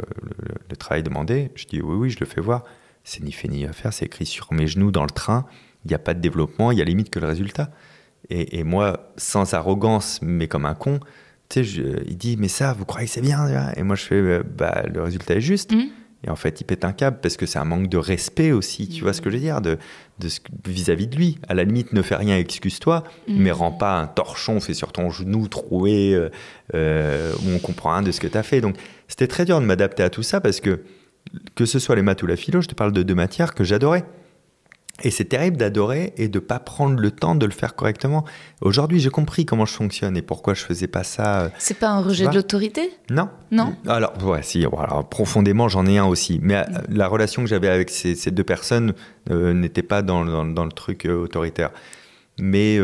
le, 0.69 0.75
travail 0.75 1.01
demandé. 1.01 1.49
Je 1.55 1.65
dis 1.65 1.81
oui, 1.81 1.95
oui, 1.95 2.09
je 2.11 2.19
le 2.19 2.27
fais 2.27 2.41
voir. 2.41 2.63
C'est 3.03 3.23
ni 3.23 3.31
fait 3.31 3.47
ni 3.47 3.65
à 3.65 3.73
faire, 3.73 3.93
c'est 3.93 4.05
écrit 4.05 4.27
sur 4.27 4.53
mes 4.53 4.67
genoux 4.67 4.91
dans 4.91 5.03
le 5.03 5.09
train 5.09 5.47
il 5.85 5.89
n'y 5.89 5.95
a 5.95 5.99
pas 5.99 6.13
de 6.13 6.19
développement, 6.19 6.71
il 6.71 6.77
y 6.77 6.81
a 6.81 6.85
limite 6.85 7.09
que 7.09 7.19
le 7.19 7.27
résultat. 7.27 7.69
Et, 8.29 8.63
moi, 8.63 9.13
sans 9.15 9.53
arrogance, 9.53 10.19
mais 10.21 10.47
comme 10.47 10.65
un 10.65 10.73
con, 10.73 10.99
tu 11.47 11.63
sais, 11.63 11.81
il 12.05 12.17
dit, 12.17 12.35
mais 12.37 12.49
ça, 12.49 12.73
vous 12.73 12.83
croyez 12.83 13.07
que 13.07 13.13
c'est 13.13 13.21
bien 13.21 13.47
Et 13.77 13.83
moi, 13.83 13.95
je 13.95 14.03
fais, 14.03 14.15
euh, 14.15 14.43
bah, 14.43 14.83
le 14.93 15.01
résultat 15.01 15.35
est 15.35 15.41
juste. 15.41 15.73
Mmh. 15.73 15.85
Et 16.23 16.29
en 16.29 16.35
fait, 16.35 16.59
il 16.59 16.65
pète 16.65 16.83
un 16.83 16.91
câble 16.91 17.19
parce 17.21 17.37
que 17.37 17.45
c'est 17.45 17.59
un 17.59 17.63
manque 17.63 17.87
de 17.87 17.97
respect 17.97 18.51
aussi, 18.51 18.89
tu 18.89 19.03
vois 19.03 19.13
ce 19.13 19.21
que 19.21 19.29
je 19.29 19.35
veux 19.35 19.41
dire, 19.41 19.61
de 19.61 19.77
vis-à-vis 20.65 21.07
de, 21.07 21.15
lui. 21.15 21.37
À 21.47 21.53
la 21.53 21.63
limite, 21.63 21.93
ne 21.93 22.01
fais 22.01 22.15
rien, 22.15 22.37
excuse-toi, 22.37 23.03
mmh. 23.27 23.37
mais 23.37 23.51
rends 23.51 23.71
pas 23.71 23.97
un 23.97 24.07
torchon 24.07 24.59
fait 24.59 24.73
sur 24.73 24.91
ton 24.91 25.09
genou 25.09 25.47
troué 25.47 26.13
euh, 26.13 26.29
euh, 26.73 27.33
où 27.45 27.51
on 27.55 27.59
comprend 27.59 27.93
rien 27.93 28.01
de 28.01 28.11
ce 28.11 28.19
que 28.19 28.27
tu 28.27 28.37
as 28.37 28.43
fait. 28.43 28.59
Donc, 28.59 28.75
c'était 29.07 29.27
très 29.27 29.45
dur 29.45 29.61
de 29.61 29.65
m'adapter 29.65 30.03
à 30.03 30.09
tout 30.09 30.23
ça 30.23 30.41
parce 30.41 30.59
que, 30.59 30.81
que 31.55 31.65
ce 31.65 31.79
soit 31.79 31.95
les 31.95 32.01
maths 32.01 32.23
ou 32.23 32.27
la 32.27 32.35
philo, 32.35 32.61
je 32.61 32.67
te 32.67 32.75
parle 32.75 32.91
de 32.91 33.03
deux 33.03 33.15
matières 33.15 33.53
que 33.53 33.63
j'adorais. 33.63 34.03
Et 35.03 35.11
c'est 35.11 35.25
terrible 35.25 35.57
d'adorer 35.57 36.13
et 36.17 36.27
de 36.27 36.39
pas 36.39 36.59
prendre 36.59 36.99
le 36.99 37.11
temps 37.11 37.35
de 37.35 37.45
le 37.45 37.51
faire 37.51 37.75
correctement. 37.75 38.25
Aujourd'hui, 38.61 38.99
j'ai 38.99 39.11
compris 39.11 39.45
comment 39.45 39.65
je 39.65 39.73
fonctionne 39.73 40.17
et 40.17 40.23
pourquoi 40.23 40.55
je 40.55 40.63
faisais 40.63 40.87
pas 40.87 41.03
ça. 41.03 41.41
Euh, 41.41 41.49
c'est 41.59 41.77
pas 41.77 41.89
un 41.89 42.01
rejet 42.01 42.27
de 42.27 42.33
l'autorité? 42.33 42.91
Non. 43.11 43.29
Non? 43.51 43.75
Alors, 43.85 44.13
ouais, 44.23 44.41
si. 44.41 44.65
Alors, 44.65 45.07
profondément, 45.07 45.67
j'en 45.67 45.85
ai 45.85 45.99
un 45.99 46.05
aussi. 46.05 46.39
Mais 46.41 46.55
euh, 46.55 46.63
la 46.89 47.07
relation 47.07 47.43
que 47.43 47.47
j'avais 47.47 47.67
avec 47.67 47.91
ces, 47.91 48.15
deux 48.31 48.43
personnes 48.43 48.93
euh, 49.29 49.53
n'était 49.53 49.83
pas 49.83 50.01
dans, 50.01 50.25
dans, 50.45 50.65
le 50.65 50.71
truc 50.71 51.05
autoritaire. 51.05 51.69
Mais 52.39 52.79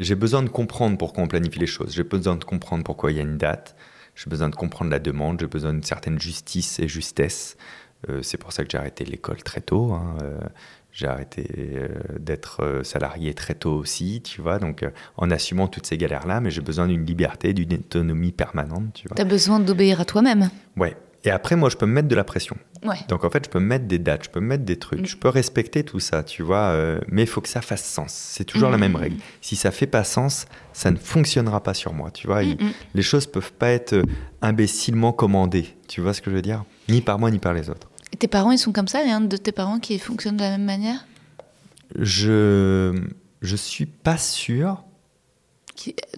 j'ai 0.00 0.14
besoin 0.14 0.42
de 0.42 0.50
comprendre 0.50 0.98
pourquoi 0.98 1.24
on 1.24 1.28
planifie 1.28 1.58
les 1.58 1.66
choses. 1.66 1.94
J'ai 1.94 2.02
besoin 2.02 2.36
de 2.36 2.44
comprendre 2.44 2.84
pourquoi 2.84 3.10
il 3.10 3.16
y 3.16 3.20
a 3.20 3.22
une 3.22 3.38
date. 3.38 3.74
J'ai 4.14 4.28
besoin 4.28 4.50
de 4.50 4.54
comprendre 4.54 4.90
la 4.90 4.98
demande. 4.98 5.40
J'ai 5.40 5.46
besoin 5.46 5.72
d'une 5.72 5.82
certaine 5.82 6.18
justice 6.18 6.78
et 6.78 6.88
justesse. 6.88 7.56
c'est 8.20 8.36
pour 8.36 8.52
ça 8.52 8.64
que 8.64 8.70
j'ai 8.70 8.76
arrêté 8.76 9.04
l'école 9.06 9.42
très 9.42 9.62
tôt. 9.62 9.92
Hein, 9.92 10.16
j'ai 10.96 11.06
arrêté 11.06 11.46
euh, 11.58 11.88
d'être 12.18 12.64
euh, 12.64 12.82
salarié 12.82 13.34
très 13.34 13.54
tôt 13.54 13.74
aussi, 13.74 14.22
tu 14.22 14.40
vois, 14.40 14.58
donc 14.58 14.82
euh, 14.82 14.88
en 15.18 15.30
assumant 15.30 15.68
toutes 15.68 15.84
ces 15.84 15.98
galères-là, 15.98 16.40
mais 16.40 16.50
j'ai 16.50 16.62
besoin 16.62 16.88
d'une 16.88 17.04
liberté, 17.04 17.52
d'une 17.52 17.74
autonomie 17.74 18.32
permanente, 18.32 18.94
tu 18.94 19.06
vois. 19.06 19.14
Tu 19.14 19.20
as 19.20 19.26
besoin 19.26 19.60
d'obéir 19.60 20.00
à 20.00 20.06
toi-même. 20.06 20.48
Ouais. 20.78 20.96
Et 21.24 21.30
après, 21.30 21.54
moi, 21.54 21.68
je 21.68 21.76
peux 21.76 21.86
me 21.86 21.92
mettre 21.92 22.08
de 22.08 22.14
la 22.14 22.24
pression. 22.24 22.56
Ouais. 22.82 22.96
Donc, 23.08 23.24
en 23.24 23.30
fait, 23.30 23.44
je 23.44 23.50
peux 23.50 23.58
me 23.58 23.66
mettre 23.66 23.86
des 23.86 23.98
dates, 23.98 24.24
je 24.24 24.30
peux 24.30 24.40
me 24.40 24.46
mettre 24.46 24.64
des 24.64 24.78
trucs, 24.78 25.00
mm. 25.00 25.06
je 25.06 25.16
peux 25.16 25.28
respecter 25.28 25.82
tout 25.82 26.00
ça, 26.00 26.22
tu 26.22 26.42
vois, 26.42 26.74
mais 27.08 27.22
il 27.22 27.26
faut 27.26 27.40
que 27.40 27.48
ça 27.48 27.60
fasse 27.60 27.84
sens. 27.84 28.12
C'est 28.12 28.44
toujours 28.44 28.70
la 28.70 28.76
mm. 28.78 28.80
même 28.80 28.96
règle. 28.96 29.16
Si 29.42 29.56
ça 29.56 29.72
fait 29.72 29.88
pas 29.88 30.04
sens, 30.04 30.46
ça 30.72 30.90
ne 30.90 30.96
fonctionnera 30.96 31.62
pas 31.62 31.74
sur 31.74 31.92
moi, 31.92 32.10
tu 32.10 32.26
vois. 32.26 32.42
Mm, 32.42 32.56
les 32.94 33.02
choses 33.02 33.26
peuvent 33.26 33.52
pas 33.52 33.70
être 33.70 34.00
imbécilement 34.40 35.12
commandées, 35.12 35.74
tu 35.88 36.00
vois 36.00 36.14
ce 36.14 36.22
que 36.22 36.30
je 36.30 36.36
veux 36.36 36.42
dire? 36.42 36.64
Ni 36.88 37.00
par 37.00 37.18
moi, 37.18 37.30
ni 37.30 37.40
par 37.40 37.52
les 37.54 37.68
autres 37.68 37.88
tes 38.18 38.28
parents, 38.28 38.52
ils 38.52 38.58
sont 38.58 38.72
comme 38.72 38.88
ça 38.88 39.02
Il 39.02 39.08
y 39.08 39.12
a 39.12 39.16
un 39.16 39.20
de 39.20 39.36
tes 39.36 39.52
parents 39.52 39.78
qui 39.78 39.98
fonctionne 39.98 40.36
de 40.36 40.42
la 40.42 40.50
même 40.50 40.64
manière? 40.64 41.06
Je 41.98 42.94
je 43.42 43.56
suis 43.56 43.86
pas 43.86 44.18
sûr. 44.18 44.82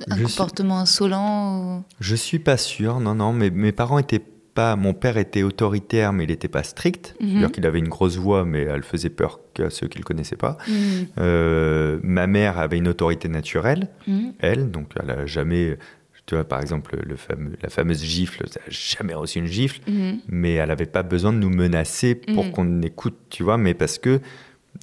un 0.08 0.22
comportement 0.22 0.78
insolent 0.78 1.78
ou... 1.78 1.82
Je 2.00 2.14
suis 2.14 2.38
pas 2.38 2.56
sûr, 2.56 3.00
non, 3.00 3.14
non. 3.14 3.32
Mes 3.32 3.72
parents 3.72 3.98
étaient 3.98 4.22
pas. 4.54 4.76
Mon 4.76 4.94
père 4.94 5.18
était 5.18 5.42
autoritaire, 5.42 6.12
mais 6.12 6.24
il 6.24 6.30
n'était 6.30 6.48
pas 6.48 6.62
strict. 6.62 7.14
C'est-à-dire 7.20 7.52
qu'il 7.52 7.66
avait 7.66 7.78
une 7.78 7.88
grosse 7.88 8.16
voix, 8.16 8.44
mais 8.44 8.62
elle 8.62 8.82
faisait 8.82 9.10
peur 9.10 9.40
qu'à 9.54 9.70
ceux 9.70 9.88
qui 9.88 9.98
le 9.98 10.04
connaissaient 10.04 10.36
pas. 10.36 10.56
Mhm. 10.66 11.06
Euh, 11.18 12.00
ma 12.02 12.26
mère 12.26 12.58
avait 12.58 12.78
une 12.78 12.88
autorité 12.88 13.28
naturelle, 13.28 13.88
mhm. 14.06 14.32
elle, 14.38 14.70
donc 14.70 14.92
elle 15.00 15.10
a 15.10 15.26
jamais 15.26 15.78
tu 16.28 16.34
vois, 16.34 16.44
par 16.44 16.60
exemple, 16.60 16.98
le 17.02 17.16
fameux, 17.16 17.52
la 17.62 17.70
fameuse 17.70 18.04
gifle, 18.04 18.44
elle 18.44 18.50
n'a 18.50 18.68
jamais 18.68 19.14
reçu 19.14 19.38
une 19.38 19.46
gifle, 19.46 19.80
mhm. 19.88 20.18
mais 20.28 20.52
elle 20.52 20.68
n'avait 20.68 20.84
pas 20.84 21.02
besoin 21.02 21.32
de 21.32 21.38
nous 21.38 21.48
menacer 21.48 22.14
pour 22.14 22.44
mhm. 22.44 22.52
qu'on 22.52 22.82
écoute, 22.82 23.16
tu 23.30 23.42
vois, 23.42 23.56
mais 23.56 23.72
parce 23.72 23.96
que 23.96 24.20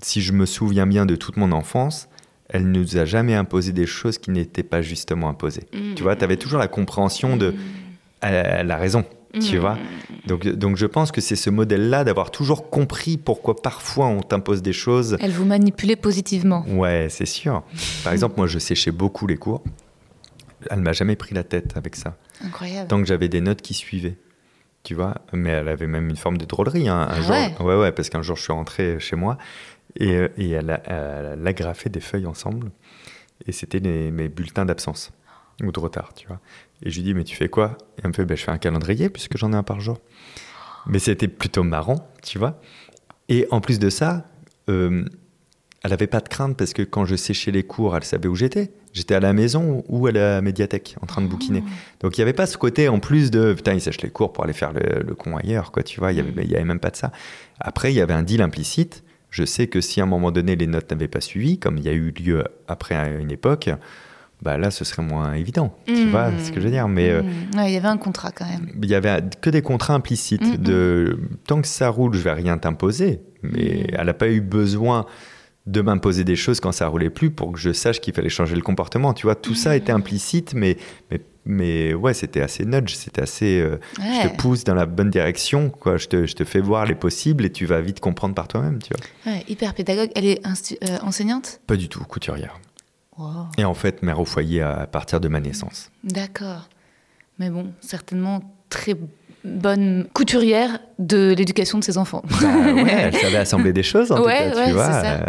si 0.01 0.21
je 0.21 0.33
me 0.33 0.47
souviens 0.47 0.87
bien 0.87 1.05
de 1.05 1.15
toute 1.15 1.37
mon 1.37 1.51
enfance, 1.51 2.09
elle 2.49 2.71
ne 2.71 2.79
nous 2.79 2.97
a 2.97 3.05
jamais 3.05 3.35
imposé 3.35 3.73
des 3.73 3.85
choses 3.85 4.17
qui 4.17 4.31
n'étaient 4.31 4.63
pas 4.63 4.81
justement 4.81 5.29
imposées. 5.29 5.67
Tu 5.95 6.01
vois, 6.01 6.15
tu 6.15 6.23
avais 6.23 6.37
toujours 6.37 6.57
la 6.57 6.67
compréhension 6.67 7.37
de... 7.37 7.53
Elle, 8.21 8.71
a 8.71 8.77
raison, 8.77 9.05
tu 9.39 9.59
vois. 9.59 9.77
Donc, 10.25 10.47
donc 10.47 10.77
je 10.77 10.87
pense 10.87 11.11
que 11.11 11.21
c'est 11.21 11.35
ce 11.35 11.51
modèle-là 11.51 12.03
d'avoir 12.03 12.31
toujours 12.31 12.71
compris 12.71 13.17
pourquoi 13.17 13.55
parfois 13.55 14.07
on 14.07 14.21
t'impose 14.21 14.63
des 14.63 14.73
choses. 14.73 15.15
Elle 15.19 15.31
vous 15.31 15.45
manipulait 15.45 15.95
positivement. 15.95 16.65
Ouais, 16.67 17.05
c'est 17.11 17.27
sûr. 17.27 17.61
Par 18.03 18.13
exemple, 18.13 18.33
moi, 18.37 18.47
je 18.47 18.57
séchais 18.57 18.91
beaucoup 18.91 19.27
les 19.27 19.37
cours 19.37 19.61
elle 20.69 20.81
m'a 20.81 20.93
jamais 20.93 21.15
pris 21.15 21.35
la 21.35 21.43
tête 21.43 21.77
avec 21.77 21.95
ça. 21.95 22.17
Incroyable. 22.43 22.87
Tant 22.87 22.99
que 22.99 23.05
j'avais 23.05 23.29
des 23.29 23.41
notes 23.41 23.61
qui 23.61 23.73
suivaient, 23.73 24.17
tu 24.83 24.95
vois. 24.95 25.15
Mais 25.33 25.49
elle 25.49 25.67
avait 25.67 25.87
même 25.87 26.09
une 26.09 26.15
forme 26.15 26.37
de 26.37 26.45
drôlerie. 26.45 26.87
Hein. 26.87 27.07
Un 27.09 27.17
ah 27.17 27.21
jour, 27.21 27.31
ouais. 27.31 27.55
ouais, 27.59 27.81
ouais, 27.81 27.91
parce 27.91 28.09
qu'un 28.09 28.21
jour 28.21 28.35
je 28.35 28.43
suis 28.43 28.53
rentré 28.53 28.99
chez 28.99 29.15
moi 29.15 29.37
et, 29.97 30.15
euh, 30.15 30.27
et 30.37 30.51
elle, 30.51 30.69
a, 30.69 30.81
elle, 30.85 31.47
agrafé 31.47 31.89
des 31.89 32.01
feuilles 32.01 32.27
ensemble 32.27 32.71
et 33.47 33.51
c'était 33.51 33.79
mes 33.79 34.29
bulletins 34.29 34.65
d'absence 34.65 35.11
ou 35.63 35.71
de 35.71 35.79
retard, 35.79 36.13
tu 36.13 36.27
vois. 36.27 36.39
Et 36.83 36.89
je 36.89 36.97
lui 36.97 37.03
dis 37.03 37.13
mais 37.13 37.23
tu 37.23 37.35
fais 37.35 37.49
quoi? 37.49 37.77
Et 37.97 38.01
elle 38.03 38.09
me 38.09 38.13
fait 38.13 38.25
ben, 38.25 38.35
je 38.35 38.43
fais 38.43 38.51
un 38.51 38.57
calendrier 38.57 39.09
puisque 39.09 39.37
j'en 39.37 39.53
ai 39.53 39.55
un 39.55 39.63
par 39.63 39.79
jour. 39.79 39.99
Mais 40.87 40.99
c'était 40.99 41.27
plutôt 41.27 41.63
marrant, 41.63 42.07
tu 42.21 42.37
vois. 42.37 42.59
Et 43.27 43.47
en 43.51 43.59
plus 43.59 43.79
de 43.79 43.89
ça, 43.89 44.25
euh, 44.69 45.05
elle 45.85 45.91
n'avait 45.91 46.07
pas 46.07 46.19
de 46.19 46.27
crainte 46.27 46.57
parce 46.57 46.73
que 46.73 46.81
quand 46.81 47.05
je 47.05 47.15
séchais 47.15 47.51
les 47.51 47.61
cours, 47.61 47.95
elle 47.95 48.03
savait 48.03 48.27
où 48.27 48.33
j'étais. 48.33 48.71
J'étais 48.93 49.13
à 49.13 49.19
la 49.19 49.33
maison 49.33 49.83
ou 49.87 50.07
à 50.07 50.11
la 50.11 50.41
médiathèque 50.41 50.95
en 51.03 51.05
train 51.05 51.21
de 51.21 51.27
bouquiner. 51.27 51.63
Ah. 51.63 51.69
Donc 51.99 52.17
il 52.17 52.21
n'y 52.21 52.23
avait 52.23 52.33
pas 52.33 52.47
ce 52.47 52.57
côté 52.57 52.89
en 52.89 52.99
plus 52.99 53.29
de 53.29 53.53
putain, 53.53 53.73
il 53.75 53.81
sèche 53.81 54.01
les 54.01 54.09
cours 54.09 54.33
pour 54.33 54.43
aller 54.43 54.53
faire 54.53 54.73
le, 54.73 55.13
con 55.13 55.37
ailleurs, 55.37 55.71
quoi, 55.71 55.83
tu 55.83 55.99
vois. 55.99 56.11
Il 56.11 56.15
n'y 56.15 56.21
avait, 56.21 56.47
y 56.47 56.55
avait 56.55 56.65
même 56.65 56.79
pas 56.79 56.89
de 56.89 56.95
ça. 56.95 57.11
Après, 57.59 57.93
il 57.93 57.95
y 57.95 58.01
avait 58.01 58.15
un 58.15 58.23
deal 58.23 58.41
implicite. 58.41 59.03
Je 59.29 59.45
sais 59.45 59.67
que 59.67 59.79
si 59.79 60.01
à 60.01 60.05
un 60.05 60.07
moment 60.07 60.31
donné 60.31 60.55
les 60.55 60.65
notes 60.65 60.89
n'avaient 60.89 61.07
pas 61.07 61.21
suivi, 61.21 61.59
comme 61.59 61.77
il 61.77 61.83
y 61.83 61.89
a 61.89 61.93
eu 61.93 62.09
lieu 62.09 62.43
après 62.67 63.19
une 63.21 63.29
époque, 63.29 63.69
bah 64.41 64.57
là 64.57 64.71
ce 64.71 64.85
serait 64.85 65.03
moins 65.03 65.33
évident. 65.33 65.77
Tu 65.85 66.07
mmh. 66.07 66.09
vois 66.09 66.31
ce 66.39 66.49
que 66.49 66.59
je 66.59 66.65
veux 66.65 66.71
dire? 66.71 66.87
Mais 66.87 67.11
euh, 67.11 67.21
mmh. 67.21 67.59
il 67.67 67.71
y 67.73 67.77
avait 67.77 67.89
un 67.89 67.97
contrat 67.97 68.31
quand 68.31 68.45
même. 68.45 68.71
Il 68.81 68.89
y 68.89 68.95
avait 68.95 69.21
que 69.39 69.51
des 69.51 69.61
contrats 69.61 69.93
implicites 69.93 70.59
de 70.59 71.19
tant 71.45 71.61
que 71.61 71.67
ça 71.67 71.89
roule, 71.89 72.15
je 72.15 72.21
vais 72.21 72.33
rien 72.33 72.57
t'imposer. 72.57 73.19
Mais 73.43 73.85
elle 73.93 74.07
n'a 74.07 74.15
pas 74.15 74.29
eu 74.29 74.41
besoin 74.41 75.05
de 75.65 75.81
m'imposer 75.81 76.23
des 76.23 76.35
choses 76.35 76.59
quand 76.59 76.71
ça 76.71 76.87
roulait 76.87 77.09
plus 77.09 77.31
pour 77.31 77.51
que 77.51 77.59
je 77.59 77.73
sache 77.73 77.99
qu'il 77.99 78.13
fallait 78.13 78.29
changer 78.29 78.55
le 78.55 78.61
comportement. 78.61 79.13
Tu 79.13 79.25
vois, 79.25 79.35
tout 79.35 79.55
ça 79.55 79.75
était 79.75 79.91
implicite, 79.91 80.53
mais, 80.53 80.77
mais, 81.09 81.21
mais 81.45 81.93
ouais, 81.93 82.13
c'était 82.13 82.41
assez 82.41 82.65
nudge, 82.65 82.93
c'était 82.93 83.21
assez. 83.21 83.59
Euh, 83.59 83.79
je 83.97 84.27
te 84.27 84.35
pousse 84.35 84.63
dans 84.63 84.75
la 84.75 84.85
bonne 84.85 85.09
direction, 85.09 85.69
quoi. 85.69 85.97
Je 85.97 86.07
te, 86.07 86.27
je 86.27 86.35
te, 86.35 86.43
fais 86.43 86.59
voir 86.59 86.85
les 86.85 86.95
possibles 86.95 87.45
et 87.45 87.51
tu 87.51 87.65
vas 87.65 87.81
vite 87.81 87.99
comprendre 87.99 88.35
par 88.35 88.47
toi-même, 88.47 88.79
tu 88.81 88.93
vois. 88.93 89.33
Ouais, 89.33 89.43
hyper 89.47 89.73
pédagogue. 89.73 90.11
Elle 90.15 90.25
est 90.25 90.45
euh, 90.45 90.97
enseignante? 91.01 91.59
Pas 91.65 91.77
du 91.77 91.89
tout, 91.89 92.03
couturière. 92.03 92.59
Et 93.57 93.63
en 93.63 93.73
fait, 93.73 94.03
mère 94.03 94.19
au 94.19 94.25
foyer 94.25 94.61
à 94.61 94.87
partir 94.87 95.21
de 95.21 95.29
ma 95.29 95.39
naissance. 95.39 95.89
D'accord. 96.03 96.67
Mais 97.39 97.49
bon, 97.49 97.71
certainement 97.79 98.41
très 98.69 98.95
bonne 99.45 100.07
couturière 100.13 100.79
de 100.99 101.33
l'éducation 101.37 101.79
de 101.79 101.83
ses 101.83 101.97
enfants. 101.97 102.23
Bah 102.41 102.47
ouais, 102.73 102.91
elle 102.91 103.15
savait 103.15 103.37
assembler 103.37 103.73
des 103.73 103.83
choses 103.83 104.11
en 104.11 104.17
tout 104.17 104.25
cas, 104.25 104.65
tu 104.65 104.71
vois. 104.71 105.19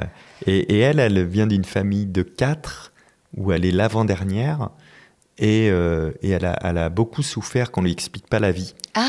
Euh, 0.48 0.62
et, 0.68 0.78
elle, 0.78 1.00
elle 1.00 1.24
vient 1.24 1.46
d'une 1.46 1.64
famille 1.64 2.06
de 2.06 2.22
quatre 2.22 2.92
où 3.36 3.52
elle 3.52 3.64
est 3.64 3.72
l'avant-dernière 3.72 4.70
et, 5.38 5.68
euh, 5.70 6.12
et 6.22 6.30
elle, 6.30 6.46
a, 6.46 6.58
elle, 6.62 6.78
a, 6.78 6.88
beaucoup 6.88 7.22
souffert 7.22 7.70
qu'on 7.70 7.82
lui 7.82 7.92
explique 7.92 8.26
pas 8.28 8.40
la 8.40 8.52
vie. 8.52 8.74
Ah. 8.94 9.04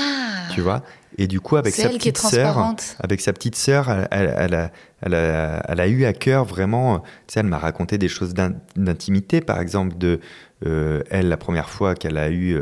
Tu 0.53 0.61
vois? 0.61 0.83
Et 1.17 1.27
du 1.27 1.39
coup, 1.39 1.55
avec 1.55 1.73
sa 1.73 1.89
petite 1.89 2.17
sœur, 2.17 2.75
avec 2.99 3.21
sa 3.21 3.33
petite 3.33 3.55
sœur, 3.55 3.89
elle, 3.89 4.33
elle, 4.37 4.53
a, 4.53 4.71
elle, 5.01 5.13
a, 5.13 5.63
elle, 5.67 5.79
a, 5.79 5.87
eu 5.87 6.05
à 6.05 6.13
cœur 6.13 6.45
vraiment. 6.45 6.99
Tu 6.99 7.05
sais, 7.27 7.39
elle 7.39 7.47
m'a 7.47 7.57
raconté 7.57 7.97
des 7.97 8.07
choses 8.07 8.33
d'intimité, 8.33 9.41
par 9.41 9.59
exemple 9.59 9.97
de 9.97 10.19
euh, 10.65 11.03
elle 11.09 11.29
la 11.29 11.37
première 11.37 11.69
fois 11.69 11.95
qu'elle 11.95 12.17
a 12.17 12.29
eu 12.29 12.59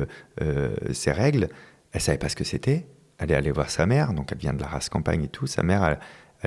ses 0.92 1.12
règles 1.12 1.50
elle 1.96 2.02
savait 2.02 2.18
pas 2.18 2.28
ce 2.28 2.36
que 2.36 2.44
c'était. 2.44 2.86
Elle 3.18 3.32
est 3.32 3.36
allée 3.36 3.52
voir 3.52 3.70
sa 3.70 3.86
mère, 3.86 4.12
donc 4.14 4.30
elle 4.34 4.38
vient 4.38 4.54
de 4.54 4.60
la 4.60 4.68
race 4.68 4.90
campagne 4.90 5.24
et 5.24 5.28
tout. 5.30 5.48
Sa 5.48 5.64
mère, 5.64 5.86
elle 5.86 5.98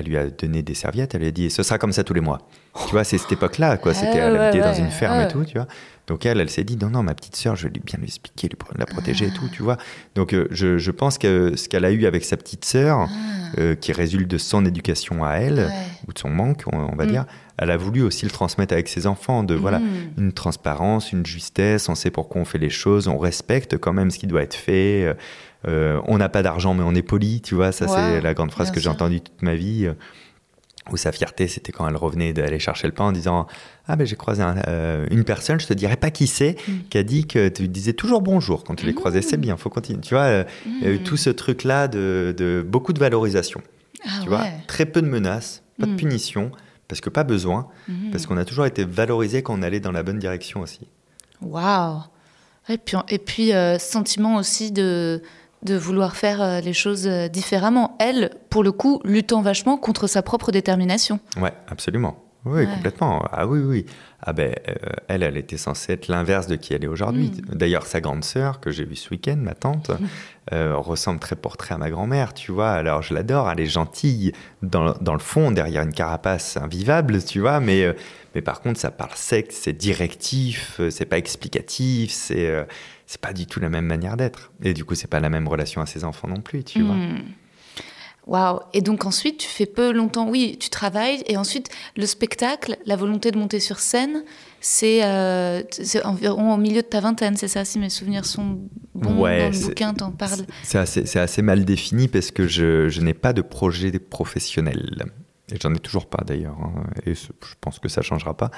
lui 0.07 0.17
a 0.17 0.27
donné 0.29 0.61
des 0.61 0.73
serviettes, 0.73 1.15
elle 1.15 1.21
lui 1.21 1.27
a 1.27 1.31
dit 1.31 1.49
ce 1.49 1.63
sera 1.63 1.77
comme 1.77 1.91
ça 1.91 2.03
tous 2.03 2.13
les 2.13 2.21
mois. 2.21 2.39
Tu 2.85 2.91
vois, 2.91 3.03
c'est 3.03 3.17
cette 3.17 3.31
époque-là, 3.31 3.77
quoi. 3.77 3.93
C'était, 3.93 4.19
elle 4.19 4.37
Ah, 4.37 4.47
habitait 4.49 4.63
ouais, 4.63 4.71
dans 4.71 4.77
une 4.77 4.91
ferme 4.91 5.17
ouais. 5.17 5.25
et 5.25 5.27
tout, 5.27 5.43
tu 5.43 5.57
vois. 5.57 5.67
Donc 6.07 6.25
elle, 6.25 6.39
elle 6.39 6.49
s'est 6.49 6.63
dit 6.63 6.77
non, 6.77 6.89
non, 6.89 7.03
ma 7.03 7.13
petite 7.13 7.35
sœur, 7.35 7.55
je 7.55 7.67
vais 7.67 7.73
lui 7.73 7.81
bien 7.83 7.97
lui 7.99 8.05
expliquer, 8.07 8.47
lui, 8.47 8.57
la 8.77 8.85
protéger 8.85 9.25
et 9.27 9.31
tout, 9.31 9.47
tu 9.51 9.63
vois. 9.63 9.77
Donc 10.15 10.33
euh, 10.33 10.47
je, 10.51 10.77
je 10.77 10.91
pense 10.91 11.17
que 11.17 11.55
ce 11.57 11.67
qu'elle 11.67 11.83
a 11.85 11.91
eu 11.91 12.05
avec 12.05 12.23
sa 12.23 12.37
petite 12.37 12.65
sœur, 12.65 13.07
euh, 13.57 13.75
qui 13.75 13.91
résulte 13.91 14.27
de 14.29 14.37
son 14.37 14.65
éducation 14.65 15.23
à 15.25 15.33
elle, 15.33 15.67
Ah. 15.69 15.73
Ou 16.07 16.13
de 16.13 16.17
son 16.19 16.29
manque, 16.29 16.63
on, 16.71 16.77
on 16.77 16.95
va 16.95 17.05
Mm. 17.05 17.09
dire, 17.11 17.25
elle 17.57 17.69
a 17.71 17.77
voulu 17.77 18.01
aussi 18.01 18.25
le 18.25 18.31
transmettre 18.31 18.73
avec 18.73 18.87
ses 18.87 19.05
enfants, 19.07 19.43
de 19.43 19.53
voilà, 19.55 19.79
Mm. 19.79 19.83
une 20.19 20.31
transparence, 20.33 21.11
une 21.11 21.25
justesse, 21.25 21.89
on 21.89 21.95
sait 21.95 22.11
pourquoi 22.11 22.41
on 22.41 22.45
fait 22.45 22.57
les 22.59 22.69
choses, 22.69 23.07
on 23.07 23.17
respecte 23.17 23.77
quand 23.77 23.93
même 23.93 24.09
ce 24.11 24.17
qui 24.19 24.27
doit 24.27 24.41
être 24.43 24.55
fait. 24.55 25.03
euh, 25.05 25.13
euh, 25.67 25.99
on 26.07 26.17
n'a 26.17 26.29
pas 26.29 26.41
d'argent, 26.41 26.73
mais 26.73 26.83
on 26.83 26.95
est 26.95 27.01
poli, 27.01 27.41
tu 27.41 27.55
vois. 27.55 27.71
Ça, 27.71 27.85
Ouais, 27.85 27.91
c'est 27.93 28.21
la 28.21 28.33
grande 28.33 28.51
phrase 28.51 28.71
que 28.71 28.79
j'ai 28.79 28.89
entendue 28.89 29.21
toute 29.21 29.41
ma 29.41 29.55
vie. 29.55 29.85
euh, 29.85 29.93
où 30.91 30.97
sa 30.97 31.11
fierté, 31.11 31.47
c'était 31.47 31.71
quand 31.71 31.87
elle 31.87 31.95
revenait 31.97 32.33
d'aller 32.33 32.57
chercher 32.57 32.87
le 32.87 32.93
pain 32.93 33.03
en 33.03 33.11
disant 33.11 33.45
Ah, 33.87 33.95
ben 33.95 34.07
j'ai 34.07 34.15
croisé 34.15 34.41
un- 34.41 34.55
euh, 34.67 35.05
une 35.11 35.23
personne, 35.23 35.59
je 35.59 35.67
te 35.67 35.73
dirais 35.75 35.97
pas 35.97 36.09
qui 36.09 36.25
c'est, 36.25 36.55
Mm. 36.67 36.71
qui 36.89 36.97
a 36.97 37.03
dit 37.03 37.27
que 37.27 37.47
tu 37.49 37.67
disais 37.67 37.93
toujours 37.93 38.21
bonjour 38.23 38.63
quand 38.63 38.73
tu 38.73 38.87
les 38.87 38.93
croisais. 38.95 39.21
C'est 39.21 39.37
bien, 39.37 39.55
faut 39.55 39.69
continuer. 39.69 40.01
Tu 40.01 40.15
vois, 40.15 40.45
il 40.65 40.83
y 40.83 40.87
a 40.87 40.89
eu 40.89 40.97
Mm. 40.99 41.03
tout 41.03 41.17
ce 41.17 41.29
truc-là 41.29 41.87
de, 41.87 42.33
de 42.35 42.65
beaucoup 42.67 42.93
de 42.93 42.99
valorisation. 42.99 43.61
Ah 44.03 44.19
tu 44.23 44.29
vois, 44.29 44.45
très 44.67 44.87
peu 44.87 45.01
de 45.03 45.07
menaces, 45.07 45.61
pas 45.79 45.85
de 45.85 45.91
Mm. 45.91 45.95
punition, 45.97 46.51
parce 46.87 47.01
que 47.01 47.09
pas 47.11 47.23
besoin, 47.23 47.67
parce 48.11 48.25
qu'on 48.25 48.37
a 48.37 48.45
toujours 48.45 48.65
été 48.65 48.83
valorisé 48.83 49.43
quand 49.43 49.59
on 49.59 49.61
allait 49.61 49.79
dans 49.81 49.91
la 49.91 50.01
bonne 50.01 50.17
direction 50.17 50.61
aussi. 50.61 50.87
Waouh 51.41 51.99
Et 52.67 52.77
puis, 52.79 52.97
et 53.09 53.19
puis 53.19 53.53
euh, 53.53 53.77
sentiment 53.77 54.37
aussi 54.37 54.71
de, 54.71 55.21
de 55.63 55.75
vouloir 55.75 56.15
faire 56.15 56.41
euh, 56.41 56.59
les 56.61 56.73
choses 56.73 57.07
euh, 57.07 57.27
différemment. 57.27 57.97
Elle, 57.99 58.31
pour 58.49 58.63
le 58.63 58.71
coup, 58.71 59.01
luttant 59.03 59.41
vachement 59.41 59.77
contre 59.77 60.07
sa 60.07 60.21
propre 60.21 60.51
détermination. 60.51 61.19
Ouais, 61.39 61.53
absolument. 61.67 62.23
Oui, 62.45 62.61
Ouais. 62.61 62.67
complètement. 62.67 63.21
Ah 63.33 63.45
oui, 63.45 63.59
oui. 63.59 63.85
Ah 64.21 64.31
ben, 64.31 64.55
euh, 64.69 64.73
elle, 65.09 65.23
elle 65.23 65.35
était 65.35 65.57
censée 65.57 65.91
être 65.91 66.07
l'inverse 66.07 66.47
de 66.47 66.55
qui 66.55 66.73
elle 66.73 66.85
est 66.85 66.87
aujourd'hui. 66.87 67.31
Mm. 67.51 67.55
D'ailleurs, 67.57 67.85
sa 67.85 67.99
grande 67.99 68.23
sœur, 68.23 68.61
que 68.61 68.71
j'ai 68.71 68.85
vue 68.85 68.95
ce 68.95 69.09
week-end, 69.09 69.35
ma 69.37 69.53
tante, 69.55 69.91
euh, 70.53 70.77
ressemble 70.77 71.19
très 71.19 71.35
portrait 71.35 71.75
à 71.75 71.77
ma 71.77 71.89
grand-mère, 71.89 72.33
tu 72.33 72.53
vois. 72.53 72.71
Alors, 72.71 73.01
je 73.01 73.13
l'adore, 73.13 73.51
elle 73.51 73.59
est 73.59 73.65
gentille 73.65 74.31
dans, 74.63 74.93
dans 75.01 75.13
le 75.13 75.19
fond, 75.19 75.51
derrière 75.51 75.83
une 75.83 75.93
carapace 75.93 76.55
invivable, 76.55 77.21
tu 77.23 77.41
vois. 77.41 77.59
Mais, 77.59 77.83
euh, 77.83 77.93
mais 78.35 78.41
par 78.41 78.61
contre, 78.61 78.79
ça 78.79 78.89
parle 78.91 79.11
sec, 79.15 79.47
c'est 79.51 79.73
directif, 79.73 80.79
c'est 80.89 81.05
pas 81.05 81.17
explicatif, 81.17 82.11
c'est 82.11 82.65
c'est 83.11 83.19
pas 83.19 83.33
du 83.33 83.47
tout 83.47 83.59
la 83.59 83.69
même 83.69 83.87
manière 83.87 84.17
d'être. 84.17 84.51
Et 84.61 84.75
du 84.75 84.85
coup, 84.85 84.93
c'est 84.93 85.07
pas 85.07 85.19
la 85.19 85.31
même 85.31 85.47
relation 85.47 85.81
à 85.81 85.87
ses 85.87 86.03
enfants 86.03 86.27
non 86.27 86.41
plus, 86.41 86.63
tu 86.63 86.83
vois. 86.83 86.93
Hmm. 86.93 87.23
Waouh 88.27 88.59
Et 88.73 88.81
donc 88.81 89.03
ensuite, 89.05 89.39
tu 89.39 89.47
fais 89.47 89.65
peu 89.65 89.91
longtemps, 89.91 90.29
oui, 90.29 90.57
tu 90.59 90.69
travailles, 90.69 91.23
et 91.25 91.35
ensuite, 91.35 91.69
le 91.97 92.05
spectacle, 92.05 92.77
la 92.85 92.95
volonté 92.95 93.31
de 93.31 93.39
monter 93.39 93.59
sur 93.59 93.79
scène, 93.79 94.23
c'est 94.61 95.03
euh, 95.03 95.63
environ 96.03 96.53
au 96.53 96.57
milieu 96.57 96.83
de 96.83 96.87
ta 96.87 96.99
vingtaine, 96.99 97.35
c'est 97.35 97.47
ça, 97.47 97.65
si 97.65 97.79
mes 97.79 97.89
souvenirs 97.89 98.25
sont 98.25 98.59
bons 98.93 99.19
Ouais, 99.19 99.39
dans 99.39 99.47
le 99.47 99.53
c'est- 99.53 99.69
bouquin, 99.69 99.95
t'en 99.95 100.11
parles. 100.11 100.45
C'est 100.61 100.77
assez, 101.17 101.41
mal 101.41 101.65
défini 101.65 102.07
parce 102.09 102.29
que 102.29 102.47
je, 102.47 102.89
je 102.89 103.01
n'ai 103.01 103.15
pas 103.15 103.33
de 103.33 103.41
projet 103.41 103.89
professionnel. 103.97 105.07
Et 105.51 105.55
j'en 105.59 105.73
ai 105.73 105.79
toujours 105.79 106.05
pas 106.07 106.23
d'ailleurs. 106.23 106.57
hein, 106.61 106.83
et 107.07 107.15
je 107.15 107.27
pense 107.59 107.79
que 107.79 107.89
ça 107.89 108.03
changera 108.03 108.37
pas. 108.37 108.51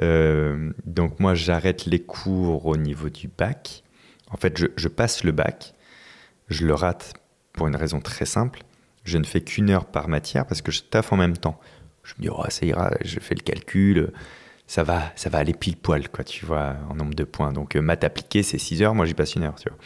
Euh, 0.00 0.72
donc 0.86 1.20
moi, 1.20 1.34
j'arrête 1.34 1.84
les 1.84 2.00
cours 2.00 2.64
au 2.64 2.78
niveau 2.78 3.10
du 3.10 3.28
bac. 3.28 3.82
En 4.30 4.36
fait, 4.36 4.58
je, 4.58 4.88
passe 4.88 5.24
le 5.24 5.32
bac. 5.32 5.74
Je 6.48 6.66
le 6.66 6.74
rate 6.74 7.14
pour 7.52 7.66
une 7.66 7.76
raison 7.76 8.00
très 8.00 8.26
simple. 8.26 8.62
Je 9.04 9.18
ne 9.18 9.24
fais 9.24 9.40
qu'une 9.40 9.70
heure 9.70 9.86
par 9.86 10.08
matière 10.08 10.46
parce 10.46 10.62
que 10.62 10.70
je 10.70 10.82
taffe 10.82 11.12
en 11.12 11.16
même 11.16 11.36
temps. 11.36 11.60
Je 12.02 12.14
me 12.18 12.22
dis, 12.22 12.28
oh, 12.28 12.44
ça 12.48 12.64
ira, 12.66 12.92
je 13.02 13.18
fais 13.20 13.34
le 13.34 13.42
calcul. 13.42 14.12
Ça 14.66 14.84
va, 14.84 15.12
ça 15.16 15.30
va 15.30 15.38
aller 15.38 15.52
pile 15.52 15.76
poil, 15.76 16.08
quoi, 16.08 16.22
tu 16.22 16.46
vois, 16.46 16.76
en 16.88 16.94
nombre 16.94 17.14
de 17.14 17.24
points. 17.24 17.52
Donc, 17.52 17.74
euh, 17.74 17.80
maths 17.80 18.04
appliqué, 18.04 18.44
c'est 18.44 18.58
6 18.58 18.82
heures. 18.82 18.94
Moi, 18.94 19.04
j'y 19.04 19.14
passe 19.14 19.34
une 19.34 19.42
heure, 19.42 19.56
tu 19.56 19.68
vois. 19.68 19.78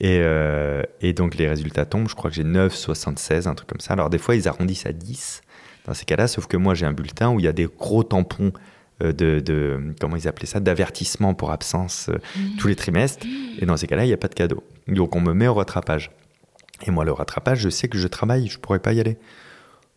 Et, 0.00 0.20
euh, 0.22 0.82
et 1.00 1.12
donc 1.12 1.34
les 1.34 1.48
résultats 1.48 1.84
tombent, 1.84 2.08
je 2.08 2.14
crois 2.14 2.30
que 2.30 2.36
j'ai 2.36 2.44
9, 2.44 2.74
76, 2.74 3.48
un 3.48 3.54
truc 3.54 3.68
comme 3.68 3.80
ça. 3.80 3.94
Alors 3.94 4.10
des 4.10 4.18
fois, 4.18 4.36
ils 4.36 4.46
arrondissent 4.46 4.86
à 4.86 4.92
10 4.92 5.42
dans 5.86 5.94
ces 5.94 6.04
cas-là, 6.04 6.28
sauf 6.28 6.46
que 6.46 6.56
moi 6.56 6.74
j'ai 6.74 6.86
un 6.86 6.92
bulletin 6.92 7.30
où 7.30 7.40
il 7.40 7.44
y 7.44 7.48
a 7.48 7.52
des 7.52 7.66
gros 7.66 8.04
tampons 8.04 8.52
de, 9.00 9.40
de- 9.40 9.94
comment 10.00 10.16
ils 10.16 10.26
appelaient 10.28 10.46
ça, 10.46 10.60
d'avertissement 10.60 11.34
pour 11.34 11.50
absence 11.52 12.08
euh, 12.08 12.18
tous 12.58 12.68
les 12.68 12.76
trimestres. 12.76 13.26
Et 13.58 13.66
dans 13.66 13.76
ces 13.76 13.86
cas-là, 13.86 14.04
il 14.04 14.08
n'y 14.08 14.14
a 14.14 14.18
pas 14.18 14.28
de 14.28 14.34
cadeau. 14.34 14.62
Donc 14.88 15.14
on 15.16 15.20
me 15.20 15.32
met 15.32 15.46
au 15.48 15.54
rattrapage. 15.54 16.10
Et 16.86 16.90
moi, 16.90 17.04
le 17.04 17.12
rattrapage, 17.12 17.58
je 17.60 17.68
sais 17.68 17.88
que 17.88 17.98
je 17.98 18.06
travaille, 18.08 18.46
je 18.48 18.58
pourrais 18.58 18.78
pas 18.78 18.92
y 18.92 19.00
aller. 19.00 19.18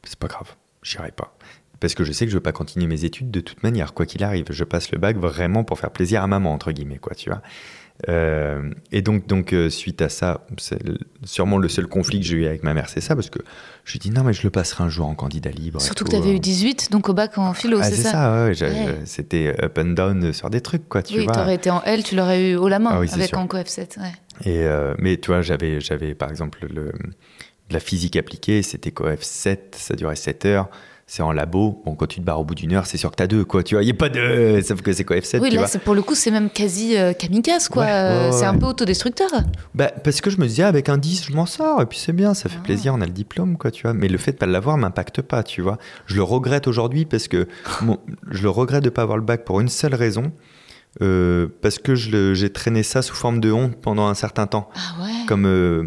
C'est 0.04 0.18
pas 0.20 0.28
grave, 0.28 0.56
j'irai 0.84 1.12
pas. 1.12 1.36
Parce 1.80 1.96
que 1.96 2.04
je 2.04 2.12
sais 2.12 2.26
que 2.26 2.32
je 2.32 2.38
veux 2.38 2.42
pas 2.44 2.52
continuer 2.52 2.86
mes 2.88 3.06
études 3.06 3.32
de 3.32 3.40
toute 3.40 3.64
manière, 3.64 3.94
quoi 3.94 4.06
qu'il 4.06 4.24
arrive. 4.24 4.46
Je 4.52 4.64
passe 4.64 4.92
le 4.92 5.00
bac 5.00 5.18
vraiment 5.18 5.64
pour 5.64 5.80
faire 5.80 5.92
plaisir 5.92 6.22
à 6.24 6.28
maman, 6.28 6.54
entre 6.54 6.72
guillemets, 6.72 6.98
quoi, 7.00 7.16
tu 7.16 7.30
vois. 7.30 7.42
Euh, 8.10 8.72
et 8.92 9.02
donc, 9.02 9.28
donc 9.28 9.54
euh, 9.54 9.70
suite 9.70 10.02
à 10.02 10.10
ça, 10.10 10.46
sûrement 11.24 11.58
le 11.58 11.70
seul 11.70 11.88
conflit 11.88 12.20
que 12.20 12.26
j'ai 12.26 12.36
eu 12.36 12.46
avec 12.48 12.64
ma 12.64 12.74
mère, 12.74 12.90
c'est 12.90 13.02
ça, 13.02 13.16
parce 13.16 13.30
que 13.30 13.40
je 13.86 13.92
lui 13.94 14.00
dis 14.00 14.10
non, 14.12 14.24
mais 14.24 14.34
je 14.34 14.44
le 14.44 14.50
passerai 14.50 14.84
un 14.84 14.90
jour 14.90 15.06
en 15.08 15.14
candidat 15.16 15.52
libre. 15.52 15.80
Surtout 15.82 16.06
que 16.06 16.10
tu 16.10 16.16
avais 16.16 16.30
euh. 16.30 16.36
eu 16.36 16.40
18, 16.40 16.92
donc 16.92 17.10
au 17.10 17.14
bac 17.14 17.38
en 17.38 17.54
philo, 17.54 17.78
Ah, 17.82 17.84
c'est 17.84 17.96
ça, 17.98 18.46
ouais, 18.46 18.54
j'ai- 18.54 18.66
Ouais. 18.66 18.86
j'ai- 19.02 19.06
C'était 19.06 19.56
up 19.64 19.78
and 19.78 19.94
down 19.94 20.34
sur 20.34 20.50
des 20.50 20.62
trucs, 20.62 20.88
quoi, 20.90 21.04
tu 21.04 21.18
Oui, 21.18 21.26
vois. 21.26 21.34
t'aurais 21.34 21.56
été 21.56 21.70
en 21.70 21.82
L, 21.84 22.04
tu 22.04 22.16
l'aurais 22.16 22.52
eu 22.52 22.56
haut 22.56 22.68
la 22.70 22.80
main 22.80 22.92
Ah 22.94 23.00
oui, 23.00 23.10
avec 23.12 23.28
sûr. 23.30 23.38
Anco 23.38 23.58
F7. 23.58 23.98
Ouais. 24.00 24.12
Et 24.46 24.64
euh, 24.66 24.96
mais 24.98 25.18
tu 25.18 25.28
vois, 25.28 25.42
j'avais, 25.42 25.80
j'avais 25.80 26.16
par 26.16 26.30
exemple 26.32 26.66
le, 26.74 26.86
de 26.86 27.74
la 27.74 27.80
physique 27.80 28.16
appliquée, 28.16 28.64
c'était 28.64 28.92
COEF 28.92 29.22
7, 29.22 29.76
ça 29.78 29.96
durait 29.96 30.16
7 30.16 30.46
heures. 30.46 30.70
C'est 31.14 31.24
en 31.24 31.34
labo. 31.34 31.82
Bon, 31.84 31.94
quand 31.94 32.06
tu 32.08 32.22
te 32.22 32.26
barres 32.26 32.40
au 32.40 32.46
bout 32.46 32.56
d'une 32.56 32.72
heure, 32.72 32.86
c'est 32.86 32.96
sûr 32.96 33.12
que 33.12 33.18
t'as 33.18 33.28
deux, 33.28 33.44
quoi. 33.44 33.64
Tu 33.64 33.76
vois, 33.76 33.84
il 33.84 33.88
n'y 33.88 33.92
a 33.92 33.96
pas 33.96 34.08
de. 34.08 34.62
Sauf 34.66 34.82
que 34.82 34.94
c'est 34.94 35.04
COEF 35.04 35.26
7, 35.26 35.42
Oui, 35.42 35.50
tu 35.50 35.56
là, 35.58 35.66
vois. 35.66 35.80
pour 35.82 35.94
le 35.94 36.02
coup, 36.02 36.16
c'est 36.16 36.32
même 36.32 36.50
quasi 36.50 36.96
euh, 36.96 37.12
kamikaze, 37.12 37.68
quoi. 37.68 37.84
Ouais, 37.84 37.90
ouais, 37.90 37.96
Euh, 37.98 38.26
ouais, 38.28 38.32
c'est 38.32 38.46
un 38.46 38.58
peu 38.58 38.66
autodestructeur. 38.68 39.30
Bah, 39.76 39.92
parce 40.06 40.22
que 40.22 40.30
je 40.30 40.38
me 40.40 40.48
disais, 40.48 40.64
avec 40.64 40.88
un 40.88 40.98
10, 40.98 41.26
je 41.30 41.34
m'en 41.34 41.46
sors, 41.46 41.82
et 41.82 41.86
puis 41.86 41.98
c'est 42.00 42.14
bien, 42.14 42.34
ça 42.34 42.48
fait 42.48 42.60
Ah. 42.62 42.64
plaisir, 42.64 42.94
on 42.96 43.02
a 43.02 43.06
le 43.06 43.12
diplôme, 43.12 43.58
quoi, 43.58 43.72
tu 43.72 43.82
vois. 43.82 43.94
Mais 43.94 44.08
le 44.08 44.18
fait 44.18 44.32
de 44.32 44.38
pas 44.38 44.46
l'avoir 44.46 44.78
m'impacte 44.78 45.22
pas, 45.22 45.44
tu 45.44 45.62
vois. 45.62 45.78
Je 46.06 46.16
le 46.16 46.24
regrette 46.24 46.70
aujourd'hui 46.70 47.04
parce 47.04 47.28
que 47.28 47.46
je 48.32 48.44
le 48.44 48.50
regrette 48.50 48.86
de 48.86 48.90
pas 48.90 49.02
avoir 49.02 49.18
le 49.18 49.24
bac 49.26 49.44
pour 49.44 49.60
une 49.60 49.68
seule 49.68 49.96
raison. 49.96 50.32
Euh, 51.02 51.48
parce 51.62 51.80
que 51.80 51.96
j'ai 51.96 52.50
traîné 52.50 52.84
ça 52.84 53.02
sous 53.02 53.16
forme 53.16 53.40
de 53.40 53.52
honte 53.52 53.76
pendant 53.82 54.08
un 54.08 54.14
certain 54.14 54.46
temps. 54.48 54.70
Ah 54.76 55.02
ouais. 55.04 55.26
Comme 55.28 55.46
euh, 55.46 55.86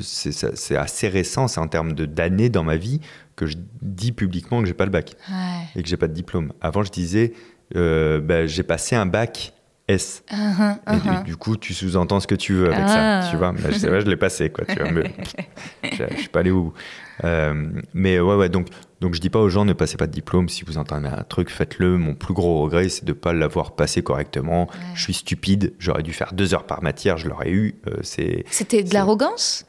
c'est 0.00 0.76
assez 0.76 1.08
récent, 1.08 1.48
c'est 1.48 1.60
en 1.60 1.68
termes 1.68 1.92
d'années 1.94 2.50
dans 2.50 2.64
ma 2.64 2.76
vie 2.76 3.00
que 3.36 3.46
je 3.46 3.56
dis 3.80 4.12
publiquement 4.12 4.60
que 4.60 4.66
j'ai 4.66 4.74
pas 4.74 4.84
le 4.84 4.90
bac 4.90 5.14
Ouais. 5.30 5.64
et 5.76 5.82
que 5.82 5.88
j'ai 5.88 5.96
pas 5.96 6.08
de 6.08 6.12
diplôme. 6.12 6.52
Avant, 6.60 6.82
je 6.82 6.90
disais, 6.92 7.32
euh, 7.74 8.20
bah, 8.20 8.46
j'ai 8.46 8.62
passé 8.62 8.94
un 8.96 9.06
bac 9.06 9.54
S. 9.88 10.22
Ah, 10.30 10.36
ah, 10.58 10.72
Et 10.76 10.80
ah, 10.86 10.96
du, 10.96 11.08
ah. 11.10 11.22
du 11.22 11.36
coup, 11.36 11.56
tu 11.56 11.74
sous-entends 11.74 12.20
ce 12.20 12.26
que 12.26 12.34
tu 12.34 12.52
veux 12.54 12.66
avec 12.72 12.84
Ah. 12.88 13.22
ça, 13.22 13.30
tu 13.30 13.36
vois. 13.36 13.52
Bah, 13.52 13.68
c'est 13.72 13.88
vrai, 13.88 14.00
je 14.02 14.06
l'ai 14.06 14.16
passé, 14.16 14.50
quoi. 14.50 14.64
Tu 14.66 14.78
vois, 14.78 14.90
mais 14.90 15.12
je, 15.92 16.04
je 16.10 16.16
suis 16.20 16.28
pas 16.28 16.40
allé 16.40 16.50
où. 16.50 16.72
Mais 17.22 18.18
ouais, 18.20 18.34
ouais. 18.36 18.48
Donc, 18.48 18.68
donc 19.04 19.12
je 19.12 19.20
dis 19.20 19.28
pas 19.28 19.38
aux 19.38 19.50
gens 19.50 19.66
ne 19.66 19.74
passez 19.74 19.98
pas 19.98 20.06
de 20.06 20.12
diplôme. 20.12 20.48
Si 20.48 20.64
vous 20.64 20.78
entendez 20.78 21.08
un 21.08 21.24
truc, 21.24 21.50
faites-le. 21.50 21.98
Mon 21.98 22.14
plus 22.14 22.32
gros 22.32 22.62
regret, 22.62 22.88
c'est 22.88 23.04
de 23.04 23.12
pas 23.12 23.34
l'avoir 23.34 23.76
passé 23.76 24.02
correctement. 24.02 24.66
Je 24.94 25.02
suis 25.02 25.12
stupide. 25.12 25.74
J'aurais 25.78 26.02
dû 26.02 26.14
faire 26.14 26.32
deux 26.32 26.54
heures 26.54 26.64
par 26.64 26.82
matière. 26.82 27.18
Je 27.18 27.28
l'aurais 27.28 27.50
eu. 27.50 27.74
Euh, 27.86 27.98
c'est 28.00 28.44
C'était 28.50 28.82
de 28.82 28.94
l'arrogance? 28.94 29.66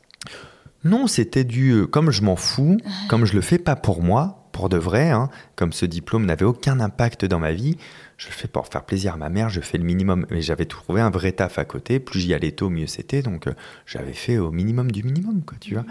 Non, 0.86 1.08
c'était 1.08 1.44
du 1.44 1.72
euh, 1.72 1.86
comme 1.86 2.12
je 2.12 2.22
m'en 2.22 2.38
fous, 2.38 2.78
comme 3.10 3.26
je 3.26 3.34
le 3.34 3.42
fais 3.42 3.58
pas 3.58 3.76
pour 3.76 4.02
moi, 4.02 4.48
pour 4.54 4.70
de 4.70 4.78
vrai, 4.78 5.12
hein, 5.12 5.30
comme 5.58 5.74
ce 5.74 5.86
diplôme 5.86 6.26
n'avait 6.26 6.46
aucun 6.46 6.80
impact 6.80 7.26
dans 7.26 7.40
ma 7.40 7.52
vie, 7.52 7.76
je 8.16 8.28
le 8.28 8.32
fais 8.32 8.48
pour 8.48 8.68
faire 8.68 8.86
plaisir 8.86 9.16
à 9.16 9.18
ma 9.18 9.28
mère, 9.28 9.50
je 9.50 9.60
fais 9.60 9.78
le 9.78 9.84
minimum. 9.84 10.26
Mais 10.30 10.42
j'avais 10.42 10.66
trouvé 10.66 11.02
un 11.02 11.10
vrai 11.10 11.34
taf 11.34 11.60
à 11.60 11.66
côté, 11.66 12.00
plus 12.00 12.22
j'y 12.22 12.34
allais 12.34 12.54
tôt, 12.54 12.70
mieux 12.70 12.88
c'était, 12.88 13.22
donc 13.22 13.48
euh, 13.48 13.54
j'avais 13.86 14.14
fait 14.14 14.38
au 14.38 14.52
minimum 14.52 14.92
du 14.92 15.04
minimum, 15.04 15.42
quoi, 15.46 15.58
tu 15.60 15.74
vois. 15.74 15.84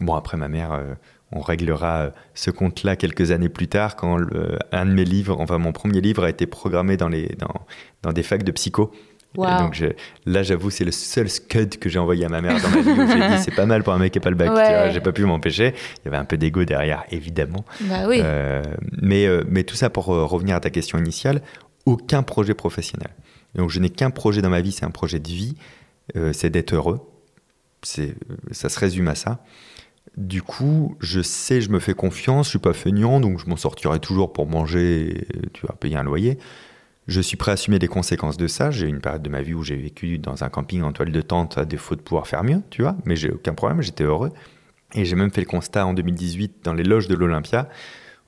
Bon, 0.00 0.14
après 0.14 0.36
ma 0.36 0.48
mère, 0.48 0.72
euh, 0.72 0.94
on 1.32 1.40
réglera 1.40 1.98
euh, 2.02 2.10
ce 2.34 2.50
compte-là 2.50 2.96
quelques 2.96 3.30
années 3.32 3.48
plus 3.48 3.68
tard, 3.68 3.96
quand 3.96 4.16
le- 4.16 4.58
un 4.72 4.86
de 4.86 4.92
mes 4.92 5.04
livres, 5.04 5.36
enfin 5.40 5.58
mon 5.58 5.72
premier 5.72 6.00
livre 6.00 6.24
a 6.24 6.30
été 6.30 6.46
programmé 6.46 6.96
dans, 6.96 7.08
les, 7.08 7.28
dans, 7.38 7.52
dans 8.02 8.12
des 8.12 8.22
facs 8.22 8.44
de 8.44 8.52
psycho. 8.52 8.90
Et 9.36 9.62
donc 9.62 9.74
je- 9.74 9.86
là, 10.24 10.42
j'avoue, 10.42 10.70
c'est 10.70 10.84
le 10.86 10.90
seul 10.90 11.28
scud 11.28 11.78
que 11.78 11.88
j'ai 11.90 11.98
envoyé 11.98 12.24
à 12.24 12.28
ma 12.30 12.40
mère 12.40 12.60
dans 12.62 12.70
ma 12.70 12.80
vie 12.80 12.90
où 12.92 13.06
j'ai 13.06 13.28
dit 13.36 13.38
c'est 13.44 13.54
pas 13.54 13.66
mal 13.66 13.82
pour 13.84 13.92
un 13.92 13.98
mec 13.98 14.12
qui 14.12 14.18
n'a 14.18 14.22
pas 14.22 14.30
le 14.30 14.36
bac. 14.36 14.50
Ouais. 14.50 14.90
J'ai 14.90 15.00
pas 15.00 15.12
pu 15.12 15.24
m'empêcher. 15.26 15.74
Il 15.98 16.06
y 16.06 16.08
avait 16.08 16.16
un 16.16 16.24
peu 16.24 16.38
d'ego 16.38 16.64
derrière, 16.64 17.04
évidemment. 17.10 17.64
Bah 17.82 18.08
oui. 18.08 18.20
Euh, 18.22 18.62
mais, 19.02 19.26
euh, 19.26 19.44
mais 19.48 19.64
tout 19.64 19.76
ça 19.76 19.90
pour 19.90 20.06
revenir 20.06 20.56
à 20.56 20.60
ta 20.60 20.70
question 20.70 20.98
initiale, 20.98 21.42
aucun 21.84 22.22
projet 22.22 22.54
professionnel. 22.54 23.10
Donc 23.54 23.68
je 23.68 23.80
n'ai 23.80 23.90
qu'un 23.90 24.10
projet 24.10 24.40
dans 24.40 24.50
ma 24.50 24.62
vie, 24.62 24.72
c'est 24.72 24.86
un 24.86 24.90
projet 24.90 25.18
de 25.20 25.28
vie, 25.28 25.56
euh, 26.16 26.32
c'est 26.32 26.48
d'être 26.50 26.72
heureux. 26.74 27.00
Ça 27.82 28.68
se 28.68 28.78
résume 28.78 29.08
à 29.08 29.14
ça. 29.14 29.44
Du 30.18 30.42
coup, 30.42 30.96
je 30.98 31.20
sais, 31.22 31.60
je 31.60 31.70
me 31.70 31.78
fais 31.78 31.94
confiance, 31.94 32.46
je 32.46 32.50
suis 32.50 32.58
pas 32.58 32.72
feignant, 32.72 33.20
donc 33.20 33.38
je 33.38 33.46
m'en 33.46 33.56
sortirai 33.56 34.00
toujours 34.00 34.32
pour 34.32 34.48
manger, 34.48 35.10
et, 35.16 35.48
tu 35.52 35.64
vas 35.64 35.74
payer 35.74 35.96
un 35.96 36.02
loyer. 36.02 36.38
Je 37.06 37.20
suis 37.20 37.36
prêt 37.36 37.52
à 37.52 37.54
assumer 37.54 37.78
les 37.78 37.86
conséquences 37.86 38.36
de 38.36 38.48
ça. 38.48 38.72
J'ai 38.72 38.86
eu 38.86 38.88
une 38.88 39.00
période 39.00 39.22
de 39.22 39.28
ma 39.30 39.42
vie 39.42 39.54
où 39.54 39.62
j'ai 39.62 39.76
vécu 39.76 40.18
dans 40.18 40.42
un 40.42 40.48
camping 40.48 40.82
en 40.82 40.92
toile 40.92 41.12
de 41.12 41.20
tente 41.20 41.56
à 41.56 41.64
défaut 41.64 41.94
de 41.94 42.00
pouvoir 42.00 42.26
faire 42.26 42.42
mieux, 42.42 42.60
tu 42.68 42.82
vois. 42.82 42.96
Mais 43.04 43.14
j'ai 43.16 43.30
aucun 43.30 43.54
problème, 43.54 43.80
j'étais 43.80 44.02
heureux. 44.04 44.30
Et 44.94 45.04
j'ai 45.04 45.14
même 45.16 45.30
fait 45.30 45.40
le 45.40 45.46
constat 45.46 45.86
en 45.86 45.94
2018 45.94 46.56
dans 46.64 46.74
les 46.74 46.82
loges 46.82 47.06
de 47.08 47.14
l'Olympia, 47.14 47.68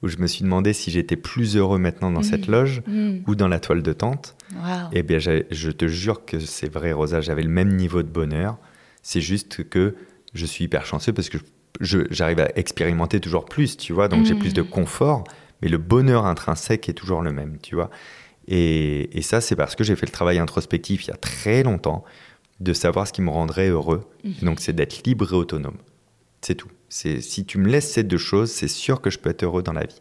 où 0.02 0.08
je 0.08 0.16
me 0.18 0.26
suis 0.28 0.44
demandé 0.44 0.72
si 0.72 0.90
j'étais 0.92 1.16
plus 1.16 1.56
heureux 1.56 1.78
maintenant 1.78 2.10
dans 2.12 2.22
cette 2.22 2.48
Mm. 2.48 2.52
loge 2.52 2.82
Mm. 2.86 3.16
ou 3.26 3.34
dans 3.34 3.48
la 3.48 3.58
toile 3.60 3.82
de 3.82 3.92
tente. 3.92 4.36
Waouh. 4.54 4.88
Eh 4.92 5.02
bien, 5.02 5.18
je 5.18 5.70
te 5.72 5.88
jure 5.88 6.24
que 6.24 6.38
c'est 6.38 6.72
vrai, 6.72 6.92
Rosa, 6.92 7.20
j'avais 7.20 7.42
le 7.42 7.50
même 7.50 7.74
niveau 7.74 8.02
de 8.04 8.08
bonheur. 8.08 8.58
C'est 9.02 9.20
juste 9.20 9.68
que 9.68 9.94
je 10.34 10.46
suis 10.46 10.64
hyper 10.64 10.86
chanceux 10.86 11.12
parce 11.12 11.28
que 11.28 11.36
je- 11.38 11.44
j'arrive 11.80 12.40
à 12.40 12.50
expérimenter 12.56 13.20
toujours 13.20 13.44
plus, 13.44 13.76
tu 13.76 13.92
vois, 13.92 14.08
donc 14.08 14.24
j'ai 14.24 14.34
Mm. 14.34 14.38
plus 14.38 14.52
de 14.54 14.62
confort, 14.62 15.24
mais 15.62 15.68
le 15.68 15.78
bonheur 15.78 16.26
intrinsèque 16.26 16.88
est 16.88 16.94
toujours 16.94 17.22
le 17.22 17.32
même, 17.32 17.58
tu 17.62 17.74
vois. 17.74 17.90
Et, 18.48 19.16
et 19.16 19.22
ça, 19.22 19.40
c'est 19.40 19.56
parce 19.56 19.76
que 19.76 19.84
j'ai 19.84 19.94
fait 19.96 20.06
le 20.06 20.12
travail 20.12 20.38
introspectif 20.38 21.04
il 21.04 21.08
y 21.08 21.12
a 21.12 21.16
très 21.16 21.62
longtemps 21.62 22.04
de 22.58 22.72
savoir 22.72 23.06
ce 23.06 23.12
qui 23.12 23.22
me 23.22 23.30
rendrait 23.30 23.68
heureux. 23.68 24.02
Mhm. 24.24 24.34
Donc, 24.42 24.60
c'est 24.60 24.72
d'être 24.72 25.04
libre 25.06 25.32
et 25.32 25.36
autonome. 25.36 25.76
C'est 26.40 26.54
tout. 26.54 26.68
C'est 26.88 27.20
si 27.20 27.44
tu 27.44 27.58
me 27.58 27.68
laisses 27.68 27.90
ces 27.92 28.02
deux 28.02 28.18
choses, 28.18 28.50
c'est 28.50 28.66
sûr 28.68 29.00
que 29.00 29.10
je 29.10 29.18
peux 29.18 29.30
être 29.30 29.44
heureux 29.44 29.62
dans 29.62 29.72
la 29.72 29.84
vie. 29.84 30.00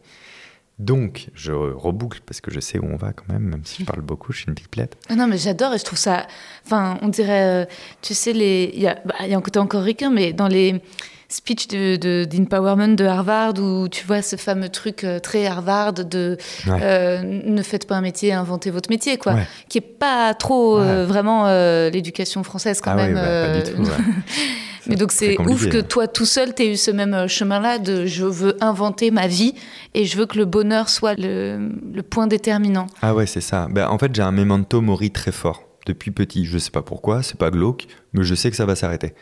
Donc, 0.79 1.27
je 1.35 1.51
reboucle 1.51 2.21
parce 2.25 2.39
que 2.39 2.51
je 2.51 2.61
sais 2.61 2.79
où 2.79 2.85
on 2.85 2.95
va 2.95 3.11
quand 3.11 3.27
même, 3.31 3.43
même 3.43 3.65
si 3.65 3.81
je 3.81 3.85
parle 3.85 4.01
beaucoup, 4.11 4.31
je 4.31 4.39
suis 4.39 4.47
une 4.47 4.55
pipelette. 4.55 4.97
Ah 5.09 5.15
Non, 5.15 5.27
mais 5.27 5.37
j'adore 5.37 5.73
et 5.73 5.77
je 5.77 5.83
trouve 5.83 5.99
ça. 5.99 6.25
Enfin, 6.65 6.97
on 7.01 7.09
dirait. 7.09 7.63
euh, 7.63 7.65
tu 8.01 8.13
sais, 8.13 8.31
les. 8.33 8.71
Il 8.73 8.81
y, 8.81 8.87
a... 8.87 8.95
bah, 9.05 9.15
il 9.21 9.27
y 9.27 9.33
a 9.33 9.37
un 9.37 9.41
côté 9.41 9.59
encore 9.59 9.83
ricain, 9.83 10.09
mais 10.09 10.31
dans 10.31 10.47
les 10.47 10.81
speeches 11.29 11.67
de, 11.67 11.95
de- 11.95 12.25
d'empowerment 12.25 12.95
de 12.95 13.05
Harvard, 13.05 13.53
où 13.59 13.87
tu 13.87 14.05
vois 14.05 14.21
ce 14.21 14.35
fameux 14.35 14.69
truc 14.69 15.03
euh, 15.03 15.19
très 15.19 15.45
Harvard 15.45 15.93
de 15.93 16.37
Ouais. 16.67 16.79
euh, 16.81 17.21
ne 17.23 17.61
faites 17.61 17.87
pas 17.87 17.95
un 17.95 18.01
métier, 18.01 18.33
inventez 18.33 18.71
votre 18.71 18.89
métier, 18.89 19.17
quoi. 19.17 19.33
Ouais. 19.33 19.47
Qui 19.69 19.77
est 19.77 19.81
pas 19.81 20.33
trop 20.33 20.79
euh, 20.79 21.05
vraiment 21.05 21.45
euh, 21.47 21.89
l'éducation 21.89 22.43
française, 22.43 22.81
quand 22.81 22.91
ah 22.91 22.95
même. 22.95 23.13
bah, 23.13 23.21
pas 23.21 23.61
du 23.61 23.71
tout. 23.71 23.83
Mais 24.87 24.95
donc 24.95 25.11
c'est 25.11 25.39
ouf 25.39 25.69
que 25.69 25.79
hein. 25.79 25.83
toi 25.87 26.07
tout 26.07 26.25
seul 26.25 26.55
t'aies 26.55 26.71
eu 26.71 26.75
ce 26.77 26.89
même 26.89 27.27
chemin-là 27.27 27.77
de 27.77 28.07
je 28.07 28.25
veux 28.25 28.57
inventer 28.59 29.11
ma 29.11 29.27
vie 29.27 29.53
et 29.93 30.05
je 30.05 30.17
veux 30.17 30.25
que 30.25 30.37
le 30.37 30.45
bonheur 30.45 30.89
soit 30.89 31.13
le, 31.19 31.69
le 31.93 32.01
point 32.01 32.25
déterminant. 32.25 32.87
Ah 33.03 33.13
ouais, 33.13 33.27
c'est 33.27 33.41
ça. 33.41 33.67
Ben, 33.69 33.87
en 33.87 33.99
fait, 33.99 34.15
j'ai 34.15 34.23
un 34.23 34.31
memento 34.31 34.81
mori 34.81 35.11
très 35.11 35.31
fort 35.31 35.63
depuis 35.85 36.09
petit. 36.09 36.45
Je 36.45 36.57
sais 36.57 36.71
pas 36.71 36.81
pourquoi, 36.81 37.21
c'est 37.21 37.37
pas 37.37 37.51
glauque, 37.51 37.85
mais 38.13 38.23
je 38.23 38.33
sais 38.33 38.49
que 38.49 38.55
ça 38.57 38.65
va 38.65 38.75
s'arrêter. 38.75 39.13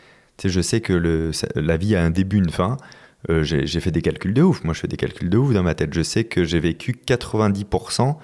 Je 0.44 0.60
sais 0.60 0.80
que 0.80 1.32
la 1.56 1.76
vie 1.76 1.96
a 1.96 2.02
un 2.02 2.10
début, 2.10 2.38
une 2.38 2.50
fin. 2.50 2.76
Euh, 3.28 3.42
j'ai 3.42 3.80
fait 3.80 3.90
des 3.90 4.02
calculs 4.02 4.34
de 4.34 4.42
ouf. 4.42 4.62
Moi, 4.62 4.74
je 4.74 4.80
fais 4.80 4.88
des 4.88 4.96
calculs 4.96 5.28
de 5.28 5.36
ouf 5.36 5.52
dans 5.52 5.62
ma 5.62 5.74
tête. 5.74 5.92
Je 5.92 6.02
sais 6.02 6.24
que 6.24 6.44
j'ai 6.44 6.60
vécu 6.60 6.92
90% 6.92 8.16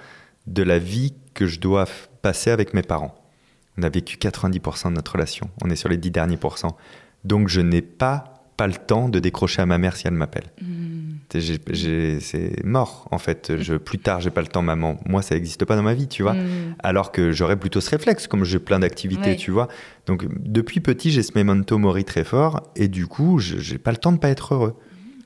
de 0.47 0.63
la 0.63 0.79
vie 0.79 1.13
que 1.33 1.47
je 1.47 1.59
dois 1.59 1.85
passer 2.21 2.51
avec 2.51 2.73
mes 2.73 2.83
parents. 2.83 3.15
On 3.77 3.83
a 3.83 3.89
vécu 3.89 4.17
90% 4.17 4.89
de 4.89 4.93
notre 4.93 5.13
relation. 5.13 5.49
On 5.63 5.69
est 5.69 5.75
sur 5.75 5.89
les 5.89 5.97
10 5.97 6.11
derniers 6.11 6.37
pourcents. 6.37 6.77
Donc, 7.25 7.49
je 7.49 7.59
n'ai 7.59 7.81
pas 7.81 8.34
pas 8.57 8.67
le 8.67 8.73
temps 8.73 9.09
de 9.09 9.19
décrocher 9.19 9.61
à 9.61 9.65
ma 9.65 9.77
mère 9.77 9.95
si 9.95 10.07
elle 10.07 10.13
m'appelle. 10.13 10.45
J'ai- 11.33 12.19
C'est 12.21 12.63
mort, 12.63 13.07
en 13.11 13.17
fait. 13.17 13.53
Je, 13.57 13.75
plus 13.75 13.99
tard, 13.99 14.21
j'ai 14.21 14.29
pas 14.29 14.41
le 14.41 14.47
temps, 14.47 14.61
maman. 14.61 14.97
Moi, 15.05 15.21
ça 15.21 15.35
n'existe 15.35 15.65
pas 15.65 15.75
dans 15.75 15.83
ma 15.83 15.93
vie, 15.93 16.07
tu 16.07 16.23
vois. 16.23 16.33
Mm. 16.33 16.75
Alors 16.79 17.11
que 17.11 17.31
j'aurais 17.31 17.57
plutôt 17.57 17.81
ce 17.81 17.89
réflexe, 17.89 18.27
comme 18.27 18.43
j'ai 18.45 18.59
plein 18.59 18.79
d'activités, 18.79 19.31
Ouais. 19.31 19.35
tu 19.35 19.51
vois. 19.51 19.67
Donc, 20.05 20.25
depuis 20.39 20.79
petit, 20.79 21.11
j'ai 21.11 21.23
ce 21.23 21.31
memento 21.35 21.77
mori 21.77 22.05
très 22.05 22.23
fort, 22.23 22.61
et 22.75 22.87
du 22.87 23.07
coup, 23.07 23.39
je- 23.39 23.57
j'ai 23.57 23.77
pas 23.77 23.91
le 23.91 23.97
temps 23.97 24.11
de 24.13 24.17
pas 24.17 24.29
être 24.29 24.53
heureux. 24.53 24.75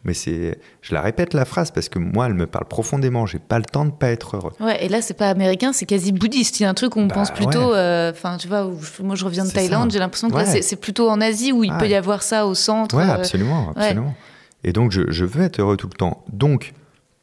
Mais 0.05 0.13
c'est, 0.13 0.57
je 0.81 0.93
la 0.93 1.01
répète 1.01 1.33
la 1.33 1.43
phrase 1.43 1.71
parce 1.71 1.89
que 1.89 1.99
moi, 1.99 2.27
elle 2.27 2.33
me 2.33 2.47
parle 2.47 2.65
profondément. 2.65 3.25
J'ai 3.25 3.39
pas 3.39 3.57
le 3.59 3.65
temps 3.65 3.83
de 3.85 3.91
pas 3.91 4.09
être 4.09 4.37
heureux. 4.37 4.53
Ouais, 4.61 4.83
et 4.85 4.87
là 4.89 5.01
c'est 5.01 5.13
pas 5.13 5.29
américain, 5.29 5.73
c'est 5.73 5.85
quasi 5.85 6.11
bouddhiste. 6.13 6.59
Il 6.59 6.63
y 6.63 6.65
a 6.65 6.69
un 6.69 6.73
truc 6.73 6.95
où 6.95 6.99
on 6.99 7.07
Bah, 7.07 7.15
pense 7.15 7.31
plutôt, 7.31 7.71
ouais. 7.71 7.77
euh, 7.77 8.11
enfin 8.11 8.37
tu 8.37 8.47
vois, 8.47 8.69
moi 9.03 9.15
je 9.15 9.25
reviens 9.25 9.43
de 9.45 9.51
Thaïlande, 9.51 9.91
j'ai 9.91 9.99
l'impression 9.99 10.29
que 10.29 10.35
Ouais. 10.35 10.61
c'est- 10.61 10.75
plutôt 10.77 11.09
en 11.09 11.19
Asie 11.19 11.51
où 11.51 11.63
il 11.65 11.73
peut 11.77 11.87
y 11.89 11.95
avoir 11.95 12.23
ça 12.23 12.45
au 12.47 12.55
centre. 12.55 12.95
Ouais, 12.95 13.03
euh, 13.03 13.13
absolument, 13.13 13.71
absolument. 13.75 14.15
Et 14.63 14.71
donc, 14.73 14.91
je, 14.91 15.09
je 15.09 15.25
veux 15.25 15.43
être 15.43 15.59
heureux 15.59 15.75
tout 15.77 15.87
le 15.87 15.93
temps. 15.97 16.23
Donc, 16.31 16.73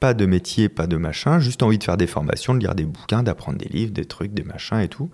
pas 0.01 0.13
de 0.13 0.27
métier, 0.27 0.69
pas 0.69 0.87
de 0.87 0.97
machin, 0.99 1.39
juste 1.39 1.63
envie 1.63 1.79
de 1.79 1.85
faire 1.85 1.97
des 1.97 2.07
formations, 2.07 2.53
de 2.55 2.61
lire 2.61 2.75
des 2.75 2.85
bouquins, 2.85 3.23
d'apprendre 3.23 3.57
des 3.59 3.69
livres, 3.69 3.93
des 3.93 4.05
trucs, 4.05 4.35
des 4.35 4.43
machins 4.43 4.81
et 4.81 4.89
tout. 4.89 5.09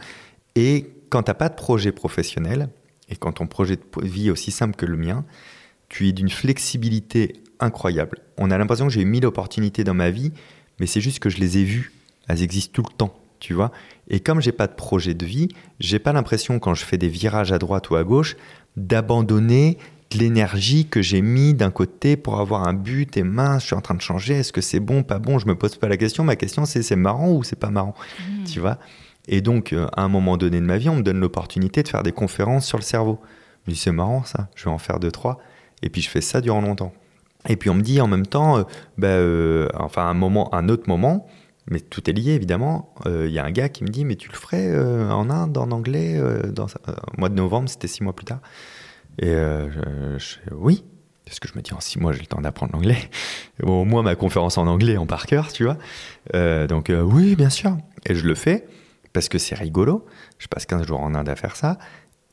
Et 0.57 0.91
quand 1.11 1.23
t'as 1.23 1.35
pas 1.35 1.49
de 1.49 1.55
projet 1.55 1.93
professionnel, 1.93 2.69
et 3.09 3.15
quand 3.17 3.33
ton 3.33 3.47
projet 3.47 3.77
de 3.77 3.83
vie 4.07 4.29
est 4.29 4.31
aussi 4.31 4.51
simple 4.51 4.75
que 4.77 4.87
le 4.87 4.97
mien, 4.97 5.25
tu 5.89 6.09
es 6.09 6.13
d'une 6.13 6.31
flexibilité 6.31 7.35
incroyable. 7.63 8.19
On 8.37 8.51
a 8.51 8.59
l'impression 8.59 8.87
que 8.87 8.93
j'ai 8.93 9.03
eu 9.03 9.07
mille 9.07 9.27
opportunités 9.27 9.85
dans 9.85 9.95
ma 9.95 10.11
vie, 10.11 10.33
mais 10.81 10.87
c'est 10.87 11.01
juste 11.01 11.19
que 11.21 11.31
je 11.31 11.39
les 11.39 11.59
ai 11.59 11.65
vues. 11.65 11.93
Elles 12.29 12.43
existent 12.43 12.73
tout 12.75 12.85
le 12.89 12.97
temps, 12.97 13.15
tu 13.41 13.55
vois. 13.55 13.73
Et 14.09 14.21
comme 14.21 14.41
j'ai 14.41 14.53
pas 14.53 14.67
de 14.67 14.75
projet 14.75 15.15
de 15.15 15.25
vie, 15.25 15.49
j'ai 15.81 15.99
pas 15.99 16.13
l'impression 16.13 16.59
quand 16.59 16.75
je 16.75 16.85
fais 16.85 16.99
des 16.99 17.09
virages 17.09 17.53
à 17.53 17.59
droite 17.59 17.91
ou 17.91 17.97
à 17.97 18.05
gauche 18.05 18.37
d'abandonner 18.77 19.79
de 20.11 20.19
l'énergie 20.19 20.87
que 20.87 21.03
j'ai 21.03 21.23
mis 21.23 21.55
d'un 21.55 21.71
côté 21.71 22.17
pour 22.17 22.39
avoir 22.39 22.67
un 22.67 22.75
but 22.75 23.17
et 23.17 23.23
mince, 23.23 23.63
je 23.63 23.67
suis 23.69 23.77
en 23.77 23.81
train 23.81 23.95
de 23.95 24.01
changer, 24.01 24.35
est-ce 24.35 24.53
que 24.53 24.61
c'est 24.61 24.81
bon, 24.81 25.03
pas 25.03 25.19
bon, 25.19 25.39
je 25.39 25.47
me 25.47 25.55
pose 25.55 25.77
pas 25.77 25.89
la 25.89 25.97
question, 25.97 26.25
ma 26.25 26.37
question 26.37 26.65
c'est 26.65 26.83
c'est 26.83 26.97
marrant 26.97 27.33
ou 27.33 27.43
c'est 27.43 27.59
pas 27.59 27.71
marrant, 27.71 27.95
tu 28.45 28.61
vois. 28.61 28.79
Et 29.29 29.41
donc 29.41 29.73
euh, 29.73 29.87
à 29.97 30.03
un 30.03 30.09
moment 30.09 30.37
donné 30.37 30.61
de 30.61 30.67
ma 30.67 30.79
vie, 30.79 30.89
on 30.89 30.97
me 30.97 31.03
donne 31.03 31.21
l'opportunité 31.21 31.83
de 31.83 31.89
faire 31.89 32.03
des 32.03 32.13
conférences 32.13 32.67
sur 32.67 32.79
le 32.79 32.83
cerveau. 32.83 33.21
Je 33.65 33.71
me 33.71 33.75
dis 33.75 33.81
c'est 33.81 33.93
marrant 33.93 34.25
ça, 34.25 34.49
je 34.55 34.65
vais 34.65 34.71
en 34.71 34.79
faire 34.79 35.01
deux 35.01 35.11
trois, 35.11 35.39
et 35.83 35.89
puis 35.89 36.03
je 36.03 36.11
fais 36.11 36.21
ça 36.21 36.41
durant 36.41 36.61
longtemps. 36.61 36.93
Et 37.49 37.57
puis 37.57 37.71
on 37.71 37.75
me 37.75 37.83
dit 37.83 38.01
en 38.01 38.07
même 38.07 38.27
temps, 38.27 38.59
euh, 38.59 38.63
bah, 38.99 39.09
euh, 39.09 39.69
enfin 39.75 40.07
un 40.07 40.15
moment, 40.15 40.55
un 40.55 40.69
autre 40.69 40.85
moment, 40.89 41.27
mais 41.71 41.81
tout 41.81 42.09
est 42.09 42.13
lié 42.13 42.33
évidemment. 42.33 42.95
euh, 43.07 43.27
Il 43.27 43.33
y 43.33 43.39
a 43.39 43.45
un 43.45 43.51
gars 43.51 43.69
qui 43.69 43.85
me 43.85 43.89
dit 43.89 44.05
mais 44.05 44.17
tu 44.17 44.29
le 44.29 44.35
ferais 44.37 44.69
euh, 44.69 45.11
en 45.11 45.29
Inde, 45.31 45.57
en 45.59 45.71
anglais, 45.71 46.21
au 46.21 47.21
mois 47.21 47.29
de 47.29 47.35
novembre, 47.35 47.69
c'était 47.69 47.89
six 47.89 48.03
mois 48.03 48.15
plus 48.15 48.27
tard. 48.27 48.41
Et 49.19 49.31
je, 49.31 50.17
je 50.19 50.55
oui, 50.55 50.85
parce 51.27 51.39
que 51.39 51.49
je 51.49 51.55
me 51.55 51.63
dis 51.63 51.75
en 51.75 51.81
six 51.81 51.99
mois 51.99 52.13
j'ai 52.13 52.21
le 52.21 52.27
temps 52.27 52.41
d'apprendre 52.41 52.73
l'anglais. 52.73 52.99
Bon, 53.61 53.81
au 53.83 53.85
moins 53.85 54.03
ma 54.03 54.15
conférence 54.15 54.57
en 54.57 54.67
anglais 54.67 54.97
en 54.97 55.07
par 55.07 55.27
cœur, 55.27 55.53
tu 55.53 55.65
vois. 55.65 55.77
Donc 56.67 56.91
oui, 56.91 57.37
bien 57.37 57.51
sûr. 57.51 57.77
Et 58.07 58.15
je 58.15 58.27
le 58.27 58.35
fais 58.35 58.67
parce 59.13 59.29
que 59.29 59.39
c'est 59.39 59.55
rigolo. 59.55 60.07
Je 60.39 60.47
passe 60.49 60.65
15 60.67 60.87
jours 60.87 61.01
en 61.01 61.15
Inde 61.15 61.29
à 61.29 61.37
faire 61.37 61.57
ça. 61.57 61.79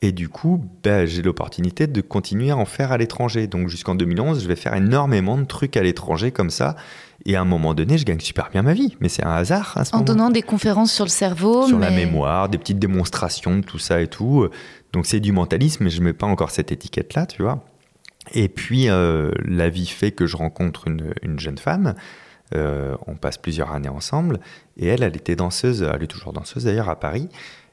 Et 0.02 0.12
du 0.12 0.30
coup, 0.30 0.64
ben, 0.82 1.06
j'ai 1.06 1.20
l'opportunité 1.20 1.86
de 1.86 2.00
continuer 2.00 2.50
à 2.50 2.56
en 2.56 2.64
faire 2.64 2.90
à 2.90 2.96
l'étranger. 2.96 3.46
Donc 3.46 3.68
jusqu'en 3.68 3.94
2011, 3.94 4.42
je 4.42 4.48
vais 4.48 4.56
faire 4.56 4.74
énormément 4.74 5.36
de 5.36 5.44
trucs 5.44 5.76
à 5.76 5.82
l'étranger 5.82 6.30
comme 6.32 6.48
ça. 6.48 6.74
Et 7.26 7.36
à 7.36 7.42
un 7.42 7.44
moment 7.44 7.74
donné, 7.74 7.98
je 7.98 8.06
gagne 8.06 8.20
super 8.20 8.48
bien 8.50 8.62
ma 8.62 8.72
vie. 8.72 8.96
Mais 9.00 9.10
c'est 9.10 9.24
un 9.26 9.32
hasard 9.32 9.72
à 9.76 9.84
ce 9.84 9.94
En 9.94 9.98
moment 9.98 10.04
donnant 10.06 10.30
des 10.30 10.40
conférences 10.40 10.90
sur 10.92 11.04
le 11.04 11.10
cerveau. 11.10 11.66
sur 11.66 11.78
la 11.78 11.90
mais- 11.90 12.06
mémoire, 12.06 12.48
des 12.48 12.56
petites 12.56 12.78
démonstrations 12.78 13.58
de 13.58 13.62
tout 13.62 13.78
ça 13.78 14.00
et 14.00 14.06
tout. 14.08 14.48
Donc 14.94 15.04
c'est 15.04 15.20
du 15.20 15.32
mentalisme, 15.32 15.84
mais 15.84 15.90
je 15.90 16.00
mets 16.00 16.14
pas 16.14 16.26
encore 16.26 16.50
cette 16.50 16.72
étiquette-là, 16.72 17.26
tu 17.26 17.42
vois. 17.42 17.62
Et 18.32 18.48
puis 18.48 18.88
euh, 18.88 19.32
la 19.44 19.68
vie 19.68 19.86
fait 19.86 20.12
que 20.12 20.26
je 20.26 20.36
rencontre 20.38 20.88
une, 20.88 21.12
une 21.22 21.38
jeune 21.38 21.58
femme. 21.58 21.94
Euh, 22.54 22.96
on 23.06 23.14
passe 23.16 23.36
plusieurs 23.38 23.70
années 23.72 23.88
ensemble. 23.90 24.40
Et 24.78 24.86
elle, 24.86 25.02
elle 25.02 25.14
était 25.14 25.36
danseuse, 25.36 25.82
elle 25.94 26.02
est 26.02 26.06
toujours 26.06 26.32
danseuse 26.32 26.64
d'ailleurs 26.64 26.88
à 26.88 26.98
Paris. 26.98 27.28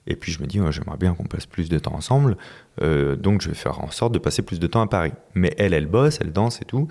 Et 0.08 0.16
puis 0.16 0.32
je 0.32 0.42
me 0.42 0.48
dis, 0.48 0.60
ouais, 0.60 0.72
j'aimerais 0.72 0.98
bien 0.98 1.14
qu'on 1.14 1.26
passe 1.26 1.46
plus 1.46 1.70
de 1.70 1.78
temps 1.78 1.94
ensemble. 1.94 2.38
Euh, 2.82 3.16
donc 3.16 3.42
je 3.42 3.50
vais 3.50 3.56
faire 3.56 3.84
en 3.84 3.92
sorte 3.92 4.14
de 4.14 4.20
passer 4.20 4.42
plus 4.42 4.60
de 4.60 4.68
temps 4.68 4.82
à 4.82 4.88
Paris. 4.88 5.12
Mais 5.36 5.54
elle, 5.58 5.74
elle 5.74 5.86
bosse, 5.86 6.20
elle 6.22 6.32
danse 6.32 6.62
et 6.62 6.66
tout. 6.66 6.88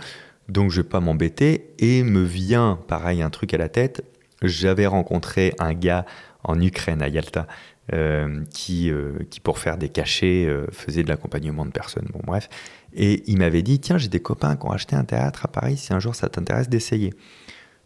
Donc 0.49 0.71
je 0.71 0.83
vais 0.83 0.89
pas 0.89 1.01
m'embêter. 1.01 1.71
Et 1.79 2.05
me 2.05 2.23
vient, 2.23 2.79
pareil, 2.87 3.23
un 3.23 3.31
truc 3.31 3.55
à 3.55 3.59
la 3.59 3.69
tête. 3.69 4.05
J'avais 4.43 4.87
rencontré 4.87 5.55
un 5.59 5.73
gars 5.73 6.05
en 6.45 6.61
Ukraine, 6.61 7.03
à 7.03 7.09
Yalta, 7.09 7.47
euh, 7.93 8.45
qui, 8.51 8.91
euh, 8.91 9.19
qui, 9.31 9.41
pour 9.41 9.59
faire 9.59 9.79
des 9.79 9.89
cachets, 9.89 10.47
faisait 10.71 11.03
de 11.03 11.09
l'accompagnement 11.09 11.64
de 11.64 11.71
personnes. 11.71 12.07
Bon, 12.12 12.21
bref. 12.25 12.49
Et 12.93 13.23
il 13.27 13.39
m'avait 13.39 13.62
dit, 13.62 13.81
tiens, 13.81 13.99
j'ai 13.99 14.09
des 14.09 14.21
copains 14.21 14.57
qui 14.57 14.67
ont 14.67 14.71
acheté 14.71 14.95
un 14.95 15.05
théâtre 15.05 15.47
à 15.47 15.49
Paris, 15.49 15.79
si 15.79 15.93
un 15.93 16.01
jour 16.01 16.14
ça 16.14 16.29
t'intéresse 16.29 16.69
d'essayer. 16.69 17.14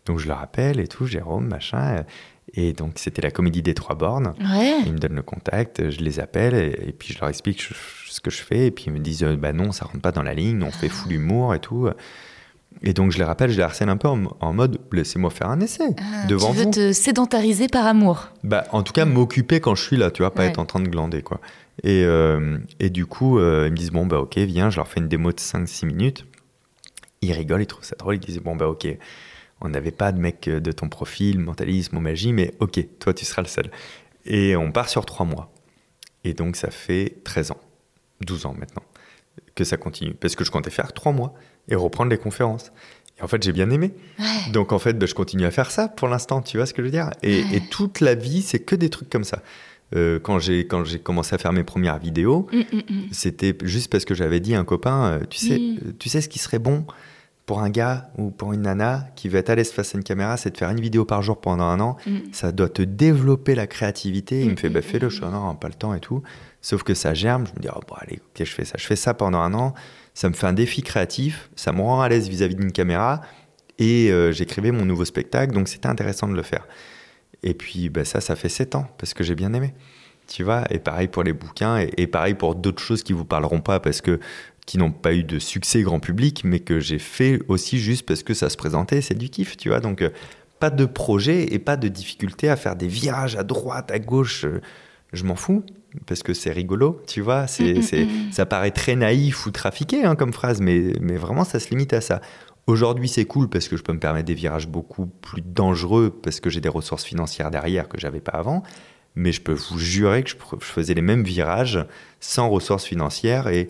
Donc 0.06 0.18
je 0.18 0.26
le 0.26 0.34
rappelle 0.34 0.80
et 0.80 0.88
tout, 0.88 1.06
Jérôme, 1.06 1.46
machin. 1.46 2.04
Et 2.54 2.72
donc 2.72 2.94
c'était 2.96 3.22
la 3.22 3.30
comédie 3.30 3.62
des 3.62 3.74
trois 3.74 3.94
bornes. 3.94 4.34
Ouais. 4.40 4.80
Ils 4.86 4.92
me 4.92 4.98
donnent 4.98 5.14
le 5.14 5.22
contact, 5.22 5.88
je 5.90 6.00
les 6.00 6.18
appelle 6.20 6.54
et, 6.54 6.88
et 6.88 6.92
puis 6.92 7.14
je 7.14 7.20
leur 7.20 7.28
explique 7.28 7.62
je- 7.62 7.74
ce 8.10 8.20
que 8.20 8.30
je 8.30 8.42
fais. 8.42 8.66
Et 8.66 8.70
puis 8.70 8.84
ils 8.88 8.92
me 8.92 8.98
disent 8.98 9.22
euh, 9.22 9.36
bah 9.36 9.52
non, 9.52 9.70
ça 9.72 9.84
rentre 9.84 10.00
pas 10.00 10.12
dans 10.12 10.22
la 10.24 10.34
ligne, 10.34 10.62
on 10.62 10.70
fait 10.72 10.88
full 10.88 11.12
humour 11.12 11.54
et 11.54 11.60
tout. 11.60 11.88
Et 12.82 12.92
donc 12.92 13.10
je 13.12 13.18
les 13.18 13.24
rappelle, 13.24 13.50
je 13.50 13.56
les 13.56 13.62
harcèle 13.62 13.88
un 13.88 13.96
peu 13.96 14.08
en, 14.08 14.22
en 14.40 14.52
mode 14.52 14.78
laissez-moi 14.92 15.30
faire 15.30 15.48
un 15.48 15.60
essai 15.60 15.84
Ah, 15.98 16.26
devant 16.26 16.50
tu 16.50 16.56
veux 16.56 16.64
vous. 16.64 16.70
te 16.70 16.92
sédentariser 16.92 17.66
par 17.68 17.86
amour. 17.86 18.28
Bah, 18.44 18.64
en 18.70 18.82
tout 18.82 18.92
cas, 18.92 19.04
m'occuper 19.04 19.60
quand 19.60 19.74
je 19.74 19.82
suis 19.82 19.96
là, 19.96 20.10
tu 20.10 20.22
vois, 20.22 20.32
pas 20.32 20.42
Ouais. 20.42 20.48
être 20.48 20.58
en 20.58 20.66
train 20.66 20.80
de 20.80 20.88
glander, 20.88 21.22
quoi. 21.22 21.40
Et, 21.82 22.04
euh, 22.04 22.58
et 22.78 22.90
du 22.90 23.06
coup, 23.06 23.38
euh, 23.38 23.64
ils 23.66 23.72
me 23.72 23.76
disent, 23.76 23.90
bon, 23.90 24.06
bah, 24.06 24.18
ok, 24.20 24.38
viens, 24.38 24.70
je 24.70 24.76
leur 24.76 24.86
fais 24.88 25.00
une 25.00 25.08
démo 25.08 25.32
de 25.32 25.38
5-6 25.40 25.84
minutes. 25.86 26.26
Ils 27.22 27.32
rigolent, 27.32 27.62
ils 27.62 27.66
trouvent 27.66 27.84
ça 27.84 27.96
drôle, 27.98 28.14
ils 28.16 28.20
disent, 28.20 28.38
bon, 28.38 28.54
bah, 28.56 28.68
ok, 28.68 28.86
on 29.60 29.68
n'avait 29.68 29.90
pas 29.90 30.12
de 30.12 30.18
mec 30.20 30.48
euh, 30.48 30.60
de 30.60 30.72
ton 30.72 30.88
profil, 30.88 31.38
mentalisme 31.38 31.96
ou 31.96 32.00
magie, 32.00 32.32
mais 32.32 32.54
ok, 32.60 32.80
toi, 32.98 33.12
tu 33.14 33.24
seras 33.24 33.42
le 33.42 33.48
seul. 33.48 33.70
Et 34.26 34.56
on 34.56 34.72
part 34.72 34.88
sur 34.88 35.04
3 35.06 35.26
mois. 35.26 35.52
Et 36.24 36.34
donc, 36.34 36.56
ça 36.56 36.70
fait 36.70 37.16
13 37.24 37.52
ans, 37.52 37.60
12 38.22 38.46
ans 38.46 38.54
maintenant, 38.58 38.82
que 39.54 39.64
ça 39.64 39.76
continue. 39.76 40.14
Parce 40.14 40.36
que 40.36 40.44
je 40.44 40.50
comptais 40.50 40.70
faire 40.70 40.92
3 40.92 41.12
mois 41.12 41.34
et 41.68 41.74
reprendre 41.74 42.10
les 42.10 42.18
conférences. 42.18 42.72
Et 43.18 43.22
en 43.22 43.28
fait, 43.28 43.42
j'ai 43.42 43.52
bien 43.52 43.70
aimé. 43.70 43.92
Ouais. 44.18 44.52
Donc 44.52 44.72
en 44.72 44.78
fait, 44.78 44.94
bah, 44.98 45.06
je 45.06 45.14
continue 45.14 45.44
à 45.44 45.50
faire 45.50 45.70
ça 45.70 45.88
pour 45.88 46.08
l'instant, 46.08 46.40
tu 46.42 46.56
vois 46.56 46.66
ce 46.66 46.72
que 46.74 46.82
je 46.82 46.86
veux 46.86 46.90
dire? 46.92 47.10
Et, 47.22 47.42
Ouais. 47.42 47.56
et 47.56 47.60
toute 47.60 48.00
la 48.00 48.14
vie, 48.14 48.42
c'est 48.42 48.60
que 48.60 48.74
des 48.74 48.88
trucs 48.90 49.10
comme 49.10 49.24
ça. 49.24 49.42
Euh, 49.96 50.20
quand 50.20 50.38
j'ai 50.38 50.66
quand 50.68 50.84
j'ai 50.84 51.00
commencé 51.00 51.34
à 51.34 51.38
faire 51.38 51.52
mes 51.52 51.64
premières 51.64 51.98
vidéos, 51.98 52.46
Mm, 52.52 52.58
mm, 52.58 52.76
mm. 52.88 53.02
c'était 53.10 53.56
juste 53.64 53.90
parce 53.90 54.04
que 54.04 54.14
j'avais 54.14 54.38
dit 54.38 54.54
à 54.54 54.60
un 54.60 54.64
copain, 54.64 55.04
euh, 55.04 55.20
tu 55.28 55.38
sais, 55.38 55.60
tu 55.98 56.08
sais 56.08 56.20
ce 56.20 56.28
qui 56.28 56.38
serait 56.38 56.60
bon? 56.60 56.84
Pour 57.50 57.62
un 57.62 57.68
gars 57.68 58.12
ou 58.16 58.30
pour 58.30 58.52
une 58.52 58.62
nana 58.62 59.08
qui 59.16 59.28
veut 59.28 59.36
être 59.40 59.50
à 59.50 59.56
l'aise 59.56 59.72
face 59.72 59.92
à 59.96 59.98
une 59.98 60.04
caméra, 60.04 60.36
c'est 60.36 60.52
de 60.52 60.56
faire 60.56 60.70
une 60.70 60.80
vidéo 60.80 61.04
par 61.04 61.20
jour 61.20 61.40
pendant 61.40 61.64
un 61.64 61.80
an. 61.80 61.96
Mm. 62.06 62.18
Ça 62.30 62.52
doit 62.52 62.68
te 62.68 62.80
développer 62.80 63.56
la 63.56 63.66
créativité. 63.66 64.42
Il 64.42 64.50
me 64.50 64.52
Mm, 64.52 64.56
fait, 64.56 64.68
bah 64.68 64.82
fais-le. 64.82 65.08
Je 65.08 65.16
suis, 65.16 65.24
non, 65.24 65.56
pas 65.56 65.66
le 65.66 65.74
temps 65.74 65.92
et 65.92 65.98
tout. 65.98 66.22
Sauf 66.60 66.84
que 66.84 66.94
ça 66.94 67.12
germe. 67.12 67.48
Je 67.48 67.52
me 67.56 67.62
dis, 67.62 67.68
oh, 67.74 67.80
bon, 67.88 67.96
allez, 67.98 68.20
ok, 68.24 68.46
je 68.46 68.52
fais 68.52 68.64
ça. 68.64 68.76
Je 68.78 68.86
fais 68.86 68.94
ça 68.94 69.14
pendant 69.14 69.40
un 69.40 69.52
an. 69.54 69.74
Ça 70.14 70.28
me 70.28 70.34
fait 70.34 70.46
un 70.46 70.52
défi 70.52 70.82
créatif. 70.82 71.50
Ça 71.56 71.72
me 71.72 71.80
rend 71.80 72.00
à 72.00 72.08
l'aise 72.08 72.28
vis-à-vis 72.28 72.54
d'une 72.54 72.70
caméra. 72.70 73.20
Et 73.80 74.12
euh, 74.12 74.30
j'écrivais 74.30 74.70
mon 74.70 74.84
nouveau 74.84 75.04
spectacle. 75.04 75.52
Donc 75.52 75.66
c'était 75.66 75.88
intéressant 75.88 76.28
de 76.28 76.34
le 76.36 76.42
faire. 76.42 76.68
Et 77.42 77.54
puis 77.54 77.88
bah, 77.88 78.04
ça, 78.04 78.20
ça 78.20 78.36
fait 78.36 78.48
sept 78.48 78.76
ans 78.76 78.86
parce 78.96 79.12
que 79.12 79.24
j'ai 79.24 79.34
bien 79.34 79.52
aimé. 79.54 79.74
Tu 80.28 80.44
vois, 80.44 80.62
et 80.70 80.78
pareil 80.78 81.08
pour 81.08 81.24
les 81.24 81.32
bouquins, 81.32 81.80
et, 81.80 81.90
et 81.96 82.06
pareil 82.06 82.34
pour 82.34 82.54
d'autres 82.54 82.80
choses 82.80 83.02
qui 83.02 83.12
vous 83.12 83.24
parleront 83.24 83.60
pas 83.60 83.80
parce 83.80 84.00
que 84.00 84.20
qui 84.70 84.78
n'ont 84.78 84.92
pas 84.92 85.14
eu 85.14 85.24
de 85.24 85.40
succès 85.40 85.82
grand 85.82 85.98
public, 85.98 86.42
mais 86.44 86.60
que 86.60 86.78
j'ai 86.78 87.00
fait 87.00 87.40
aussi 87.48 87.80
juste 87.80 88.06
parce 88.06 88.22
que 88.22 88.34
ça 88.34 88.48
se 88.48 88.56
présentait, 88.56 89.00
c'est 89.00 89.18
du 89.18 89.28
kiff, 89.28 89.56
tu 89.56 89.68
vois. 89.68 89.80
Donc 89.80 90.00
euh, 90.00 90.10
pas 90.60 90.70
de 90.70 90.84
projet 90.84 91.52
et 91.52 91.58
pas 91.58 91.76
de 91.76 91.88
difficulté 91.88 92.48
à 92.48 92.54
faire 92.54 92.76
des 92.76 92.86
virages 92.86 93.34
à 93.34 93.42
droite, 93.42 93.90
à 93.90 93.98
gauche. 93.98 94.44
euh, 94.44 94.60
je 95.12 95.24
m'en 95.24 95.34
fous 95.34 95.64
parce 96.06 96.22
que 96.22 96.34
c'est 96.34 96.52
rigolo, 96.52 97.02
tu 97.08 97.20
vois. 97.20 97.48
C'est, 97.48 97.74
Mm, 97.74 97.78
mm, 97.78 97.82
c'est, 97.82 98.04
mm. 98.04 98.30
ça 98.30 98.46
paraît 98.46 98.70
très 98.70 98.94
naïf 98.94 99.44
ou 99.44 99.50
trafiqué 99.50 100.04
hein, 100.04 100.14
comme 100.14 100.32
phrase, 100.32 100.60
mais, 100.60 100.92
mais 101.00 101.16
vraiment 101.16 101.42
ça 101.42 101.58
se 101.58 101.70
limite 101.70 101.92
à 101.92 102.00
ça. 102.00 102.20
Aujourd'hui, 102.68 103.08
c'est 103.08 103.24
cool 103.24 103.48
parce 103.48 103.66
que 103.66 103.76
je 103.76 103.82
peux 103.82 103.92
me 103.92 103.98
permettre 103.98 104.26
des 104.26 104.34
virages 104.34 104.68
beaucoup 104.68 105.06
plus 105.06 105.42
dangereux 105.42 106.16
parce 106.22 106.38
que 106.38 106.48
j'ai 106.48 106.60
des 106.60 106.68
ressources 106.68 107.02
financières 107.02 107.50
derrière 107.50 107.88
que 107.88 107.98
j'avais 107.98 108.20
pas 108.20 108.38
avant. 108.38 108.62
Mais 109.16 109.32
je 109.32 109.40
peux 109.40 109.54
vous 109.54 109.80
jurer 109.80 110.22
que 110.22 110.30
je, 110.30 110.36
je 110.60 110.64
faisais 110.64 110.94
les 110.94 111.02
mêmes 111.02 111.24
virages 111.24 111.84
sans 112.20 112.48
ressources 112.48 112.84
financières. 112.84 113.48
Et 113.48 113.68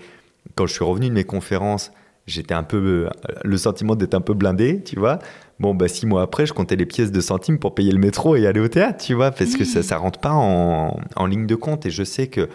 quand 0.55 0.66
je 0.66 0.74
suis 0.74 0.84
revenu 0.84 1.09
de 1.09 1.14
mes 1.14 1.24
conférences, 1.24 1.93
j'étais 2.26 2.55
un 2.55 2.62
peu 2.62 3.09
le 3.45 3.57
sentiment 3.59 3.97
d'être 3.97 4.14
un 4.14 4.20
peu 4.20 4.34
blindé, 4.34 4.82
tu 4.82 4.99
vois. 4.99 5.18
Bon, 5.59 5.74
bah 5.74 5.88
six 5.88 6.07
mois 6.07 6.22
après, 6.22 6.47
je 6.47 6.53
comptais 6.53 6.76
les 6.76 6.86
pièces 6.86 7.12
de 7.12 7.20
centimes 7.20 7.59
pour 7.59 7.74
payer 7.74 7.93
le 7.93 7.99
métro 7.99 8.36
et 8.36 8.47
aller 8.47 8.61
au 8.61 8.68
théâtre, 8.68 9.05
tu 9.05 9.14
vois, 9.14 9.30
parce 9.30 9.57
que 9.57 9.64
ça, 9.64 9.82
ça 9.82 9.97
rentre 9.99 10.20
pas 10.20 10.32
en, 10.32 10.99
en 11.16 11.26
ligne 11.26 11.47
de 11.47 11.55
compte. 11.55 11.84
Et 11.86 11.91
je 11.91 12.03
sais 12.05 12.28
que 12.28 12.49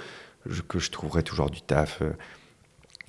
je, 0.47 0.61
que 0.61 0.79
je 0.79 0.91
trouverai 0.91 1.21
toujours 1.23 1.49
du 1.49 1.61
taf. 1.61 2.01
euh, 2.01 2.11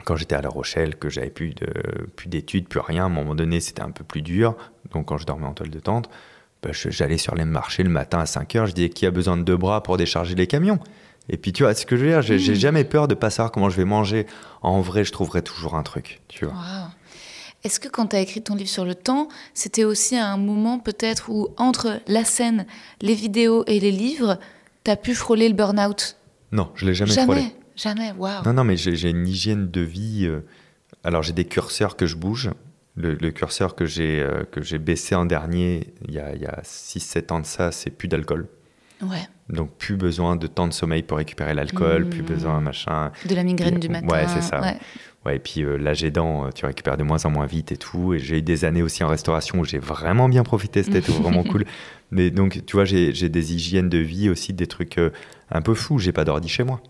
quand 0.04 0.16
j'étais 0.16 0.34
à 0.36 0.42
La 0.42 0.48
Rochelle, 0.48 0.96
que 0.96 1.08
j'avais 1.08 1.30
plus 1.30 1.54
de 1.54 1.66
plus 2.14 2.28
d'études, 2.28 2.68
plus 2.68 2.80
rien, 2.80 3.04
à 3.04 3.06
un 3.06 3.10
moment 3.10 3.34
donné, 3.34 3.60
c'était 3.60 3.82
un 3.82 3.90
peu 3.90 4.04
plus 4.04 4.22
dur. 4.22 4.56
Donc 4.92 5.06
quand 5.06 5.18
je 5.18 5.26
dormais 5.26 5.46
en 5.46 5.54
toile 5.54 5.70
de 5.70 5.80
tente, 5.80 6.08
bah, 6.62 6.70
j'allais 6.72 7.18
sur 7.18 7.34
les 7.34 7.44
marchés 7.44 7.82
le 7.82 7.88
matin 7.90 8.20
à 8.20 8.26
5 8.26 8.54
heures, 8.56 8.66
je 8.66 8.72
disais 8.72 8.88
qui 8.88 9.04
a 9.06 9.10
besoin 9.10 9.36
de 9.36 9.42
deux 9.42 9.56
bras 9.56 9.82
pour 9.82 9.96
décharger 9.96 10.34
les 10.34 10.46
camions? 10.46 10.78
Et 11.28 11.36
puis 11.36 11.52
tu 11.52 11.62
vois, 11.64 11.74
ce 11.74 11.86
que 11.86 11.96
je 11.96 12.04
veux 12.04 12.10
dire, 12.10 12.22
j'ai 12.22 12.38
j'ai 12.38 12.54
jamais 12.54 12.84
peur 12.84 13.08
de 13.08 13.14
pas 13.14 13.30
savoir 13.30 13.50
comment 13.52 13.68
je 13.70 13.76
vais 13.76 13.84
manger. 13.84 14.26
En 14.62 14.80
vrai, 14.80 15.04
je 15.04 15.12
trouverai 15.12 15.42
toujours 15.42 15.74
un 15.74 15.82
truc, 15.82 16.20
tu 16.28 16.44
vois. 16.44 16.54
Waouh. 16.54 16.88
Est-ce 17.64 17.80
que 17.80 17.88
quand 17.88 18.08
tu 18.08 18.16
as 18.16 18.20
écrit 18.20 18.42
ton 18.42 18.54
livre 18.54 18.68
sur 18.70 18.84
le 18.84 18.94
temps, 18.94 19.26
c'était 19.52 19.82
aussi 19.84 20.16
un 20.16 20.36
moment 20.36 20.78
peut-être 20.78 21.28
où 21.30 21.48
entre 21.56 22.00
la 22.06 22.24
scène, 22.24 22.64
les 23.00 23.14
vidéos 23.14 23.64
et 23.66 23.80
les 23.80 23.90
livres, 23.90 24.38
tu 24.84 24.90
as 24.90 24.96
pu 24.96 25.14
frôler 25.14 25.48
le 25.48 25.54
burn-out? 25.54 26.16
Non, 26.52 26.70
je 26.76 26.86
l'ai 26.86 26.94
jamais, 26.94 27.10
Jamais, 27.12 27.24
frôlé. 27.42 27.54
jamais, 27.74 28.12
waouh. 28.12 28.44
Non, 28.44 28.52
non, 28.52 28.62
mais 28.64 28.76
j'ai 28.76 29.10
une 29.10 29.26
hygiène 29.26 29.68
de 29.68 29.80
vie. 29.80 30.26
euh, 30.26 30.40
alors, 31.02 31.24
j'ai 31.24 31.32
des 31.32 31.44
curseurs 31.46 31.96
que 31.96 32.06
je 32.06 32.14
bouge. 32.14 32.50
Le, 32.94 33.14
le 33.14 33.30
curseur 33.32 33.74
que 33.74 33.84
j'ai 33.84 34.20
euh, 34.22 34.44
que 34.44 34.62
j'ai 34.62 34.78
baissé 34.78 35.14
en 35.16 35.26
dernier, 35.26 35.92
il 36.06 36.14
y 36.14 36.18
a, 36.20 36.34
il 36.34 36.40
y 36.40 36.46
a 36.46 36.62
6-7 36.62 37.32
ans 37.32 37.40
de 37.40 37.46
ça, 37.46 37.70
c'est 37.72 37.90
plus 37.90 38.06
d'alcool. 38.08 38.46
Ouais, 39.02 39.28
Donc, 39.48 39.70
plus 39.78 39.96
besoin 39.96 40.34
de 40.36 40.46
temps 40.46 40.66
de 40.66 40.72
sommeil 40.72 41.02
pour 41.02 41.18
récupérer 41.18 41.54
l'alcool, 41.54 42.04
Mmh. 42.06 42.10
plus 42.10 42.22
besoin, 42.22 42.60
machin. 42.60 43.12
de 43.28 43.34
la 43.34 43.44
migraine 43.44 43.78
du 43.78 43.86
Ouais, 43.88 44.00
matin. 44.02 44.28
c'est 44.28 44.42
ça. 44.42 44.60
ouais. 44.60 44.76
Ouais, 45.24 45.36
et 45.36 45.38
puis 45.40 45.62
euh, 45.64 45.76
l'âge 45.76 46.04
aidant, 46.04 46.46
euh, 46.46 46.50
tu 46.54 46.66
récupères 46.66 46.96
de 46.96 47.02
moins 47.02 47.24
en 47.24 47.30
moins 47.30 47.46
vite 47.46 47.72
et 47.72 47.76
tout. 47.76 48.14
Et 48.14 48.18
j'ai 48.20 48.38
eu 48.38 48.42
des 48.42 48.64
années 48.64 48.82
aussi 48.82 49.02
en 49.02 49.08
restauration 49.08 49.58
où 49.58 49.64
j'ai 49.64 49.78
vraiment 49.80 50.28
bien 50.28 50.44
profité, 50.44 50.82
c'était 50.84 51.00
vraiment 51.00 51.42
cool. 51.50 51.64
Mais 52.12 52.30
donc, 52.30 52.64
tu 52.64 52.76
vois, 52.76 52.84
j'ai 52.84 53.12
des 53.12 53.54
hygiènes 53.54 53.88
de 53.88 53.98
vie 53.98 54.28
aussi, 54.30 54.52
des 54.52 54.66
trucs 54.68 54.98
euh, 54.98 55.10
un 55.50 55.62
peu 55.62 55.74
fous. 55.74 55.98
J'ai 55.98 56.12
pas 56.12 56.24
d'ordi 56.24 56.48
chez 56.48 56.62
moi. 56.62 56.80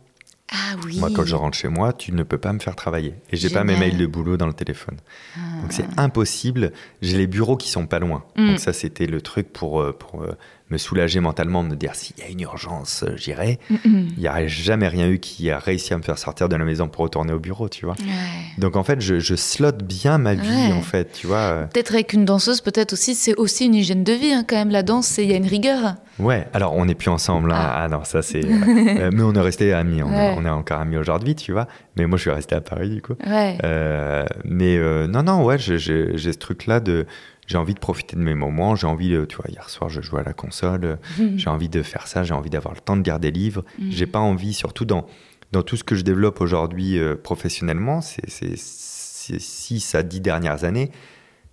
Ah 0.52 0.76
oui. 0.84 0.98
Moi, 1.00 1.11
quand 1.14 1.24
je 1.24 1.34
rentre 1.34 1.57
chez 1.59 1.68
moi, 1.68 1.92
tu 1.92 2.12
ne 2.12 2.22
peux 2.22 2.38
pas 2.38 2.52
me 2.52 2.59
faire 2.61 2.76
travailler. 2.76 3.14
Et 3.30 3.36
j'ai 3.36 3.50
pas 3.50 3.64
mes 3.64 3.76
mails 3.76 3.96
de 3.96 4.07
boulot 4.07 4.36
dans 4.36 4.46
le 4.46 4.52
téléphone. 4.52 4.96
Ah. 5.36 5.62
Donc 5.62 5.72
c'est 5.72 5.86
impossible. 5.96 6.72
J'ai 7.02 7.16
les 7.18 7.26
bureaux 7.26 7.57
qui 7.57 7.68
sont 7.70 7.86
pas 7.86 7.98
loin. 7.98 8.22
Mm. 8.36 8.48
Donc 8.50 8.59
ça, 8.61 8.72
c'était 8.72 9.07
le 9.07 9.20
truc 9.22 9.52
pour, 9.52 9.80
euh, 9.80 9.92
pour 9.92 10.22
me 10.70 10.78
soulager 10.78 11.20
mentalement, 11.20 11.62
me 11.62 11.76
dire 11.76 11.94
s'il 11.94 12.18
y 12.18 12.22
a 12.22 12.28
une 12.28 12.40
urgence, 12.40 13.04
euh, 13.04 13.12
j'irai. 13.16 13.60
Mm, 13.70 13.74
mm. 13.84 14.08
Il 14.16 14.18
n'y 14.20 14.26
a 14.26 14.46
jamais 14.48 14.88
rien 14.88 15.08
eu 15.08 15.20
qui 15.20 15.48
a 15.50 15.58
réussi 15.60 15.94
à 15.94 15.98
me 15.98 16.02
faire 16.02 16.18
sortir 16.18 16.48
de 16.48 16.56
la 16.56 16.64
maison 16.64 16.88
pour 16.88 17.02
retourner 17.04 17.32
au 17.32 17.38
bureau, 17.38 17.68
tu 17.68 17.84
vois. 17.86 17.94
Ouais. 18.00 18.58
Donc 18.58 18.74
en 18.74 18.82
fait, 18.82 19.00
je, 19.00 19.20
je 19.20 19.36
slotte 19.36 19.84
bien 19.84 20.18
ma 20.18 20.34
vie, 20.34 20.48
Ouais. 20.48 20.72
en 20.72 20.82
fait, 20.82 21.12
tu 21.12 21.26
vois. 21.28 21.36
euh. 21.38 21.66
Peut-être 21.66 21.94
avec 21.94 22.12
une 22.12 22.24
danseuse, 22.24 22.60
peut-être 22.62 22.92
aussi, 22.94 23.14
c'est 23.14 23.34
aussi 23.36 23.66
une 23.66 23.74
hygiène 23.76 24.02
de 24.02 24.12
vie 24.12 24.32
hein, 24.32 24.44
quand 24.48 24.56
même. 24.56 24.70
La 24.70 24.82
danse, 24.82 25.18
il 25.18 25.30
y 25.30 25.34
a 25.34 25.36
une 25.36 25.46
rigueur. 25.46 25.94
Ouais, 26.18 26.48
alors 26.52 26.74
on 26.74 26.86
n'est 26.86 26.94
plus 26.94 27.10
ensemble. 27.10 27.52
hein. 27.52 27.56
Ah. 27.58 27.82
Ah, 27.84 27.88
non, 27.88 28.02
ça 28.04 28.22
c'est. 28.22 28.44
euh, 28.44 29.10
mais 29.12 29.22
on 29.22 29.34
est 29.34 29.40
resté 29.40 29.72
amis. 29.72 30.02
On, 30.02 30.10
Ouais. 30.10 30.32
est, 30.32 30.34
on 30.36 30.44
est 30.44 30.50
encore 30.50 30.80
amis 30.80 30.96
aujourd'hui, 30.96 31.34
tu 31.36 31.52
vois. 31.52 31.68
Mais 31.96 32.06
moi, 32.06 32.16
je 32.16 32.22
suis 32.22 32.30
resté 32.30 32.54
à 32.56 32.60
Paris, 32.60 32.90
du 32.90 33.02
coup. 33.02 33.14
Ouais. 33.26 33.56
Euh, 33.64 34.24
mais 34.44 34.76
euh, 34.78 35.06
non, 35.06 35.22
non, 35.22 35.44
ouais, 35.44 35.58
j'ai 35.58 35.78
ce 35.78 36.30
truc-là 36.30 36.80
de. 36.80 37.06
J'ai 37.47 37.59
envie 37.59 37.74
de 37.74 37.78
profiter 37.78 38.16
de 38.16 38.20
mes 38.22 38.34
moments. 38.34 38.74
J'ai 38.76 38.86
envie, 38.86 39.11
de- 39.11 39.24
tu 39.24 39.36
vois, 39.36 39.47
hier 39.49 39.68
soir, 39.70 39.88
je 39.88 40.01
jouais 40.01 40.20
à 40.20 40.24
la 40.24 40.32
console. 40.32 40.99
J'ai 41.36 41.49
envie 41.51 41.68
de 41.68 41.82
faire 41.82 42.07
ça. 42.09 42.24
J'ai 42.24 42.34
envie 42.34 42.51
d'avoir 42.51 42.74
le 42.74 42.80
temps 42.80 42.97
de 42.97 43.03
garder 43.03 43.30
des 43.30 43.38
livres. 43.38 43.64
J'ai 43.90 44.07
pas 44.07 44.18
envie, 44.18 44.53
surtout 44.53 44.84
dans, 44.84 45.07
dans 45.53 45.62
tout 45.62 45.76
ce 45.76 45.84
que 45.84 45.94
je 45.94 46.03
développe 46.03 46.40
aujourd'hui 46.40 46.99
euh, 46.99 47.14
professionnellement, 47.14 48.01
c'est 48.01 48.28
c'est- 48.28 48.57
ces 48.57 49.38
6 49.38 49.94
à 49.97 50.03
10 50.05 50.20
dernières 50.20 50.62
années, 50.64 50.90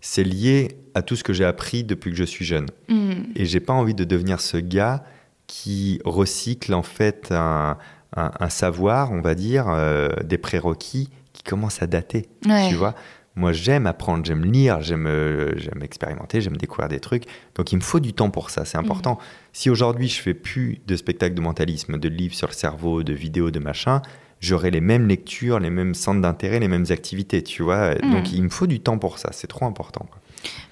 c'est 0.01 0.23
lié 0.23 0.77
à 0.93 1.01
tout 1.01 1.15
ce 1.15 1.23
que 1.23 1.33
j'ai 1.33 1.45
appris 1.45 1.83
depuis 1.83 2.11
que 2.11 2.17
je 2.17 2.23
suis 2.23 2.45
jeune. 2.45 2.67
Mm. 2.89 3.11
Et 3.35 3.45
j'ai 3.45 3.59
pas 3.59 3.73
envie 3.73 3.95
de 3.95 4.03
devenir 4.03 4.41
ce 4.41 4.57
gars 4.57 5.03
qui 5.47 5.99
recycle 6.05 6.73
en 6.73 6.83
fait 6.83 7.31
un, 7.31 7.77
un- 8.15 8.31
un 8.39 8.49
savoir, 8.49 9.11
on 9.11 9.21
va 9.21 9.33
dire, 9.35 9.65
euh, 9.69 10.09
des 10.23 10.37
prérequis 10.37 11.09
qui 11.33 11.41
commencent 11.43 11.81
à 11.81 11.87
dater. 11.87 12.27
Ouais. 12.47 12.69
Tu 12.69 12.75
vois 12.75 12.93
Moi, 13.35 13.51
j'aime 13.51 13.87
apprendre, 13.87 14.23
j'aime 14.25 14.45
lire, 14.45 14.81
j'aime 14.81 15.07
euh, 15.07 15.55
expérimenter, 15.81 16.39
j'aime 16.39 16.57
découvrir 16.57 16.87
des 16.87 16.99
trucs. 16.99 17.23
Donc, 17.55 17.71
il 17.71 17.77
me 17.77 17.81
faut 17.81 17.99
du 17.99 18.13
temps 18.13 18.29
pour 18.29 18.51
ça, 18.51 18.63
c'est 18.63 18.77
important. 18.77 19.17
Si 19.53 19.69
aujourd'hui, 19.71 20.07
je 20.07 20.21
fais 20.21 20.35
plus 20.35 20.79
de 20.85 20.95
spectacles 20.95 21.33
de 21.33 21.41
mentalisme, 21.41 21.97
de 21.97 22.09
livres 22.09 22.35
sur 22.35 22.47
le 22.47 22.53
cerveau, 22.53 23.01
de 23.01 23.13
vidéos, 23.13 23.49
de 23.49 23.59
machin, 23.59 24.03
j'aurai 24.39 24.69
les 24.69 24.81
mêmes 24.81 25.07
lectures, 25.07 25.59
les 25.59 25.71
mêmes 25.71 25.95
centres 25.95 26.21
d'intérêt, 26.21 26.59
les 26.59 26.67
mêmes 26.67 26.85
activités, 26.89 27.41
tu 27.41 27.63
vois 27.63 27.95
Donc, 27.95 28.31
il 28.31 28.43
me 28.43 28.49
faut 28.49 28.67
du 28.67 28.79
temps 28.79 28.99
pour 28.99 29.17
ça, 29.17 29.29
c'est 29.31 29.47
trop 29.47 29.65
important. 29.65 30.05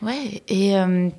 Ouais, 0.03 0.43
et 0.47 0.77
euh, 0.77 1.09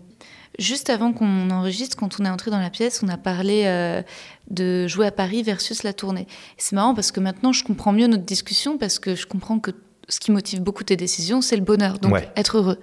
juste 0.58 0.90
avant 0.90 1.12
qu'on 1.12 1.50
enregistre, 1.50 1.96
quand 1.96 2.20
on 2.20 2.24
est 2.24 2.30
entré 2.30 2.50
dans 2.50 2.60
la 2.60 2.70
pièce, 2.70 3.02
on 3.02 3.08
a 3.08 3.16
parlé 3.16 3.64
euh, 3.64 4.02
de 4.50 4.86
jouer 4.86 5.06
à 5.06 5.12
Paris 5.12 5.42
versus 5.42 5.82
la 5.82 5.92
tournée. 5.92 6.26
C'est 6.56 6.76
marrant 6.76 6.94
parce 6.94 7.10
que 7.10 7.20
maintenant, 7.20 7.52
je 7.52 7.64
comprends 7.64 7.92
mieux 7.92 8.06
notre 8.06 8.24
discussion 8.24 8.78
parce 8.78 8.98
que 8.98 9.14
je 9.14 9.26
comprends 9.26 9.58
que 9.58 9.72
ce 10.12 10.20
qui 10.20 10.30
motive 10.30 10.60
beaucoup 10.60 10.84
tes 10.84 10.96
décisions, 10.96 11.40
c'est 11.40 11.56
le 11.56 11.62
bonheur, 11.62 11.98
donc 11.98 12.12
Ouais. 12.12 12.28
être 12.36 12.58
heureux. 12.58 12.78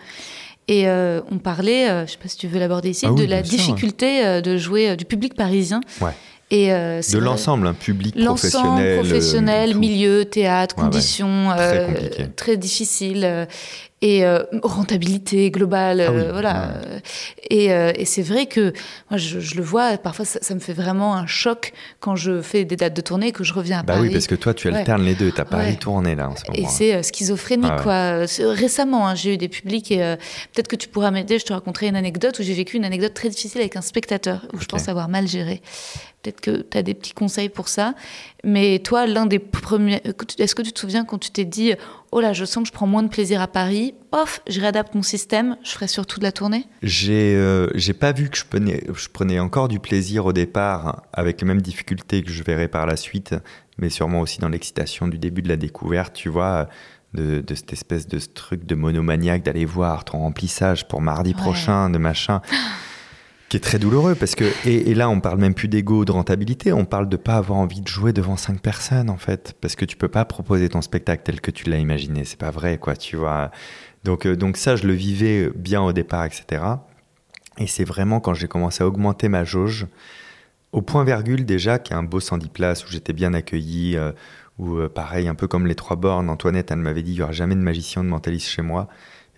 Et 0.68 0.88
euh, 0.88 1.22
on 1.32 1.38
parlait, 1.40 1.90
euh, 1.90 2.06
je 2.06 2.12
sais 2.12 2.18
pas 2.18 2.28
si 2.28 2.38
tu 2.38 2.48
veux 2.48 2.60
l'aborder 2.60 2.90
ici, 2.90 3.06
Ah 3.08 3.12
oui, 3.14 3.22
de 3.22 3.26
la 3.30 3.42
difficulté 3.42 4.26
euh, 4.26 4.42
de 4.42 4.58
jouer 4.58 4.96
du 4.96 5.06
public 5.06 5.34
parisien. 5.36 5.82
Ouais. 6.02 6.12
Et 6.52 6.70
De 6.70 7.18
l'ensemble, 7.20 7.68
un 7.68 7.74
public 7.76 8.16
professionnel. 8.26 9.00
professionnel, 9.00 9.76
milieu, 9.76 10.26
théâtre, 10.26 10.76
Ouais, 10.78 10.84
ouais. 10.84 10.90
conditions 10.90 11.50
Très 11.56 12.28
très 12.36 12.58
difficiles 12.58 13.48
et 14.02 14.24
euh, 14.26 14.44
rentabilité 14.64 15.52
globale, 15.52 16.02
Ah 16.08 16.12
oui, 16.12 16.22
euh, 16.22 16.32
voilà. 16.32 16.70
Euh, 16.70 17.00
Et, 17.50 17.74
euh, 17.74 17.92
et 17.96 18.06
c'est 18.06 18.22
vrai 18.22 18.46
que 18.46 18.72
moi 19.10 19.18
je, 19.18 19.40
je 19.40 19.56
le 19.56 19.62
vois, 19.64 19.98
parfois 19.98 20.24
ça, 20.26 20.40
ça 20.42 20.54
me 20.56 20.60
fait 20.60 20.74
vraiment 20.74 21.16
un 21.16 21.28
choc 21.28 21.74
quand 22.00 22.16
je 22.16 22.42
fais 22.42 22.64
des 22.64 22.76
dates 22.78 22.94
de 22.96 23.02
tournée 23.02 23.28
et 23.28 23.32
que 23.32 23.44
je 23.44 23.54
reviens 23.54 23.80
à 23.80 23.84
Bah 23.84 23.94
Paris. 23.96 24.08
oui, 24.08 24.14
parce 24.14 24.28
que 24.28 24.36
toi, 24.36 24.54
tu 24.54 24.70
Ouais. 24.70 24.76
alternes 24.78 25.04
les 25.04 25.16
deux. 25.16 25.32
T'as 25.32 25.46
Paris 25.46 25.72
Ouais. 25.72 25.76
tourné 25.76 26.16
là 26.16 26.30
en 26.30 26.36
ce 26.36 26.44
moment. 26.50 26.58
Et 26.58 26.70
c'est 26.72 27.02
schizophrénique, 27.04 27.70
Ah 27.72 27.78
ouais. 27.78 28.26
quoi. 28.28 28.52
Récemment, 28.54 29.08
hein, 29.08 29.16
j'ai 29.16 29.34
eu 29.34 29.38
des 29.38 29.50
publics 29.50 29.92
et 29.92 29.98
peut-être 30.54 30.68
que 30.68 30.76
tu 30.78 30.88
pourras 30.88 31.12
m'aider. 31.12 31.40
Je 31.40 31.46
te 31.46 31.54
raconterai 31.54 31.88
une 31.88 31.96
anecdote 31.96 32.38
où 32.40 32.44
j'ai 32.44 32.54
vécu 32.54 32.78
une 32.78 32.86
anecdote 32.86 33.14
très 33.14 33.30
difficile 33.30 33.60
avec 33.62 33.76
un 33.76 33.82
spectateur 33.82 34.46
où 34.54 34.60
je 34.60 34.66
pense 34.66 34.88
avoir 34.88 35.10
mal 35.10 35.28
géré. 35.28 35.62
Peut-être 36.22 36.42
que 36.42 36.62
tu 36.70 36.78
as 36.78 36.84
des 36.84 36.94
petits 36.94 37.14
conseils 37.14 37.48
pour 37.50 37.70
ça. 37.70 37.94
Mais 38.44 38.80
toi, 38.80 39.08
l'un 39.08 39.26
des 39.26 39.40
premiers. 39.40 40.02
Est-ce 40.38 40.54
que 40.56 40.62
tu 40.62 40.72
te 40.74 40.80
souviens 40.80 41.06
quand 41.06 41.18
tu 41.18 41.32
t'es 41.32 41.46
dit 41.46 41.74
Oh 42.12 42.22
là, 42.22 42.34
je 42.34 42.44
sens 42.44 42.64
que 42.64 42.68
je 42.70 42.74
prends 42.74 42.88
moins 42.88 43.04
de 43.04 43.08
plaisir 43.08 43.40
à 43.40 43.48
Paris, 43.48 43.94
pof, 44.10 44.42
je 44.50 44.60
réadapte 44.60 44.96
mon 44.96 45.04
système, 45.04 45.58
je 45.64 45.70
ferai 45.72 45.88
surtout 45.88 46.18
de 46.20 46.24
la 46.24 46.32
tournée 46.32 46.66
J'ai 46.82 47.36
euh, 47.36 47.68
pas 48.00 48.14
vu 48.14 48.30
que 48.30 48.38
je 48.38 48.46
prenais, 48.46 48.84
je 48.96 49.08
prenais 49.10 49.40
encore 49.40 49.68
du 49.68 49.80
plaisir 49.80 50.26
au 50.26 50.34
départ, 50.34 51.04
avec 51.14 51.40
les 51.42 51.46
mêmes 51.48 51.62
difficultés 51.62 52.24
que 52.24 52.32
je 52.32 52.42
verrai 52.42 52.68
par 52.68 52.88
la 52.88 52.96
suite, 52.96 53.36
mais 53.78 53.90
sûrement 53.90 54.22
aussi 54.22 54.40
dans 54.40 54.50
l'excitation 54.50 55.08
du 55.08 55.20
début 55.20 55.44
de 55.44 55.50
la 55.50 55.56
découverte, 55.56 56.14
tu 56.16 56.30
vois, 56.30 56.68
de, 57.14 57.42
de 57.42 57.56
cette 57.56 57.74
espèce 57.74 58.08
de 58.08 58.18
ce 58.18 58.30
truc 58.30 58.66
de 58.66 58.74
monomaniaque 58.74 59.44
d'aller 59.44 59.66
voir 59.66 60.04
ton 60.04 60.18
remplissage 60.20 60.88
pour 60.88 61.02
mardi 61.02 61.32
Ouais. 61.32 61.36
prochain, 61.42 61.90
de 61.92 62.00
machin. 62.00 62.42
Qui 63.50 63.58
est 63.58 63.62
très 63.62 63.80
douloureux 63.80 64.14
parce 64.14 64.36
que, 64.36 64.46
et, 64.68 64.94
là, 64.94 65.10
on 65.10 65.20
parle 65.20 65.40
même 65.40 65.56
plus 65.56 65.68
d'ego, 65.68 66.06
de 66.06 66.12
rentabilité, 66.12 66.72
on 66.72 66.86
parle 66.86 67.10
de 67.10 67.18
pas 67.18 67.36
avoir 67.36 67.58
envie 67.58 67.82
de 67.82 67.88
jouer 67.88 68.14
devant 68.14 68.38
cinq 68.38 68.62
personnes, 68.62 69.10
en 69.10 69.18
fait. 69.18 69.56
Parce 69.60 69.76
que 69.76 69.86
tu 69.86 69.98
peux 69.98 70.08
pas 70.08 70.24
proposer 70.24 70.70
ton 70.70 70.84
spectacle 70.84 71.24
tel 71.26 71.42
que 71.42 71.50
tu 71.50 71.68
l'as 71.68 71.80
imaginé. 71.80 72.26
C'est 72.26 72.40
pas 72.40 72.52
vrai, 72.52 72.78
quoi, 72.78 72.96
tu 72.96 73.16
vois. 73.16 73.50
Donc, 74.04 74.28
euh, 74.28 74.36
donc 74.36 74.56
ça, 74.56 74.76
je 74.76 74.86
le 74.86 74.94
vivais 74.94 75.50
bien 75.56 75.82
au 75.82 75.94
départ, 75.94 76.26
etc. 76.26 76.62
Et 77.58 77.66
c'est 77.66 77.84
vraiment 77.84 78.20
quand 78.20 78.36
j'ai 78.36 78.48
commencé 78.48 78.84
à 78.84 78.88
augmenter 78.88 79.30
ma 79.30 79.44
jauge, 79.44 79.88
au 80.72 80.82
point 80.82 81.04
virgule 81.04 81.46
déjà, 81.46 81.80
qui 81.80 81.94
est 81.94 81.96
un 81.96 82.04
beau 82.04 82.20
110 82.20 82.50
places, 82.50 82.86
où 82.86 82.90
j'étais 82.90 83.14
bien 83.14 83.34
accueilli, 83.34 83.98
euh, 83.98 84.12
où 84.60 84.78
euh, 84.78 84.90
pareil, 84.90 85.28
un 85.28 85.36
peu 85.36 85.48
comme 85.48 85.66
les 85.66 85.76
trois 85.76 85.96
bornes, 85.96 86.30
Antoinette, 86.30 86.70
elle 86.72 86.78
m'avait 86.78 87.02
dit, 87.02 87.14
il 87.14 87.18
y 87.18 87.22
aura 87.24 87.32
jamais 87.32 87.56
de 87.56 87.62
magicien 87.62 88.04
de 88.04 88.10
mentaliste 88.10 88.48
chez 88.48 88.62
moi. 88.62 88.88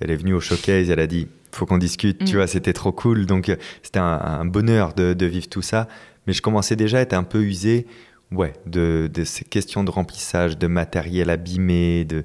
Elle 0.02 0.12
est 0.12 0.16
venue 0.16 0.34
au 0.34 0.40
showcase, 0.40 0.90
elle 0.90 1.00
a 1.00 1.08
dit, 1.08 1.28
faut 1.52 1.66
qu'on 1.66 1.78
discute, 1.78 2.26
tu 2.26 2.34
mm. 2.34 2.38
vois, 2.38 2.48
c'était 2.48 2.74
trop 2.74 2.92
cool. 2.92 3.26
Donc 3.26 3.50
euh, 3.50 3.56
c'était 3.84 4.00
un, 4.00 4.46
bonheur 4.46 4.94
de, 4.94 5.26
vivre 5.26 5.48
tout 5.48 5.62
ça. 5.62 5.88
Mais 6.28 6.34
je 6.34 6.42
commençais 6.42 6.76
déjà 6.76 7.00
à 7.00 7.02
être 7.02 7.14
un 7.14 7.24
peu 7.24 7.42
usé, 7.42 7.88
ouais, 8.32 8.54
de, 8.66 9.10
ces 9.26 9.44
questions 9.44 9.84
de 9.84 9.92
remplissage, 9.92 10.58
de 10.58 10.68
matériel 10.68 11.30
abîmé, 11.30 12.06
de, 12.06 12.24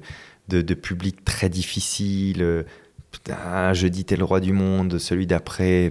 de, 0.49 0.73
public 0.73 1.25
très 1.25 1.49
difficile. 1.49 2.41
Euh, 2.41 2.63
putain, 3.11 3.73
jeudi, 3.73 4.05
t'es 4.05 4.15
le 4.15 4.23
roi 4.23 4.39
du 4.39 4.53
monde, 4.53 4.99
celui 4.99 5.25
d'après, 5.25 5.89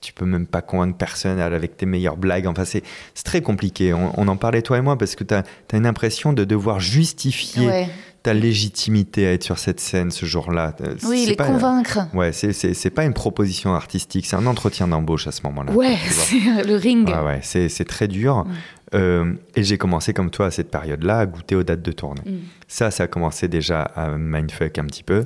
tu 0.00 0.12
peux 0.12 0.24
même 0.24 0.46
pas 0.46 0.62
convaincre 0.62 0.96
personne 0.96 1.38
avec 1.38 1.76
tes 1.76 1.86
meilleures 1.86 2.16
blagues. 2.16 2.46
Enfin, 2.46 2.64
c'est 2.64 2.82
très 3.24 3.40
compliqué. 3.40 3.92
On, 3.92 4.28
en 4.28 4.36
parlait, 4.36 4.62
toi 4.62 4.78
et 4.78 4.82
moi, 4.82 4.98
parce 4.98 5.14
que 5.14 5.24
tu 5.24 5.34
as, 5.34 5.44
une 5.72 5.86
impression 5.86 6.32
de 6.32 6.44
devoir 6.44 6.80
justifier 6.80 7.86
ta 8.24 8.32
légitimité 8.32 9.26
à 9.26 9.32
être 9.34 9.44
sur 9.44 9.58
cette 9.58 9.80
scène 9.80 10.10
ce 10.10 10.24
jour-là. 10.24 10.74
Euh, 10.80 10.96
oui, 11.04 11.26
les 11.28 11.36
convaincre. 11.36 11.98
Ouais, 12.14 12.32
c'est 12.32 12.90
pas 12.90 13.04
une 13.04 13.12
proposition 13.12 13.74
artistique, 13.74 14.24
c'est 14.24 14.34
un 14.34 14.46
entretien 14.46 14.88
d'embauche 14.88 15.26
à 15.26 15.30
ce 15.30 15.42
moment-là. 15.42 15.72
Ouais, 15.72 15.98
c'est 16.08 16.64
le 16.64 16.74
ring. 16.74 17.06
Ouais, 17.06 17.20
ouais 17.22 17.40
c'est 17.42 17.84
très 17.84 18.08
dur. 18.08 18.46
Euh, 18.94 19.34
et 19.54 19.62
j'ai 19.62 19.76
commencé 19.76 20.14
comme 20.14 20.30
toi 20.30 20.46
à 20.46 20.50
cette 20.50 20.70
période-là 20.70 21.18
à 21.18 21.26
goûter 21.26 21.54
aux 21.54 21.64
dates 21.64 21.82
de 21.82 21.92
tournée. 21.92 22.22
Mm. 22.24 22.38
Ça, 22.66 22.90
ça 22.90 23.04
a 23.04 23.06
commencé 23.08 23.46
déjà 23.46 23.82
à 23.82 24.16
mindfuck 24.16 24.78
un 24.78 24.86
petit 24.86 25.02
peu. 25.02 25.24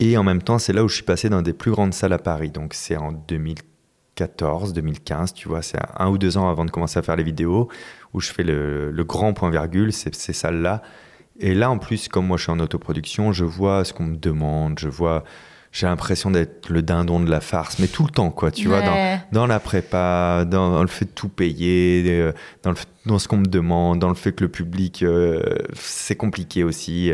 Et 0.00 0.18
en 0.18 0.24
même 0.24 0.42
temps, 0.42 0.58
c'est 0.58 0.72
là 0.72 0.82
où 0.82 0.88
je 0.88 0.96
suis 0.96 1.04
passé 1.04 1.28
dans 1.28 1.42
des 1.42 1.52
plus 1.52 1.70
grandes 1.70 1.94
salles 1.94 2.12
à 2.12 2.18
Paris. 2.18 2.50
Donc 2.50 2.74
c'est 2.74 2.96
en 2.96 3.12
2014, 3.12 4.72
2015, 4.72 5.32
tu 5.32 5.46
vois, 5.46 5.62
c'est 5.62 5.78
un 5.96 6.08
ou 6.08 6.18
deux 6.18 6.36
ans 6.38 6.50
avant 6.50 6.64
de 6.64 6.72
commencer 6.72 6.98
à 6.98 7.02
faire 7.02 7.16
les 7.16 7.22
vidéos, 7.22 7.68
où 8.14 8.20
je 8.20 8.32
fais 8.32 8.42
le, 8.42 8.90
le 8.90 9.04
grand 9.04 9.32
point 9.32 9.50
virgule, 9.50 9.92
ces 9.92 10.32
salles-là. 10.32 10.82
Et 11.40 11.54
là, 11.54 11.70
en 11.70 11.78
plus, 11.78 12.08
comme 12.08 12.26
moi 12.26 12.36
je 12.36 12.44
suis 12.44 12.52
en 12.52 12.60
autoproduction, 12.60 13.32
je 13.32 13.44
vois 13.44 13.84
ce 13.84 13.92
qu'on 13.92 14.04
me 14.04 14.16
demande, 14.16 14.78
je 14.78 14.88
vois, 14.88 15.24
j'ai 15.72 15.86
l'impression 15.86 16.30
d'être 16.30 16.70
le 16.70 16.82
dindon 16.82 17.20
de 17.20 17.30
la 17.30 17.40
farce, 17.40 17.78
mais 17.78 17.88
tout 17.88 18.04
le 18.04 18.10
temps, 18.10 18.30
quoi, 18.30 18.50
tu 18.50 18.68
vois, 18.68 18.80
dans, 18.80 19.20
dans, 19.32 19.46
la 19.46 19.60
prépa, 19.60 20.44
dans, 20.46 20.80
le 20.80 20.88
fait 20.88 21.04
de 21.04 21.10
tout 21.10 21.28
payer, 21.28 22.04
euh, 22.06 22.32
dans, 22.62 22.70
le, 22.70 22.76
dans 23.04 23.18
ce 23.18 23.28
qu'on 23.28 23.38
me 23.38 23.46
demande, 23.46 23.98
dans 23.98 24.08
le 24.08 24.14
fait 24.14 24.32
que 24.32 24.44
le 24.44 24.50
public, 24.50 25.02
euh, 25.02 25.42
c'est 25.74 26.16
compliqué 26.16 26.64
aussi. 26.64 27.12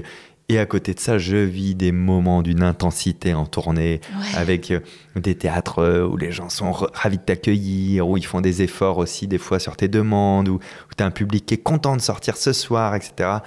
Et 0.49 0.59
à 0.59 0.67
côté 0.67 0.93
de 0.95 1.01
ça, 1.01 1.19
je 1.19 1.37
vis 1.37 1.75
des 1.75 1.93
moments 1.93 2.43
d'une 2.43 2.63
intensité 2.63 3.33
en 3.35 3.47
tournée, 3.47 4.01
avec 4.37 4.71
euh, 4.71 4.81
des 5.17 5.35
théâtres 5.35 6.07
où 6.09 6.17
les 6.17 6.31
gens 6.31 6.49
sont 6.49 6.71
ravis 6.71 7.19
de 7.19 7.23
t'accueillir, 7.23 8.07
où 8.07 8.17
ils 8.17 8.27
font 8.27 8.41
des 8.41 8.63
efforts 8.63 8.99
aussi 8.99 9.27
des 9.27 9.39
fois 9.39 9.59
sur 9.59 9.77
tes 9.77 9.89
demandes, 9.89 10.49
où, 10.49 10.55
où 10.57 10.95
tu 10.97 11.03
as 11.03 11.07
un 11.07 11.11
public 11.11 11.47
qui 11.47 11.55
est 11.55 11.63
content 11.63 11.97
de 11.97 12.03
sortir 12.03 12.37
ce 12.37 12.53
soir, 12.53 12.95
etc. 12.95 13.39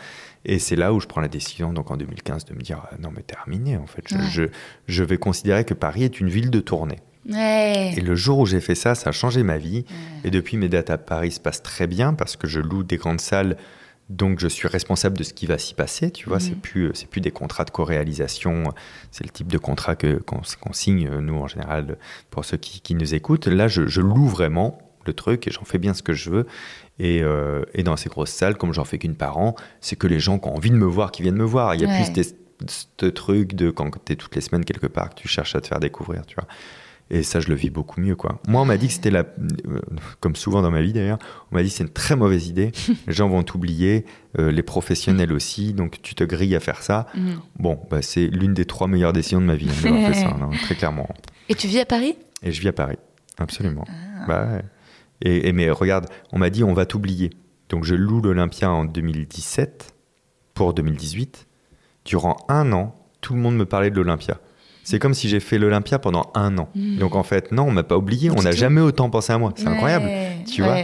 Et 0.45 0.59
c'est 0.59 0.75
là 0.75 0.93
où 0.93 0.99
je 0.99 1.07
prends 1.07 1.21
la 1.21 1.27
décision, 1.27 1.73
donc 1.73 1.89
en 1.89 1.97
2015, 1.97 2.45
de 2.45 2.53
me 2.53 2.61
dire 2.61 2.87
non, 2.99 3.09
mais 3.15 3.23
terminé, 3.23 3.77
en 3.77 3.87
fait. 3.87 4.03
Je, 4.29 4.43
je, 4.87 5.03
vais 5.03 5.17
considérer 5.17 5.65
que 5.65 5.73
Paris 5.73 6.03
est 6.03 6.19
une 6.19 6.29
ville 6.29 6.51
de 6.51 6.59
tournée. 6.59 6.99
Et 7.27 8.01
le 8.01 8.15
jour 8.15 8.39
où 8.39 8.45
j'ai 8.45 8.61
fait 8.61 8.75
ça, 8.75 8.93
ça 8.93 9.09
a 9.09 9.11
changé 9.11 9.41
ma 9.41 9.57
vie. 9.57 9.85
Et 10.23 10.29
depuis, 10.29 10.57
mes 10.57 10.69
dates 10.69 10.91
à 10.91 10.99
Paris 10.99 11.31
se 11.31 11.39
passent 11.39 11.63
très 11.63 11.87
bien 11.87 12.13
parce 12.13 12.35
que 12.35 12.47
je 12.47 12.59
loue 12.59 12.83
des 12.83 12.97
grandes 12.97 13.21
salles. 13.21 13.57
Donc, 14.09 14.39
je 14.39 14.47
suis 14.47 14.67
responsable 14.67 15.17
de 15.17 15.23
ce 15.23 15.33
qui 15.33 15.47
va 15.47 15.57
s'y 15.57 15.73
passer. 15.73 16.11
Tu 16.11 16.29
vois, 16.29 16.39
c'est 16.39 16.51
mhm. 16.51 16.61
plus, 16.61 16.91
c'est 16.93 17.09
plus 17.09 17.21
des 17.21 17.31
contrats 17.31 17.65
de 17.65 17.71
co-réalisation. 17.71 18.65
C'est 19.09 19.23
le 19.23 19.31
type 19.31 19.47
de 19.47 19.57
contrat 19.57 19.95
que, 19.95 20.17
qu'on, 20.19 20.73
signe, 20.73 21.09
nous, 21.09 21.37
en 21.37 21.47
général, 21.47 21.97
pour 22.29 22.45
ceux 22.45 22.57
qui, 22.57 22.81
qui 22.81 22.93
nous 22.93 23.15
écoutent. 23.15 23.47
Là, 23.47 23.67
je, 23.67 23.87
je 23.87 24.01
loue 24.01 24.27
vraiment 24.27 24.77
le 25.07 25.13
truc 25.13 25.47
et 25.47 25.51
j'en 25.51 25.63
fais 25.63 25.77
bien 25.77 25.93
ce 25.93 26.03
que 26.03 26.13
je 26.13 26.29
veux. 26.29 26.47
Euh, 27.01 27.63
et, 27.73 27.83
dans 27.83 27.97
ces 27.97 28.09
grosses 28.09 28.31
salles, 28.31 28.57
comme 28.57 28.73
j'en 28.73 28.85
fais 28.85 28.97
qu'une 28.97 29.15
par 29.15 29.37
an, 29.37 29.55
c'est 29.81 29.95
que 29.95 30.07
les 30.07 30.19
gens 30.19 30.39
qui 30.39 30.47
ont 30.47 30.55
envie 30.55 30.71
de 30.71 30.75
me 30.75 30.85
voir, 30.85 31.11
qui 31.11 31.21
viennent 31.23 31.35
me 31.35 31.43
voir. 31.43 31.75
Il 31.75 31.81
y 31.81 31.85
a 31.85 31.87
plus 31.87 32.23
ce 32.67 33.05
truc 33.07 33.53
de 33.53 33.69
quand 33.69 33.91
tu 34.05 34.13
es 34.13 34.15
toutes 34.15 34.35
les 34.35 34.41
semaines 34.41 34.63
quelque 34.63 34.87
part, 34.87 35.09
que 35.09 35.15
tu 35.15 35.27
cherches 35.27 35.55
à 35.55 35.61
te 35.61 35.67
faire 35.67 35.79
découvrir, 35.79 36.25
tu 36.25 36.35
vois. 36.35 36.47
Et 37.11 37.21
ça, 37.21 37.39
je 37.39 37.49
le 37.49 37.55
vis 37.55 37.69
beaucoup 37.69 38.01
mieux, 38.01 38.15
quoi. 38.15 38.39
Moi, 38.47 38.61
on 38.61 38.65
m'a 38.65 38.77
dit 38.77 38.87
que 38.87 38.93
c'était 38.93 39.11
la, 39.11 39.19
euh, 39.19 39.79
comme 40.21 40.35
souvent 40.35 40.63
dans 40.63 40.71
ma 40.71 40.81
vie 40.81 40.91
d'ailleurs, 40.91 41.19
on 41.51 41.55
m'a 41.55 41.61
dit 41.61 41.69
c'est 41.69 41.83
une 41.83 41.89
très 41.89 42.15
mauvaise 42.15 42.47
idée. 42.47 42.71
les 43.07 43.13
gens 43.13 43.29
vont 43.29 43.43
t'oublier, 43.43 44.05
euh, 44.39 44.51
les 44.51 44.63
professionnels 44.63 45.31
aussi, 45.31 45.73
donc 45.73 46.01
tu 46.01 46.15
te 46.15 46.23
grilles 46.23 46.55
à 46.55 46.59
faire 46.59 46.81
ça. 46.81 47.05
Mm. 47.13 47.33
Bon, 47.59 47.79
bah, 47.91 48.01
c'est 48.01 48.25
l'une 48.27 48.55
des 48.55 48.65
trois 48.65 48.87
meilleures 48.87 49.13
décisions 49.13 49.39
de 49.39 49.45
ma 49.45 49.55
vie, 49.55 49.69
hein, 49.69 50.13
ça, 50.13 50.27
hein, 50.41 50.49
très 50.63 50.73
clairement. 50.73 51.07
Et 51.47 51.53
tu 51.53 51.67
vis 51.67 51.79
à 51.79 51.85
Paris? 51.85 52.15
Et 52.41 52.51
je 52.51 52.59
vis 52.59 52.69
à 52.69 52.73
Paris, 52.73 52.97
absolument. 53.37 53.85
Ah. 53.87 54.25
Bah 54.27 54.47
ouais. 54.51 54.63
Et, 55.21 55.53
mais 55.53 55.69
regarde, 55.69 56.07
on 56.31 56.39
m'a 56.39 56.49
dit 56.49 56.63
on 56.63 56.73
va 56.73 56.85
t'oublier. 56.85 57.31
Donc 57.69 57.83
je 57.83 57.95
loue 57.95 58.21
l'Olympia 58.21 58.69
en 58.69 58.85
2017 58.85 59.93
pour 60.53 60.73
2018. 60.73 61.47
Durant 62.05 62.37
un 62.49 62.71
an, 62.71 62.95
tout 63.21 63.33
le 63.33 63.39
monde 63.39 63.55
me 63.55 63.65
parlait 63.65 63.89
de 63.89 63.95
l'Olympia. 63.95 64.39
C'est 64.83 64.99
comme 64.99 65.15
si 65.15 65.29
j'ai 65.29 65.39
fait 65.39 65.57
l'Olympia 65.57 65.97
pendant 65.97 66.31
un 66.35 66.57
an. 66.59 66.69
Hmm. 66.75 66.97
Donc 66.97 67.15
en 67.15 67.23
fait, 67.23 67.51
non, 67.51 67.63
on 67.63 67.71
m'a 67.71 67.83
pas 67.83 67.97
oublié. 67.97 68.29
On 68.29 68.43
n'a 68.43 68.51
jamais 68.51 68.81
autant 68.81 69.09
pensé 69.09 69.33
à 69.33 69.37
moi. 69.39 69.51
C'est 69.55 69.67
incroyable, 69.67 70.07
tu 70.45 70.61
vois. 70.61 70.77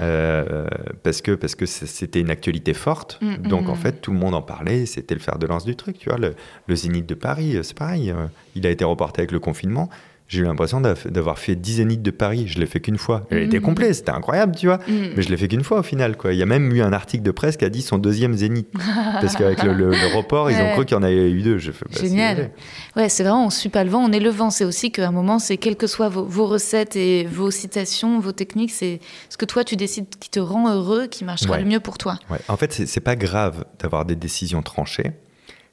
Euh, 0.00 0.66
parce 1.04 1.22
que 1.22 1.36
parce 1.36 1.54
que 1.54 1.66
c'était 1.66 2.20
une 2.20 2.30
actualité 2.30 2.74
forte. 2.74 3.18
Hmm, 3.22 3.36
donc 3.46 3.68
en 3.68 3.76
fait, 3.76 4.00
tout 4.00 4.10
le 4.10 4.18
monde 4.18 4.34
en 4.34 4.42
parlait. 4.42 4.86
C'était 4.86 5.14
le 5.14 5.20
fer 5.20 5.38
de 5.38 5.46
lance 5.46 5.64
du 5.64 5.76
truc, 5.76 5.98
tu 5.98 6.08
vois. 6.08 6.18
Le, 6.18 6.34
le 6.66 6.74
Zénith 6.74 7.06
de 7.06 7.14
Paris, 7.14 7.56
c'est 7.62 7.78
pareil. 7.78 8.10
Euh, 8.10 8.26
il 8.56 8.66
a 8.66 8.70
été 8.70 8.84
reporté 8.84 9.20
avec 9.20 9.30
le 9.30 9.38
confinement 9.38 9.88
j'ai 10.26 10.40
eu 10.40 10.44
l'impression 10.44 10.80
d'avoir 10.80 11.38
fait 11.38 11.54
10 11.54 11.74
zéniths 11.74 12.02
de 12.02 12.10
Paris. 12.10 12.48
Je 12.48 12.58
l'ai 12.58 12.66
fait 12.66 12.80
qu'une 12.80 12.96
fois. 12.96 13.26
Elle 13.30 13.42
était 13.42 13.58
mm. 13.58 13.62
complet, 13.62 13.92
c'était 13.92 14.10
incroyable, 14.10 14.56
tu 14.56 14.66
vois. 14.66 14.78
Mm. 14.78 15.12
Mais 15.16 15.22
je 15.22 15.28
l'ai 15.28 15.36
fait 15.36 15.48
qu'une 15.48 15.62
fois 15.62 15.80
au 15.80 15.82
final. 15.82 16.16
Quoi. 16.16 16.32
Il 16.32 16.38
y 16.38 16.42
a 16.42 16.46
même 16.46 16.72
eu 16.72 16.80
un 16.80 16.94
article 16.94 17.22
de 17.22 17.30
presse 17.30 17.58
qui 17.58 17.64
a 17.66 17.68
dit 17.68 17.82
son 17.82 17.98
deuxième 17.98 18.34
zénith. 18.34 18.68
Parce 19.20 19.36
qu'avec 19.36 19.62
le, 19.62 19.90
report, 20.16 20.50
ils 20.50 20.56
ont 20.56 20.72
cru 20.72 20.86
qu'il 20.86 20.96
y 20.96 20.98
en 20.98 21.02
avait 21.02 21.30
eu 21.30 21.42
deux. 21.42 21.58
Bah, 21.58 22.00
Génial. 22.00 22.50
Ouais, 22.96 23.10
c'est 23.10 23.22
vraiment, 23.22 23.42
on 23.42 23.46
ne 23.46 23.50
suit 23.50 23.68
pas 23.68 23.84
le 23.84 23.90
vent, 23.90 24.02
on 24.02 24.12
est 24.12 24.20
le 24.20 24.30
vent. 24.30 24.48
C'est 24.48 24.64
aussi 24.64 24.90
qu'à 24.90 25.06
un 25.06 25.12
moment, 25.12 25.38
c'est 25.38 25.58
quelles 25.58 25.76
que 25.76 25.86
soient 25.86 26.08
vos, 26.08 26.46
recettes 26.46 26.96
et 26.96 27.24
vos 27.24 27.50
citations, 27.50 28.18
vos 28.18 28.32
techniques, 28.32 28.70
c'est 28.70 29.00
ce 29.28 29.36
que 29.36 29.44
toi 29.44 29.62
tu 29.62 29.76
décides 29.76 30.06
qui 30.18 30.30
te 30.30 30.40
rend 30.40 30.72
heureux, 30.72 31.06
qui 31.06 31.24
marchera 31.24 31.58
le 31.58 31.66
mieux 31.66 31.80
pour 31.80 31.98
toi. 31.98 32.18
Ouais. 32.30 32.38
En 32.48 32.56
fait, 32.56 32.72
c'est 32.72 33.00
pas 33.00 33.16
grave 33.16 33.66
d'avoir 33.78 34.06
des 34.06 34.16
décisions 34.16 34.62
tranchées. 34.62 35.12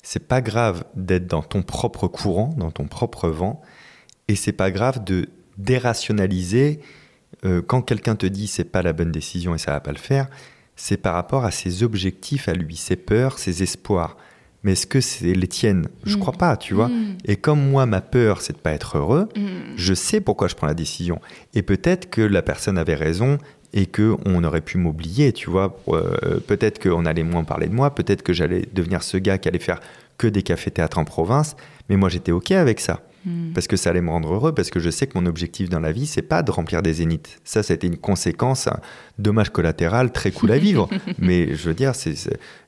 C'est 0.03 0.27
pas 0.27 0.41
grave 0.41 0.83
d'être 0.95 1.27
dans 1.27 1.43
ton 1.43 1.61
propre 1.61 2.07
courant, 2.07 2.53
dans 2.57 2.71
ton 2.71 2.87
propre 2.87 3.29
vent 3.29 3.61
et 4.31 4.35
c'est 4.35 4.53
pas 4.53 4.71
grave 4.71 5.03
de 5.03 5.27
dérationaliser 5.57 6.79
euh, 7.43 7.61
quand 7.61 7.81
quelqu'un 7.81 8.15
te 8.15 8.25
dit 8.25 8.47
c'est 8.47 8.63
pas 8.63 8.81
la 8.81 8.93
bonne 8.93 9.11
décision 9.11 9.53
et 9.53 9.57
ça 9.57 9.71
va 9.71 9.81
pas 9.81 9.91
le 9.91 9.97
faire. 9.97 10.27
C'est 10.77 10.97
par 10.97 11.13
rapport 11.13 11.43
à 11.43 11.51
ses 11.51 11.83
objectifs 11.83 12.47
à 12.47 12.53
lui, 12.53 12.77
ses 12.77 12.95
peurs, 12.95 13.37
ses 13.39 13.61
espoirs. 13.61 14.15
Mais 14.63 14.71
est-ce 14.71 14.87
que 14.87 15.01
c'est 15.01 15.33
les 15.33 15.47
tiennes? 15.47 15.87
Je 16.05 16.15
mm. 16.15 16.19
crois 16.19 16.33
pas, 16.33 16.55
tu 16.55 16.73
vois. 16.73 16.87
Mm. 16.87 17.17
Et 17.25 17.35
comme 17.35 17.61
moi, 17.69 17.85
ma 17.85 17.99
peur, 17.99 18.41
c'est 18.41 18.53
de 18.53 18.57
pas 18.59 18.71
être 18.71 18.97
heureux, 18.97 19.27
mm. 19.35 19.75
je 19.75 19.93
sais 19.93 20.21
pourquoi 20.21 20.47
je 20.47 20.55
prends 20.55 20.67
la 20.67 20.73
décision. 20.75 21.19
Et 21.53 21.61
peut-être 21.61 22.09
que 22.09 22.21
la 22.21 22.41
personne 22.41 22.77
avait 22.77 22.95
raison 22.95 23.37
et 23.73 23.85
que 23.85 24.15
on 24.25 24.43
aurait 24.45 24.61
pu 24.61 24.77
m'oublier, 24.77 25.33
tu 25.33 25.49
vois. 25.49 25.77
Euh, 25.89 26.39
peut-être 26.39 26.81
qu'on 26.81 27.05
allait 27.05 27.23
moins 27.23 27.43
parler 27.43 27.67
de 27.67 27.73
moi, 27.73 27.93
peut-être 27.93 28.21
que 28.21 28.31
j'allais 28.31 28.65
devenir 28.71 29.03
ce 29.03 29.17
gars 29.17 29.37
qui 29.37 29.49
allait 29.49 29.59
faire 29.59 29.81
que 30.17 30.27
des 30.27 30.41
cafés-théâtres 30.41 30.99
en 30.99 31.05
province. 31.05 31.57
Mais 31.89 31.97
moi, 31.97 32.07
j'étais 32.07 32.31
OK 32.31 32.51
avec 32.51 32.79
ça. 32.79 33.01
Hmm. 33.25 33.53
Parce 33.53 33.67
que 33.67 33.77
ça 33.77 33.91
allait 33.91 34.01
me 34.01 34.09
rendre 34.09 34.33
heureux, 34.33 34.53
parce 34.53 34.69
que 34.69 34.79
je 34.79 34.89
sais 34.89 35.05
que 35.05 35.17
mon 35.17 35.25
objectif 35.25 35.69
dans 35.69 35.79
la 35.79 35.91
vie, 35.91 36.07
c'est 36.07 36.21
pas 36.21 36.41
de 36.41 36.51
remplir 36.51 36.81
des 36.81 36.93
zéniths. 36.93 37.39
Ça, 37.43 37.61
c'était 37.61 37.87
une 37.87 37.97
conséquence, 37.97 38.67
un 38.67 38.79
dommage 39.19 39.51
collatéral 39.51 40.11
très 40.11 40.31
cool 40.31 40.51
à 40.51 40.57
vivre. 40.57 40.89
Mais 41.19 41.55
je 41.55 41.69
veux 41.69 41.75
dire, 41.75 41.93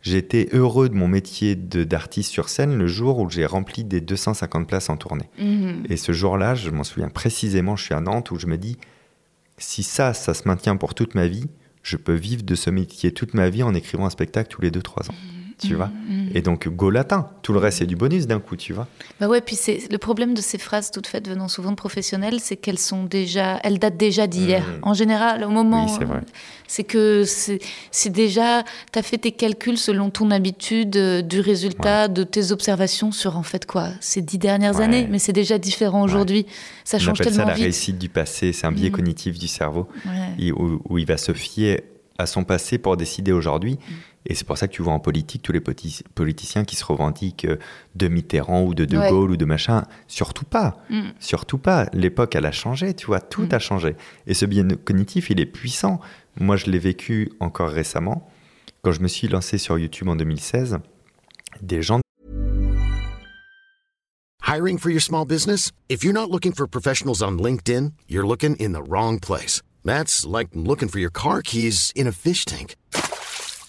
j'étais 0.02 0.50
heureux 0.54 0.90
de 0.90 0.96
mon 0.96 1.08
métier 1.08 1.56
d'artiste 1.56 2.32
sur 2.32 2.50
scène 2.50 2.78
le 2.78 2.88
jour 2.88 3.20
où 3.20 3.30
j'ai 3.30 3.46
rempli 3.46 3.84
des 3.84 4.02
250 4.02 4.68
places 4.68 4.90
en 4.90 4.98
tournée. 4.98 5.30
Hmm. 5.40 5.84
Et 5.90 5.98
ce 5.98 6.12
jour-là, 6.12 6.56
je 6.56 6.70
m'en 6.70 6.84
souviens 6.84 7.10
précisément, 7.10 7.76
je 7.76 7.86
suis 7.86 7.96
à 7.96 8.02
Nantes 8.02 8.32
où 8.32 8.38
je 8.38 8.48
me 8.48 8.58
dis, 8.58 8.78
si 9.58 9.82
ça, 9.82 10.14
ça 10.14 10.34
se 10.34 10.48
maintient 10.48 10.78
pour 10.78 10.94
toute 10.94 11.16
ma 11.16 11.28
vie, 11.28 11.48
je 11.82 11.98
peux 11.98 12.14
vivre 12.14 12.44
de 12.44 12.56
ce 12.56 12.70
métier 12.70 13.12
toute 13.12 13.34
ma 13.34 13.50
vie 13.50 13.64
en 13.64 13.74
écrivant 13.74 14.06
un 14.06 14.10
spectacle 14.10 14.50
tous 14.50 14.62
les 14.62 14.72
2-3 14.72 15.10
ans. 15.10 15.14
Hmm. 15.14 15.43
Tu 15.68 15.76
vois. 15.76 15.90
Et 16.34 16.42
donc, 16.42 16.68
go 16.68 16.90
latin. 16.90 17.30
Tout 17.42 17.54
le 17.54 17.60
reste, 17.60 17.80
c'est 17.80 17.86
du 17.86 17.96
bonus 17.96 18.28
d'un 18.28 18.40
coup, 18.40 18.56
tu 18.56 18.74
vois. 18.74 18.88
Bah 19.20 19.28
ouais, 19.28 19.42
puis 19.42 19.56
c'est 19.56 19.92
le 19.92 19.98
problème 19.98 20.34
de 20.34 20.42
ces 20.42 20.58
phrases 20.58 20.92
toutes 20.92 21.08
faites 21.08 21.28
venant 21.28 21.48
souvent 21.48 21.72
de 21.72 21.76
professionnels, 21.76 22.40
c'est 22.40 22.56
qu'elles 22.58 22.80
sont 22.80 23.04
déjà, 23.04 23.60
elles 23.64 23.80
datent 23.80 23.98
déjà 23.98 24.28
d'hier. 24.28 24.64
Mm. 24.64 24.80
En 24.88 24.94
général, 24.94 25.44
au 25.44 25.50
moment, 25.50 25.86
Oui, 25.86 25.92
c'est 26.00 26.06
vrai. 26.06 26.22
c'est 26.68 26.84
que 26.84 27.24
c'est 27.26 28.10
déjà, 28.10 28.64
tu 28.92 29.00
as 29.00 29.04
fait 29.04 29.18
tes 29.18 29.32
calculs 29.32 29.78
selon 29.78 30.10
ton 30.10 30.32
habitude, 30.32 30.96
euh, 30.96 31.22
du 31.22 31.40
résultat 31.40 32.08
de 32.08 32.24
tes 32.24 32.52
observations 32.52 33.12
sur 33.12 33.38
en 33.38 33.44
fait 33.44 33.66
quoi, 33.66 33.90
ces 34.00 34.22
dix 34.22 34.38
dernières 34.38 34.78
Ouais. 34.78 34.84
années, 34.86 35.08
mais 35.10 35.20
c'est 35.20 35.34
déjà 35.34 35.58
différent 35.58 36.02
aujourd'hui. 36.04 36.46
Ça 36.84 36.98
On 36.98 37.00
change 37.00 37.18
ça 37.20 37.24
tellement 37.26 37.46
la 37.46 37.54
vite. 37.54 37.64
réussite 37.64 37.98
du 37.98 38.10
passé. 38.10 38.54
C'est 38.54 38.66
un 38.68 38.72
biais 38.72 38.90
Mm. 38.90 38.94
cognitif 38.94 39.38
du 39.40 39.48
cerveau 39.48 39.88
où 40.90 40.98
il 40.98 41.06
va 41.06 41.18
se 41.18 41.34
fier 41.34 41.84
à 42.18 42.26
son 42.26 42.44
passé 42.44 42.78
pour 42.78 42.96
décider 42.98 43.32
aujourd'hui. 43.32 43.78
Mm. 44.26 44.32
Et 44.32 44.36
c'est 44.36 44.46
pour 44.46 44.58
ça 44.58 44.68
que 44.68 44.74
tu 44.74 44.82
vois 44.82 44.94
en 44.94 45.00
politique 45.00 45.42
tous 45.42 45.52
les 45.52 45.62
politiciens 45.62 46.64
qui 46.64 46.76
se 46.76 46.86
revendiquent 46.86 47.46
euh, 47.46 47.58
de 47.96 48.08
Mitterrand 48.08 48.64
ou 48.64 48.74
de 48.74 48.86
De 48.86 48.98
Ouais. 48.98 49.10
Gaulle 49.10 49.32
ou 49.32 49.38
de 49.38 49.46
machin. 49.46 49.84
Surtout 50.08 50.46
pas. 50.46 50.78
Mm. 50.90 51.10
Surtout 51.20 51.58
pas. 51.58 51.88
L'époque, 51.94 52.36
elle 52.36 52.46
a 52.46 52.52
changé, 52.52 52.94
tu 52.94 53.08
vois. 53.08 53.20
Tout 53.20 53.48
a 53.52 53.60
changé. 53.60 53.96
Et 54.28 54.34
ce 54.34 54.46
biais 54.46 54.64
cognitif, 54.84 55.30
il 55.30 55.40
est 55.40 55.46
puissant. 55.46 56.00
Moi, 56.40 56.56
je 56.56 56.68
l'ai 56.68 56.80
vécu 56.80 57.32
encore 57.40 57.70
récemment. 57.70 58.30
Quand 58.82 58.92
je 58.92 59.02
me 59.02 59.08
suis 59.08 59.28
lancé 59.28 59.58
sur 59.58 59.78
YouTube 59.78 60.10
en 60.10 60.16
2016, 60.16 60.80
des 61.62 61.82
gens 61.82 62.00
Hiring 64.46 64.78
for 64.78 64.92
your 64.92 65.02
small 65.02 65.26
business? 65.26 65.72
If 65.90 66.04
you're 66.04 66.14
not 66.14 66.30
looking 66.30 66.52
for 66.54 66.68
professionals 66.68 67.24
on 67.24 67.40
LinkedIn, 67.40 67.94
you're 68.08 68.28
looking 68.28 68.56
in 68.58 68.74
the 68.74 68.84
wrong 68.88 69.20
place. 69.20 69.62
That's 69.84 70.26
like 70.26 70.50
looking 70.54 70.90
for 70.90 71.00
your 71.00 71.10
car 71.12 71.42
keys 71.42 71.92
in 71.96 72.08
a 72.08 72.12
fish 72.12 72.46
tank. 72.46 72.76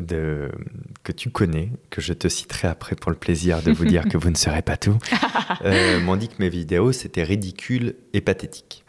de, 0.00 0.50
que 1.04 1.12
tu 1.12 1.30
connais, 1.30 1.70
que 1.90 2.00
je 2.00 2.12
te 2.12 2.28
citerai 2.28 2.68
après 2.68 2.96
pour 2.96 3.10
le 3.10 3.16
plaisir 3.16 3.62
de 3.62 3.70
vous 3.70 3.84
dire 3.84 4.04
que 4.08 4.18
vous 4.18 4.30
ne 4.30 4.36
serez 4.36 4.62
pas 4.62 4.76
tout, 4.76 4.98
euh, 5.64 6.00
m'ont 6.00 6.16
dit 6.16 6.28
que 6.28 6.36
mes 6.40 6.48
vidéos 6.48 6.92
c'était 6.92 7.22
ridicule 7.22 7.94
et 8.12 8.20
pathétique. 8.20 8.84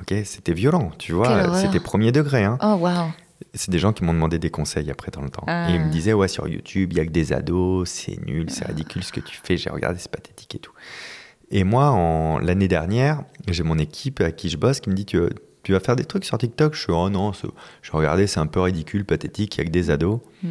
ok, 0.00 0.14
c'était 0.24 0.52
violent, 0.52 0.92
tu 0.98 1.12
vois, 1.12 1.56
c'était 1.60 1.80
premier 1.80 2.12
degré. 2.12 2.44
Hein. 2.44 2.58
Oh 2.62 2.74
waouh. 2.74 3.10
C'est 3.52 3.70
des 3.70 3.78
gens 3.78 3.92
qui 3.92 4.02
m'ont 4.04 4.14
demandé 4.14 4.38
des 4.38 4.50
conseils 4.50 4.90
après 4.90 5.10
dans 5.10 5.20
le 5.20 5.28
temps. 5.28 5.44
Ah. 5.46 5.70
Et 5.70 5.74
ils 5.74 5.80
me 5.80 5.90
disaient, 5.90 6.14
ouais, 6.14 6.28
sur 6.28 6.48
YouTube, 6.48 6.92
il 6.92 6.98
y 6.98 7.00
a 7.00 7.04
que 7.04 7.10
des 7.10 7.34
ados, 7.34 7.88
c'est 7.88 8.18
nul, 8.24 8.48
c'est 8.48 8.66
ridicule 8.66 9.04
ce 9.04 9.12
que 9.12 9.20
tu 9.20 9.38
fais, 9.42 9.58
j'ai 9.58 9.68
regardé, 9.68 9.98
c'est 9.98 10.10
pathétique 10.10 10.54
et 10.54 10.58
tout. 10.58 10.72
Et 11.50 11.64
moi, 11.64 12.40
l'année 12.42 12.68
dernière, 12.68 13.22
j'ai 13.48 13.62
mon 13.62 13.78
équipe 13.78 14.20
à 14.20 14.32
qui 14.32 14.48
je 14.48 14.56
bosse 14.56 14.80
qui 14.80 14.90
me 14.90 14.94
dit, 14.94 15.06
tu, 15.06 15.18
tu 15.66 15.72
vas 15.72 15.80
faire 15.80 15.96
des 15.96 16.04
trucs 16.04 16.24
sur 16.24 16.38
TikTok 16.38 16.74
Je 16.74 16.80
suis, 16.82 16.92
oh 16.92 17.10
non, 17.10 17.32
je 17.82 17.90
regardais, 17.92 18.28
c'est 18.28 18.38
un 18.38 18.46
peu 18.46 18.60
ridicule, 18.60 19.04
pathétique, 19.04 19.56
il 19.56 19.58
y 19.58 19.60
a 19.62 19.64
que 19.64 19.70
des 19.70 19.90
ados. 19.90 20.20
Mm. 20.44 20.48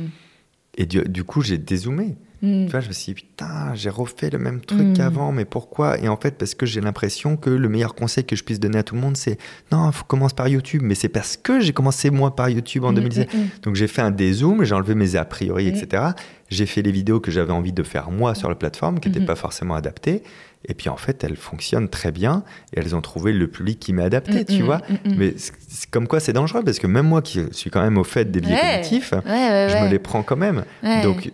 Et 0.77 0.85
du, 0.85 1.01
du 1.07 1.23
coup, 1.23 1.41
j'ai 1.41 1.57
dézoomé. 1.57 2.15
Mm. 2.41 2.65
Tu 2.65 2.71
vois, 2.71 2.81
je 2.81 2.89
me 2.89 2.93
suis 2.93 3.13
dit, 3.13 3.21
putain, 3.21 3.73
j'ai 3.75 3.89
refait 3.89 4.29
le 4.29 4.39
même 4.39 4.59
truc 4.59 4.81
Mm. 4.87 4.93
qu'avant, 4.93 5.31
mais 5.31 5.45
pourquoi? 5.45 5.97
Et 5.99 6.09
en 6.09 6.17
fait, 6.17 6.37
parce 6.37 6.53
que 6.53 6.65
j'ai 6.65 6.81
l'impression 6.81 7.37
que 7.37 7.49
le 7.49 7.69
meilleur 7.69 7.95
conseil 7.95 8.25
que 8.25 8.35
je 8.35 8.43
puisse 8.43 8.59
donner 8.59 8.79
à 8.79 8.83
tout 8.83 8.93
le 8.95 8.99
monde, 8.99 9.15
c'est 9.15 9.37
non, 9.71 9.89
il 9.89 9.93
faut 9.93 10.03
commencer 10.03 10.35
par 10.35 10.49
YouTube. 10.49 10.81
Mais 10.83 10.95
c'est 10.95 11.07
parce 11.07 11.37
que 11.37 11.61
j'ai 11.61 11.71
commencé 11.71 12.09
moi 12.09 12.35
par 12.35 12.49
YouTube 12.49 12.83
en 12.83 12.91
Mm, 12.91 12.95
2017. 12.95 13.33
mm, 13.33 13.37
mm. 13.37 13.47
Donc 13.63 13.75
j'ai 13.75 13.87
fait 13.87 14.01
un 14.01 14.11
dézoom, 14.11 14.65
j'ai 14.65 14.75
enlevé 14.75 14.95
mes 14.95 15.15
a 15.15 15.23
priori, 15.23 15.69
etc. 15.69 16.03
J'ai 16.49 16.65
fait 16.65 16.81
les 16.81 16.91
vidéos 16.91 17.21
que 17.21 17.31
j'avais 17.31 17.53
envie 17.53 17.71
de 17.71 17.83
faire 17.83 18.11
moi 18.11 18.35
sur 18.35 18.49
la 18.49 18.55
plateforme, 18.55 18.99
qui 18.99 19.07
n'étaient 19.07 19.21
Mhm. 19.21 19.25
pas 19.27 19.35
forcément 19.37 19.75
adaptées. 19.75 20.21
Et 20.67 20.73
puis 20.73 20.89
en 20.89 20.97
fait, 20.97 21.23
elles 21.23 21.35
fonctionnent 21.35 21.89
très 21.89 22.11
bien 22.11 22.43
et 22.73 22.79
elles 22.79 22.95
ont 22.95 23.01
trouvé 23.01 23.33
le 23.33 23.47
public 23.47 23.79
qui 23.79 23.93
m'est 23.93 24.03
adapté, 24.03 24.41
Mm, 24.41 24.45
tu 24.45 24.61
mm, 24.63 24.65
vois. 24.65 24.77
mm. 25.05 25.15
Mais 25.17 25.33
c'est 25.37 25.89
comme 25.89 26.07
quoi 26.07 26.19
c'est 26.19 26.33
dangereux 26.33 26.63
parce 26.63 26.79
que 26.79 26.87
même 26.87 27.07
moi 27.07 27.21
qui 27.21 27.41
suis 27.51 27.69
quand 27.69 27.81
même 27.81 27.97
au 27.97 28.03
fait 28.03 28.31
des 28.31 28.41
biais 28.41 28.53
Ouais. 28.55 28.61
cognitifs, 28.81 29.11
Ouais, 29.13 29.31
ouais, 29.31 29.67
je 29.69 29.83
me 29.83 29.89
les 29.89 29.99
prends 29.99 30.23
quand 30.23 30.37
même. 30.37 30.63
Donc, 31.03 31.31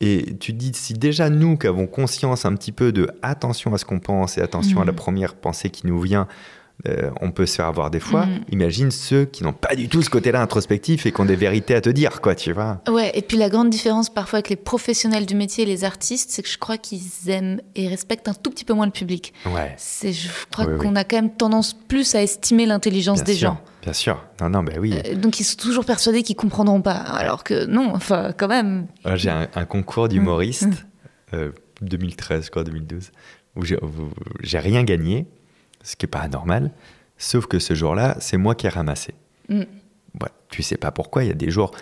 et 0.00 0.34
tu 0.40 0.52
te 0.52 0.58
dis, 0.58 0.72
si 0.74 0.94
déjà 0.94 1.30
nous 1.30 1.56
qui 1.56 1.68
avons 1.68 1.86
conscience 1.86 2.44
un 2.44 2.54
petit 2.56 2.72
peu 2.72 2.90
de 2.90 3.08
attention 3.22 3.72
à 3.72 3.78
ce 3.78 3.84
qu'on 3.84 4.00
pense 4.00 4.36
et 4.36 4.40
attention 4.42 4.80
à 4.80 4.84
la 4.84 4.92
première 4.92 5.34
pensée 5.36 5.70
qui 5.70 5.86
nous 5.86 6.00
vient, 6.00 6.26
euh, 6.88 7.10
on 7.20 7.30
peut 7.30 7.46
se 7.46 7.54
faire 7.56 7.66
avoir 7.66 7.90
des 7.90 8.00
fois, 8.00 8.26
Mhm. 8.26 8.40
imagine 8.50 8.90
ceux 8.90 9.24
qui 9.24 9.44
n'ont 9.44 9.52
pas 9.52 9.76
du 9.76 9.88
tout 9.88 10.02
ce 10.02 10.10
côté-là 10.10 10.42
introspectif 10.42 11.06
et 11.06 11.12
qui 11.12 11.20
ont 11.20 11.24
des 11.24 11.36
vérités 11.36 11.74
à 11.76 11.80
te 11.80 11.88
dire, 11.90 12.20
quoi, 12.20 12.34
tu 12.34 12.52
vois. 12.52 12.80
Ouais, 12.88 13.12
et 13.14 13.22
puis 13.22 13.36
la 13.36 13.48
grande 13.48 13.70
différence 13.70 14.10
parfois 14.10 14.38
avec 14.38 14.48
les 14.48 14.56
professionnels 14.56 15.24
du 15.26 15.36
métier 15.36 15.62
et 15.62 15.66
les 15.66 15.84
artistes, 15.84 16.30
c'est 16.30 16.42
que 16.42 16.48
je 16.48 16.58
crois 16.58 16.78
qu'ils 16.78 17.28
aiment 17.28 17.60
et 17.76 17.86
respectent 17.86 18.26
un 18.28 18.34
tout 18.34 18.50
petit 18.50 18.64
peu 18.64 18.74
moins 18.74 18.86
le 18.86 18.92
public. 18.92 19.32
Ouais. 19.46 19.74
C'est, 19.76 20.12
je 20.12 20.28
crois 20.50 20.64
Oui, 20.66 20.72
oui. 20.74 20.78
qu'on 20.80 20.96
a 20.96 21.04
quand 21.04 21.16
même 21.16 21.30
tendance 21.34 21.72
plus 21.74 22.14
à 22.16 22.22
estimer 22.22 22.66
l'intelligence 22.66 23.22
des 23.22 23.34
sûr, 23.34 23.50
gens. 23.50 23.60
Bien 23.82 23.92
sûr. 23.92 24.24
Non, 24.40 24.48
non, 24.50 24.62
ben 24.64 24.78
oui. 24.80 24.94
Euh, 25.06 25.14
Donc 25.14 25.38
ils 25.40 25.44
sont 25.44 25.56
toujours 25.56 25.84
persuadés 25.84 26.22
qu'ils 26.24 26.36
comprendront 26.36 26.80
pas, 26.82 26.94
alors 26.96 27.44
que 27.44 27.64
non, 27.66 27.92
enfin 27.94 28.32
quand 28.36 28.48
même. 28.48 28.86
Euh, 29.06 29.16
J'ai 29.16 29.30
un, 29.30 29.46
un 29.54 29.64
concours 29.66 30.08
d'humoriste, 30.08 30.68
euh, 31.34 31.52
2013, 31.80 32.50
quoi, 32.50 32.64
2012, 32.64 33.10
où 33.56 33.64
j'ai- 33.64 33.76
où 33.76 34.10
j'ai 34.42 34.58
rien 34.58 34.82
gagné, 34.84 35.26
ce 35.82 35.96
qui 35.96 36.04
n'est 36.06 36.10
pas 36.10 36.20
anormal, 36.20 36.72
sauf 37.18 37.46
que 37.46 37.58
ce 37.58 37.74
jour-là, 37.74 38.16
c'est 38.20 38.36
moi 38.36 38.54
qui 38.54 38.66
ai 38.66 38.70
ramassé. 38.70 39.14
Mm. 39.48 39.60
Ouais, 40.20 40.28
tu 40.50 40.62
sais 40.62 40.76
pas 40.76 40.90
pourquoi, 40.90 41.24
il 41.24 41.28
y 41.28 41.32
a 41.32 41.34
des 41.34 41.50
jours, 41.50 41.72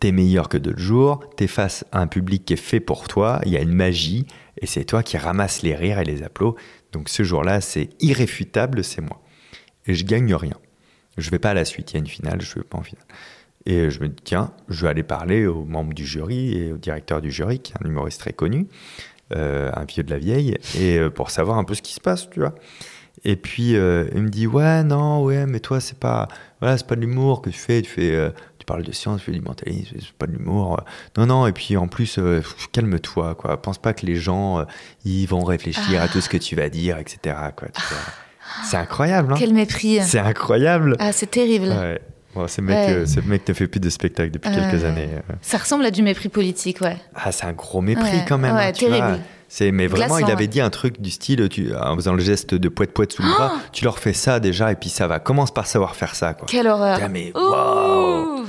t'es 0.00 0.12
meilleur 0.12 0.48
que 0.48 0.58
d'autres 0.58 0.78
jours, 0.78 1.20
t'es 1.36 1.46
face 1.46 1.84
à 1.92 2.00
un 2.00 2.06
public 2.06 2.44
qui 2.44 2.54
est 2.54 2.56
fait 2.56 2.80
pour 2.80 3.08
toi, 3.08 3.40
il 3.44 3.52
y 3.52 3.56
a 3.56 3.60
une 3.60 3.72
magie, 3.72 4.26
et 4.60 4.66
c'est 4.66 4.84
toi 4.84 5.02
qui 5.02 5.16
ramasse 5.16 5.62
les 5.62 5.74
rires 5.74 5.98
et 5.98 6.04
les 6.04 6.22
applaudissements. 6.22 6.62
Donc 6.92 7.08
ce 7.08 7.22
jour-là, 7.22 7.60
c'est 7.60 7.90
irréfutable, 8.00 8.82
c'est 8.82 9.02
moi. 9.02 9.20
Et 9.86 9.94
je 9.94 10.04
gagne 10.04 10.34
rien. 10.34 10.56
Je 11.16 11.30
vais 11.30 11.38
pas 11.38 11.50
à 11.50 11.54
la 11.54 11.64
suite, 11.64 11.92
il 11.92 11.94
y 11.94 11.96
a 11.96 12.00
une 12.00 12.06
finale, 12.06 12.40
je 12.40 12.54
vais 12.54 12.62
pas 12.62 12.78
en 12.78 12.82
finale. 12.82 13.04
Et 13.66 13.90
je 13.90 14.00
me 14.00 14.08
dis, 14.08 14.22
tiens, 14.24 14.52
je 14.68 14.84
vais 14.84 14.90
aller 14.90 15.02
parler 15.02 15.46
aux 15.46 15.64
membres 15.64 15.92
du 15.92 16.06
jury 16.06 16.56
et 16.56 16.72
au 16.72 16.78
directeur 16.78 17.20
du 17.20 17.30
jury, 17.30 17.58
qui 17.58 17.72
est 17.72 17.76
un 17.84 17.88
humoriste 17.88 18.20
très 18.20 18.32
connu, 18.32 18.68
euh, 19.34 19.70
un 19.74 19.84
vieux 19.84 20.02
de 20.02 20.10
la 20.10 20.18
vieille, 20.18 20.56
et 20.78 20.96
euh, 20.96 21.10
pour 21.10 21.30
savoir 21.30 21.58
un 21.58 21.64
peu 21.64 21.74
ce 21.74 21.82
qui 21.82 21.92
se 21.92 22.00
passe, 22.00 22.30
tu 22.30 22.40
vois. 22.40 22.54
Et 23.24 23.36
puis 23.36 23.76
euh, 23.76 24.04
il 24.14 24.22
me 24.22 24.28
dit, 24.28 24.46
ouais, 24.46 24.82
non, 24.84 25.22
ouais, 25.24 25.46
mais 25.46 25.60
toi, 25.60 25.80
c'est 25.80 25.98
pas, 25.98 26.28
voilà, 26.60 26.76
c'est 26.78 26.86
pas 26.86 26.94
de 26.96 27.00
l'humour 27.00 27.42
que 27.42 27.50
tu 27.50 27.58
fais, 27.58 27.82
tu 27.82 27.90
fais, 27.90 28.12
euh, 28.14 28.30
tu 28.58 28.64
parles 28.66 28.82
de 28.84 28.92
science, 28.92 29.20
tu 29.20 29.26
fais 29.26 29.32
du 29.32 29.40
mentalisme, 29.40 29.96
c'est 29.98 30.12
pas 30.12 30.26
de 30.26 30.32
l'humour. 30.32 30.80
Non, 31.16 31.26
non, 31.26 31.46
et 31.46 31.52
puis 31.52 31.76
en 31.76 31.88
plus, 31.88 32.18
euh, 32.18 32.42
calme-toi, 32.72 33.34
quoi. 33.34 33.60
Pense 33.60 33.78
pas 33.78 33.92
que 33.92 34.06
les 34.06 34.16
gens, 34.16 34.64
ils 35.04 35.26
vont 35.26 35.42
réfléchir 35.44 36.00
à 36.02 36.08
tout 36.08 36.20
ce 36.20 36.28
que 36.28 36.36
tu 36.36 36.54
vas 36.56 36.68
dire, 36.68 36.98
etc. 36.98 37.36
Quoi. 37.56 37.68
C'est 38.64 38.76
incroyable, 38.76 39.32
hein 39.32 39.36
Quel 39.38 39.52
mépris. 39.52 40.00
C'est 40.02 40.18
incroyable. 40.20 40.96
Ah, 40.98 41.12
c'est 41.12 41.30
terrible. 41.30 41.68
Ouais. 41.68 42.00
Bon, 42.34 42.46
ce 42.46 42.60
mec, 42.60 42.76
Ouais. 42.98 43.06
ce 43.06 43.20
mec 43.20 43.48
ne 43.48 43.54
fait 43.54 43.66
plus 43.66 43.80
de 43.80 43.90
spectacle 43.90 44.30
depuis 44.30 44.50
quelques 44.50 44.84
années. 44.84 45.08
Ça 45.42 45.58
ressemble 45.58 45.84
à 45.86 45.90
du 45.90 46.02
mépris 46.02 46.28
politique, 46.28 46.80
ouais. 46.82 46.96
Ah, 47.14 47.32
c'est 47.32 47.46
un 47.46 47.52
gros 47.52 47.80
mépris 47.80 48.04
Ouais, 48.04 48.24
quand 48.28 48.38
même. 48.38 48.54
ouais, 48.54 48.66
hein, 48.66 48.72
tu 48.72 48.86
vois. 48.86 49.16
C'est, 49.50 49.72
mais 49.72 49.86
vraiment, 49.86 50.16
Glaçant, 50.16 50.26
il 50.28 50.30
avait 50.32 50.42
ouais. 50.42 50.46
dit 50.48 50.60
un 50.60 50.68
truc 50.70 51.00
du 51.00 51.10
style, 51.10 51.48
tu, 51.48 51.74
en 51.74 51.96
faisant 51.96 52.12
le 52.12 52.20
geste 52.22 52.54
de 52.54 52.68
poète 52.68 52.92
poète 52.92 53.12
sous 53.12 53.22
le 53.22 53.28
bras, 53.30 53.54
tu 53.72 53.82
leur 53.84 53.98
fais 53.98 54.12
ça 54.12 54.40
déjà 54.40 54.70
et 54.72 54.74
puis 54.76 54.90
ça 54.90 55.06
va. 55.06 55.20
Commence 55.20 55.52
par 55.54 55.66
savoir 55.66 55.96
faire 55.96 56.14
ça, 56.14 56.34
quoi. 56.34 56.46
Quelle 56.46 56.66
horreur. 56.66 56.98
Ah, 57.02 57.08
mais 57.08 57.32
waouh 57.34 58.44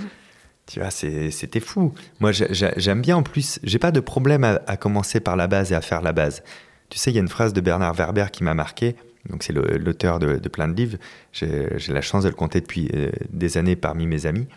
Tu 0.67 0.79
vois, 0.81 0.91
c'était 0.91 1.59
fou. 1.61 1.93
Moi, 2.19 2.31
j'ai- 2.33 2.53
j'ai- 2.53 2.73
j'aime 2.77 3.01
bien 3.01 3.15
en 3.17 3.23
plus, 3.23 3.59
j'ai 3.63 3.79
pas 3.79 3.91
de 3.91 3.99
problème 4.01 4.43
à, 4.43 4.59
à 4.67 4.75
commencer 4.77 5.19
par 5.21 5.35
la 5.37 5.47
base 5.47 5.71
et 5.71 5.75
à 5.75 5.81
faire 5.81 6.01
la 6.01 6.11
base. 6.11 6.43
Tu 6.89 6.97
sais, 6.97 7.11
il 7.11 7.15
y 7.15 7.17
a 7.17 7.21
une 7.21 7.29
phrase 7.29 7.53
de 7.53 7.61
Bernard 7.61 7.93
Werber 7.93 8.25
qui 8.31 8.43
m'a 8.43 8.53
marqué. 8.53 8.95
Donc, 9.29 9.43
c'est 9.43 9.53
l'auteur 9.53 10.19
de, 10.19 10.37
de 10.37 10.49
plein 10.49 10.67
de 10.67 10.73
livres. 10.75 10.97
J'ai 11.33 11.69
la 11.93 12.01
chance 12.01 12.23
de 12.23 12.29
le 12.29 12.35
compter 12.35 12.61
depuis 12.61 12.89
euh, 12.93 13.09
des 13.31 13.57
années 13.57 13.75
parmi 13.75 14.05
mes 14.07 14.25
amis. 14.25 14.47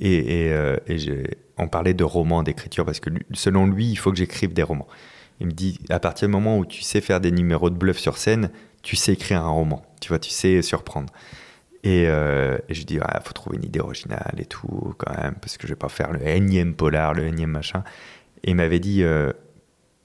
Et, 0.00 0.46
et, 0.46 0.52
euh, 0.52 0.76
et 0.88 0.96
on 1.58 1.68
parlait 1.68 1.94
de 1.94 2.02
romans, 2.04 2.42
d'écriture, 2.42 2.84
parce 2.84 3.00
que 3.00 3.10
selon 3.32 3.66
lui, 3.66 3.86
il 3.90 3.96
faut 3.96 4.10
que 4.10 4.16
j'écrive 4.18 4.52
des 4.52 4.62
romans. 4.62 4.88
Il 5.42 5.48
me 5.48 5.52
dit, 5.52 5.80
à 5.90 5.98
partir 5.98 6.28
du 6.28 6.32
moment 6.32 6.56
où 6.56 6.64
tu 6.64 6.82
sais 6.82 7.00
faire 7.00 7.20
des 7.20 7.32
numéros 7.32 7.68
de 7.68 7.74
bluff 7.74 7.98
sur 7.98 8.16
scène, 8.16 8.50
tu 8.82 8.94
sais 8.94 9.14
écrire 9.14 9.42
un 9.42 9.48
roman. 9.48 9.82
Tu 10.00 10.10
vois, 10.10 10.20
tu 10.20 10.30
sais 10.30 10.62
surprendre. 10.62 11.12
Et, 11.82 12.04
euh, 12.06 12.58
et 12.68 12.74
je 12.74 12.84
dis, 12.84 12.94
il 12.94 13.20
faut 13.24 13.32
trouver 13.32 13.56
une 13.56 13.64
idée 13.64 13.80
originale 13.80 14.36
et 14.38 14.44
tout, 14.44 14.94
quand 14.98 15.12
même, 15.20 15.34
parce 15.34 15.56
que 15.56 15.66
je 15.66 15.72
vais 15.72 15.78
pas 15.78 15.88
faire 15.88 16.12
le 16.12 16.24
énième 16.24 16.74
polar, 16.74 17.12
le 17.12 17.26
énième 17.26 17.50
machin. 17.50 17.82
Et 18.44 18.50
il 18.50 18.54
m'avait 18.54 18.78
dit, 18.78 19.02
euh, 19.02 19.32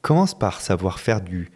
commence 0.02 0.34
par 0.34 0.60
savoir 0.60 1.00
faire 1.00 1.22
du 1.22 1.52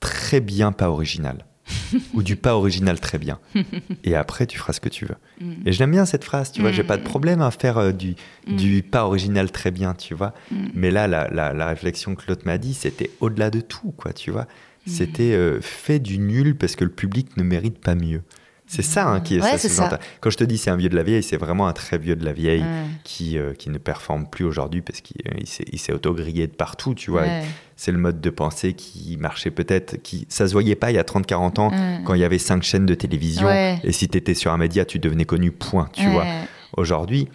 très 0.00 0.40
bien 0.40 0.72
pas 0.72 0.88
original. 0.88 1.44
ou 2.14 2.22
du 2.22 2.36
pas 2.36 2.54
original 2.56 2.98
très 3.00 3.18
bien. 3.18 3.38
Et 4.04 4.14
après, 4.14 4.46
tu 4.46 4.58
feras 4.58 4.72
ce 4.72 4.80
que 4.80 4.88
tu 4.88 5.04
veux. 5.06 5.16
Mm. 5.40 5.52
Et 5.66 5.72
je 5.72 5.78
l'aime 5.78 5.90
bien 5.92 6.04
cette 6.06 6.24
phrase, 6.24 6.52
tu 6.52 6.60
vois, 6.60 6.72
j'ai 6.72 6.84
pas 6.84 6.96
de 6.96 7.02
problème 7.02 7.40
à 7.42 7.50
faire 7.50 7.78
euh, 7.78 7.92
du, 7.92 8.14
du 8.46 8.82
pas 8.82 9.04
original 9.04 9.50
très 9.50 9.70
bien, 9.70 9.94
tu 9.94 10.14
vois. 10.14 10.34
Mm. 10.50 10.56
Mais 10.74 10.90
là, 10.90 11.06
la, 11.08 11.28
la- 11.28 11.52
la 11.52 11.66
réflexion 11.66 12.14
que 12.14 12.22
l'autre 12.28 12.42
m'a 12.46 12.58
dit, 12.58 12.74
c'était 12.74 13.10
au-delà 13.20 13.50
de 13.50 13.60
tout, 13.60 13.92
quoi, 13.96 14.12
tu 14.12 14.30
vois. 14.30 14.46
C'était 14.86 15.34
euh, 15.34 15.60
fait 15.60 15.98
du 15.98 16.18
nul 16.18 16.56
parce 16.56 16.74
que 16.74 16.82
le 16.84 16.90
public 16.90 17.36
ne 17.36 17.42
mérite 17.42 17.78
pas 17.78 17.94
mieux. 17.94 18.22
C'est 18.68 18.82
ça 18.82 19.08
hein, 19.08 19.20
qui 19.20 19.36
est, 19.36 19.42
Ouais, 19.42 19.56
ça, 19.56 19.98
Quand 20.20 20.28
je 20.30 20.36
te 20.36 20.44
dis 20.44 20.58
c'est 20.58 20.70
un 20.70 20.76
vieux 20.76 20.90
de 20.90 20.94
la 20.96 21.02
vieille, 21.02 21.22
c'est 21.22 21.38
vraiment 21.38 21.66
un 21.68 21.72
très 21.72 21.96
vieux 21.98 22.16
de 22.16 22.24
la 22.24 22.32
vieille 22.32 22.60
Ouais. 22.60 22.84
qui, 23.02 23.38
euh, 23.38 23.54
qui 23.54 23.70
ne 23.70 23.78
performe 23.78 24.28
plus 24.28 24.44
aujourd'hui 24.44 24.82
parce 24.82 25.00
qu'il 25.00 25.16
euh, 25.26 25.34
il 25.40 25.46
s'est, 25.48 25.64
il 25.72 25.78
s'est 25.78 25.92
auto-grillé 25.92 26.46
de 26.46 26.52
partout, 26.52 26.94
tu 26.94 27.10
vois. 27.10 27.22
Ouais. 27.22 27.42
C'est 27.76 27.92
le 27.92 27.98
mode 27.98 28.20
de 28.20 28.30
pensée 28.30 28.74
qui 28.74 29.16
marchait 29.18 29.50
peut-être, 29.50 30.02
qui 30.02 30.26
ça 30.28 30.46
se 30.46 30.52
voyait 30.52 30.74
pas 30.74 30.90
il 30.90 30.94
y 30.94 30.98
a 30.98 31.02
30-40 31.04 31.60
ans 31.60 31.70
quand 32.04 32.12
il 32.14 32.20
y 32.20 32.24
avait 32.24 32.38
cinq 32.38 32.62
chaînes 32.62 32.86
de 32.86 32.94
télévision 32.94 33.48
et 33.50 33.92
si 33.92 34.08
tu 34.08 34.18
étais 34.18 34.34
sur 34.34 34.52
un 34.52 34.58
média, 34.58 34.84
tu 34.84 34.98
devenais 34.98 35.24
connu, 35.24 35.50
point, 35.50 35.88
tu 35.92 36.06
vois. 36.10 36.24
Aujourd'hui, 36.76 37.28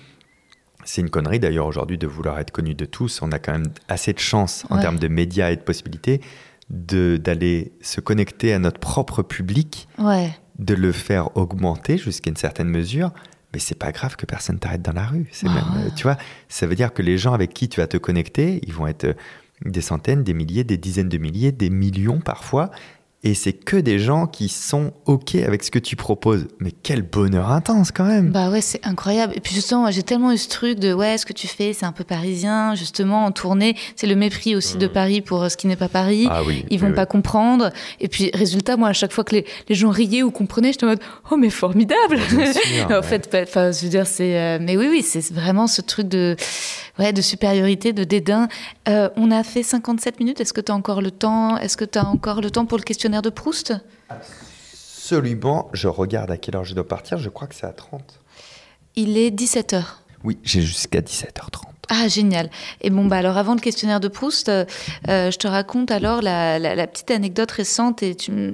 c'est 0.86 1.02
une 1.02 1.10
connerie 1.10 1.40
d'ailleurs 1.40 1.66
aujourd'hui 1.66 1.98
de 1.98 2.08
vouloir 2.08 2.40
être 2.40 2.52
connu 2.52 2.76
de 2.76 2.86
tous. 2.86 3.22
On 3.22 3.32
a 3.32 3.40
quand 3.40 3.54
même 3.54 3.72
assez 3.88 4.14
de 4.14 4.20
chance 4.20 4.66
en 4.70 4.80
termes 4.80 5.00
de 5.00 5.08
médias 5.08 5.50
et 5.52 5.56
de 5.56 5.62
possibilités 5.62 6.22
de, 6.70 7.18
d'aller 7.18 7.72
se 7.82 8.02
connecter 8.02 8.54
à 8.54 8.60
notre 8.60 8.80
propre 8.80 9.22
public, 9.22 9.88
Ouais. 9.98 10.32
De 10.60 10.74
le 10.74 10.92
faire 10.92 11.36
augmenter 11.38 11.98
jusqu'à 11.98 12.30
une 12.30 12.38
certaine 12.38 12.70
mesure. 12.70 13.12
Mais 13.54 13.60
c'est 13.60 13.78
pas 13.78 13.92
grave 13.92 14.16
que 14.16 14.26
personne 14.26 14.58
t'arrête 14.58 14.82
dans 14.82 14.94
la 14.94 15.06
rue. 15.06 15.28
C'est 15.32 15.48
Ah 15.48 15.54
même, 15.54 15.86
euh, 15.86 15.90
tu 15.96 16.04
vois, 16.04 16.18
ça 16.50 16.66
veut 16.66 16.76
dire 16.76 16.94
que 16.94 17.02
les 17.04 17.18
gens 17.18 17.34
avec 17.34 17.54
qui 17.54 17.70
tu 17.70 17.82
vas 17.82 17.88
te 17.88 17.98
connecter, 17.98 18.60
ils 18.66 18.74
vont 18.74 18.88
être 18.88 19.06
euh, 19.06 19.14
des 19.66 19.82
centaines, 19.82 20.24
des 20.24 20.34
milliers, 20.34 20.64
des 20.64 20.78
dizaines 20.78 21.10
de 21.10 21.18
milliers, 21.18 21.52
des 21.52 21.70
millions 21.70 22.20
parfois. 22.20 22.72
Et 23.26 23.34
c'est 23.36 23.54
que 23.54 23.78
des 23.78 24.00
gens 24.00 24.28
qui 24.28 24.50
sont 24.50 24.92
OK 25.06 25.36
avec 25.36 25.64
ce 25.64 25.72
que 25.72 25.80
tu 25.80 25.96
proposes. 25.96 26.46
Mais 26.60 26.72
quel 26.72 27.04
bonheur 27.04 27.52
intense 27.52 27.92
quand 27.94 28.04
même. 28.04 28.32
Bah 28.32 28.50
ouais, 28.50 28.60
c'est 28.60 28.86
incroyable. 28.86 29.32
Et 29.38 29.40
puis 29.40 29.56
justement, 29.56 29.90
j'ai 29.92 30.04
tellement 30.04 30.34
eu 30.34 30.38
ce 30.38 30.50
truc 30.50 30.78
de 30.78 30.94
ouais, 30.94 31.18
ce 31.18 31.26
que 31.26 31.32
tu 31.32 31.48
fais, 31.48 31.72
c'est 31.72 31.86
un 31.86 31.94
peu 31.94 32.04
parisien, 32.04 32.76
justement, 32.76 33.24
en 33.24 33.32
tournée. 33.32 33.78
C'est 33.96 34.08
le 34.08 34.16
mépris 34.16 34.58
aussi 34.58 34.78
de 34.78 34.88
Paris 34.88 35.22
pour 35.22 35.44
euh, 35.44 35.48
ce 35.50 35.56
qui 35.56 35.68
n'est 35.68 35.78
pas 35.78 35.88
Paris. 35.88 36.28
Ah 36.30 36.42
oui, 36.46 36.66
Ils 36.70 36.80
vont 36.82 36.88
oui, 36.88 36.94
pas 36.96 37.04
oui. 37.04 37.08
comprendre. 37.08 37.70
Et 38.02 38.10
puis, 38.10 38.30
résultat, 38.34 38.76
moi, 38.76 38.90
à 38.90 38.94
chaque 38.94 39.14
fois 39.14 39.24
que 39.24 39.36
les, 39.36 39.46
les 39.70 39.76
gens 39.76 39.90
riaient 39.90 40.24
ou 40.24 40.32
comprenaient, 40.32 40.74
j'étais 40.74 40.84
en 40.86 40.90
mode 40.90 41.02
oh, 41.32 41.38
mais 41.38 41.50
formidable 41.50 42.20
sûr, 42.20 42.40
En 42.90 42.96
ouais. 42.96 43.02
fait, 43.04 43.30
enfin, 43.48 43.72
je 43.72 43.84
veux 43.84 43.90
dire, 43.90 44.06
c'est. 44.06 44.38
euh, 44.38 44.58
mais 44.62 44.76
oui, 44.76 44.88
oui, 44.92 45.02
c'est 45.02 45.32
vraiment 45.32 45.68
ce 45.68 45.80
truc 45.82 46.10
de, 46.10 46.36
ouais, 47.00 47.14
de 47.14 47.22
supériorité, 47.22 47.94
de 47.94 48.04
dédain. 48.04 48.50
Euh, 48.90 49.08
on 49.16 49.32
a 49.32 49.44
fait 49.44 49.64
57 49.64 50.20
minutes. 50.20 50.42
Est-ce 50.42 50.52
que 50.52 50.60
tu 50.62 50.74
as 50.74 50.76
encore 50.76 51.02
le 51.02 51.12
temps? 51.12 51.58
Est-ce 51.58 51.78
que 51.78 51.86
tu 51.86 51.98
as 52.00 52.06
encore 52.06 52.42
le 52.42 52.50
temps 52.52 52.66
pour 52.66 52.78
le 52.78 52.84
questionnaire? 52.84 53.13
De 53.22 53.30
Proust? 53.30 53.74
Absolument. 54.10 55.70
Je 55.74 55.88
regarde 55.88 56.32
à 56.32 56.38
quelle 56.38 56.56
heure 56.56 56.66
je 56.66 56.74
dois 56.74 56.88
partir. 56.88 57.18
Je 57.18 57.30
crois 57.30 57.48
que 57.48 57.56
c'est 57.56 57.66
à 57.68 57.74
30. 57.74 58.20
Il 58.96 59.18
est 59.18 59.32
17h. 59.32 59.84
Oui, 60.24 60.40
j'ai 60.44 60.62
jusqu'à 60.62 61.02
17h30. 61.02 61.73
Ah, 61.90 62.08
génial. 62.08 62.50
Et 62.82 62.90
bon, 62.90 63.06
bah 63.06 63.18
alors 63.18 63.38
avant 63.38 63.56
le 63.56 63.60
questionnaire 63.60 64.00
de 64.00 64.08
Proust, 64.08 64.48
euh, 64.50 64.64
euh, 65.10 65.32
je 65.32 65.38
te 65.38 65.48
raconte 65.48 65.92
alors 65.92 66.22
la, 66.22 66.58
la- 66.58 66.76
la 66.76 66.88
petite 66.88 67.12
anecdote 67.12 67.52
récente 67.52 68.02
et 68.04 68.16
tu 68.16 68.32
me 68.32 68.54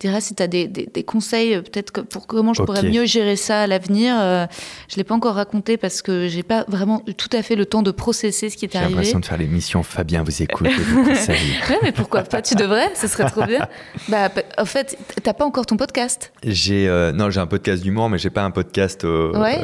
diras 0.00 0.20
si 0.20 0.34
tu 0.34 0.42
as 0.42 0.48
des, 0.48 0.66
des- 0.66 0.88
des 0.92 1.04
conseils 1.04 1.54
euh, 1.54 1.62
peut-être 1.62 2.02
pour 2.02 2.26
comment 2.26 2.52
je 2.52 2.62
pourrais 2.62 2.82
mieux 2.82 3.04
gérer 3.06 3.36
ça 3.36 3.60
à 3.62 3.66
l'avenir. 3.68 4.16
Euh, 4.18 4.46
je 4.88 4.96
l'ai 4.96 5.04
pas 5.04 5.14
encore 5.14 5.36
raconté 5.36 5.76
parce 5.76 6.02
que 6.02 6.26
j'ai 6.26 6.42
pas 6.42 6.64
vraiment 6.66 7.02
eu 7.06 7.14
tout 7.14 7.28
à 7.32 7.42
fait 7.42 7.54
le 7.54 7.64
temps 7.64 7.82
de 7.82 7.92
processer 7.92 8.50
ce 8.50 8.56
qui 8.56 8.64
est 8.64 8.72
J'ai 8.72 8.78
arrivé. 8.78 8.94
l'impression 8.94 9.20
de 9.20 9.24
faire 9.26 9.38
l'émission 9.38 9.82
Fabien 9.84 10.24
vous 10.24 10.42
écoute 10.42 10.66
et 10.66 10.70
vous 10.82 11.04
conseille. 11.04 11.38
Ouais, 11.70 11.78
mais 11.82 11.92
pourquoi 11.92 12.22
pas 12.24 12.42
Tu 12.42 12.54
devrais, 12.56 12.90
ce 12.96 13.06
serait 13.06 13.30
trop 13.30 13.44
bien. 13.44 13.66
Bah, 14.08 14.28
en 14.58 14.64
fait, 14.64 14.98
t'as 15.22 15.32
pas 15.32 15.44
encore 15.46 15.64
ton 15.66 15.76
podcast. 15.76 16.32
J'ai 16.44 16.88
euh, 16.88 17.12
non, 17.12 17.30
j'ai 17.30 17.40
un 17.40 17.46
podcast 17.46 17.82
d'humour, 17.82 18.10
mais 18.10 18.18
j'ai 18.18 18.30
pas 18.30 18.42
un 18.42 18.50
podcast. 18.50 19.04
Ouais. 19.04 19.60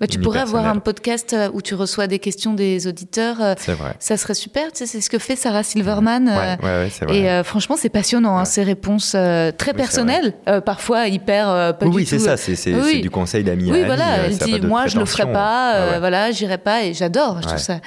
Bah, 0.00 0.06
tu 0.06 0.18
pourrais 0.18 0.40
avoir 0.40 0.66
un 0.66 0.78
podcast 0.78 1.34
où 1.52 1.62
tu 1.62 1.74
reçois 1.74 1.99
des 2.06 2.18
questions 2.18 2.52
des 2.54 2.86
auditeurs. 2.86 3.36
euh, 3.40 3.54
C'est 3.58 3.72
vrai. 3.74 3.94
Ça 3.98 4.16
serait 4.16 4.34
super. 4.34 4.72
Tu 4.72 4.78
sais, 4.78 4.86
c'est 4.86 5.00
ce 5.00 5.10
que 5.10 5.18
fait 5.18 5.36
Sarah 5.36 5.62
Silverman. 5.62 6.28
Ouais, 6.28 6.34
euh, 6.34 6.56
ouais, 6.62 6.84
ouais, 6.84 6.90
c'est 6.90 7.04
vrai. 7.04 7.16
Et 7.18 7.30
euh, 7.30 7.44
franchement, 7.44 7.76
c'est 7.78 7.88
passionnant, 7.88 8.38
hein, 8.38 8.44
ces 8.44 8.62
réponses 8.62 9.10
très 9.10 9.70
Oui, 9.72 9.76
personnelles, 9.76 10.34
parfois 10.64 11.08
hyper 11.08 11.76
pas 11.78 11.86
oui, 11.86 12.06
c'est 12.06 12.18
ça. 12.18 12.36
C'est 12.36 12.56
oui. 12.74 13.00
du 13.00 13.10
conseil 13.10 13.44
d'amis 13.44 13.70
Oui, 13.70 13.84
voilà, 13.84 14.18
elle 14.26 14.36
dit 14.38 14.60
moi 14.60 14.86
je 14.86 14.98
le 14.98 15.04
ferai 15.04 15.30
pas, 15.32 15.74
euh, 15.74 15.92
Ah 15.94 15.98
voilà, 15.98 16.30
j'irai 16.30 16.58
pas 16.58 16.84
et 16.84 16.94
j'adore, 16.94 17.40
je 17.42 17.46
trouve 17.48 17.58
ça. 17.58 17.80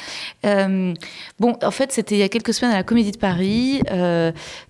Bon, 1.40 1.58
en 1.64 1.72
fait, 1.72 1.92
c'était 1.92 2.16
il 2.16 2.20
y 2.20 2.24
a 2.24 2.30
quelques 2.30 2.54
semaines 2.54 2.74
à 2.74 2.78
la 2.78 2.84
Comédie 2.84 3.12
de 3.12 3.18
Paris. 3.18 3.82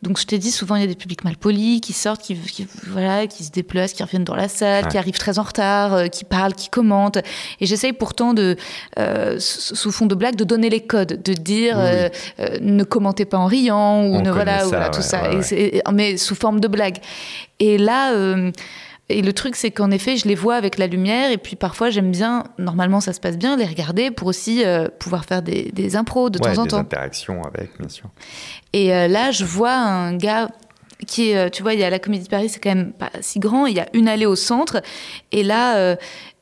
donc 0.01 0.19
je 0.19 0.25
t'ai 0.25 0.37
dit 0.37 0.51
souvent 0.51 0.75
il 0.75 0.81
y 0.81 0.85
a 0.85 0.87
des 0.87 0.95
publics 0.95 1.23
mal 1.23 1.37
polis 1.37 1.81
qui 1.81 1.93
sortent, 1.93 2.21
qui, 2.21 2.35
qui- 2.35 2.67
voilà, 2.87 3.27
qui 3.27 3.43
se 3.43 3.51
déplacent, 3.51 3.93
qui 3.93 4.03
reviennent 4.03 4.23
dans 4.23 4.35
la 4.35 4.47
salle, 4.47 4.87
qui 4.87 4.97
arrivent 4.97 5.17
très 5.17 5.39
en 5.39 5.43
retard, 5.43 6.09
qui 6.09 6.23
parlent, 6.25 6.53
qui 6.53 6.69
commentent. 6.69 7.17
Et 7.59 7.65
j'essaye 7.65 7.93
pourtant 7.93 8.33
de, 8.33 8.55
euh, 8.99 9.32
sous 9.39 9.75
sous 9.75 9.91
fond 9.91 10.05
de 10.05 10.15
blague, 10.15 10.35
de 10.35 10.43
donner 10.43 10.69
les 10.69 10.81
codes, 10.81 11.21
de 11.21 11.33
dire 11.33 11.75
Oui, 11.77 11.83
euh, 11.85 12.09
euh, 12.39 12.57
ne 12.61 12.83
commentez 12.83 13.25
pas 13.25 13.37
en 13.37 13.45
riant 13.45 14.03
ou 14.03 14.15
On 14.15 14.21
ne 14.21 14.31
voilà, 14.31 14.59
ça, 14.59 14.65
voilà, 14.67 14.89
tout 14.89 15.01
ça, 15.01 15.29
ouais, 15.29 15.41
Et 15.51 15.81
mais 15.91 16.17
sous 16.17 16.35
forme 16.35 16.59
de 16.59 16.67
blague. 16.67 16.97
Et 17.59 17.77
là. 17.77 18.13
euh, 18.13 18.51
et 19.09 19.21
le 19.21 19.33
truc, 19.33 19.57
c'est 19.57 19.69
qu'en 19.69 19.91
effet, 19.91 20.15
je 20.15 20.29
les 20.29 20.33
vois 20.33 20.55
avec 20.55 20.77
la 20.77 20.87
lumière, 20.87 21.29
et 21.29 21.37
puis 21.37 21.57
parfois, 21.57 21.89
j'aime 21.89 22.09
bien, 22.09 22.45
normalement, 22.57 23.01
ça 23.01 23.11
se 23.11 23.19
passe 23.19 23.37
bien, 23.37 23.57
les 23.57 23.65
regarder 23.65 24.11
pour 24.11 24.29
aussi 24.29 24.63
pouvoir 24.97 25.25
faire 25.25 25.41
des, 25.41 25.71
des 25.73 25.97
impros 25.97 26.29
de 26.29 26.39
temps 26.39 26.57
en 26.57 26.63
des 26.63 26.69
temps. 26.69 26.77
interactions 26.77 27.41
avec, 27.43 27.77
bien 27.77 27.89
sûr. 27.89 28.09
Et 28.71 28.87
là, 28.87 29.31
je 29.31 29.43
vois 29.43 29.73
un 29.73 30.15
gars 30.15 30.49
qui 31.05 31.31
est, 31.31 31.49
tu 31.51 31.63
vois, 31.63 31.73
il 31.73 31.79
y 31.79 31.83
a 31.83 31.89
la 31.89 31.99
Comédie 31.99 32.23
de 32.23 32.29
Paris, 32.29 32.49
c'est 32.49 32.59
quand 32.59 32.73
même 32.73 32.93
pas 32.93 33.11
si 33.21 33.39
grand, 33.39 33.65
il 33.65 33.75
y 33.75 33.79
a 33.79 33.87
une 33.93 34.07
allée 34.07 34.25
au 34.25 34.35
centre, 34.35 34.81
et 35.31 35.43
là, 35.43 35.77
euh, 35.77 35.95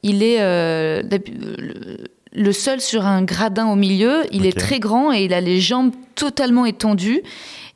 il 0.04 0.24
est 0.24 0.42
euh, 0.42 1.02
le, 1.04 1.98
le 2.34 2.52
seul 2.54 2.80
sur 2.82 3.06
un 3.06 3.24
gradin 3.24 3.68
au 3.68 3.76
milieu, 3.76 4.24
il 4.32 4.46
est 4.46 4.58
très 4.58 4.80
grand 4.80 5.12
et 5.14 5.24
il 5.26 5.34
a 5.34 5.42
les 5.42 5.60
jambes 5.60 5.92
totalement 6.16 6.66
étendues. 6.66 7.22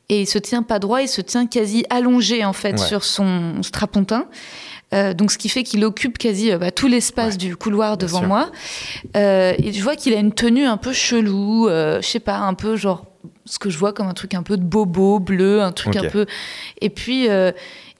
Et 0.08 0.20
il 0.22 0.26
se 0.26 0.38
tient 0.38 0.62
pas 0.62 0.78
droit, 0.78 1.02
il 1.02 1.08
se 1.08 1.20
tient 1.20 1.46
quasi 1.46 1.84
allongé 1.90 2.44
en 2.44 2.52
fait 2.52 2.72
Ouais. 2.80 2.86
sur 2.86 3.02
son 3.04 3.60
strapontin. 3.62 4.26
Euh, 4.94 5.14
donc 5.14 5.32
ce 5.32 5.36
qui 5.38 5.48
fait 5.48 5.64
qu'il 5.64 5.84
occupe 5.84 6.16
quasi 6.16 6.52
euh, 6.52 6.58
bah, 6.58 6.70
tout 6.70 6.86
l'espace 6.86 7.32
Ouais. 7.32 7.38
du 7.38 7.56
couloir 7.56 7.96
devant 7.98 8.22
moi. 8.22 8.52
Euh, 9.16 9.52
et 9.58 9.72
je 9.72 9.82
vois 9.82 9.96
qu'il 9.96 10.14
a 10.14 10.18
une 10.18 10.32
tenue 10.32 10.64
un 10.64 10.76
peu 10.76 10.92
chelou, 10.92 11.68
je 11.68 11.98
sais 12.02 12.20
pas, 12.20 12.36
un 12.38 12.54
peu 12.54 12.76
genre 12.76 13.04
ce 13.46 13.58
que 13.58 13.68
je 13.68 13.78
vois 13.78 13.92
comme 13.92 14.06
un 14.06 14.14
truc 14.14 14.34
un 14.34 14.44
peu 14.44 14.56
de 14.56 14.62
bobo 14.62 15.18
bleu, 15.18 15.60
un 15.60 15.72
truc 15.72 15.96
un 15.96 16.08
peu. 16.08 16.26
Et 16.80 16.88
puis 16.90 17.26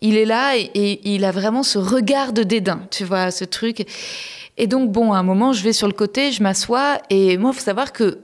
il 0.01 0.17
est 0.17 0.25
là 0.25 0.57
et, 0.57 0.63
et 0.75 1.15
il 1.15 1.25
a 1.25 1.33
vraiment 1.33 1.63
ce 1.63 1.79
regard 1.79 2.33
de 2.33 2.43
dédain, 2.43 2.81
tu 2.91 3.05
vois, 3.05 3.31
ce 3.31 3.45
truc. 3.45 3.87
Et 4.59 4.67
donc 4.67 4.91
bon, 4.91 5.13
à 5.13 5.19
un 5.19 5.23
moment, 5.23 5.53
je 5.53 5.63
vais 5.63 5.73
sur 5.73 5.87
le 5.87 5.93
côté, 5.93 6.33
je 6.33 6.43
m'assois 6.43 6.99
et 7.11 7.37
moi, 7.39 7.51
il 7.53 7.59
faut 7.59 7.65
savoir 7.65 7.93
que 7.93 8.19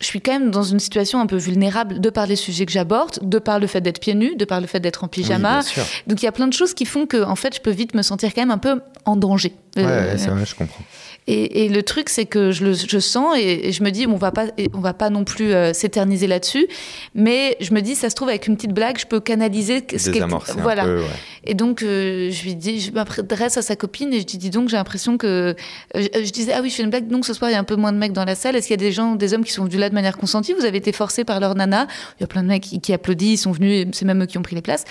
je 0.00 0.06
suis 0.06 0.20
quand 0.20 0.32
même 0.32 0.50
dans 0.50 0.62
une 0.64 0.80
situation 0.80 1.20
un 1.20 1.26
peu 1.26 1.36
vulnérable 1.36 2.00
de 2.00 2.10
par 2.10 2.26
les 2.26 2.36
sujets 2.36 2.66
que 2.66 2.72
j'aborde, 2.72 3.18
de 3.22 3.38
par 3.38 3.58
le 3.60 3.66
fait 3.66 3.80
d'être 3.80 4.00
pieds 4.00 4.14
nus, 4.14 4.34
de 4.36 4.44
par 4.44 4.60
le 4.60 4.66
fait 4.66 4.80
d'être 4.80 5.04
en 5.04 5.08
pyjama. 5.08 5.60
Donc 6.06 6.20
il 6.20 6.24
y 6.24 6.28
a 6.28 6.32
plein 6.32 6.48
de 6.48 6.52
choses 6.52 6.74
qui 6.74 6.84
font 6.84 7.06
que 7.06 7.22
en 7.22 7.36
fait 7.36 7.54
je 7.54 7.60
peux 7.60 7.70
vite 7.70 7.94
me 7.94 8.02
sentir 8.02 8.34
quand 8.34 8.42
même 8.42 8.50
un 8.50 8.58
peu 8.58 8.80
en 9.06 9.16
danger. 9.16 9.54
Ouais, 9.76 9.84
Euh, 9.84 10.12
ouais, 10.12 10.18
c'est 10.18 10.28
vrai, 10.30 10.44
je 10.44 10.54
comprends. 10.54 10.84
Et, 11.26 11.64
et 11.64 11.68
le 11.68 11.82
truc 11.82 12.08
c'est 12.08 12.26
que 12.26 12.50
je 12.52 12.64
le 12.64 12.74
je 12.74 12.98
sens 12.98 13.36
et, 13.38 13.68
et 13.68 13.72
je 13.72 13.82
me 13.82 13.90
dis 13.90 14.06
on 14.06 14.16
va 14.16 14.32
pas 14.32 14.46
on 14.74 14.80
va 14.80 14.94
pas 14.94 15.10
non 15.10 15.24
plus 15.24 15.52
euh, 15.52 15.72
s'éterniser 15.72 16.26
là-dessus, 16.26 16.66
mais 17.14 17.56
je 17.60 17.72
me 17.74 17.80
dis 17.80 17.94
ça 17.94 18.10
se 18.10 18.14
trouve 18.14 18.28
avec 18.28 18.46
une 18.46 18.56
petite 18.56 18.72
blague 18.74 18.98
je 18.98 19.06
peux 19.06 19.20
canaliser 19.20 19.84
ce 19.96 20.10
Désamorcer 20.10 20.52
voilà. 20.60 20.84
peu, 20.84 20.98
ouais. 20.98 21.04
Et 21.46 21.54
donc, 21.54 21.82
euh, 21.82 22.30
je 22.30 22.42
lui 22.44 22.54
dis, 22.54 22.80
je 22.80 22.90
m'adresse 22.90 23.56
à 23.58 23.62
sa 23.62 23.76
copine 23.76 24.12
et 24.14 24.20
je 24.20 24.24
dis, 24.24 24.38
dis 24.38 24.50
donc, 24.50 24.68
j'ai 24.68 24.76
l'impression 24.76 25.18
que. 25.18 25.26
euh, 25.26 25.54
je, 25.94 26.24
je 26.24 26.30
disais, 26.30 26.52
ah 26.54 26.60
oui, 26.62 26.70
je 26.70 26.76
fais 26.76 26.82
une 26.82 26.90
blague, 26.90 27.06
donc 27.08 27.26
ce 27.26 27.34
soir, 27.34 27.50
il 27.50 27.52
y 27.52 27.56
a 27.56 27.58
un 27.60 27.64
peu 27.64 27.76
moins 27.76 27.92
de 27.92 27.98
mecs 27.98 28.12
dans 28.12 28.24
la 28.24 28.34
salle. 28.34 28.56
Est-ce 28.56 28.66
qu'il 28.68 28.80
y 28.80 28.80
a 28.80 28.84
des 28.84 28.92
gens, 28.92 29.14
des 29.14 29.34
hommes 29.34 29.44
qui 29.44 29.52
sont 29.52 29.64
venus 29.64 29.78
là 29.78 29.90
de 29.90 29.94
manière 29.94 30.16
consentie? 30.16 30.54
Vous 30.54 30.64
avez 30.64 30.78
été 30.78 30.92
forcés 30.92 31.24
par 31.24 31.40
leur 31.40 31.54
nana 31.54 31.86
Il 32.18 32.22
y 32.22 32.24
a 32.24 32.26
plein 32.26 32.42
de 32.42 32.48
mecs 32.48 32.62
qui, 32.62 32.80
qui 32.80 32.92
applaudissent, 32.94 33.40
ils 33.40 33.42
sont 33.42 33.52
venus, 33.52 33.88
c'est 33.92 34.06
même 34.06 34.22
eux 34.22 34.26
qui 34.26 34.38
ont 34.38 34.42
pris 34.42 34.54
les 34.54 34.62
places. 34.62 34.84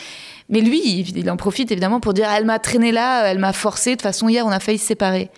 Mais 0.49 0.61
lui, 0.61 0.81
il, 0.85 1.17
il 1.17 1.29
en 1.31 1.37
profite 1.37 1.71
évidemment 1.71 1.99
pour 1.99 2.13
dire, 2.13 2.29
elle 2.29 2.45
m'a 2.45 2.59
traîné 2.59 2.91
là, 2.91 3.25
elle 3.25 3.39
m'a 3.39 3.53
forcé. 3.53 3.91
De 3.91 3.95
toute 3.95 4.03
façon, 4.03 4.29
hier, 4.29 4.45
on 4.45 4.51
a 4.51 4.59
failli 4.59 4.77
se 4.77 4.85
séparer. 4.85 5.29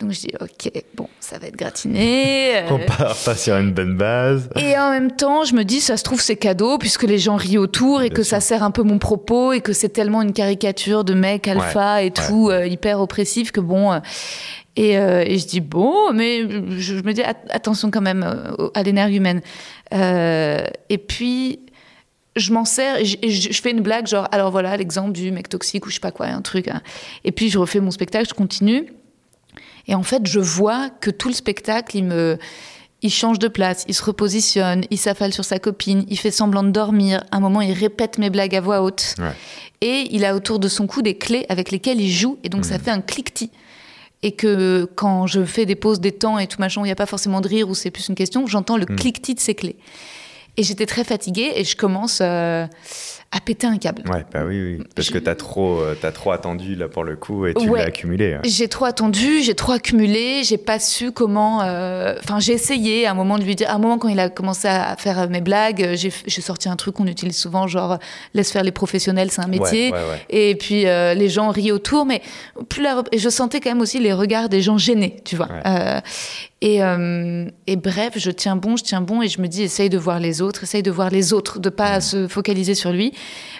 Donc, 0.00 0.12
je 0.12 0.20
dis, 0.20 0.30
ok, 0.40 0.72
bon, 0.94 1.08
ça 1.20 1.38
va 1.38 1.48
être 1.48 1.56
gratiné. 1.56 2.56
euh, 2.56 2.68
On 2.70 2.78
part 2.86 3.14
pas 3.24 3.34
sur 3.34 3.54
une 3.56 3.72
bonne 3.72 3.96
base. 3.96 4.48
et 4.56 4.78
en 4.78 4.90
même 4.90 5.12
temps, 5.12 5.44
je 5.44 5.54
me 5.54 5.62
dis, 5.64 5.80
ça 5.80 5.96
se 5.96 6.02
trouve, 6.04 6.20
c'est 6.20 6.36
cadeau, 6.36 6.78
puisque 6.78 7.02
les 7.02 7.18
gens 7.18 7.36
rient 7.36 7.58
autour 7.58 8.00
et 8.02 8.08
Bien 8.08 8.16
que 8.16 8.22
sûr. 8.22 8.30
ça 8.36 8.40
sert 8.40 8.62
un 8.62 8.70
peu 8.70 8.82
mon 8.82 8.98
propos 8.98 9.52
et 9.52 9.60
que 9.60 9.72
c'est 9.74 9.90
tellement 9.90 10.22
une 10.22 10.32
caricature 10.32 11.04
de 11.04 11.12
mec 11.14 11.46
alpha 11.48 12.02
et 12.02 12.10
tout, 12.10 12.48
euh, 12.50 12.66
hyper 12.66 13.00
oppressif 13.00 13.52
que 13.52 13.60
bon. 13.60 13.92
euh, 13.92 13.98
et, 14.76 14.92
et 14.94 15.38
je 15.38 15.46
dis, 15.46 15.60
bon, 15.60 16.12
mais 16.14 16.42
je, 16.70 16.96
je 16.96 17.02
me 17.02 17.12
dis, 17.12 17.22
at- 17.22 17.34
attention 17.50 17.90
quand 17.90 18.00
même 18.00 18.24
à 18.74 18.82
l'énergumène. 18.82 19.42
Et 19.92 20.98
puis. 20.98 21.60
Je 22.36 22.52
m'en 22.52 22.64
sers 22.64 22.96
et 23.00 23.04
je, 23.04 23.16
et 23.22 23.30
je- 23.30 23.52
je 23.52 23.60
fais 23.60 23.72
une 23.72 23.80
blague, 23.80 24.06
genre, 24.06 24.28
alors 24.30 24.52
voilà 24.52 24.76
l'exemple 24.76 25.10
du 25.10 25.32
mec 25.32 25.48
toxique 25.48 25.84
ou 25.84 25.88
je 25.88 25.94
sais 25.94 26.00
pas 26.00 26.12
quoi, 26.12 26.26
un 26.26 26.40
truc. 26.42 26.68
hein. 26.68 26.80
Et 27.24 27.32
puis 27.32 27.50
je 27.50 27.58
refais 27.58 27.80
mon 27.80 27.90
spectacle, 27.90 28.28
je 28.28 28.34
continue. 28.34 28.86
Et 29.90 29.94
en 29.94 30.04
fait, 30.04 30.26
je 30.26 30.38
vois 30.38 30.88
que 30.88 31.10
tout 31.10 31.28
le 31.28 31.34
spectacle, 31.34 31.96
il 31.96 32.04
me, 32.04 32.38
il 33.02 33.10
change 33.10 33.40
de 33.40 33.48
place, 33.48 33.84
il 33.88 33.94
se 33.94 34.04
repositionne, 34.04 34.84
il 34.88 34.98
s'affale 34.98 35.34
sur 35.34 35.44
sa 35.44 35.58
copine, 35.58 36.04
il 36.08 36.16
fait 36.16 36.30
semblant 36.30 36.62
de 36.62 36.70
dormir. 36.70 37.24
À 37.32 37.38
un 37.38 37.40
moment, 37.40 37.60
il 37.60 37.72
répète 37.72 38.16
mes 38.16 38.30
blagues 38.30 38.54
à 38.54 38.60
voix 38.60 38.82
haute. 38.82 39.16
Ouais. 39.18 39.32
Et 39.80 40.06
il 40.12 40.24
a 40.24 40.36
autour 40.36 40.60
de 40.60 40.68
son 40.68 40.86
cou 40.86 41.02
des 41.02 41.18
clés 41.18 41.44
avec 41.48 41.72
lesquelles 41.72 42.00
il 42.00 42.10
joue. 42.10 42.38
Et 42.44 42.48
donc, 42.48 42.64
ça 42.64 42.78
fait 42.78 42.92
un 42.92 43.00
cliquetis. 43.00 43.50
Et 44.22 44.32
que 44.32 44.88
quand 44.94 45.26
je 45.26 45.44
fais 45.44 45.66
des 45.66 45.74
pauses, 45.74 45.98
des 45.98 46.12
temps 46.12 46.38
et 46.38 46.46
tout 46.46 46.60
machin, 46.60 46.82
où 46.82 46.84
il 46.84 46.88
n'y 46.88 46.92
a 46.92 46.96
pas 46.96 47.06
forcément 47.06 47.40
de 47.40 47.48
rire, 47.48 47.68
où 47.68 47.74
c'est 47.74 47.90
plus 47.90 48.08
une 48.08 48.14
question, 48.14 48.46
j'entends 48.46 48.76
le 48.76 48.86
cliquetis 48.86 49.34
de 49.34 49.40
ses 49.40 49.56
clés. 49.56 49.76
Et 50.56 50.62
j'étais 50.62 50.86
très 50.86 51.04
fatiguée 51.04 51.52
et 51.56 51.64
je 51.64 51.74
commence 51.74 52.18
euh, 52.22 52.66
à 53.32 53.40
péter 53.40 53.66
un 53.68 53.78
câble. 53.78 54.02
Ouais, 54.10 54.24
bah 54.32 54.40
oui, 54.44 54.60
oui. 54.78 54.84
Parce 54.96 55.08
que 55.08 55.18
t'as 55.18 55.36
trop, 55.36 55.78
euh, 55.78 55.96
t'as 56.00 56.10
trop 56.10 56.32
attendu 56.32 56.74
là 56.74 56.88
pour 56.88 57.04
le 57.04 57.14
coup 57.14 57.46
et 57.46 57.54
tu 57.54 57.68
Ouais. 57.68 57.78
l'as 57.78 57.86
accumulé. 57.86 58.34
hein. 58.34 58.40
J'ai 58.44 58.66
trop 58.66 58.86
attendu, 58.86 59.40
j'ai 59.42 59.54
trop 59.54 59.70
accumulé, 59.70 60.42
j'ai 60.42 60.58
pas 60.58 60.80
su 60.80 61.12
comment. 61.12 61.62
euh, 61.62 62.16
Enfin, 62.24 62.40
j'ai 62.40 62.54
essayé 62.54 63.06
à 63.06 63.12
un 63.12 63.14
moment 63.14 63.38
de 63.38 63.44
lui 63.44 63.54
dire. 63.54 63.70
À 63.70 63.74
un 63.74 63.78
moment, 63.78 63.98
quand 63.98 64.08
il 64.08 64.18
a 64.18 64.30
commencé 64.30 64.66
à 64.66 64.96
faire 64.96 65.20
euh, 65.20 65.26
mes 65.28 65.40
blagues, 65.40 65.90
j'ai 65.94 66.10
sorti 66.40 66.68
un 66.68 66.74
truc 66.74 66.96
qu'on 66.96 67.06
utilise 67.06 67.36
souvent, 67.36 67.68
genre 67.68 67.98
laisse 68.34 68.50
faire 68.50 68.64
les 68.64 68.72
professionnels, 68.72 69.30
c'est 69.30 69.42
un 69.42 69.46
métier. 69.46 69.92
Ouais, 69.92 69.98
ouais, 69.98 70.04
ouais. 70.10 70.20
Et 70.28 70.54
puis 70.56 70.86
euh, 70.88 71.14
les 71.14 71.28
gens 71.28 71.50
rient 71.50 71.70
autour, 71.70 72.06
mais 72.06 72.22
plus 72.68 72.82
la, 72.82 73.00
et 73.12 73.18
je 73.18 73.28
sentais 73.28 73.60
quand 73.60 73.70
même 73.70 73.80
aussi 73.80 74.00
les 74.00 74.12
regards 74.12 74.48
des 74.48 74.60
gens 74.60 74.76
gênés, 74.76 75.16
tu 75.24 75.36
vois. 75.36 75.46
Ouais. 75.46 75.62
Euh, 75.66 76.00
et, 76.62 76.82
euh, 76.82 77.46
et 77.66 77.76
bref, 77.76 78.14
je 78.16 78.30
tiens 78.30 78.54
bon, 78.56 78.76
je 78.76 78.82
tiens 78.84 79.00
bon, 79.00 79.22
et 79.22 79.28
je 79.28 79.40
me 79.40 79.46
dis 79.46 79.62
essaye 79.62 79.88
de 79.88 79.96
voir 79.96 80.18
les 80.20 80.42
autres, 80.42 80.64
essaye 80.64 80.82
de 80.82 80.90
voir 80.90 81.08
les 81.10 81.32
autres, 81.32 81.58
de 81.60 81.70
pas 81.70 81.98
Mm. 81.98 82.00
se 82.00 82.28
focaliser 82.28 82.74
sur 82.74 82.90
lui. 82.92 83.12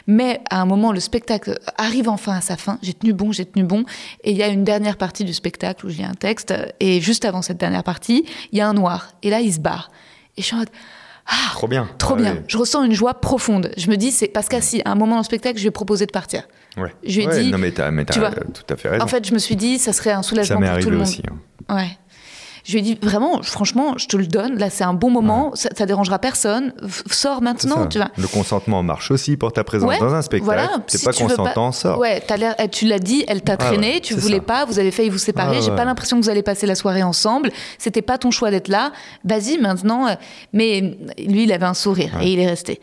Mais 0.06 0.40
à 0.50 0.60
un 0.60 0.66
moment, 0.66 0.92
le 0.92 1.00
spectacle 1.00 1.58
arrive 1.76 2.08
enfin 2.08 2.32
à 2.36 2.40
sa 2.40 2.56
fin. 2.56 2.78
J'ai 2.82 2.94
tenu 2.94 3.12
bon, 3.12 3.32
j'ai 3.32 3.44
tenu 3.44 3.64
bon, 3.64 3.84
et 4.24 4.30
il 4.30 4.36
y 4.36 4.42
a 4.42 4.48
une 4.48 4.64
dernière 4.64 4.96
partie 4.96 5.24
du 5.24 5.32
spectacle 5.34 5.86
où 5.86 5.90
je 5.90 5.98
lis 5.98 6.04
un 6.04 6.14
texte, 6.14 6.54
et 6.80 7.00
juste 7.00 7.24
avant 7.24 7.42
cette 7.42 7.58
dernière 7.58 7.84
partie, 7.84 8.24
il 8.52 8.58
y 8.58 8.60
a 8.60 8.68
un 8.68 8.74
noir, 8.74 9.12
et 9.22 9.30
là 9.30 9.40
il 9.40 9.52
se 9.52 9.60
barre. 9.60 9.90
Et 10.36 10.42
je 10.42 10.46
suis 10.46 10.54
en 10.54 10.58
mode 10.60 10.70
ah, 11.26 11.50
Trop 11.52 11.68
bien. 11.68 11.88
Trop 11.98 12.14
Ah 12.18 12.22
bien. 12.22 12.32
oui. 12.34 12.40
Je 12.48 12.56
ressens 12.58 12.82
une 12.82 12.94
joie 12.94 13.14
profonde. 13.20 13.70
Je 13.76 13.88
me 13.90 13.96
dis, 13.96 14.10
c'est 14.10 14.26
parce 14.26 14.48
qu'à 14.48 14.60
si, 14.60 14.82
à 14.84 14.90
un 14.90 14.94
moment 14.96 15.12
dans 15.12 15.18
le 15.18 15.24
spectacle, 15.24 15.58
je 15.58 15.62
lui 15.62 15.68
ai 15.68 15.70
proposé 15.70 16.06
de 16.06 16.10
partir. 16.10 16.42
Ouais. 16.76 16.92
Je 17.04 17.16
lui 17.18 17.22
ai 17.24 17.26
Ouais, 17.28 17.42
dit- 17.44 17.50
Non, 17.52 17.58
mais 17.58 17.70
t'as, 17.70 17.90
mais 17.92 18.04
t'as 18.04 18.14
tu 18.14 18.18
vois, 18.20 18.30
euh, 18.30 18.40
tout 18.52 18.72
à 18.72 18.76
fait 18.76 18.88
raison. 18.88 19.04
En 19.04 19.06
fait, 19.06 19.24
je 19.24 19.32
me 19.32 19.38
suis 19.38 19.54
dit, 19.54 19.78
ça 19.78 19.92
serait 19.92 20.10
un 20.10 20.22
ça 20.22 20.28
soulagement 20.28 20.58
m'est 20.58 20.70
pour 20.72 20.80
tout 20.80 20.90
le 20.90 20.96
monde. 20.96 21.06
aussi. 21.06 21.22
hein. 21.68 21.74
Ouais. 21.76 21.98
Je 22.70 22.76
lui 22.78 22.80
ai 22.80 22.94
dit, 22.94 22.98
vraiment, 23.02 23.42
franchement, 23.42 23.94
je 23.98 24.06
te 24.06 24.16
le 24.16 24.26
donne. 24.28 24.56
Là, 24.58 24.70
c'est 24.70 24.84
un 24.84 24.94
bon 24.94 25.10
moment. 25.10 25.50
Ça, 25.54 25.70
ça 25.76 25.86
dérangera 25.86 26.20
personne. 26.20 26.72
Sors 27.10 27.38
C'est 27.38 27.44
maintenant, 27.44 27.86
tu 27.88 27.98
vois. 27.98 28.10
Le 28.16 28.28
consentement 28.28 28.82
marche 28.84 29.10
aussi 29.10 29.36
pour 29.36 29.52
ta 29.52 29.64
présence 29.64 29.88
Ouais, 29.90 29.98
dans 29.98 30.14
un 30.14 30.22
spectacle. 30.22 30.44
voilà. 30.44 30.68
T'es 30.86 30.98
Si 30.98 31.04
pas 31.04 31.12
tu 31.12 31.24
consentant, 31.24 31.72
sors. 31.72 31.98
Ouais, 31.98 32.22
l'air, 32.38 32.54
eh, 32.60 32.68
tu 32.68 32.86
l'as 32.86 33.00
dit, 33.00 33.24
elle 33.26 33.42
t'a 33.42 33.54
Ah 33.54 33.56
traîné, 33.56 33.94
ouais, 33.94 34.00
tu 34.00 34.14
c'est 34.14 34.20
voulais 34.20 34.36
ça. 34.36 34.42
pas, 34.42 34.64
vous 34.66 34.78
avez 34.78 34.92
failli 34.92 35.08
vous 35.08 35.18
séparer. 35.18 35.56
Ah 35.58 35.60
J'ai 35.64 35.74
pas 35.74 35.84
l'impression 35.84 36.18
que 36.20 36.24
vous 36.24 36.30
allez 36.30 36.42
passer 36.44 36.66
la 36.66 36.76
soirée 36.76 37.02
ensemble. 37.02 37.50
C'était 37.78 38.02
pas 38.02 38.18
ton 38.18 38.30
choix 38.30 38.52
d'être 38.52 38.68
là. 38.68 38.92
Vas-y 39.24 39.58
maintenant. 39.58 40.06
euh, 40.06 40.14
Mais 40.52 40.96
lui, 41.18 41.42
il 41.44 41.52
avait 41.52 41.66
un 41.66 41.74
sourire 41.74 42.12
et 42.22 42.32
il 42.32 42.38
est 42.38 42.46
resté. 42.46 42.80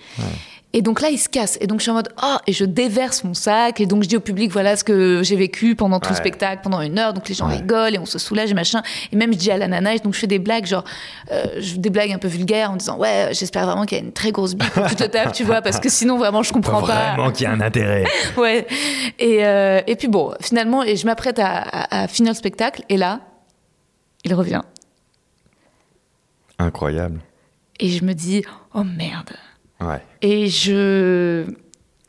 Et 0.74 0.82
donc 0.82 1.02
là, 1.02 1.10
il 1.10 1.18
se 1.18 1.30
casse. 1.30 1.58
Et 1.62 1.66
donc 1.66 1.80
je 1.80 1.84
suis 1.84 1.92
en 1.92 1.96
mode, 1.96 2.10
oh, 2.22 2.36
et 2.46 2.52
je 2.52 2.66
déverse 2.66 3.24
mon 3.24 3.34
sac. 3.34 3.80
Et 3.80 3.86
donc 3.86 4.04
je 4.04 4.10
dis 4.10 4.18
au 4.18 4.20
public, 4.20 4.52
voilà 4.52 4.76
ce 4.76 4.84
que 4.84 5.24
j'ai 5.24 5.38
vécu 5.38 5.76
pendant 5.76 6.00
tout 6.02 6.10
le 6.10 6.16
spectacle, 6.16 6.62
pendant 6.62 6.82
une 6.82 7.00
heure. 7.00 7.14
Donc 7.14 7.30
les 7.30 7.36
gens 7.36 7.48
Ouais. 7.48 7.56
rigolent 7.56 7.96
et 7.96 8.00
on 8.00 8.06
se 8.06 8.20
soulage 8.20 8.52
et 8.52 8.54
machin. 8.54 8.84
Et 9.12 9.16
même 9.16 9.32
je 9.32 9.38
dis 9.38 9.50
à 9.50 9.58
la 9.58 9.68
nana, 9.70 9.96
et 9.96 10.00
donc 10.00 10.14
je 10.14 10.20
fais 10.20 10.28
des 10.28 10.40
blagues, 10.40 10.66
genre, 10.66 10.84
euh, 11.32 11.46
des 11.78 11.90
blagues 11.90 12.12
un 12.12 12.18
peu 12.20 12.28
vulgaires 12.28 12.70
en 12.72 12.76
disant, 12.76 12.98
ouais, 12.98 13.30
j'espère 13.32 13.66
vraiment 13.66 13.86
qu'il 13.86 13.98
y 13.98 14.02
a 14.02 14.04
une 14.04 14.12
très 14.12 14.32
grosse 14.32 14.56
bite 14.56 14.70
pour 14.72 14.84
que 14.84 14.90
tu 14.90 14.96
te 14.98 15.04
tapes, 15.06 15.32
tu 15.32 15.46
vois, 15.46 15.62
parce 15.62 15.80
que 15.80 15.88
sinon 15.90 16.18
vraiment 16.18 16.44
je 16.44 16.52
comprends 16.52 16.82
pas. 16.84 17.14
Vraiment 17.16 17.32
qu'il 17.32 17.46
y 17.46 17.48
a 17.48 17.52
un 17.54 17.62
intérêt. 17.62 18.04
Ouais. 18.38 18.68
Et, 19.20 19.46
euh, 19.46 19.82
et 19.88 19.96
puis 19.96 20.10
bon, 20.10 20.34
finalement, 20.42 20.84
et 20.84 20.96
je 20.98 21.06
m'apprête 21.06 21.40
à, 21.40 21.48
à- 21.62 22.04
à 22.04 22.08
finir 22.10 22.34
le 22.34 22.38
spectacle, 22.38 22.84
et 22.90 22.98
là, 22.98 23.22
il 24.26 24.34
revient. 24.34 24.62
Incroyable. 26.60 27.20
Et 27.80 27.90
je 27.90 28.04
me 28.04 28.14
dis, 28.14 28.44
oh 28.74 28.84
merde. 28.84 29.32
Ouais. 29.80 30.02
Et 30.22 30.48
je 30.48 31.46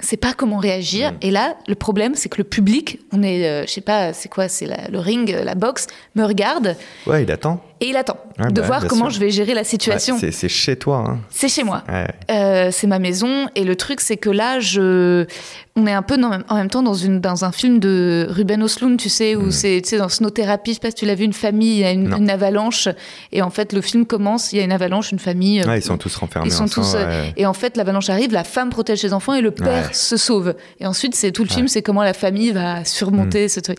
sais 0.00 0.16
pas 0.16 0.32
comment 0.32 0.58
réagir. 0.58 1.12
Et 1.22 1.30
là, 1.30 1.56
le 1.66 1.74
problème, 1.74 2.14
c'est 2.14 2.28
que 2.28 2.38
le 2.38 2.44
public, 2.44 3.00
on 3.12 3.22
est, 3.22 3.48
euh, 3.48 3.66
je 3.66 3.72
sais 3.72 3.80
pas, 3.80 4.12
c'est 4.12 4.28
quoi, 4.28 4.48
c'est 4.48 4.66
le 4.90 4.98
ring, 4.98 5.32
euh, 5.32 5.44
la 5.44 5.54
boxe, 5.54 5.86
me 6.14 6.24
regarde 6.24 6.76
Ouais, 7.06 7.24
il 7.24 7.30
attend. 7.30 7.62
Et 7.80 7.86
il 7.88 7.96
attend 7.96 8.16
Ouais, 8.38 8.52
de 8.52 8.60
bah, 8.60 8.66
voir 8.68 8.86
comment 8.86 9.06
sûr. 9.10 9.14
je 9.14 9.20
vais 9.20 9.30
gérer 9.30 9.52
la 9.52 9.64
situation. 9.64 10.16
c'est, 10.18 10.30
c'est 10.30 10.48
chez 10.48 10.76
toi. 10.76 11.04
Hein. 11.08 11.18
c'est 11.28 11.48
chez 11.48 11.64
moi. 11.64 11.82
Ouais. 11.88 12.06
Euh, 12.30 12.68
c'est 12.72 12.86
ma 12.86 13.00
maison 13.00 13.48
et 13.56 13.64
le 13.64 13.74
truc 13.74 14.00
c'est 14.00 14.16
que 14.16 14.30
là 14.30 14.60
je 14.60 15.26
on 15.74 15.86
est 15.86 15.92
un 15.92 16.02
peu 16.02 16.16
dans- 16.16 16.38
en 16.48 16.54
même 16.56 16.70
temps 16.70 16.82
dans 16.84 16.94
une 16.94 17.20
dans 17.20 17.44
un 17.44 17.50
film 17.52 17.78
de 17.80 18.26
Ruben 18.30 18.62
Östlund 18.62 18.98
tu 18.98 19.08
sais 19.08 19.34
où 19.36 19.50
c'est 19.50 19.80
tu 19.82 19.90
sais 19.90 19.98
dans 19.98 20.08
Snow 20.08 20.30
Therapy 20.30 20.70
je 20.70 20.74
sais 20.74 20.80
pas 20.80 20.90
si 20.90 20.94
tu 20.96 21.04
l'as 21.06 21.14
vu 21.16 21.24
une 21.24 21.32
famille 21.32 21.72
il 21.72 21.78
y 21.80 21.84
a 21.84 21.90
une, 21.92 22.30
avalanche 22.30 22.88
et 23.32 23.42
en 23.42 23.50
fait 23.50 23.72
le 23.72 23.80
film 23.80 24.04
commence 24.06 24.52
il 24.52 24.58
y 24.58 24.60
a 24.60 24.64
une 24.64 24.72
avalanche 24.72 25.10
une 25.12 25.18
famille 25.20 25.60
euh, 25.62 25.76
ils 25.76 25.82
sont 25.82 25.96
tous 25.98 26.14
renfermés 26.16 26.48
ils 26.48 26.52
sont 26.52 26.66
tous 26.66 26.94
euh, 26.94 27.24
et 27.36 27.44
en 27.46 27.52
fait 27.54 27.76
l'avalanche 27.76 28.08
arrive 28.10 28.32
la 28.32 28.44
femme 28.44 28.70
protège 28.70 28.98
ses 29.00 29.12
enfants 29.12 29.34
et 29.34 29.40
le 29.40 29.50
père 29.50 29.94
se 29.94 30.16
sauve 30.16 30.54
et 30.80 30.86
ensuite 30.86 31.14
c'est 31.16 31.32
tout 31.32 31.42
le 31.44 31.48
film 31.50 31.66
c'est 31.68 31.82
comment 31.82 32.02
la 32.04 32.14
famille 32.14 32.52
va 32.52 32.84
surmonter 32.84 33.46
Mm. 33.46 33.48
ce 33.48 33.60
truc 33.60 33.78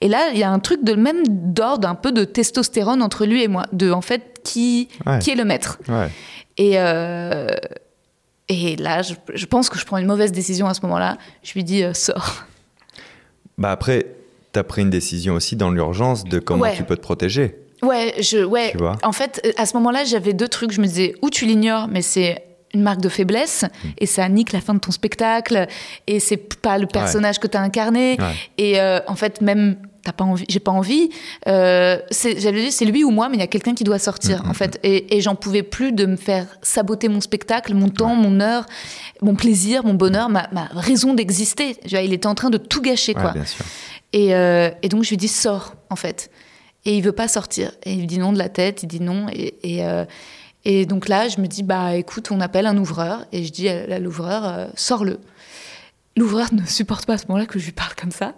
et 0.00 0.08
là 0.08 0.28
il 0.32 0.38
y 0.38 0.42
a 0.44 0.50
un 0.50 0.58
truc 0.60 0.82
de 0.82 0.94
même 0.94 1.22
d'ordre 1.26 1.88
un 1.88 1.94
peu 1.94 2.10
de 2.12 2.24
testostérone 2.24 3.02
entre 3.02 3.24
lui 3.26 3.37
et 3.42 3.48
moi 3.48 3.66
de 3.72 3.90
en 3.90 4.00
fait 4.00 4.40
qui 4.44 4.88
Ouais. 5.06 5.18
qui 5.18 5.30
est 5.30 5.34
le 5.34 5.44
maître 5.44 5.78
Ouais. 5.88 6.08
et, 6.56 6.72
euh, 6.78 7.48
et 8.48 8.76
là, 8.76 9.02
je, 9.02 9.14
je 9.34 9.46
pense 9.46 9.68
que 9.68 9.78
je 9.78 9.84
prends 9.84 9.98
une 9.98 10.06
mauvaise 10.06 10.32
décision 10.32 10.66
à 10.68 10.74
ce 10.74 10.80
moment-là. 10.82 11.18
Je 11.42 11.52
lui 11.52 11.64
dis, 11.64 11.82
euh, 11.84 11.92
sors. 11.92 12.44
Bah 13.58 13.70
après, 13.70 14.06
t'as 14.52 14.62
pris 14.62 14.82
une 14.82 14.90
décision 14.90 15.34
aussi 15.34 15.56
dans 15.56 15.70
l'urgence 15.70 16.24
de 16.24 16.38
comment 16.38 16.62
Ouais. 16.62 16.74
tu 16.76 16.82
peux 16.84 16.96
te 16.96 17.02
protéger. 17.02 17.56
Ouais, 17.82 18.14
je, 18.20 18.42
ouais. 18.44 18.70
Tu 18.72 18.78
vois 18.78 18.96
En 19.02 19.12
fait, 19.12 19.40
euh, 19.44 19.52
à 19.56 19.66
ce 19.66 19.74
moment-là, 19.76 20.04
j'avais 20.04 20.32
deux 20.32 20.48
trucs. 20.48 20.72
Je 20.72 20.80
me 20.80 20.86
disais, 20.86 21.14
ou 21.22 21.30
tu 21.30 21.44
l'ignores, 21.46 21.88
mais 21.88 22.02
c'est 22.02 22.42
une 22.74 22.82
marque 22.82 23.00
de 23.00 23.08
faiblesse 23.08 23.64
Mm. 23.64 23.88
et 23.98 24.06
ça 24.06 24.28
nique 24.28 24.52
la 24.52 24.60
fin 24.60 24.74
de 24.74 24.78
ton 24.78 24.90
spectacle 24.90 25.66
et 26.06 26.20
c'est 26.20 26.36
pas 26.60 26.76
le 26.78 26.86
personnage 26.86 27.38
que 27.38 27.46
tu 27.46 27.56
as 27.56 27.62
incarné 27.62 28.16
Ouais. 28.18 28.34
et 28.58 28.80
euh, 28.80 29.00
en 29.06 29.14
fait 29.14 29.40
même 29.40 29.76
t'as 30.04 30.12
pas 30.12 30.24
envie 30.24 30.44
j'ai 30.48 30.60
pas 30.60 30.70
envie 30.70 31.10
euh, 31.48 31.98
c'est- 32.10 32.38
j'avais 32.40 32.60
dit 32.62 32.70
c'est 32.72 32.84
lui 32.84 33.04
ou 33.04 33.10
moi 33.10 33.28
mais 33.28 33.36
il 33.36 33.40
y 33.40 33.42
a 33.42 33.46
quelqu'un 33.48 33.74
qui 33.74 33.84
doit 33.84 33.98
sortir 33.98 34.44
Mm, 34.44 34.50
en 34.50 34.54
fait 34.54 34.78
et, 34.82 35.16
et 35.16 35.20
j'en 35.20 35.34
pouvais 35.34 35.62
plus 35.62 35.92
de 35.92 36.06
me 36.06 36.16
faire 36.16 36.46
saboter 36.62 37.08
mon 37.08 37.20
spectacle 37.20 37.74
mon 37.74 37.88
temps 37.88 38.14
mon 38.14 38.40
heure 38.40 38.64
mon 39.22 39.34
plaisir 39.34 39.84
mon 39.84 39.94
bonheur 39.94 40.28
ma, 40.28 40.48
ma 40.52 40.66
raison 40.72 41.14
d'exister 41.14 41.76
il 41.84 42.12
était 42.12 42.26
en 42.28 42.34
train 42.34 42.50
de 42.50 42.58
tout 42.58 42.80
gâcher 42.80 43.14
Ouais, 43.14 43.20
quoi 43.22 43.32
bien 43.32 43.44
sûr. 43.44 43.64
et, 44.12 44.34
euh, 44.34 44.70
et 44.82 44.88
donc 44.88 45.02
je 45.04 45.10
lui 45.10 45.16
dis 45.16 45.28
sors 45.28 45.74
en 45.90 45.96
fait. 45.96 46.30
Et 46.84 46.96
il 46.96 47.02
veut 47.02 47.12
pas 47.12 47.28
sortir. 47.28 47.72
Et 47.84 47.92
il 47.92 48.06
dit 48.06 48.18
non 48.18 48.32
de 48.32 48.38
la 48.38 48.48
tête, 48.48 48.82
il 48.82 48.86
dit 48.86 49.00
non. 49.00 49.26
Et, 49.32 49.54
et, 49.62 49.84
euh, 49.84 50.04
et 50.64 50.86
donc 50.86 51.08
là, 51.08 51.28
je 51.28 51.40
me 51.40 51.46
dis 51.46 51.62
bah 51.62 51.96
écoute, 51.96 52.30
on 52.30 52.40
appelle 52.40 52.66
un 52.66 52.78
ouvreur. 52.78 53.26
Et 53.32 53.44
je 53.44 53.50
dis 53.52 53.68
à 53.68 53.98
l'ouvreur 53.98 54.46
euh, 54.46 54.66
sors-le. 54.74 55.18
L'ouvreur 56.16 56.48
ne 56.54 56.64
supporte 56.64 57.04
pas 57.04 57.14
à 57.14 57.18
ce 57.18 57.26
moment-là 57.28 57.46
que 57.46 57.58
je 57.58 57.64
lui 57.66 57.72
parle 57.72 57.94
comme 58.00 58.12
ça, 58.12 58.32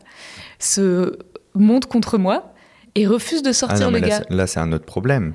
se 0.58 1.18
monte 1.54 1.86
contre 1.86 2.18
moi 2.18 2.52
et 2.94 3.06
refuse 3.06 3.42
de 3.42 3.50
Ah 3.50 3.52
sortir 3.52 3.86
non, 3.86 3.92
mais 3.92 4.00
le 4.00 4.08
là, 4.08 4.18
gars. 4.18 4.24
c'est- 4.28 4.34
là, 4.34 4.46
c'est 4.46 4.60
un 4.60 4.72
autre 4.72 4.84
problème. 4.84 5.34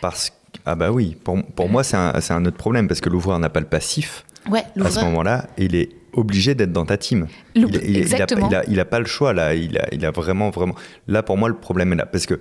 Parce 0.00 0.30
que, 0.30 0.34
ah 0.66 0.74
bah 0.74 0.90
oui, 0.92 1.16
pour, 1.22 1.42
pour 1.54 1.68
moi, 1.68 1.82
c'est 1.84 1.96
un, 1.96 2.12
un 2.30 2.44
autre 2.46 2.56
problème 2.56 2.88
parce 2.88 3.00
que 3.00 3.08
l'ouvreur 3.08 3.38
n'a 3.38 3.48
pas 3.50 3.60
le 3.60 3.66
passif. 3.66 4.24
Ouais, 4.50 4.62
À 4.82 4.90
ce 4.90 5.00
moment-là, 5.00 5.46
il 5.56 5.74
est 5.74 5.88
obligé 6.12 6.54
d'être 6.54 6.72
dans 6.72 6.84
ta 6.84 6.96
team. 6.98 7.26
Il, 7.54 7.62
il- 7.64 7.90
il 7.90 7.96
a, 7.96 8.00
exactement. 8.00 8.48
il 8.50 8.54
a- 8.54 8.64
il 8.68 8.78
a 8.80 8.84
pas 8.84 8.98
le 9.00 9.06
choix 9.06 9.32
là. 9.32 9.54
Il 9.54 9.78
a, 9.78 9.88
il 9.92 10.04
a 10.04 10.10
vraiment, 10.10 10.50
vraiment. 10.50 10.74
Là, 11.08 11.22
pour 11.22 11.38
moi, 11.38 11.48
le 11.48 11.56
problème 11.56 11.92
est 11.92 11.96
là. 11.96 12.06
Parce 12.06 12.26
que, 12.26 12.38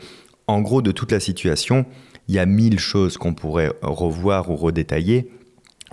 en 0.47 0.61
gros, 0.61 0.81
de 0.81 0.91
toute 0.91 1.11
la 1.13 1.19
situation, 1.21 1.85
il 2.27 2.35
y 2.35 2.39
a 2.39 2.45
mille 2.45 2.77
choses 2.79 3.17
qu'on 3.17 3.33
pourrait 3.33 3.71
revoir 3.81 4.49
ou 4.51 4.55
redétailler. 4.57 5.29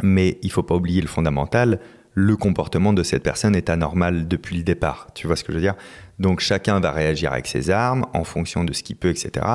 Mais 0.02 0.38
il 0.42 0.50
faut 0.50 0.62
pas 0.62 0.74
oublier 0.74 1.00
le 1.00 1.06
fondamental. 1.08 1.78
Le 2.14 2.36
comportement 2.36 2.92
de 2.92 3.02
cette 3.02 3.22
personne 3.22 3.54
est 3.54 3.70
anormal 3.70 4.26
depuis 4.26 4.56
le 4.56 4.62
départ. 4.62 5.08
Tu 5.14 5.26
vois 5.26 5.36
ce 5.36 5.44
que 5.44 5.52
je 5.52 5.58
veux 5.58 5.62
dire? 5.62 5.76
Donc 6.18 6.40
chacun 6.40 6.80
va 6.80 6.90
réagir 6.90 7.32
avec 7.32 7.46
ses 7.46 7.70
armes 7.70 8.06
en 8.12 8.24
fonction 8.24 8.64
de 8.64 8.72
ce 8.72 8.82
qu'il 8.82 8.96
peut, 8.96 9.10
etc. 9.10 9.46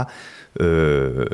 Euh, 0.62 1.26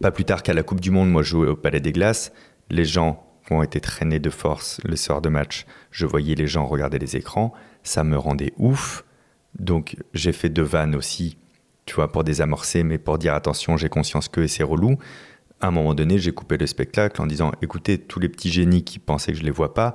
pas 0.00 0.10
plus 0.10 0.24
tard 0.24 0.42
qu'à 0.42 0.54
la 0.54 0.62
Coupe 0.62 0.80
du 0.80 0.90
Monde, 0.90 1.10
moi 1.10 1.22
je 1.22 1.30
jouais 1.30 1.48
au 1.48 1.56
Palais 1.56 1.80
des 1.80 1.92
Glaces. 1.92 2.32
Les 2.70 2.84
gens 2.84 3.24
ont 3.50 3.62
été 3.62 3.80
traînés 3.80 4.18
de 4.18 4.30
force 4.30 4.80
le 4.84 4.96
soir 4.96 5.20
de 5.20 5.28
match, 5.28 5.66
je 5.90 6.06
voyais 6.06 6.34
les 6.34 6.46
gens 6.46 6.66
regarder 6.66 6.98
les 6.98 7.16
écrans. 7.16 7.52
Ça 7.82 8.04
me 8.04 8.16
rendait 8.16 8.52
ouf. 8.56 9.04
Donc 9.58 9.96
j'ai 10.14 10.32
fait 10.32 10.48
deux 10.48 10.62
vannes 10.62 10.94
aussi, 10.94 11.36
tu 11.84 11.94
vois, 11.94 12.10
pour 12.10 12.24
désamorcer, 12.24 12.82
mais 12.82 12.98
pour 12.98 13.18
dire 13.18 13.34
attention, 13.34 13.76
j'ai 13.76 13.88
conscience 13.88 14.28
que 14.28 14.46
c'est 14.46 14.62
relou. 14.62 14.96
À 15.60 15.68
un 15.68 15.70
moment 15.70 15.94
donné, 15.94 16.18
j'ai 16.18 16.32
coupé 16.32 16.56
le 16.56 16.66
spectacle 16.66 17.20
en 17.20 17.26
disant 17.26 17.52
écoutez, 17.60 17.98
tous 17.98 18.18
les 18.18 18.28
petits 18.28 18.50
génies 18.50 18.82
qui 18.82 18.98
pensaient 18.98 19.32
que 19.32 19.38
je 19.38 19.44
les 19.44 19.50
vois 19.50 19.74
pas, 19.74 19.94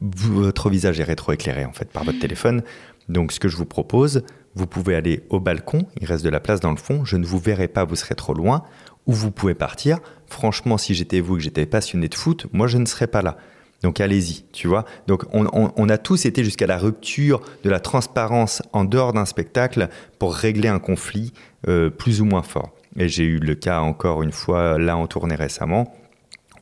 votre 0.00 0.70
visage 0.70 1.00
est 1.00 1.04
rétroéclairé 1.04 1.64
en 1.64 1.72
fait 1.72 1.90
par 1.90 2.04
votre 2.04 2.18
téléphone. 2.18 2.62
Donc 3.08 3.32
ce 3.32 3.40
que 3.40 3.48
je 3.48 3.56
vous 3.56 3.66
propose, 3.66 4.22
vous 4.54 4.66
pouvez 4.66 4.94
aller 4.94 5.22
au 5.30 5.40
balcon, 5.40 5.86
il 6.00 6.06
reste 6.06 6.24
de 6.24 6.30
la 6.30 6.40
place 6.40 6.60
dans 6.60 6.70
le 6.70 6.76
fond, 6.76 7.04
je 7.04 7.16
ne 7.16 7.26
vous 7.26 7.38
verrai 7.38 7.68
pas, 7.68 7.84
vous 7.84 7.96
serez 7.96 8.14
trop 8.14 8.34
loin, 8.34 8.64
ou 9.06 9.12
vous 9.12 9.30
pouvez 9.30 9.54
partir. 9.54 9.98
Franchement, 10.26 10.78
si 10.78 10.94
j'étais 10.94 11.20
vous 11.20 11.34
et 11.34 11.38
que 11.38 11.44
j'étais 11.44 11.66
passionné 11.66 12.08
de 12.08 12.14
foot, 12.14 12.46
moi 12.52 12.66
je 12.66 12.78
ne 12.78 12.86
serais 12.86 13.06
pas 13.06 13.22
là. 13.22 13.36
Donc 13.82 14.00
allez-y, 14.00 14.44
tu 14.52 14.68
vois. 14.68 14.84
Donc 15.06 15.24
on, 15.32 15.88
a 15.88 15.98
tous 15.98 16.24
été 16.24 16.42
jusqu'à 16.42 16.66
la 16.66 16.78
rupture 16.78 17.42
de 17.62 17.70
la 17.70 17.78
transparence 17.78 18.62
en 18.72 18.84
dehors 18.84 19.12
d'un 19.12 19.26
spectacle 19.26 19.88
pour 20.18 20.34
régler 20.34 20.68
un 20.68 20.78
conflit 20.78 21.32
euh, 21.68 21.90
plus 21.90 22.20
ou 22.20 22.24
moins 22.24 22.42
fort. 22.42 22.72
Et 22.98 23.08
j'ai 23.08 23.24
eu 23.24 23.38
le 23.38 23.54
cas 23.54 23.80
encore 23.80 24.22
une 24.22 24.32
fois 24.32 24.78
là 24.78 24.96
en 24.96 25.06
tournée 25.06 25.34
récemment 25.34 25.94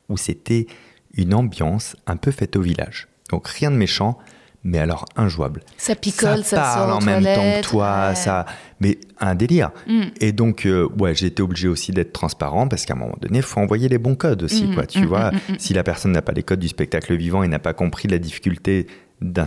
où 0.08 0.16
c'était 0.16 0.66
une 1.14 1.32
ambiance 1.32 1.96
un 2.06 2.16
peu 2.16 2.32
faite 2.32 2.56
au 2.56 2.60
village. 2.60 3.08
Donc 3.30 3.48
rien 3.48 3.70
de 3.70 3.76
méchant, 3.76 4.18
mais 4.64 4.78
alors 4.78 5.04
injouable. 5.14 5.60
Ça 5.76 5.94
picole, 5.94 6.42
ça, 6.42 6.56
parle 6.56 6.88
sort 6.88 6.96
en 6.96 7.00
même 7.04 7.22
temps 7.22 7.60
que 7.60 7.62
toi, 7.62 8.08
ouais. 8.08 8.14
ça, 8.14 8.46
mais 8.80 8.98
un 9.20 9.34
délire. 9.34 9.70
Mm. 9.86 10.02
Et 10.20 10.32
donc, 10.32 10.66
euh, 10.66 10.88
ouais, 10.98 11.14
j'ai 11.14 11.26
été 11.26 11.42
obligé 11.42 11.68
aussi 11.68 11.92
d'être 11.92 12.12
transparent 12.12 12.66
parce 12.66 12.86
qu'à 12.86 12.94
un 12.94 12.98
moment 12.98 13.16
donné, 13.20 13.38
il 13.38 13.44
faut 13.44 13.60
envoyer 13.60 13.88
les 13.88 13.98
bons 13.98 14.14
codes 14.14 14.42
aussi, 14.42 14.64
Mm, 14.64 14.74
quoi. 14.74 14.86
Tu 14.86 15.00
mm, 15.00 15.06
vois, 15.06 15.30
si 15.58 15.74
la 15.74 15.82
personne 15.82 16.12
n'a 16.12 16.22
pas 16.22 16.32
les 16.32 16.42
codes 16.42 16.60
du 16.60 16.68
spectacle 16.68 17.14
vivant 17.14 17.42
et 17.42 17.48
n'a 17.48 17.58
pas 17.58 17.74
compris 17.74 18.08
la 18.08 18.18
difficulté 18.18 18.86
d'un 19.20 19.46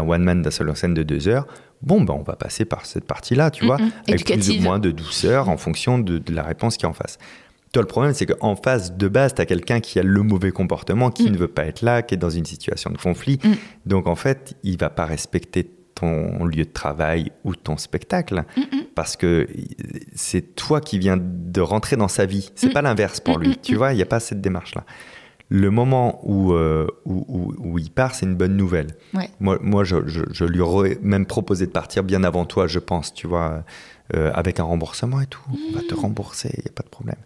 one 0.00 0.22
man, 0.22 0.42
d'un 0.42 0.50
seul 0.50 0.70
en 0.70 0.74
scène 0.74 0.94
de 0.94 1.02
deux 1.02 1.28
heures, 1.28 1.46
bon, 1.82 2.02
ben, 2.02 2.14
on 2.14 2.22
va 2.22 2.36
passer 2.36 2.64
par 2.64 2.86
cette 2.86 3.04
partie-là, 3.04 3.50
tu 3.50 3.66
vois, 3.66 3.78
avec 4.08 4.24
plus 4.24 4.50
ou 4.50 4.62
moins 4.62 4.78
de 4.78 4.90
douceur 4.90 5.48
en 5.50 5.58
fonction 5.58 5.98
de, 5.98 6.18
de 6.18 6.34
la 6.34 6.42
réponse 6.42 6.76
qui 6.76 6.86
est 6.86 6.88
en 6.88 6.94
face. 6.94 7.18
Toi, 7.76 7.82
le 7.82 7.88
problème, 7.88 8.14
c'est 8.14 8.24
qu'en 8.24 8.56
face, 8.56 8.94
de 8.96 9.06
base, 9.06 9.34
tu 9.34 9.42
as 9.42 9.44
quelqu'un 9.44 9.80
qui 9.80 9.98
a 9.98 10.02
le 10.02 10.22
mauvais 10.22 10.50
comportement, 10.50 11.10
qui 11.10 11.24
Mm. 11.28 11.32
ne 11.32 11.36
veut 11.36 11.48
pas 11.48 11.66
être 11.66 11.82
là, 11.82 12.00
qui 12.00 12.14
est 12.14 12.16
dans 12.16 12.30
une 12.30 12.46
situation 12.46 12.88
de 12.88 12.96
conflit. 12.96 13.38
Mm. 13.44 13.52
Donc, 13.84 14.06
en 14.06 14.14
fait, 14.16 14.56
il 14.62 14.78
va 14.78 14.88
pas 14.88 15.04
respecter 15.04 15.70
ton 15.94 16.46
lieu 16.46 16.64
de 16.64 16.70
travail 16.72 17.32
ou 17.44 17.54
ton 17.54 17.76
spectacle 17.76 18.44
parce 18.94 19.16
que 19.16 19.46
c'est 20.14 20.54
toi 20.54 20.80
qui 20.80 20.98
viens 20.98 21.18
de 21.20 21.60
rentrer 21.60 21.96
dans 21.96 22.08
sa 22.08 22.24
vie. 22.24 22.50
C'est 22.54 22.68
Mm. 22.68 22.72
pas 22.72 22.80
l'inverse 22.82 23.20
pour 23.20 23.38
lui. 23.38 23.58
Tu 23.58 23.74
vois, 23.76 23.92
il 23.92 23.96
n'y 23.96 24.02
a 24.02 24.06
pas 24.06 24.20
cette 24.20 24.40
démarche-là. 24.40 24.84
Le 25.50 25.70
moment 25.70 26.20
où, 26.24 26.54
euh, 26.54 26.86
où, 27.04 27.24
où- 27.28 27.54
où 27.58 27.78
il 27.78 27.90
part, 27.90 28.14
c'est 28.14 28.24
une 28.26 28.34
bonne 28.36 28.56
nouvelle. 28.56 28.96
Ouais. 29.14 29.28
Moi, 29.38 29.58
moi 29.62 29.84
je, 29.84 29.96
je- 30.06 30.24
je 30.32 30.44
lui 30.46 30.60
aurais 30.60 30.98
même 31.02 31.24
proposé 31.26 31.66
de 31.66 31.70
partir 31.72 32.02
bien 32.04 32.24
avant 32.24 32.46
toi, 32.46 32.66
je 32.66 32.78
pense, 32.80 33.14
tu 33.14 33.26
vois, 33.28 33.64
euh, 34.14 34.30
avec 34.34 34.60
un 34.60 34.64
remboursement 34.64 35.20
et 35.20 35.26
tout. 35.26 35.40
On 35.50 35.76
va 35.76 35.82
te 35.82 35.94
rembourser, 35.94 36.50
il 36.56 36.62
n'y 36.64 36.68
a 36.70 36.72
pas 36.74 36.82
de 36.82 36.88
problème. 36.88 37.16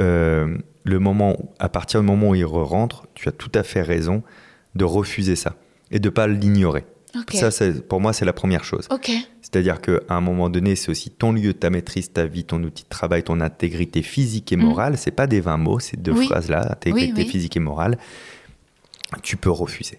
Euh, 0.00 0.56
le 0.84 0.98
moment, 0.98 1.36
à 1.58 1.68
partir 1.68 2.00
du 2.00 2.06
moment 2.06 2.30
où 2.30 2.34
il 2.34 2.44
rentre, 2.44 3.06
tu 3.14 3.28
as 3.28 3.32
tout 3.32 3.52
à 3.54 3.62
fait 3.62 3.82
raison 3.82 4.22
de 4.74 4.84
refuser 4.84 5.36
ça 5.36 5.54
et 5.90 5.98
de 6.00 6.08
pas 6.08 6.26
l'ignorer. 6.26 6.84
Ok. 7.14 7.34
Ça, 7.34 7.50
c'est- 7.50 7.86
pour 7.86 8.00
moi, 8.00 8.14
c'est 8.14 8.24
la 8.24 8.32
première 8.32 8.64
chose. 8.64 8.88
C'est-à-dire 9.42 9.82
qu'à 9.82 10.00
un 10.08 10.22
moment 10.22 10.48
donné, 10.48 10.76
c'est 10.76 10.88
aussi 10.90 11.10
ton 11.10 11.32
lieu, 11.32 11.52
ta 11.52 11.68
maîtrise, 11.68 12.10
ta 12.10 12.24
vie, 12.24 12.44
ton 12.44 12.62
outil 12.62 12.84
de 12.84 12.88
travail, 12.88 13.22
ton 13.22 13.40
intégrité 13.40 14.00
physique 14.00 14.50
et 14.50 14.56
morale. 14.56 14.96
C'est 14.96 15.10
pas 15.10 15.26
des 15.26 15.40
20 15.40 15.58
mots, 15.58 15.78
c'est 15.78 16.00
deux 16.00 16.12
Mm. 16.12 16.18
Oui. 16.18 16.26
phrases-là, 16.26 16.72
intégrité 16.72 17.12
Oui, 17.14 17.24
oui. 17.24 17.28
physique 17.30 17.56
et 17.56 17.60
morale. 17.60 17.98
Tu 19.22 19.36
peux 19.36 19.50
refuser. 19.50 19.98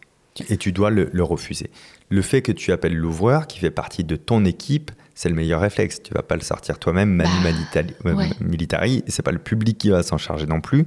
Et 0.49 0.57
tu 0.57 0.71
dois 0.71 0.89
le, 0.89 1.09
le 1.13 1.23
refuser. 1.23 1.69
Le 2.13 2.21
fait 2.21 2.43
que 2.43 2.51
tu 2.51 2.71
appelles 2.71 2.95
l'ouvreur, 2.95 3.47
qui 3.47 3.57
fait 3.57 3.71
partie 3.71 4.03
de 4.03 4.15
ton 4.15 4.45
équipe, 4.45 4.91
c'est 5.15 5.29
le 5.29 5.35
meilleur 5.35 5.61
réflexe. 5.61 6.03
Tu 6.03 6.13
vas 6.13 6.21
pas 6.21 6.35
le 6.35 6.41
sortir 6.43 6.77
toi-même, 6.77 7.09
manu 7.09 7.31
Bah, 7.43 7.51
militari, 7.51 7.95
euh, 8.05 8.13
ouais. 8.13 8.29
militari. 8.39 9.03
C'est 9.07 9.23
pas 9.23 9.31
le 9.31 9.39
public 9.39 9.79
qui 9.79 9.89
va 9.89 10.03
s'en 10.03 10.19
charger 10.19 10.45
non 10.45 10.61
plus. 10.61 10.85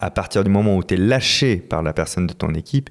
À 0.00 0.10
partir 0.10 0.44
du 0.44 0.50
moment 0.50 0.76
où 0.76 0.84
tu 0.84 0.92
es 0.92 0.96
lâché 0.98 1.56
par 1.56 1.82
la 1.82 1.94
personne 1.94 2.26
de 2.26 2.34
ton 2.34 2.52
équipe, 2.52 2.90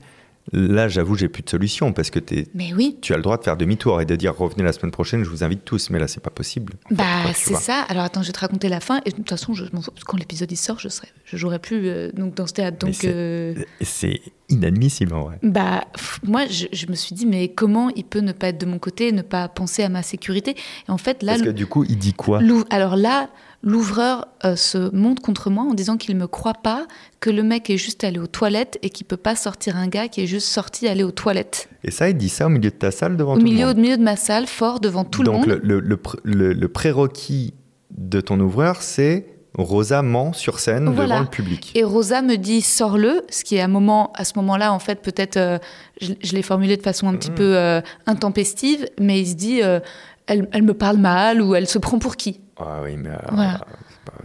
là, 0.52 0.88
j'avoue, 0.88 1.16
j'ai 1.16 1.28
plus 1.30 1.44
de 1.44 1.50
solution 1.50 1.94
parce 1.94 2.10
que 2.10 2.20
tu 2.20 2.48
Mais 2.54 2.74
oui. 2.74 2.98
tu 3.02 3.14
as 3.14 3.18
le 3.18 3.24
droit 3.24 3.38
de 3.38 3.44
faire 3.44 3.58
demi-tour 3.58 4.02
et 4.02 4.06
de 4.06 4.16
dire 4.16 4.36
revenez 4.36 4.64
la 4.64 4.72
semaine 4.74 4.92
prochaine, 4.92 5.24
je 5.24 5.30
vous 5.30 5.44
invite 5.44 5.66
tous. 5.66 5.90
Mais 5.90 6.00
là, 6.00 6.08
c'est 6.08 6.22
pas 6.24 6.30
possible. 6.30 6.74
Bah, 6.92 7.06
c'est 7.34 7.54
ça. 7.56 7.82
Alors 7.90 8.04
attends, 8.04 8.22
je 8.22 8.28
vais 8.28 8.34
te 8.34 8.40
raconter 8.40 8.70
la 8.70 8.80
fin. 8.80 9.02
Et 9.06 9.12
de 9.12 9.16
toute 9.16 9.30
façon, 9.30 9.54
je 9.54 9.64
m'en 9.74 9.82
fous, 9.82 9.92
parce 9.92 10.04
que 10.04 10.10
quand 10.12 10.18
l'épisode 10.18 10.54
sort, 10.56 10.80
je 10.80 10.90
serai, 10.90 11.08
je 11.26 11.38
jouerai 11.38 11.60
plus 11.60 11.88
euh, 11.88 12.12
donc 12.14 12.36
dans 12.36 12.48
ce 12.48 12.54
théâtre. 12.54 12.78
Donc, 12.80 12.94
c'est- 12.96 13.12
euh, 13.14 13.54
C'est 13.82 14.22
inadmissible 14.50 15.14
en 15.14 15.24
vrai. 15.26 15.40
bah, 15.44 15.84
pff, 15.94 16.20
moi, 16.24 16.46
je, 16.48 16.66
je 16.74 16.88
me 16.88 16.96
suis 16.96 17.14
dit, 17.16 17.26
mais 17.26 17.50
comment 17.50 17.90
il 17.96 18.04
peut 18.04 18.20
ne 18.20 18.32
pas 18.32 18.48
être 18.48 18.60
de 18.60 18.66
mon 18.66 18.80
côté, 18.80 19.12
ne 19.12 19.22
pas 19.22 19.48
penser 19.48 19.84
à 19.84 19.90
ma 19.90 20.02
sécurité? 20.02 20.56
Et 20.88 20.92
en 20.92 20.98
fait, 20.98 21.22
là, 21.24 21.34
Parce 21.34 21.44
que 21.44 21.50
du 21.50 21.68
coup, 21.68 21.84
il 21.88 21.98
dit 21.98 22.14
quoi? 22.14 22.42
L'ou- 22.42 22.66
alors 22.72 22.96
là, 22.96 23.30
l'ouvreur 23.62 24.28
euh, 24.46 24.56
se 24.56 24.94
monte 24.96 25.20
contre 25.20 25.50
moi 25.50 25.64
en 25.64 25.74
disant 25.74 25.98
qu'il 25.98 26.16
me 26.16 26.28
croit 26.28 26.54
pas, 26.54 26.88
que 27.20 27.30
le 27.30 27.44
mec 27.44 27.70
est 27.70 27.78
juste 27.78 28.04
allé 28.04 28.20
aux 28.20 28.28
toilettes 28.28 28.80
et 28.82 28.90
qu'il 28.90 29.06
peut 29.06 29.18
pas 29.18 29.36
sortir 29.36 29.76
un 29.78 29.88
gars 29.88 30.08
qui 30.08 30.22
est 30.22 30.28
juste 30.28 30.48
sorti 30.48 30.88
aller 30.88 31.04
aux 31.04 31.12
toilettes. 31.12 31.70
Et 31.84 31.92
ça, 31.92 32.10
il 32.10 32.16
dit 32.18 32.30
ça 32.30 32.46
au 32.46 32.50
milieu 32.50 32.70
de 32.70 32.76
ta 32.76 32.92
salle 32.92 33.18
devant 33.18 33.34
Au 33.36 33.38
tout 33.38 33.44
milieu, 33.44 33.60
le 33.60 33.64
au 33.66 33.68
monde. 33.70 33.78
milieu 33.80 33.98
de 33.98 34.04
ma 34.04 34.16
salle, 34.16 34.48
fort 34.48 34.80
devant 34.80 35.04
tout 35.04 35.24
Donc 35.24 35.46
le 35.46 35.54
monde. 35.56 35.62
le, 35.64 35.80
le, 35.80 35.88
le 35.88 35.96
pr- 35.98 36.20
le- 36.24 36.54
le 36.54 36.68
prérequis 36.70 37.54
de 37.98 38.22
ton 38.22 38.40
ouvreur, 38.40 38.82
c'est 38.82 39.26
Rosa 39.58 40.04
ment 40.04 40.32
sur 40.32 40.60
scène 40.60 40.86
Voilà. 40.94 41.16
devant 41.16 41.20
le 41.22 41.30
public. 41.30 41.72
Et 41.76 41.84
Rosa 41.84 42.22
me 42.22 42.36
dit 42.38 42.62
sors-le, 42.62 43.24
ce 43.30 43.44
qui 43.44 43.56
est 43.56 43.62
à, 43.62 43.68
moment, 43.68 44.14
à 44.16 44.24
ce 44.24 44.34
moment-là, 44.38 44.72
en 44.72 44.80
fait, 44.80 45.02
peut-être, 45.02 45.38
euh, 45.38 45.58
je, 46.00 46.14
je 46.24 46.34
l'ai 46.34 46.44
formulé 46.44 46.78
de 46.78 46.82
façon 46.84 47.08
un 47.10 47.16
petit 47.16 47.32
Mhm. 47.32 47.36
peu 47.36 47.58
euh, 47.58 47.82
intempestive, 48.06 48.88
mais 49.02 49.20
il 49.20 49.28
se 49.28 49.34
dit, 49.34 49.62
euh, 49.64 49.80
elle, 50.28 50.48
elle 50.54 50.64
me 50.64 50.74
parle 50.76 50.98
mal 50.98 51.42
ou 51.42 51.56
elle 51.56 51.68
se 51.68 51.80
prend 51.80 51.98
pour 52.00 52.16
qui? 52.16 52.40
Ah 52.60 52.80
oui, 52.84 52.96
mais 52.98 53.10
euh, 53.10 53.16
Voilà. 53.32 53.62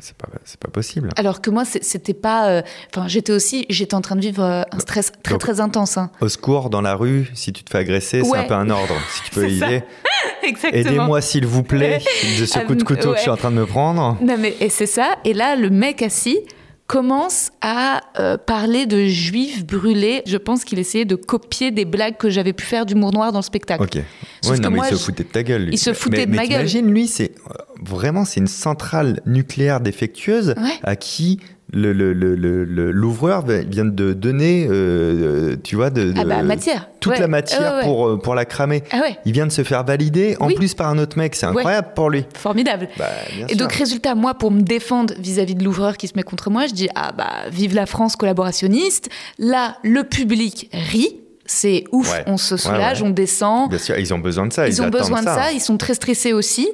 c'est 0.00 0.16
pas, 0.16 0.68
possible. 0.72 1.10
Alors 1.16 1.40
que 1.40 1.50
moi, 1.50 1.64
c'était 1.64 2.14
pas. 2.14 2.48
euh, 2.48 2.62
Enfin, 2.94 3.06
j'étais 3.06 3.32
aussi, 3.32 3.64
j'étais 3.70 3.94
en 3.94 4.00
train 4.00 4.16
de 4.16 4.20
vivre 4.20 4.42
euh, 4.42 4.62
un 4.72 4.78
stress 4.80 5.12
très 5.22 5.34
Donc- 5.34 5.40
très 5.40 5.60
intense. 5.60 5.96
hein. 5.98 6.10
Au 6.20 6.28
secours, 6.28 6.68
dans 6.70 6.80
la 6.80 6.94
rue, 6.96 7.30
si 7.34 7.52
tu 7.52 7.62
te 7.62 7.70
fais 7.70 7.78
agresser, 7.78 8.22
c'est 8.24 8.36
un 8.36 8.44
peu 8.44 8.54
un 8.54 8.70
ordre. 8.70 8.94
Si 9.12 9.22
tu 9.24 9.30
peux 9.34 9.44
aider, 9.48 9.82
aidez-moi 10.72 11.20
s'il 11.20 11.46
vous 11.46 11.62
plaît 11.62 11.98
de 12.40 12.44
ce 12.46 12.58
coup 12.60 12.74
de 12.74 12.82
couteau 12.82 13.10
que 13.12 13.16
je 13.16 13.22
suis 13.22 13.30
en 13.30 13.36
train 13.36 13.50
de 13.50 13.56
me 13.56 13.66
prendre. 13.66 14.16
Non 14.20 14.36
mais 14.38 14.54
et 14.60 14.68
c'est 14.68 14.86
ça. 14.86 15.16
Et 15.24 15.32
là, 15.34 15.54
le 15.56 15.70
mec 15.70 16.02
assis 16.02 16.38
commence 16.86 17.50
à 17.62 18.02
euh, 18.20 18.36
parler 18.36 18.86
de 18.86 19.06
juifs 19.06 19.64
brûlés. 19.64 20.22
Je 20.26 20.36
pense 20.36 20.64
qu'il 20.64 20.78
essayait 20.78 21.04
de 21.06 21.14
copier 21.14 21.70
des 21.70 21.84
blagues 21.86 22.16
que 22.18 22.28
j'avais 22.28 22.52
pu 22.52 22.64
faire 22.64 22.84
d'humour 22.86 23.12
noir 23.12 23.32
dans 23.32 23.38
le 23.38 23.44
spectacle. 23.44 23.82
Ok. 23.84 23.98
Sauf 24.42 24.52
Ouais, 24.52 24.58
que 24.58 24.62
non, 24.62 24.70
mais 24.70 24.76
moi, 24.76 24.88
il 24.90 24.96
se 24.98 25.02
foutait 25.04 25.24
de 25.24 25.28
ta 25.28 25.42
gueule. 25.42 25.64
lui. 25.64 25.72
il 25.74 25.78
se 25.78 25.92
foutait 25.94 26.18
mais, 26.18 26.26
de 26.26 26.30
mais 26.32 26.36
ma 26.36 26.42
gueule. 26.42 26.66
t'imagines, 26.66 26.90
lui, 26.90 27.06
c'est 27.08 27.32
euh, 27.50 27.54
vraiment 27.82 28.24
c'est 28.24 28.40
une 28.40 28.46
centrale 28.48 29.20
nucléaire 29.26 29.80
défectueuse 29.80 30.54
Ouais. 30.58 30.78
à 30.82 30.96
qui 30.96 31.40
le, 31.74 31.92
le- 31.92 32.34
le- 32.34 32.64
le- 32.64 32.90
l'ouvreur 32.92 33.44
vient 33.44 33.84
de 33.84 34.12
donner, 34.12 34.66
euh, 34.70 35.56
tu 35.62 35.76
vois, 35.76 35.90
de, 35.90 36.12
Ah 36.16 36.24
de- 36.24 36.28
bah 36.28 36.42
matière. 36.42 36.88
toute 37.00 37.12
Ouais. 37.14 37.20
la 37.20 37.26
matière 37.28 37.76
ouais. 37.76 37.82
pour 37.82 38.08
euh, 38.08 38.16
pour 38.18 38.34
la 38.34 38.44
cramer. 38.44 38.82
Ah 38.92 39.00
ouais. 39.00 39.16
Il 39.26 39.32
vient 39.32 39.46
de 39.46 39.52
se 39.52 39.62
faire 39.64 39.84
valider, 39.84 40.36
en 40.40 40.46
Oui. 40.46 40.54
plus 40.54 40.74
par 40.74 40.88
un 40.88 40.98
autre 40.98 41.18
mec. 41.18 41.34
C'est 41.34 41.46
incroyable 41.46 41.88
pour 41.94 42.08
lui. 42.10 42.24
Formidable. 42.34 42.88
Bah, 42.96 43.06
bien 43.36 43.46
Et 43.46 43.50
sûr. 43.50 43.58
donc, 43.58 43.72
résultat, 43.72 44.14
moi, 44.14 44.34
pour 44.34 44.50
me 44.50 44.60
défendre 44.62 45.12
vis-à-vis 45.18 45.54
de 45.56 45.64
l'ouvreur 45.64 45.96
qui 45.96 46.08
se 46.08 46.12
met 46.16 46.22
contre 46.22 46.48
moi, 46.50 46.66
je 46.66 46.72
dis 46.74 46.88
Ah 46.94 47.12
bah, 47.12 47.48
vive 47.50 47.74
la 47.74 47.86
France 47.86 48.16
collaborationniste. 48.16 49.08
Là, 49.38 49.76
le 49.82 50.04
public 50.04 50.70
rit. 50.72 51.16
C'est 51.46 51.84
ouf, 51.92 52.10
Ouais. 52.10 52.24
on 52.26 52.38
se 52.38 52.56
soulage, 52.56 53.02
ouais. 53.02 53.06
on 53.06 53.10
descend. 53.10 53.68
Bien 53.68 53.78
sûr, 53.78 53.98
ils 53.98 54.14
ont 54.14 54.18
besoin 54.18 54.46
de 54.46 54.52
ça. 54.54 54.66
Ils, 54.66 54.72
Ils 54.72 54.80
ont 54.80 54.88
besoin 54.88 55.20
de 55.20 55.26
ça, 55.26 55.52
ils 55.52 55.60
sont 55.60 55.76
très 55.76 55.92
stressés 55.92 56.32
aussi. 56.32 56.66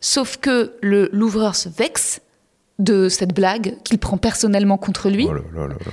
Sauf 0.00 0.36
que 0.36 0.72
le- 0.82 1.08
l'ouvreur 1.14 1.56
se 1.56 1.70
vexe 1.70 2.20
de 2.78 3.08
cette 3.08 3.34
blague 3.34 3.74
qu'il 3.82 3.98
prend 3.98 4.18
personnellement 4.18 4.76
contre 4.78 5.08
lui. 5.10 5.26
Oh 5.28 5.32
là 5.32 5.40
là 5.52 5.60
là 5.62 5.68
là 5.68 5.74
là. 5.74 5.90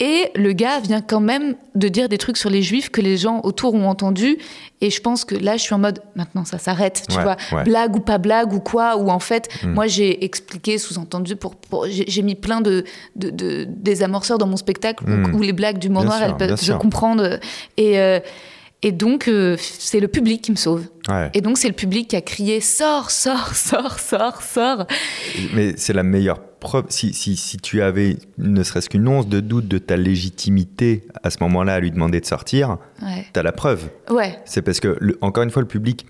Et 0.00 0.30
le 0.34 0.52
gars 0.52 0.80
vient 0.80 1.00
quand 1.00 1.20
même 1.20 1.54
de 1.76 1.86
dire 1.86 2.08
des 2.08 2.18
trucs 2.18 2.36
sur 2.36 2.50
les 2.50 2.60
juifs 2.60 2.88
que 2.90 3.00
les 3.00 3.16
gens 3.16 3.40
autour 3.44 3.72
ont 3.74 3.88
entendu. 3.88 4.38
Et 4.80 4.90
je 4.90 5.00
pense 5.00 5.24
que 5.24 5.36
là, 5.36 5.56
je 5.56 5.62
suis 5.62 5.74
en 5.74 5.78
mode, 5.78 6.00
maintenant, 6.16 6.44
ça 6.44 6.58
s'arrête, 6.58 7.04
tu 7.08 7.16
Ouais, 7.16 7.22
vois. 7.22 7.36
ouais. 7.52 7.62
Blague 7.62 7.94
ou 7.94 8.00
pas 8.00 8.18
blague 8.18 8.52
ou 8.52 8.58
quoi. 8.58 8.96
Ou 8.96 9.10
en 9.10 9.20
fait, 9.20 9.48
Hmm. 9.62 9.74
moi, 9.74 9.86
j'ai 9.86 10.24
expliqué, 10.24 10.76
sous-entendu, 10.78 11.36
pour, 11.36 11.54
pour- 11.54 11.86
j'ai 11.88 12.22
mis 12.22 12.34
plein 12.34 12.60
de, 12.60 12.82
de, 13.14 13.30
de- 13.30 13.64
des 13.68 14.02
amorceurs 14.02 14.38
dans 14.38 14.48
mon 14.48 14.56
spectacle 14.56 15.04
où, 15.04 15.10
Hmm. 15.10 15.34
où 15.36 15.40
les 15.42 15.52
blagues 15.52 15.78
d'humour 15.78 16.02
Bien 16.02 16.10
noir, 16.10 16.22
elles 16.24 16.36
peuvent 16.36 16.56
se 16.60 16.72
comprendre. 16.72 17.38
Et, 17.76 18.00
euh, 18.00 18.18
et 18.84 18.92
donc, 18.92 19.26
euh, 19.28 19.56
c'est 19.58 19.98
le 19.98 20.08
public 20.08 20.42
qui 20.42 20.50
me 20.52 20.56
sauve. 20.56 20.84
Ouais. 21.08 21.30
Et 21.34 21.40
donc, 21.40 21.58
c'est 21.58 21.68
le 21.68 21.74
public 21.74 22.08
qui 22.08 22.16
a 22.16 22.20
crié 22.20 22.60
Sors, 22.60 23.10
sors, 23.10 23.54
sors, 23.56 23.98
sors, 23.98 24.42
sors. 24.42 24.86
Mais 25.54 25.74
c'est 25.76 25.92
la 25.94 26.02
meilleure 26.02 26.40
preuve. 26.60 26.84
Si, 26.90 27.12
si, 27.14 27.36
si 27.36 27.56
tu 27.56 27.82
avais 27.82 28.16
ne 28.38 28.62
serait-ce 28.62 28.88
qu'une 28.88 29.08
once 29.08 29.26
de 29.26 29.40
doute 29.40 29.66
de 29.68 29.78
ta 29.78 29.96
légitimité 29.96 31.06
à 31.22 31.30
ce 31.30 31.38
moment-là 31.40 31.74
à 31.74 31.80
lui 31.80 31.90
demander 31.90 32.20
de 32.20 32.26
sortir, 32.26 32.76
Ouais. 33.02 33.26
tu 33.32 33.40
as 33.40 33.42
la 33.42 33.52
preuve. 33.52 33.88
Ouais. 34.10 34.38
C'est 34.44 34.62
parce 34.62 34.80
que, 34.80 34.96
le- 35.00 35.18
encore 35.22 35.42
une 35.44 35.50
fois, 35.50 35.62
le 35.62 35.68
public 35.68 36.06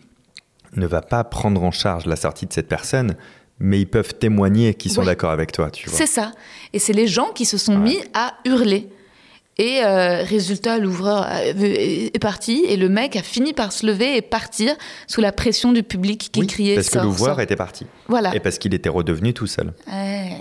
ne 0.76 0.86
va 0.86 1.00
pas 1.00 1.22
prendre 1.24 1.62
en 1.62 1.70
charge 1.70 2.06
la 2.06 2.16
sortie 2.16 2.46
de 2.46 2.52
cette 2.52 2.68
personne, 2.68 3.14
mais 3.60 3.80
ils 3.80 3.86
peuvent 3.86 4.14
témoigner 4.14 4.74
qu'ils 4.74 4.90
sont 4.90 5.00
Ouais. 5.00 5.06
d'accord 5.06 5.30
avec 5.30 5.52
toi, 5.52 5.70
tu 5.70 5.88
vois. 5.88 5.96
C'est 5.96 6.06
ça. 6.08 6.32
Et 6.72 6.80
c'est 6.80 6.92
les 6.92 7.06
gens 7.06 7.30
qui 7.32 7.44
se 7.44 7.56
sont 7.56 7.78
mis 7.78 7.98
à 8.14 8.34
hurler. 8.44 8.88
Et 9.56 9.80
euh, 9.84 10.24
résultat, 10.24 10.78
l'ouvreur 10.78 11.22
a- 11.22 11.44
est 11.44 12.18
parti 12.20 12.64
et 12.68 12.76
le 12.76 12.88
mec 12.88 13.14
a 13.14 13.22
fini 13.22 13.52
par 13.52 13.70
se 13.72 13.86
lever 13.86 14.16
et 14.16 14.22
partir 14.22 14.74
sous 15.06 15.20
la 15.20 15.30
pression 15.30 15.70
du 15.72 15.82
public 15.84 16.30
qui 16.32 16.40
Oui, 16.40 16.46
criait 16.48 16.74
parce 16.74 16.90
que 16.90 16.98
l'ouvreur 16.98 17.40
était 17.40 17.54
parti. 17.56 17.86
Voilà. 18.08 18.34
Et 18.34 18.40
parce 18.40 18.58
qu'il 18.58 18.74
était 18.74 18.88
redevenu 18.88 19.32
tout 19.32 19.46
seul. 19.46 19.72
Ouais. 19.86 20.38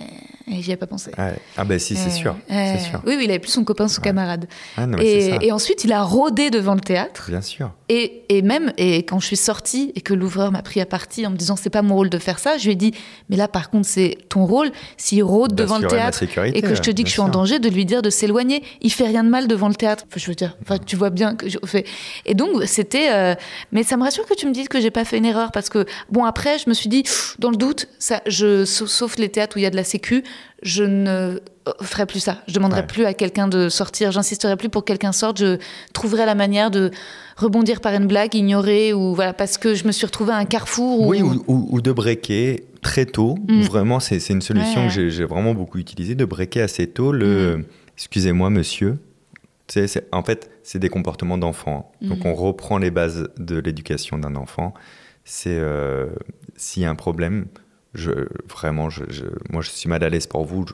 Et 0.52 0.62
j'y 0.62 0.72
ai 0.72 0.76
pas 0.76 0.88
pensé. 0.88 1.12
Ouais. 1.18 1.36
Ah 1.56 1.64
ben 1.64 1.80
si, 1.80 1.96
c'est 1.96 2.08
Ouais. 2.10 2.12
sûr. 2.12 2.36
C'est 2.50 2.80
sûr. 2.80 3.02
Oui, 3.06 3.14
oui, 3.18 3.24
il 3.26 3.30
avait 3.30 3.40
plus 3.40 3.52
son 3.52 3.64
copain, 3.64 3.88
son 3.88 4.02
camarade. 4.02 4.48
Ah 4.76 4.86
non, 4.86 4.98
Et, 4.98 5.30
ça. 5.30 5.38
et 5.42 5.52
ensuite, 5.54 5.86
il 5.86 5.94
a 5.94 6.04
rôdé 6.04 6.50
devant 6.50 6.74
le 6.76 6.82
théâtre. 6.82 7.28
Bien 7.30 7.42
sûr. 7.42 7.72
Et, 7.88 8.24
et 8.28 8.42
même, 8.42 8.74
et 8.78 9.04
quand 9.04 9.20
je 9.20 9.26
suis 9.28 9.38
sortie 9.38 9.94
et 9.96 10.02
que 10.02 10.14
l'ouvreur 10.14 10.52
m'a 10.52 10.62
pris 10.62 10.82
à 10.82 10.86
partie 10.86 11.26
en 11.26 11.30
me 11.30 11.38
disant 11.38 11.56
c'est 11.56 11.70
pas 11.70 11.82
mon 11.82 11.96
rôle 11.96 12.10
de 12.10 12.18
faire 12.18 12.40
ça, 12.40 12.58
je 12.58 12.66
lui 12.66 12.72
ai 12.74 12.76
dit 12.76 12.92
mais 13.30 13.38
là 13.38 13.48
par 13.48 13.70
contre 13.70 13.88
c'est 13.88 14.18
ton 14.30 14.46
rôle. 14.46 14.72
S'il 14.98 15.24
rôde 15.24 15.56
devant 15.56 15.78
le 15.78 15.88
théâtre 15.88 16.18
sécurité, 16.18 16.58
et 16.58 16.62
que 16.62 16.76
je 16.76 16.82
te 16.82 16.92
dis 16.92 17.04
que 17.04 17.10
je 17.10 17.14
suis 17.14 17.22
en 17.22 17.30
danger, 17.30 17.60
de 17.60 17.70
lui 17.70 17.86
dire 17.86 18.02
de 18.02 18.10
s'éloigner. 18.10 18.64
Il 18.82 18.92
fait 18.92 19.06
rien 19.08 19.24
de 19.24 19.30
mal 19.30 19.48
devant 19.48 19.70
le 19.70 19.76
théâtre. 19.76 20.04
Enfin, 20.10 20.20
je 20.20 20.28
veux 20.28 20.36
dire, 20.36 20.58
enfin, 20.62 20.78
tu 20.78 20.96
vois 20.98 21.10
bien 21.10 21.36
que 21.36 21.48
je 21.48 21.58
fais. 21.66 21.86
Et 22.26 22.34
donc 22.34 22.64
c'était, 22.66 23.12
euh, 23.14 23.36
mais 23.72 23.84
ça 23.84 23.96
me 23.96 24.04
rassure 24.04 24.26
que 24.26 24.34
tu 24.34 24.46
me 24.48 24.52
dises 24.52 24.68
que 24.68 24.82
j'ai 24.82 24.92
pas 24.92 25.06
fait 25.06 25.18
une 25.18 25.26
erreur 25.26 25.52
parce 25.54 25.70
que 25.70 25.86
bon 26.10 26.26
après 26.26 26.58
je 26.58 26.68
me 26.70 26.74
suis 26.74 26.90
dit 26.90 27.04
dans 27.40 27.50
le 27.50 27.58
doute, 27.58 27.88
ça, 28.00 28.22
je 28.28 28.66
sauf 28.66 29.18
les 29.18 29.30
théâtres 29.30 29.56
où 29.56 29.60
il 29.60 29.64
y 29.64 29.66
a 29.66 29.70
de 29.70 29.76
la 29.78 29.84
sécu, 29.86 30.24
je 30.64 30.84
ne 30.84 31.40
ferai 31.82 32.06
plus 32.06 32.20
ça. 32.20 32.42
Je 32.48 32.54
demanderai 32.54 32.88
plus 32.88 33.06
à 33.06 33.14
quelqu'un 33.14 33.48
de 33.48 33.70
sortir. 33.70 34.12
J'insisterai 34.12 34.56
plus 34.56 34.70
pour 34.70 34.84
que 34.84 34.88
quelqu'un 34.88 35.12
sorte. 35.12 35.38
Je 35.40 35.58
trouverai 35.94 36.26
la 36.26 36.36
manière 36.36 36.72
de 36.72 36.92
rebondir 37.38 37.82
par 37.82 37.94
une 37.94 38.08
blague, 38.08 38.34
ignorer 38.36 38.94
ou 38.94 39.14
voilà 39.14 39.34
parce 39.34 39.58
que 39.58 39.76
je 39.76 39.86
me 39.86 39.92
suis 39.92 40.06
retrouvée 40.06 40.34
à 40.34 40.38
un 40.38 40.46
carrefour. 40.46 41.08
Oui, 41.08 41.22
ou, 41.22 41.82
de 41.82 41.92
breaker 41.92 42.64
très 42.82 43.06
tôt. 43.06 43.36
Mm. 43.48 43.62
Vraiment, 43.62 44.00
c'est 44.00 44.30
une 44.30 44.42
solution 44.42 44.88
que 44.88 45.10
j'ai 45.10 45.26
vraiment 45.26 45.54
beaucoup 45.54 45.78
utilisée 45.78 46.16
de 46.16 46.26
breaker 46.26 46.62
assez 46.62 46.88
tôt 46.88 47.12
le. 47.12 47.58
Mm. 47.58 47.66
Excusez-moi, 47.96 48.50
monsieur. 48.50 48.98
en 50.12 50.24
fait, 50.24 50.50
c'est 50.64 50.80
des 50.80 50.90
comportements 50.90 51.38
d'enfant. 51.38 51.92
Donc, 52.02 52.24
mm. 52.24 52.28
on 52.28 52.36
reprend 52.36 52.78
les 52.78 52.92
bases 52.92 53.30
de 53.38 53.60
l'éducation 53.60 54.18
d'un 54.18 54.36
enfant. 54.36 54.74
C'est 55.26 55.58
euh, 55.58 56.08
s'il 56.56 56.84
y 56.84 56.86
a 56.86 56.90
un 56.90 56.96
problème, 56.96 57.46
je, 57.94 58.12
vraiment, 58.50 58.90
je, 58.90 59.04
moi, 59.50 59.62
je 59.62 59.70
suis 59.70 59.90
mal 59.90 60.04
à 60.04 60.10
l'aise 60.10 60.28
pour 60.28 60.46
vous. 60.46 60.66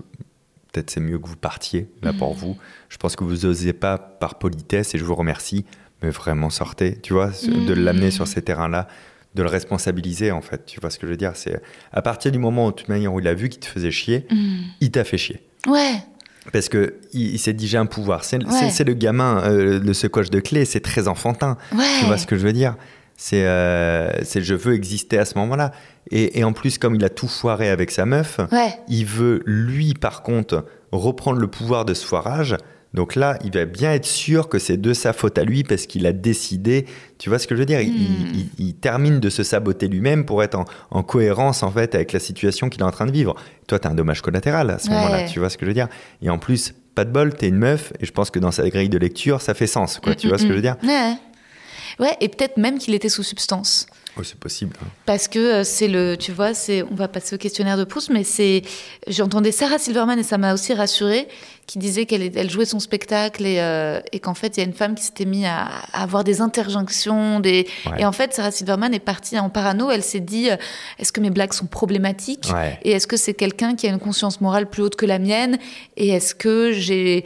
Peut-être 0.71 0.89
c'est 0.89 0.99
mieux 0.99 1.17
que 1.17 1.27
vous 1.27 1.35
partiez 1.35 1.89
là 2.01 2.13
pour 2.13 2.33
vous. 2.33 2.57
Je 2.89 2.97
pense 2.97 3.15
que 3.15 3.23
vous 3.23 3.47
n'osez 3.47 3.73
pas 3.73 3.97
par 3.97 4.37
politesse 4.37 4.93
et 4.93 4.97
je 4.97 5.03
vous 5.03 5.15
remercie, 5.15 5.65
mais 6.03 6.11
vraiment 6.11 6.49
sortez, 6.49 6.99
tu 7.01 7.13
vois, 7.13 7.31
de 7.43 7.73
l'amener 7.73 8.11
sur 8.11 8.27
ces 8.27 8.41
terrains-là, 8.41 8.87
de 9.35 9.41
le 9.41 9.49
responsabiliser 9.49 10.31
en 10.31 10.41
fait. 10.41 10.65
Tu 10.65 10.79
vois 10.79 10.91
ce 10.91 10.99
que 10.99 11.07
je 11.07 11.11
veux 11.11 11.17
dire? 11.17 11.31
C'est 11.35 11.61
à 11.91 12.01
partir 12.01 12.31
du 12.31 12.37
moment 12.37 12.67
où, 12.67 12.71
de 12.71 12.75
toute 12.75 12.89
manière, 12.89 13.13
où 13.13 13.19
il 13.19 13.27
a 13.27 13.33
vu 13.33 13.49
qu'il 13.49 13.59
te 13.59 13.65
faisait 13.65 13.91
chier, 13.91 14.27
il 14.79 14.91
t'a 14.91 15.03
fait 15.03 15.17
chier. 15.17 15.41
Ouais. 15.67 15.95
Parce 16.53 16.69
que 16.69 16.95
il, 17.13 17.37
s'est 17.39 17.53
dit 17.53 17.67
j'ai 17.67 17.77
un 17.77 17.85
pouvoir. 17.85 18.23
C'est 18.23 18.37
le 18.37 18.93
gamin, 18.93 19.43
euh, 19.43 19.79
le 19.79 19.93
secoche 19.93 20.29
de 20.29 20.39
clé, 20.39 20.65
c'est 20.65 20.79
très 20.79 21.07
enfantin. 21.07 21.57
Tu 21.71 22.05
vois 22.05 22.17
ce 22.17 22.27
que 22.27 22.37
je 22.37 22.45
veux 22.45 22.53
dire? 22.53 22.75
Euh, 23.33 24.11
c'est 24.23 24.41
je 24.41 24.55
veux 24.55 24.73
exister 24.73 25.17
à 25.17 25.25
ce 25.25 25.37
moment-là. 25.37 25.71
Et, 26.11 26.43
en 26.43 26.53
plus, 26.53 26.77
comme 26.77 26.95
il 26.95 27.05
a 27.05 27.09
tout 27.09 27.27
foiré 27.27 27.69
avec 27.69 27.91
sa 27.91 28.05
meuf, 28.05 28.39
il 28.87 29.05
veut, 29.05 29.41
lui, 29.45 29.93
par 29.93 30.23
contre, 30.23 30.65
reprendre 30.91 31.39
le 31.39 31.47
pouvoir 31.47 31.85
de 31.85 31.93
ce 31.93 32.05
foirage. 32.05 32.57
Donc 32.93 33.15
là, 33.15 33.37
il 33.43 33.51
va 33.51 33.65
bien 33.65 33.93
être 33.93 34.05
sûr 34.05 34.49
que 34.49 34.57
c'est 34.57 34.77
de 34.77 34.93
sa 34.93 35.13
faute 35.13 35.37
à 35.37 35.43
lui 35.43 35.63
parce 35.63 35.85
qu'il 35.85 36.07
a 36.07 36.11
décidé. 36.11 36.85
Tu 37.19 37.29
vois 37.29 37.37
ce 37.37 37.45
que 37.45 37.53
je 37.53 37.59
veux 37.59 37.65
dire 37.67 37.81
il, 37.81 37.91
hmm. 38.57 38.73
termine 38.81 39.19
de 39.19 39.29
se 39.29 39.43
saboter 39.43 39.87
lui-même 39.87 40.25
pour 40.25 40.41
être 40.41 40.57
en, 40.89 41.03
cohérence 41.03 41.61
en 41.61 41.69
fait 41.69 41.93
avec 41.93 42.13
la 42.13 42.19
situation 42.19 42.67
qu'il 42.67 42.81
est 42.81 42.85
en 42.85 42.91
train 42.91 43.05
de 43.05 43.11
vivre. 43.11 43.35
Toi, 43.67 43.77
tu 43.77 43.87
as 43.87 43.91
un 43.91 43.93
dommage 43.93 44.21
collatéral 44.21 44.71
à 44.71 44.79
ce 44.79 44.89
moment-là. 44.89 45.25
Tu 45.25 45.37
vois 45.37 45.51
ce 45.51 45.57
que 45.57 45.65
je 45.65 45.69
veux 45.69 45.75
dire 45.75 45.87
Et 46.23 46.31
en 46.31 46.39
plus, 46.39 46.73
pas 46.95 47.05
de 47.05 47.11
bol, 47.11 47.33
t'es 47.35 47.49
une 47.49 47.57
meuf 47.57 47.93
et 47.99 48.07
je 48.07 48.11
pense 48.11 48.31
que 48.31 48.39
dans 48.39 48.51
sa 48.51 48.67
grille 48.67 48.89
de 48.89 48.97
lecture, 48.97 49.39
ça 49.41 49.53
fait 49.53 49.67
sens. 49.67 49.99
Quoi, 49.99 50.15
tu 50.15 50.27
vois 50.27 50.39
ce 50.39 50.43
que 50.43 50.49
je 50.49 50.55
veux 50.55 50.61
dire 50.61 50.77
Ouais, 51.99 52.15
et 52.21 52.29
peut-être 52.29 52.57
même 52.57 52.79
qu'il 52.79 52.93
était 52.93 53.09
sous 53.09 53.23
substance. 53.23 53.85
Oui, 54.17 54.25
c'est 54.25 54.39
possible. 54.39 54.75
Hein. 54.81 54.87
Parce 55.05 55.27
que 55.27 55.39
euh, 55.39 55.63
c'est 55.63 55.87
le, 55.87 56.15
tu 56.17 56.31
vois, 56.31 56.53
c'est, 56.53 56.83
on 56.83 56.95
va 56.95 57.07
passer 57.07 57.35
au 57.35 57.37
questionnaire 57.37 57.77
de 57.77 57.83
Proust, 57.83 58.09
mais 58.09 58.23
c'est, 58.23 58.63
j'entendais 59.07 59.51
Sarah 59.51 59.77
Silverman 59.77 60.19
et 60.19 60.23
ça 60.23 60.37
m'a 60.37 60.53
aussi 60.53 60.73
rassurée, 60.73 61.27
qui 61.69 61.77
disait 61.77 62.07
qu'elle 62.07 62.35
elle 62.35 62.49
jouait 62.49 62.65
son 62.65 62.79
spectacle 62.79 63.45
et, 63.45 63.59
euh, 63.59 63.99
et 64.11 64.19
qu'en 64.19 64.33
fait 64.33 64.57
il 64.57 64.59
y 64.59 64.63
a 64.63 64.65
une 64.65 64.73
femme 64.73 64.95
qui 64.95 65.03
s'était 65.03 65.25
mise 65.25 65.45
à, 65.45 65.67
avoir 65.93 66.23
des 66.23 66.41
interjonctions, 66.41 67.39
des, 67.39 67.67
et 67.99 68.05
en 68.05 68.11
fait 68.11 68.33
Sarah 68.33 68.49
Silverman 68.49 68.91
est 68.91 68.99
partie 68.99 69.37
en 69.37 69.49
parano. 69.49 69.91
Elle 69.91 70.01
s'est 70.01 70.19
dit, 70.19 70.49
euh, 70.49 70.55
est-ce 70.97 71.11
que 71.11 71.21
mes 71.21 71.29
blagues 71.29 71.53
sont 71.53 71.67
problématiques 71.67 72.49
et 72.81 72.91
est-ce 72.93 73.05
que 73.05 73.17
c'est 73.17 73.35
quelqu'un 73.35 73.75
qui 73.75 73.85
a 73.85 73.91
une 73.91 73.99
conscience 73.99 74.41
morale 74.41 74.67
plus 74.67 74.81
haute 74.81 74.95
que 74.95 75.05
la 75.05 75.19
mienne 75.19 75.59
et 75.95 76.09
est-ce 76.09 76.33
que 76.33 76.71
j'ai 76.71 77.23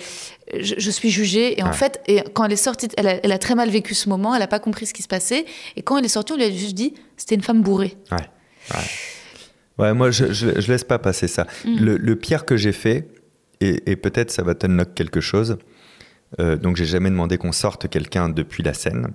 je, 0.59 0.91
suis 0.91 1.09
jugée. 1.09 1.57
Et 1.57 1.63
en 1.63 1.71
fait, 1.71 2.01
et 2.05 2.21
quand 2.33 2.43
elle 2.43 2.51
est 2.51 2.57
sortie, 2.57 2.89
elle 2.97 3.07
a, 3.07 3.15
elle 3.23 3.31
a, 3.31 3.39
très 3.39 3.55
mal 3.55 3.69
vécu 3.69 3.95
ce 3.95 4.09
moment, 4.09 4.35
elle 4.35 4.41
n'a 4.41 4.47
pas 4.47 4.59
compris 4.59 4.85
ce 4.85 4.93
qui 4.93 5.01
se 5.01 5.07
passait. 5.07 5.45
Et 5.77 5.81
quand 5.81 5.97
elle 5.97 6.05
est 6.05 6.09
sortie, 6.09 6.33
on 6.33 6.35
lui 6.35 6.43
a 6.43 6.51
juste 6.51 6.75
dit, 6.75 6.93
c'était 7.17 7.33
une 7.33 7.41
femme 7.41 7.61
bourrée. 7.61 7.95
Ouais. 8.11 8.77
Ouais, 9.79 9.93
moi, 9.93 10.11
je, 10.11 10.31
je, 10.33 10.71
laisse 10.71 10.83
pas 10.83 10.99
passer 10.99 11.27
ça. 11.27 11.47
Mm. 11.65 11.77
Le, 11.79 12.15
pire 12.15 12.45
que 12.45 12.57
j'ai 12.57 12.73
fait, 12.73 13.07
et, 13.63 13.95
peut-être 13.95 14.31
ça 14.31 14.43
va 14.43 14.55
t'unlock 14.55 14.93
quelque 14.93 15.21
chose, 15.21 15.57
euh, 16.39 16.57
donc 16.57 16.75
j'ai 16.75 16.85
jamais 16.85 17.09
demandé 17.09 17.37
qu'on 17.37 17.51
sorte 17.51 17.89
quelqu'un 17.89 18.29
depuis 18.29 18.63
la 18.63 18.73
scène. 18.73 19.13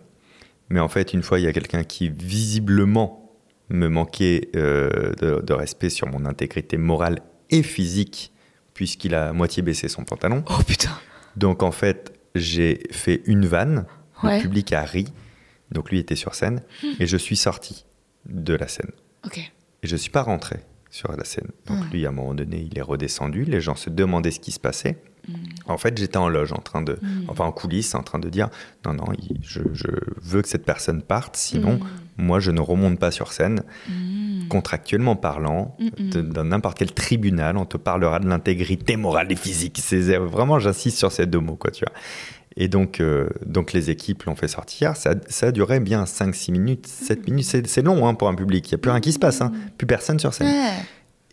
Mais 0.70 0.80
en 0.80 0.88
fait, 0.88 1.14
une 1.14 1.22
fois, 1.22 1.38
il 1.38 1.44
y 1.44 1.48
a 1.48 1.52
quelqu'un 1.52 1.82
qui 1.82 2.10
visiblement 2.10 3.32
me 3.70 3.88
manquait 3.88 4.48
euh, 4.56 5.12
de, 5.14 5.40
de, 5.40 5.52
respect 5.52 5.90
sur 5.90 6.08
mon 6.08 6.24
intégrité 6.24 6.76
morale 6.76 7.20
et 7.50 7.62
physique, 7.62 8.32
puisqu'il 8.74 9.14
a 9.14 9.32
moitié 9.32 9.62
baissé 9.62 9.88
son 9.88 10.04
pantalon. 10.04 10.44
Oh 10.48 10.62
putain 10.66 10.92
donc 11.38 11.62
en 11.62 11.70
fait, 11.70 12.12
j'ai 12.34 12.82
fait 12.90 13.22
une 13.26 13.46
vanne, 13.46 13.86
le 14.22 14.40
public 14.40 14.72
a 14.72 14.82
ri, 14.82 15.06
donc 15.70 15.90
lui 15.90 15.98
était 15.98 16.16
sur 16.16 16.34
scène, 16.34 16.62
hmm. 16.82 16.94
et 16.98 17.06
je 17.06 17.16
suis 17.16 17.36
sorti 17.36 17.86
de 18.26 18.54
la 18.54 18.66
scène. 18.68 18.90
Et 19.36 19.86
je 19.86 19.92
ne 19.92 19.98
suis 19.98 20.10
pas 20.10 20.22
rentré 20.22 20.56
sur 20.98 21.16
la 21.16 21.24
scène. 21.24 21.48
Donc 21.66 21.78
hmm. 21.78 21.90
lui, 21.92 22.06
à 22.06 22.08
un 22.08 22.12
moment 22.12 22.34
donné, 22.34 22.66
il 22.70 22.76
est 22.76 22.82
redescendu, 22.82 23.44
les 23.44 23.60
gens 23.60 23.76
se 23.76 23.88
demandaient 23.88 24.32
ce 24.32 24.40
qui 24.40 24.50
se 24.50 24.58
passait. 24.58 24.98
Hmm. 25.28 25.34
En 25.66 25.78
fait, 25.78 25.96
j'étais 25.96 26.16
en 26.16 26.28
loge, 26.28 26.52
en 26.52 26.60
train 26.60 26.82
de, 26.82 26.98
enfin 27.28 27.44
en 27.44 27.52
coulisses, 27.52 27.94
en 27.94 28.02
train 28.02 28.18
de 28.18 28.28
dire 28.28 28.48
non, 28.84 28.94
non, 28.94 29.06
je, 29.42 29.60
veux 30.22 30.42
que 30.42 30.48
cette 30.48 30.64
personne 30.64 31.02
parte, 31.02 31.36
sinon, 31.36 31.78
moi, 32.16 32.40
je 32.40 32.50
ne 32.50 32.60
remonte 32.60 32.98
pas 32.98 33.10
sur 33.10 33.32
scène 33.32 33.62
contractuellement 34.48 35.14
parlant, 35.14 35.76
dans 36.00 36.44
n'importe 36.44 36.78
quel 36.78 36.92
tribunal, 36.92 37.58
on 37.58 37.66
te 37.66 37.76
parlera 37.76 38.18
de 38.18 38.26
l'intégrité 38.26 38.96
morale 38.96 39.30
et 39.30 39.36
physique. 39.36 39.78
C'est 39.82 40.16
vraiment, 40.16 40.58
j'insiste 40.58 40.96
sur 40.96 41.12
ces 41.12 41.26
deux 41.26 41.38
mots, 41.38 41.56
quoi, 41.56 41.70
tu 41.70 41.84
vois. 41.84 41.94
Et 42.56 42.68
donc, 42.68 43.00
euh, 43.00 43.28
donc 43.46 43.72
les 43.72 43.90
équipes 43.90 44.24
l'ont 44.24 44.34
fait 44.34 44.48
sortir. 44.48 44.96
Ça, 44.96 45.14
ça 45.28 45.46
a 45.48 45.52
duré 45.52 45.80
bien 45.80 46.04
5-6 46.04 46.52
minutes, 46.52 46.86
7 46.86 47.28
minutes. 47.28 47.66
C'est 47.66 47.82
long 47.82 48.06
hein, 48.06 48.14
pour 48.14 48.28
un 48.28 48.34
public. 48.34 48.68
Il 48.68 48.74
n'y 48.74 48.76
a 48.76 48.78
plus 48.78 48.90
rien 48.90 49.00
qui 49.00 49.12
se 49.12 49.18
passe. 49.18 49.40
Hein. 49.40 49.52
Plus 49.76 49.86
personne 49.86 50.18
sur 50.18 50.34
scène. 50.34 50.52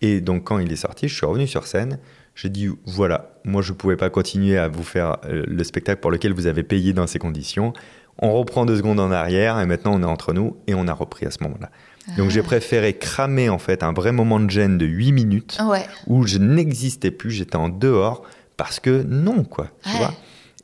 Et 0.01 0.21
donc, 0.21 0.43
quand 0.43 0.59
il 0.59 0.71
est 0.71 0.77
sorti, 0.77 1.07
je 1.07 1.15
suis 1.15 1.25
revenu 1.25 1.47
sur 1.47 1.67
scène. 1.67 1.99
J'ai 2.35 2.49
dit 2.49 2.69
voilà, 2.85 3.31
moi, 3.45 3.61
je 3.61 3.71
ne 3.71 3.77
pouvais 3.77 3.95
pas 3.95 4.09
continuer 4.09 4.57
à 4.57 4.67
vous 4.67 4.83
faire 4.83 5.17
euh, 5.25 5.43
le 5.47 5.63
spectacle 5.63 6.01
pour 6.01 6.11
lequel 6.11 6.33
vous 6.33 6.47
avez 6.47 6.63
payé 6.63 6.93
dans 6.93 7.07
ces 7.07 7.17
conditions. 7.17 7.73
On 8.19 8.33
reprend 8.33 8.65
deux 8.65 8.77
secondes 8.77 8.99
en 8.99 9.11
arrière 9.11 9.59
et 9.59 9.65
maintenant 9.65 9.93
on 9.93 10.01
est 10.01 10.05
entre 10.05 10.31
nous 10.31 10.55
et 10.67 10.73
on 10.73 10.87
a 10.87 10.93
repris 10.93 11.25
à 11.25 11.31
ce 11.31 11.43
moment-là. 11.43 11.69
Donc 12.17 12.29
j'ai 12.29 12.43
préféré 12.43 12.93
cramer 12.93 13.49
en 13.49 13.57
fait 13.57 13.83
un 13.83 13.91
vrai 13.91 14.11
moment 14.11 14.39
de 14.39 14.49
gêne 14.49 14.77
de 14.77 14.85
8 14.85 15.11
minutes 15.11 15.57
où 16.07 16.25
je 16.25 16.37
n'existais 16.37 17.11
plus, 17.11 17.31
j'étais 17.31 17.55
en 17.55 17.67
dehors 17.67 18.23
parce 18.57 18.79
que 18.79 19.03
non 19.03 19.43
quoi, 19.43 19.67
tu 19.83 19.97
vois. 19.97 20.13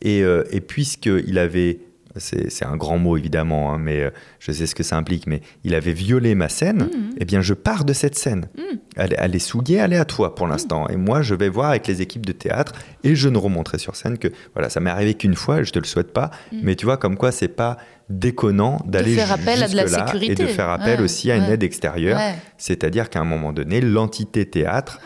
Et, 0.01 0.23
euh, 0.23 0.43
et 0.51 0.61
puisqu'il 0.61 1.37
avait 1.37 1.79
c'est 2.17 2.65
un 2.65 2.75
grand 2.75 2.97
mot 2.97 3.17
évidemment, 3.17 3.73
hein, 3.73 3.77
mais 3.79 4.01
euh, 4.01 4.09
je 4.39 4.51
sais 4.51 4.67
ce 4.67 4.75
que 4.75 4.83
ça 4.83 4.97
implique, 4.97 5.27
mais 5.27 5.41
il 5.63 5.75
avait 5.75 5.93
violé 5.93 6.35
ma 6.35 6.49
scène, 6.49 6.83
mmh. 6.83 7.15
eh 7.17 7.25
bien 7.25 7.41
je 7.41 7.53
pars 7.53 7.85
de 7.85 7.93
cette 7.93 8.17
scène. 8.17 8.49
Mmh. 8.57 8.61
Elle, 8.97 9.35
est 9.35 9.39
souillée, 9.39 9.77
elle 9.77 9.93
est 9.93 9.97
à 9.97 10.05
toi 10.05 10.35
pour 10.35 10.47
l'instant. 10.47 10.87
Et 10.89 10.97
moi, 10.97 11.21
je 11.21 11.33
vais 11.33 11.47
voir 11.47 11.69
avec 11.69 11.87
les 11.87 12.01
équipes 12.01 12.25
de 12.25 12.33
théâtre 12.33 12.73
et 13.03 13.15
je 13.15 13.29
ne 13.29 13.37
remonterai 13.37 13.77
sur 13.77 13.95
scène 13.95 14.17
que, 14.17 14.27
voilà, 14.53 14.69
ça 14.69 14.81
m'est 14.81 14.89
arrivé 14.89 15.13
qu'une 15.13 15.35
fois, 15.35 15.63
je 15.63 15.71
te 15.71 15.79
le 15.79 15.85
souhaite 15.85 16.11
pas, 16.11 16.31
mmh. 16.51 16.57
mais 16.63 16.75
tu 16.75 16.85
vois, 16.85 16.97
comme 16.97 17.17
quoi 17.17 17.31
c'est 17.31 17.47
pas 17.47 17.77
déconnant 18.11 18.79
d'aller 18.85 19.13
jusque 19.13 19.31
appel 19.31 19.63
à 19.63 19.67
de 19.67 19.75
la 19.75 19.87
sécurité. 19.87 20.31
et 20.33 20.35
de 20.35 20.45
faire 20.45 20.69
appel 20.69 21.01
aussi 21.01 21.31
à 21.31 21.35
une 21.35 21.45
aide 21.45 21.63
extérieure. 21.63 22.19
C'est-à-dire 22.57 23.09
qu'à 23.09 23.19
un 23.19 23.25
moment 23.25 23.53
donné, 23.53 23.81
l'entité 23.81 24.45
théâtre, 24.45 24.99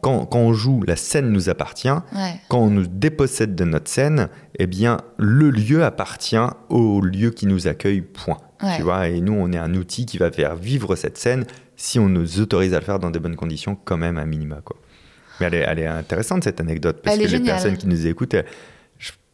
quand, 0.00 0.26
quand, 0.26 0.38
on 0.38 0.52
joue, 0.52 0.82
la 0.86 0.96
scène 0.96 1.30
nous 1.30 1.48
appartient. 1.48 1.88
Quand 2.48 2.58
on 2.58 2.70
nous 2.70 2.86
dépossède 2.86 3.54
de 3.54 3.64
notre 3.64 3.90
scène, 3.90 4.28
eh 4.58 4.66
bien, 4.66 4.98
le 5.18 5.50
lieu 5.50 5.84
appartient 5.84 6.36
au 6.68 7.00
lieu 7.00 7.30
qui 7.30 7.46
nous 7.46 7.68
accueille, 7.68 8.00
point. 8.00 8.38
Tu 8.76 8.82
vois, 8.82 9.08
et 9.08 9.20
nous, 9.20 9.34
on 9.34 9.52
est 9.52 9.58
un 9.58 9.74
outil 9.74 10.06
qui 10.06 10.18
va 10.18 10.30
faire 10.30 10.54
vivre 10.56 10.94
cette 10.94 11.18
scène 11.18 11.44
si 11.76 11.98
on 11.98 12.08
nous 12.08 12.40
autorise 12.40 12.74
à 12.74 12.78
le 12.78 12.84
faire 12.84 13.00
dans 13.00 13.10
des 13.10 13.18
bonnes 13.18 13.34
conditions, 13.34 13.76
quand 13.84 13.96
même, 13.96 14.18
à 14.18 14.24
minima. 14.24 14.60
Quoi. 14.64 14.76
Mais 15.40 15.46
elle 15.46 15.54
est, 15.54 15.64
elle 15.66 15.78
est 15.80 15.86
intéressante, 15.86 16.44
cette 16.44 16.60
anecdote, 16.60 17.00
parce 17.02 17.18
que 17.18 17.26
les 17.26 17.40
personnes 17.40 17.76
qui 17.76 17.88
nous 17.88 18.06
écoutent, 18.06 18.36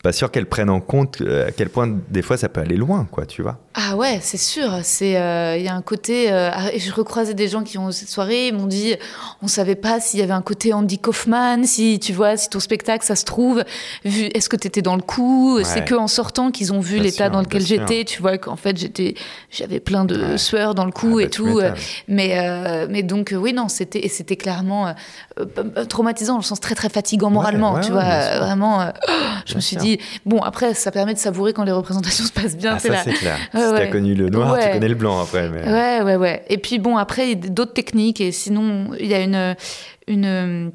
pas 0.09 0.13
sûr 0.13 0.31
qu'elles 0.31 0.47
prennent 0.47 0.71
en 0.71 0.81
compte 0.81 1.21
euh, 1.21 1.49
à 1.49 1.51
quel 1.51 1.69
point 1.69 1.87
des 2.09 2.23
fois 2.23 2.39
ça 2.39 2.49
peut 2.49 2.63
aller 2.63 2.79
loin, 2.79 3.07
quoi, 3.11 3.27
tu 3.27 3.43
vois. 3.43 3.59
Ah 3.81 3.95
ouais, 3.95 4.19
c'est 4.21 4.39
sûr. 4.39 4.81
C'est 4.83 5.17
euh, 5.17 5.57
il 5.57 5.63
y 5.63 5.69
a 5.69 5.75
un 5.75 5.83
côté. 5.83 6.33
Euh, 6.33 6.51
ah, 6.53 6.71
je 6.77 6.91
recroisais 6.93 7.35
des 7.35 7.47
gens 7.47 7.63
qui 7.63 7.79
ont 7.79 7.93
cette 7.93 8.09
soirée, 8.09 8.49
ils 8.49 8.55
m'ont 8.55 8.67
dit, 8.67 8.97
on 9.41 9.47
savait 9.47 9.77
pas 9.77 10.01
s'il 10.01 10.19
y 10.19 10.23
avait 10.25 10.33
un 10.33 10.43
côté 10.43 10.73
Andy 10.73 10.99
Kaufman, 10.99 11.63
si 11.63 12.01
tu 12.01 12.13
vois, 12.13 12.37
si 12.37 12.51
ton 12.51 12.59
spectacle, 12.59 13.05
ça 13.05 13.15
se 13.15 13.25
trouve, 13.25 13.63
vu, 14.05 14.25
est-ce 14.35 14.49
que 14.49 14.57
tu 14.57 14.67
étais 14.67 14.83
dans 14.83 14.97
le 14.97 15.03
coup 15.03 15.61
C'est 15.63 15.85
que 15.85 15.95
en 15.95 16.09
sortant 16.09 16.51
qu'ils 16.51 16.73
ont 16.73 16.81
vu 16.81 16.99
l'état 16.99 17.29
dans 17.29 17.41
lequel 17.41 17.65
j'étais, 17.65 18.05
tu 18.05 18.21
vois, 18.21 18.37
qu'en 18.37 18.57
fait 18.57 18.77
j'étais, 18.77 19.15
j'avais 19.49 19.79
plein 19.79 20.05
de 20.05 20.37
sueur 20.37 20.75
dans 20.75 20.85
le 20.85 20.91
cou 20.91 21.19
ah, 21.19 21.23
et 21.23 21.27
bah, 21.27 21.31
tout. 21.31 21.61
mais 22.09 22.87
mais 22.89 23.05
donc 23.05 23.33
oui 23.37 23.53
non, 23.53 23.69
c'était 23.69 24.05
et 24.05 24.09
c'était 24.09 24.37
clairement 24.37 24.93
traumatisant, 25.89 26.33
dans 26.33 26.41
le 26.41 26.45
sens 26.45 26.59
très 26.59 26.75
très 26.75 26.89
fatigant 26.89 27.31
moralement, 27.31 27.79
tu 27.79 27.93
vois, 27.93 28.39
vraiment. 28.39 28.93
je 29.47 29.55
me 29.55 29.61
suis 29.61 29.77
dit 29.77 30.01
bon, 30.27 30.41
après, 30.41 30.75
ça 30.75 30.91
permet 30.91 31.15
de 31.15 31.19
savourer 31.19 31.53
quand 31.53 31.63
les 31.63 31.73
représentations 31.73 32.25
se 32.25 32.33
passent 32.33 32.57
bien. 32.57 32.75
Ah, 32.75 32.79
ça, 32.81 33.05
c'est 33.05 33.13
clair. 33.13 33.39
Si 33.69 33.75
tu 33.75 33.81
as 33.81 33.87
connu 33.89 34.15
le 34.15 34.29
noir, 34.29 34.59
tu 34.59 34.69
connais 34.71 34.89
le 34.89 34.95
blanc 34.95 35.21
après. 35.21 35.49
Mais... 35.49 35.65
Ouais, 35.65 36.03
ouais, 36.03 36.17
ouais. 36.17 36.45
Et 36.49 36.59
puis, 36.59 36.79
bon, 36.79 36.97
après, 36.97 37.31
il 37.31 37.45
y 37.45 37.47
a 37.47 37.49
d'autres 37.49 37.75
techniques. 37.75 38.21
Et 38.21 38.33
sinon, 38.33 38.91
il 38.99 39.07
y 39.07 39.15
a 39.15 39.21
une. 39.21 39.57
une 40.07 40.73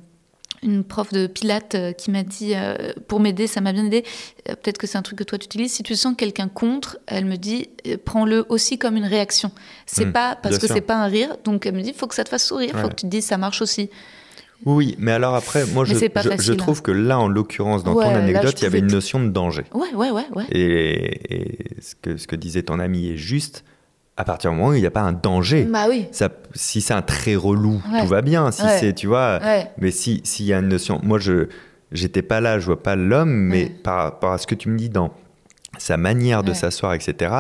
une 0.64 0.84
prof 0.84 1.12
de 1.12 1.28
pilates 1.28 1.76
euh, 1.76 1.92
qui 1.92 2.12
m'a 2.12 2.24
dit, 2.24 2.54
euh, 2.56 2.94
pour 3.08 3.20
m'aider, 3.20 3.48
ça 3.48 3.62
m'a 3.62 3.74
bien 3.74 3.86
aidé, 3.86 4.04
euh, 4.50 4.56
peut-être 4.56 4.78
que 4.78 4.88
c'est 4.88 4.98
un 4.98 5.02
truc 5.02 5.20
que 5.20 5.24
toi 5.24 5.38
tu 5.38 5.46
utilises, 5.46 5.74
si 5.74 5.84
tu 5.84 5.96
sens 5.96 6.16
quelqu'un 6.18 6.48
contre, 6.48 6.98
elle 7.06 7.26
me 7.26 7.36
dit, 7.36 7.70
prends-le 8.06 8.46
aussi 8.50 8.78
comme 8.78 8.96
une 8.96 9.06
réaction. 9.06 9.52
C'est 9.86 10.06
hmm, 10.06 10.14
pas 10.14 10.38
parce 10.42 10.58
que 10.58 10.68
c'est 10.68 10.82
pas 10.82 10.96
un 10.96 11.08
rire, 11.08 11.38
donc 11.44 11.66
elle 11.66 11.76
me 11.76 11.82
dit, 11.82 11.90
il 11.90 11.96
faut 11.96 12.08
que 12.08 12.16
ça 12.16 12.24
te 12.24 12.30
fasse 12.30 12.46
sourire, 12.46 12.72
il 12.74 12.80
faut 12.80 12.90
que 12.90 12.96
tu 12.96 13.06
te 13.06 13.12
dises, 13.12 13.26
ça 13.26 13.38
marche 13.38 13.62
aussi. 13.62 13.90
Oui, 14.66 14.96
mais 15.00 15.12
alors 15.12 15.36
après, 15.36 15.66
moi, 15.68 15.86
je, 15.86 15.94
je, 15.94 16.00
je, 16.40 16.52
hein. 16.52 16.56
trouve 16.56 16.82
que 16.82 16.92
là, 16.92 17.20
en 17.20 17.28
l'occurrence, 17.28 17.84
dans 17.84 17.94
Ouais, 17.94 18.06
ton 18.06 18.16
anecdote, 18.16 18.56
il 18.60 18.64
y 18.64 18.68
avait 18.68 18.80
une 18.80 18.92
notion 18.92 19.22
de 19.24 19.30
danger. 19.30 19.64
Ouais, 19.74 19.94
ouais, 19.96 20.12
ouais, 20.12 20.26
ouais. 20.36 20.46
Et, 20.52 21.36
et 21.36 21.58
ce, 21.82 21.96
que, 22.02 22.18
ce 22.18 22.28
que 22.28 22.36
disait 22.36 22.64
ton 22.64 22.80
ami 22.80 23.10
est 23.12 23.18
juste. 23.18 23.64
À 24.16 24.26
partir 24.26 24.52
du 24.52 24.58
moment 24.58 24.70
où 24.70 24.74
il 24.76 24.80
n'y 24.80 24.86
a 24.86 24.92
pas 24.92 25.02
un 25.02 25.12
danger, 25.12 25.64
Bah 25.64 25.86
oui. 25.90 26.06
ça, 26.12 26.30
si 26.54 26.82
c'est 26.82 26.94
un 26.94 27.02
trait 27.02 27.36
relou, 27.36 27.82
Ouais. 27.92 28.02
tout 28.02 28.08
va 28.08 28.22
bien. 28.22 28.52
Si 28.52 28.62
c'est, 28.80 28.94
tu 28.94 29.08
vois, 29.08 29.40
mais 29.80 29.90
si 29.90 30.22
s'il 30.24 30.46
y 30.46 30.54
a 30.54 30.60
une 30.60 30.68
notion, 30.68 31.00
moi 31.02 31.18
je 31.18 31.48
j'étais 31.92 32.22
pas 32.22 32.40
là, 32.40 32.60
je 32.60 32.66
vois 32.68 32.84
pas 32.84 32.96
l'homme, 32.96 33.32
mais 33.32 33.66
par 33.66 33.98
rapport 34.04 34.32
à 34.34 34.38
ce 34.38 34.46
que 34.46 34.54
tu 34.54 34.70
me 34.70 34.78
dis 34.78 34.90
dans 34.90 35.12
sa 35.80 35.98
manière 35.98 36.44
de 36.44 36.54
s'asseoir, 36.54 36.94
etc. 36.94 37.34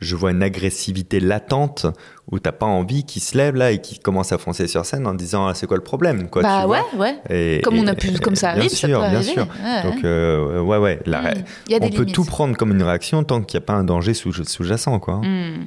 Je 0.00 0.16
vois 0.16 0.30
une 0.30 0.42
agressivité 0.42 1.20
latente 1.20 1.86
où 2.30 2.38
t'as 2.38 2.52
pas 2.52 2.64
envie 2.64 3.04
qu'il 3.04 3.20
se 3.20 3.36
lève 3.36 3.54
là 3.54 3.70
et 3.70 3.80
qu'il 3.82 3.98
commence 4.00 4.32
à 4.32 4.38
foncer 4.38 4.66
sur 4.66 4.86
scène 4.86 5.06
en 5.06 5.12
disant 5.12 5.46
ah, 5.46 5.54
c'est 5.54 5.66
quoi 5.66 5.76
le 5.76 5.82
problème 5.82 6.30
quoi. 6.30 6.40
bah 6.42 6.62
tu 6.64 6.70
ouais, 6.70 6.80
vois? 6.94 7.00
ouais. 7.00 7.18
Et- 7.58 7.60
Comme 7.60 7.76
on 7.78 7.86
a 7.86 7.94
pu, 7.94 8.10
comme 8.18 8.34
ça 8.34 8.52
bien 8.52 8.60
arrive, 8.60 8.70
ça 8.70 8.88
sûr, 8.88 9.00
peut 9.00 9.08
bien 9.08 9.16
arriver. 9.18 9.32
sûr. 9.32 9.46
Ouais, 9.62 9.82
Donc 9.82 9.94
ouais. 9.96 10.00
euh, 10.04 10.60
ouais 10.62 11.00
la- 11.04 11.20
Mm. 11.34 11.34
Des 11.68 11.74
on 11.74 11.78
peut 11.80 11.86
limites. 11.88 12.14
tout 12.14 12.24
prendre 12.24 12.56
comme 12.56 12.70
une 12.70 12.82
réaction 12.82 13.22
tant 13.24 13.42
qu'il 13.42 13.58
n'y 13.60 13.64
a 13.64 13.66
pas 13.66 13.74
un 13.74 13.84
danger 13.84 14.14
sous- 14.14 14.32
sous-jacent 14.44 14.98
quoi. 15.00 15.16
Hmm. 15.18 15.66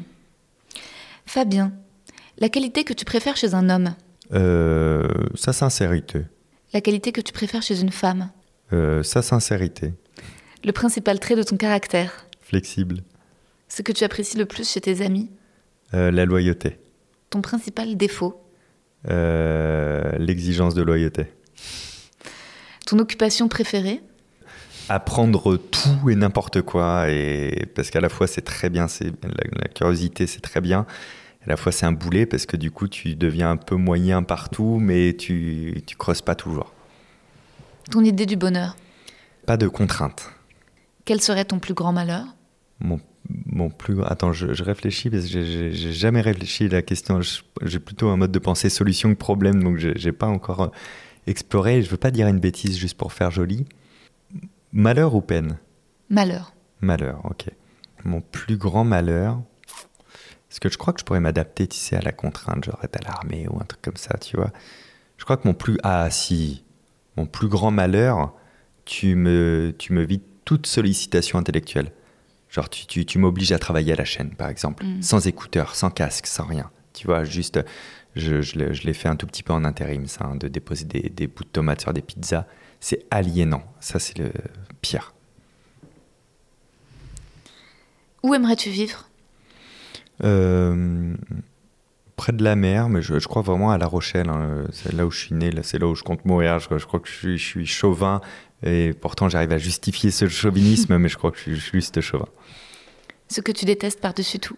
Fabien, 1.26 1.72
la 2.40 2.50
qualité 2.50 2.84
que 2.84 2.94
tu 2.94 3.06
préfères 3.06 3.38
chez 3.38 3.54
un 3.54 3.70
homme, 3.70 3.94
Euh, 4.34 5.08
sa 5.36 5.54
sincérité, 5.54 6.22
la 6.74 6.82
qualité 6.82 7.12
que 7.12 7.22
tu 7.22 7.34
préfères 7.34 7.62
chez 7.62 7.80
une 7.82 7.92
femme, 7.92 8.32
Euh, 8.72 9.04
sa 9.04 9.22
sincérité, 9.22 9.94
le 10.64 10.72
principal 10.72 11.20
trait 11.20 11.36
de 11.36 11.44
ton 11.44 11.56
caractère, 11.58 12.26
flexible, 12.42 13.02
ce 13.76 13.82
que 13.82 13.92
tu 13.92 14.04
apprécies 14.04 14.38
le 14.38 14.46
plus 14.46 14.70
chez 14.70 14.82
tes 14.82 15.02
amis, 15.04 15.30
Euh, 15.94 16.10
la 16.12 16.26
loyauté, 16.26 16.78
ton 17.30 17.42
principal 17.42 17.96
défaut, 17.98 18.40
Euh, 19.10 20.12
l'exigence 20.18 20.74
de 20.76 20.82
loyauté. 20.82 21.26
ton 22.86 23.00
occupation 23.00 23.48
préférée, 23.50 24.02
apprendre 24.90 25.58
tout 25.58 26.10
et 26.10 26.16
n'importe 26.16 26.62
quoi 26.62 27.10
et 27.10 27.66
parce 27.76 27.90
qu'à 27.90 28.02
la 28.02 28.10
fois 28.10 28.28
c'est 28.28 28.42
très 28.42 28.70
bien 28.70 28.88
c'est 28.90 29.06
la, 29.24 29.62
la 29.62 29.68
curiosité 29.70 30.28
c'est 30.28 30.42
très 30.42 30.60
bien 30.62 30.86
à 31.46 31.48
la 31.48 31.56
fois 31.58 31.72
c'est 31.72 31.86
un 31.86 31.94
boulet 31.94 32.26
parce 32.26 32.46
que 32.46 32.58
du 32.58 32.70
coup 32.72 32.88
tu 32.90 33.16
deviens 33.16 33.52
un 33.52 33.56
peu 33.58 33.76
moyen 33.76 34.24
partout 34.24 34.80
mais 34.82 35.16
tu 35.18 35.82
tu 35.88 35.96
creuses 35.96 36.22
pas 36.22 36.36
toujours 36.36 36.74
ton 37.92 38.04
idée 38.04 38.26
du 38.26 38.36
bonheur. 38.36 38.76
pas 39.46 39.56
de 39.58 39.68
contraintes 39.70 40.30
Quel 41.06 41.22
serait 41.22 41.46
ton 41.46 41.60
plus 41.60 41.74
grand 41.74 41.94
malheur 41.94 42.26
mon 42.80 43.00
mon 43.30 43.70
plus 43.70 44.02
attends 44.04 44.34
je, 44.34 44.54
je 44.54 44.64
réfléchis 44.64 45.10
parce 45.10 45.24
que 45.26 45.44
j'ai- 45.44 45.72
jamais 45.72 46.22
réfléchi 46.22 46.66
à 46.66 46.70
la 46.70 46.82
question 46.82 47.22
j'ai 47.62 47.80
plutôt 47.80 48.10
un 48.10 48.18
mode 48.18 48.32
de 48.32 48.40
pensée 48.40 48.70
solution 48.70 49.14
que 49.14 49.18
problème 49.18 49.64
donc 49.64 49.78
j'ai 49.78 49.94
j'ai 49.96 50.12
pas 50.12 50.28
encore 50.28 50.62
euh, 50.62 50.68
exploré 51.28 51.82
je 51.82 51.90
veux 51.90 51.98
pas 51.98 52.12
dire 52.12 52.28
une 52.28 52.40
bêtise 52.40 52.78
juste 52.78 52.98
pour 52.98 53.14
faire 53.14 53.32
joli 53.32 53.66
malheur 54.74 55.16
ou 55.16 55.22
peine? 55.22 55.58
Malheur. 56.10 56.54
Malheur, 56.82 57.22
ok. 57.26 57.46
Mon 58.04 58.22
plus 58.22 58.58
grand 58.58 58.84
malheur, 58.84 59.40
parce 60.50 60.60
que 60.60 60.70
je 60.70 60.78
crois 60.78 60.94
que 60.94 61.00
je 61.00 61.06
pourrais 61.06 61.22
m'adapter, 61.22 61.68
tu 61.68 61.78
sais, 61.78 61.96
à 61.96 62.02
la 62.02 62.12
contrainte, 62.12 62.66
genre 62.66 62.80
être 62.84 62.98
à 62.98 63.08
l'armée 63.08 63.48
ou 63.50 63.60
un 63.62 63.66
truc 63.66 63.82
comme 63.82 63.96
ça, 63.98 64.18
tu 64.18 64.36
vois. 64.36 64.52
Je 65.18 65.24
crois 65.24 65.38
que 65.38 65.48
mon 65.48 65.54
plus... 65.54 65.78
Ah 65.84 66.10
si, 66.10 66.64
mon 67.16 67.26
plus 67.26 67.48
grand 67.48 67.72
malheur, 67.72 68.34
tu 68.84 69.16
me, 69.16 69.74
tu 69.78 69.94
me 69.94 70.04
vides 70.04 70.24
toute 70.44 70.68
sollicitation 70.68 71.40
intellectuelle. 71.40 71.92
Genre, 72.54 72.70
tu, 72.70 72.86
tu, 72.86 73.06
tu 73.06 73.18
m'obliges 73.18 73.52
à 73.52 73.58
travailler 73.60 73.94
à 73.94 73.96
la 73.96 74.06
chaîne, 74.06 74.30
par 74.36 74.48
exemple, 74.48 74.86
Mm. 74.86 75.02
sans 75.02 75.26
écouteurs, 75.28 75.74
sans 75.76 75.90
casque, 75.90 76.28
sans 76.28 76.46
rien. 76.46 76.70
Tu 76.94 77.08
vois, 77.08 77.24
juste, 77.24 77.60
je, 78.16 78.42
je 78.44 78.60
l'ai- 78.60 78.74
je 78.76 78.84
l'ai 78.86 78.94
fait 78.94 79.10
un 79.10 79.16
tout 79.16 79.26
petit 79.26 79.42
peu 79.42 79.54
en 79.54 79.64
intérim, 79.66 80.06
ça, 80.06 80.26
hein, 80.26 80.36
de 80.36 80.48
déposer 80.48 80.86
des, 80.86 81.10
des 81.10 81.26
bouts 81.28 81.44
de 81.44 81.50
tomates 81.50 81.82
sur 81.82 81.94
des 81.94 82.04
pizzas. 82.04 82.46
C'est 82.80 83.06
aliénant. 83.10 83.64
Ça, 83.80 83.98
c'est 83.98 84.18
le 84.20 84.32
pire. 84.82 85.14
Où 88.22 88.34
aimerais-tu 88.34 88.70
vivre? 88.70 89.10
Euh, 90.24 91.16
près 92.16 92.32
de 92.34 92.44
la 92.44 92.56
mer, 92.56 92.88
mais 92.90 93.02
je, 93.02 93.20
je 93.20 93.28
crois 93.28 93.42
vraiment 93.42 93.72
à 93.72 93.78
La 93.78 93.88
Rochelle. 93.88 94.30
hein. 94.30 94.66
C'est 94.72 94.94
là 94.94 95.06
où 95.06 95.12
je 95.12 95.18
suis 95.20 95.36
né, 95.36 95.52
là, 95.52 95.64
c'est 95.64 95.80
là 95.80 95.88
où 95.88 95.96
je 95.96 96.04
compte 96.04 96.24
mourir. 96.26 96.60
Je, 96.60 96.78
je 96.78 96.86
crois 96.86 97.00
que 97.00 97.08
je 97.10 97.14
suis, 97.14 97.38
je 97.38 97.44
suis 97.46 97.66
chauvin 97.66 98.22
et 98.66 98.94
pourtant 98.94 99.28
j'arrive 99.28 99.52
à 99.52 99.58
justifier 99.58 100.10
ce 100.12 100.30
chauvinisme, 100.30 100.98
mais 101.00 101.10
je 101.10 101.18
crois 101.18 101.32
que 101.32 101.38
je 101.38 101.44
suis 101.44 101.56
juste 101.74 102.00
chauvin. 102.00 102.28
Ce 103.34 103.42
que 103.42 103.52
tu 103.52 103.66
détestes 103.66 104.00
par-dessus 104.00 104.38
tout. 104.40 104.58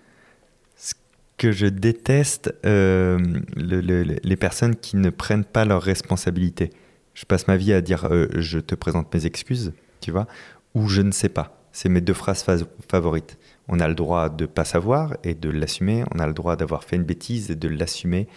Que 1.37 1.51
je 1.51 1.65
déteste 1.67 2.53
euh, 2.65 3.17
le- 3.55 3.81
le- 3.81 4.03
le- 4.03 4.17
les 4.23 4.35
personnes 4.35 4.75
qui 4.75 4.95
ne 4.97 5.09
prennent 5.09 5.45
pas 5.45 5.63
leurs 5.65 5.81
responsabilités. 5.81 6.71
Je 7.13 7.23
passe 7.25 7.47
ma 7.47 7.55
vie 7.57 7.71
à 7.73 7.79
dire 7.81 8.05
euh, 8.11 8.27
je 8.35 8.59
te 8.59 8.75
présente 8.75 9.13
mes 9.13 9.25
excuses, 9.25 9.73
tu 10.01 10.11
vois, 10.11 10.27
ou 10.73 10.87
je 10.89 11.01
ne 11.01 11.11
sais 11.11 11.29
pas. 11.29 11.61
C'est 11.71 11.89
mes 11.89 12.01
deux 12.01 12.13
phrases 12.13 12.43
fa- 12.43 12.57
favorites. 12.89 13.37
On 13.67 13.79
a 13.79 13.87
le 13.87 13.95
droit 13.95 14.29
de 14.29 14.45
pas 14.45 14.63
savoir 14.65 15.15
et 15.23 15.33
de 15.35 15.49
l'assumer. 15.49 16.03
On 16.13 16.19
a 16.19 16.27
le 16.27 16.33
droit 16.33 16.55
d'avoir 16.57 16.83
fait 16.83 16.95
une 16.97 17.03
bêtise 17.03 17.51
et 17.51 17.55
de 17.55 17.67
l'assumer. 17.69 18.27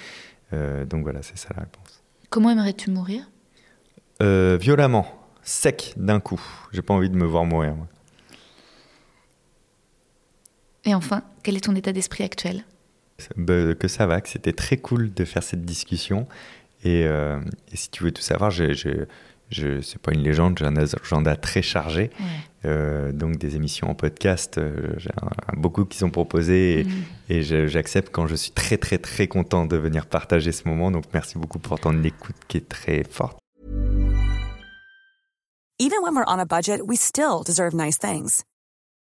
Euh, 0.52 0.84
donc 0.84 1.02
voilà, 1.02 1.22
c'est 1.22 1.38
ça 1.38 1.48
la 1.56 1.62
réponse. 1.62 2.02
Comment 2.30 2.50
aimerais-tu 2.50 2.90
mourir? 2.90 3.28
Violemment, 4.20 5.06
sec 5.42 5.94
d'un 5.96 6.18
coup. 6.20 6.40
J'ai 6.72 6.82
pas 6.82 6.94
envie 6.94 7.10
de 7.10 7.16
me 7.16 7.24
voir 7.26 7.44
mourir. 7.44 7.74
moi. 7.76 7.86
Et 10.88 10.94
enfin, 10.94 11.22
quel 11.42 11.54
est 11.54 11.60
ton 11.60 11.74
état 11.74 11.92
d'esprit 11.92 12.24
actuel? 12.24 12.64
Bah, 13.36 13.74
que 13.74 13.88
ça 13.88 14.06
va, 14.06 14.22
que 14.22 14.28
c'était 14.30 14.54
très 14.54 14.78
cool 14.78 15.12
de 15.12 15.24
faire 15.26 15.42
cette 15.42 15.66
discussion. 15.66 16.26
Et, 16.82 17.04
euh, 17.04 17.38
et 17.70 17.76
si 17.76 17.90
tu 17.90 18.04
veux 18.04 18.10
tout 18.10 18.22
savoir, 18.22 18.50
j'ai, 18.50 18.72
j'ai- 18.72 19.04
je, 19.50 19.82
c'est 19.82 20.00
pas 20.00 20.12
une 20.14 20.22
légende, 20.22 20.58
j'ai 20.58 20.64
un 20.64 20.76
agenda 20.76 21.36
très 21.36 21.60
chargé. 21.60 22.10
Ouais. 22.18 22.26
Euh, 22.70 23.12
donc 23.12 23.36
des 23.36 23.54
émissions 23.56 23.90
en 23.90 23.94
podcast, 23.94 24.56
euh, 24.56 24.94
j'ai 24.96 25.10
beaucoup 25.58 25.84
qui 25.84 25.98
sont 25.98 26.08
proposées 26.08 26.80
et, 26.80 26.84
Mm. 26.84 26.90
et 27.28 27.42
je- 27.42 27.66
j'accepte 27.66 28.08
quand 28.10 28.26
je 28.26 28.34
suis 28.34 28.52
très 28.52 28.78
très 28.78 28.96
très 28.96 29.26
content 29.28 29.66
de 29.66 29.76
venir 29.76 30.06
partager 30.06 30.52
ce 30.52 30.66
moment. 30.66 30.90
Donc 30.90 31.04
merci 31.12 31.36
beaucoup 31.36 31.58
pour 31.58 31.78
ton 31.78 32.02
écoute 32.02 32.36
qui 32.48 32.56
est 32.56 32.66
très 32.68 33.04
forte. 33.04 33.36
Even 35.80 35.98
when 36.02 36.14
we're 36.14 36.24
on 36.28 36.38
a 36.38 36.46
budget, 36.46 36.80
we 36.82 36.98
still 36.98 37.44
deserve 37.46 37.74
nice 37.74 37.98
things. 37.98 38.42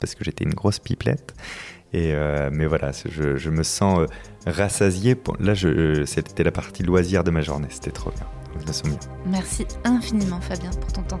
Parce 0.00 0.14
que 0.14 0.24
j'étais 0.24 0.44
une 0.44 0.54
grosse 0.54 0.78
pipelette. 0.78 1.34
Et 1.92 2.12
euh, 2.12 2.50
mais 2.52 2.66
voilà, 2.66 2.90
je, 2.92 3.50
me 3.50 3.62
sens 3.62 4.00
euh, 4.00 4.06
rassasié. 4.46 5.16
Là, 5.38 5.54
c'était 6.06 6.42
la 6.42 6.50
partie 6.50 6.82
loisir 6.82 7.22
de 7.22 7.30
ma 7.30 7.40
journée. 7.40 7.68
C'était 7.70 7.92
trop 7.92 8.10
bien. 8.10 8.26
Je 8.60 8.66
me 8.66 8.72
sens 8.72 8.82
bien. 8.82 8.98
Merci 9.26 9.66
infiniment 9.84 10.40
Fabien 10.40 10.70
pour 10.70 10.92
ton 10.92 11.02
temps. 11.02 11.20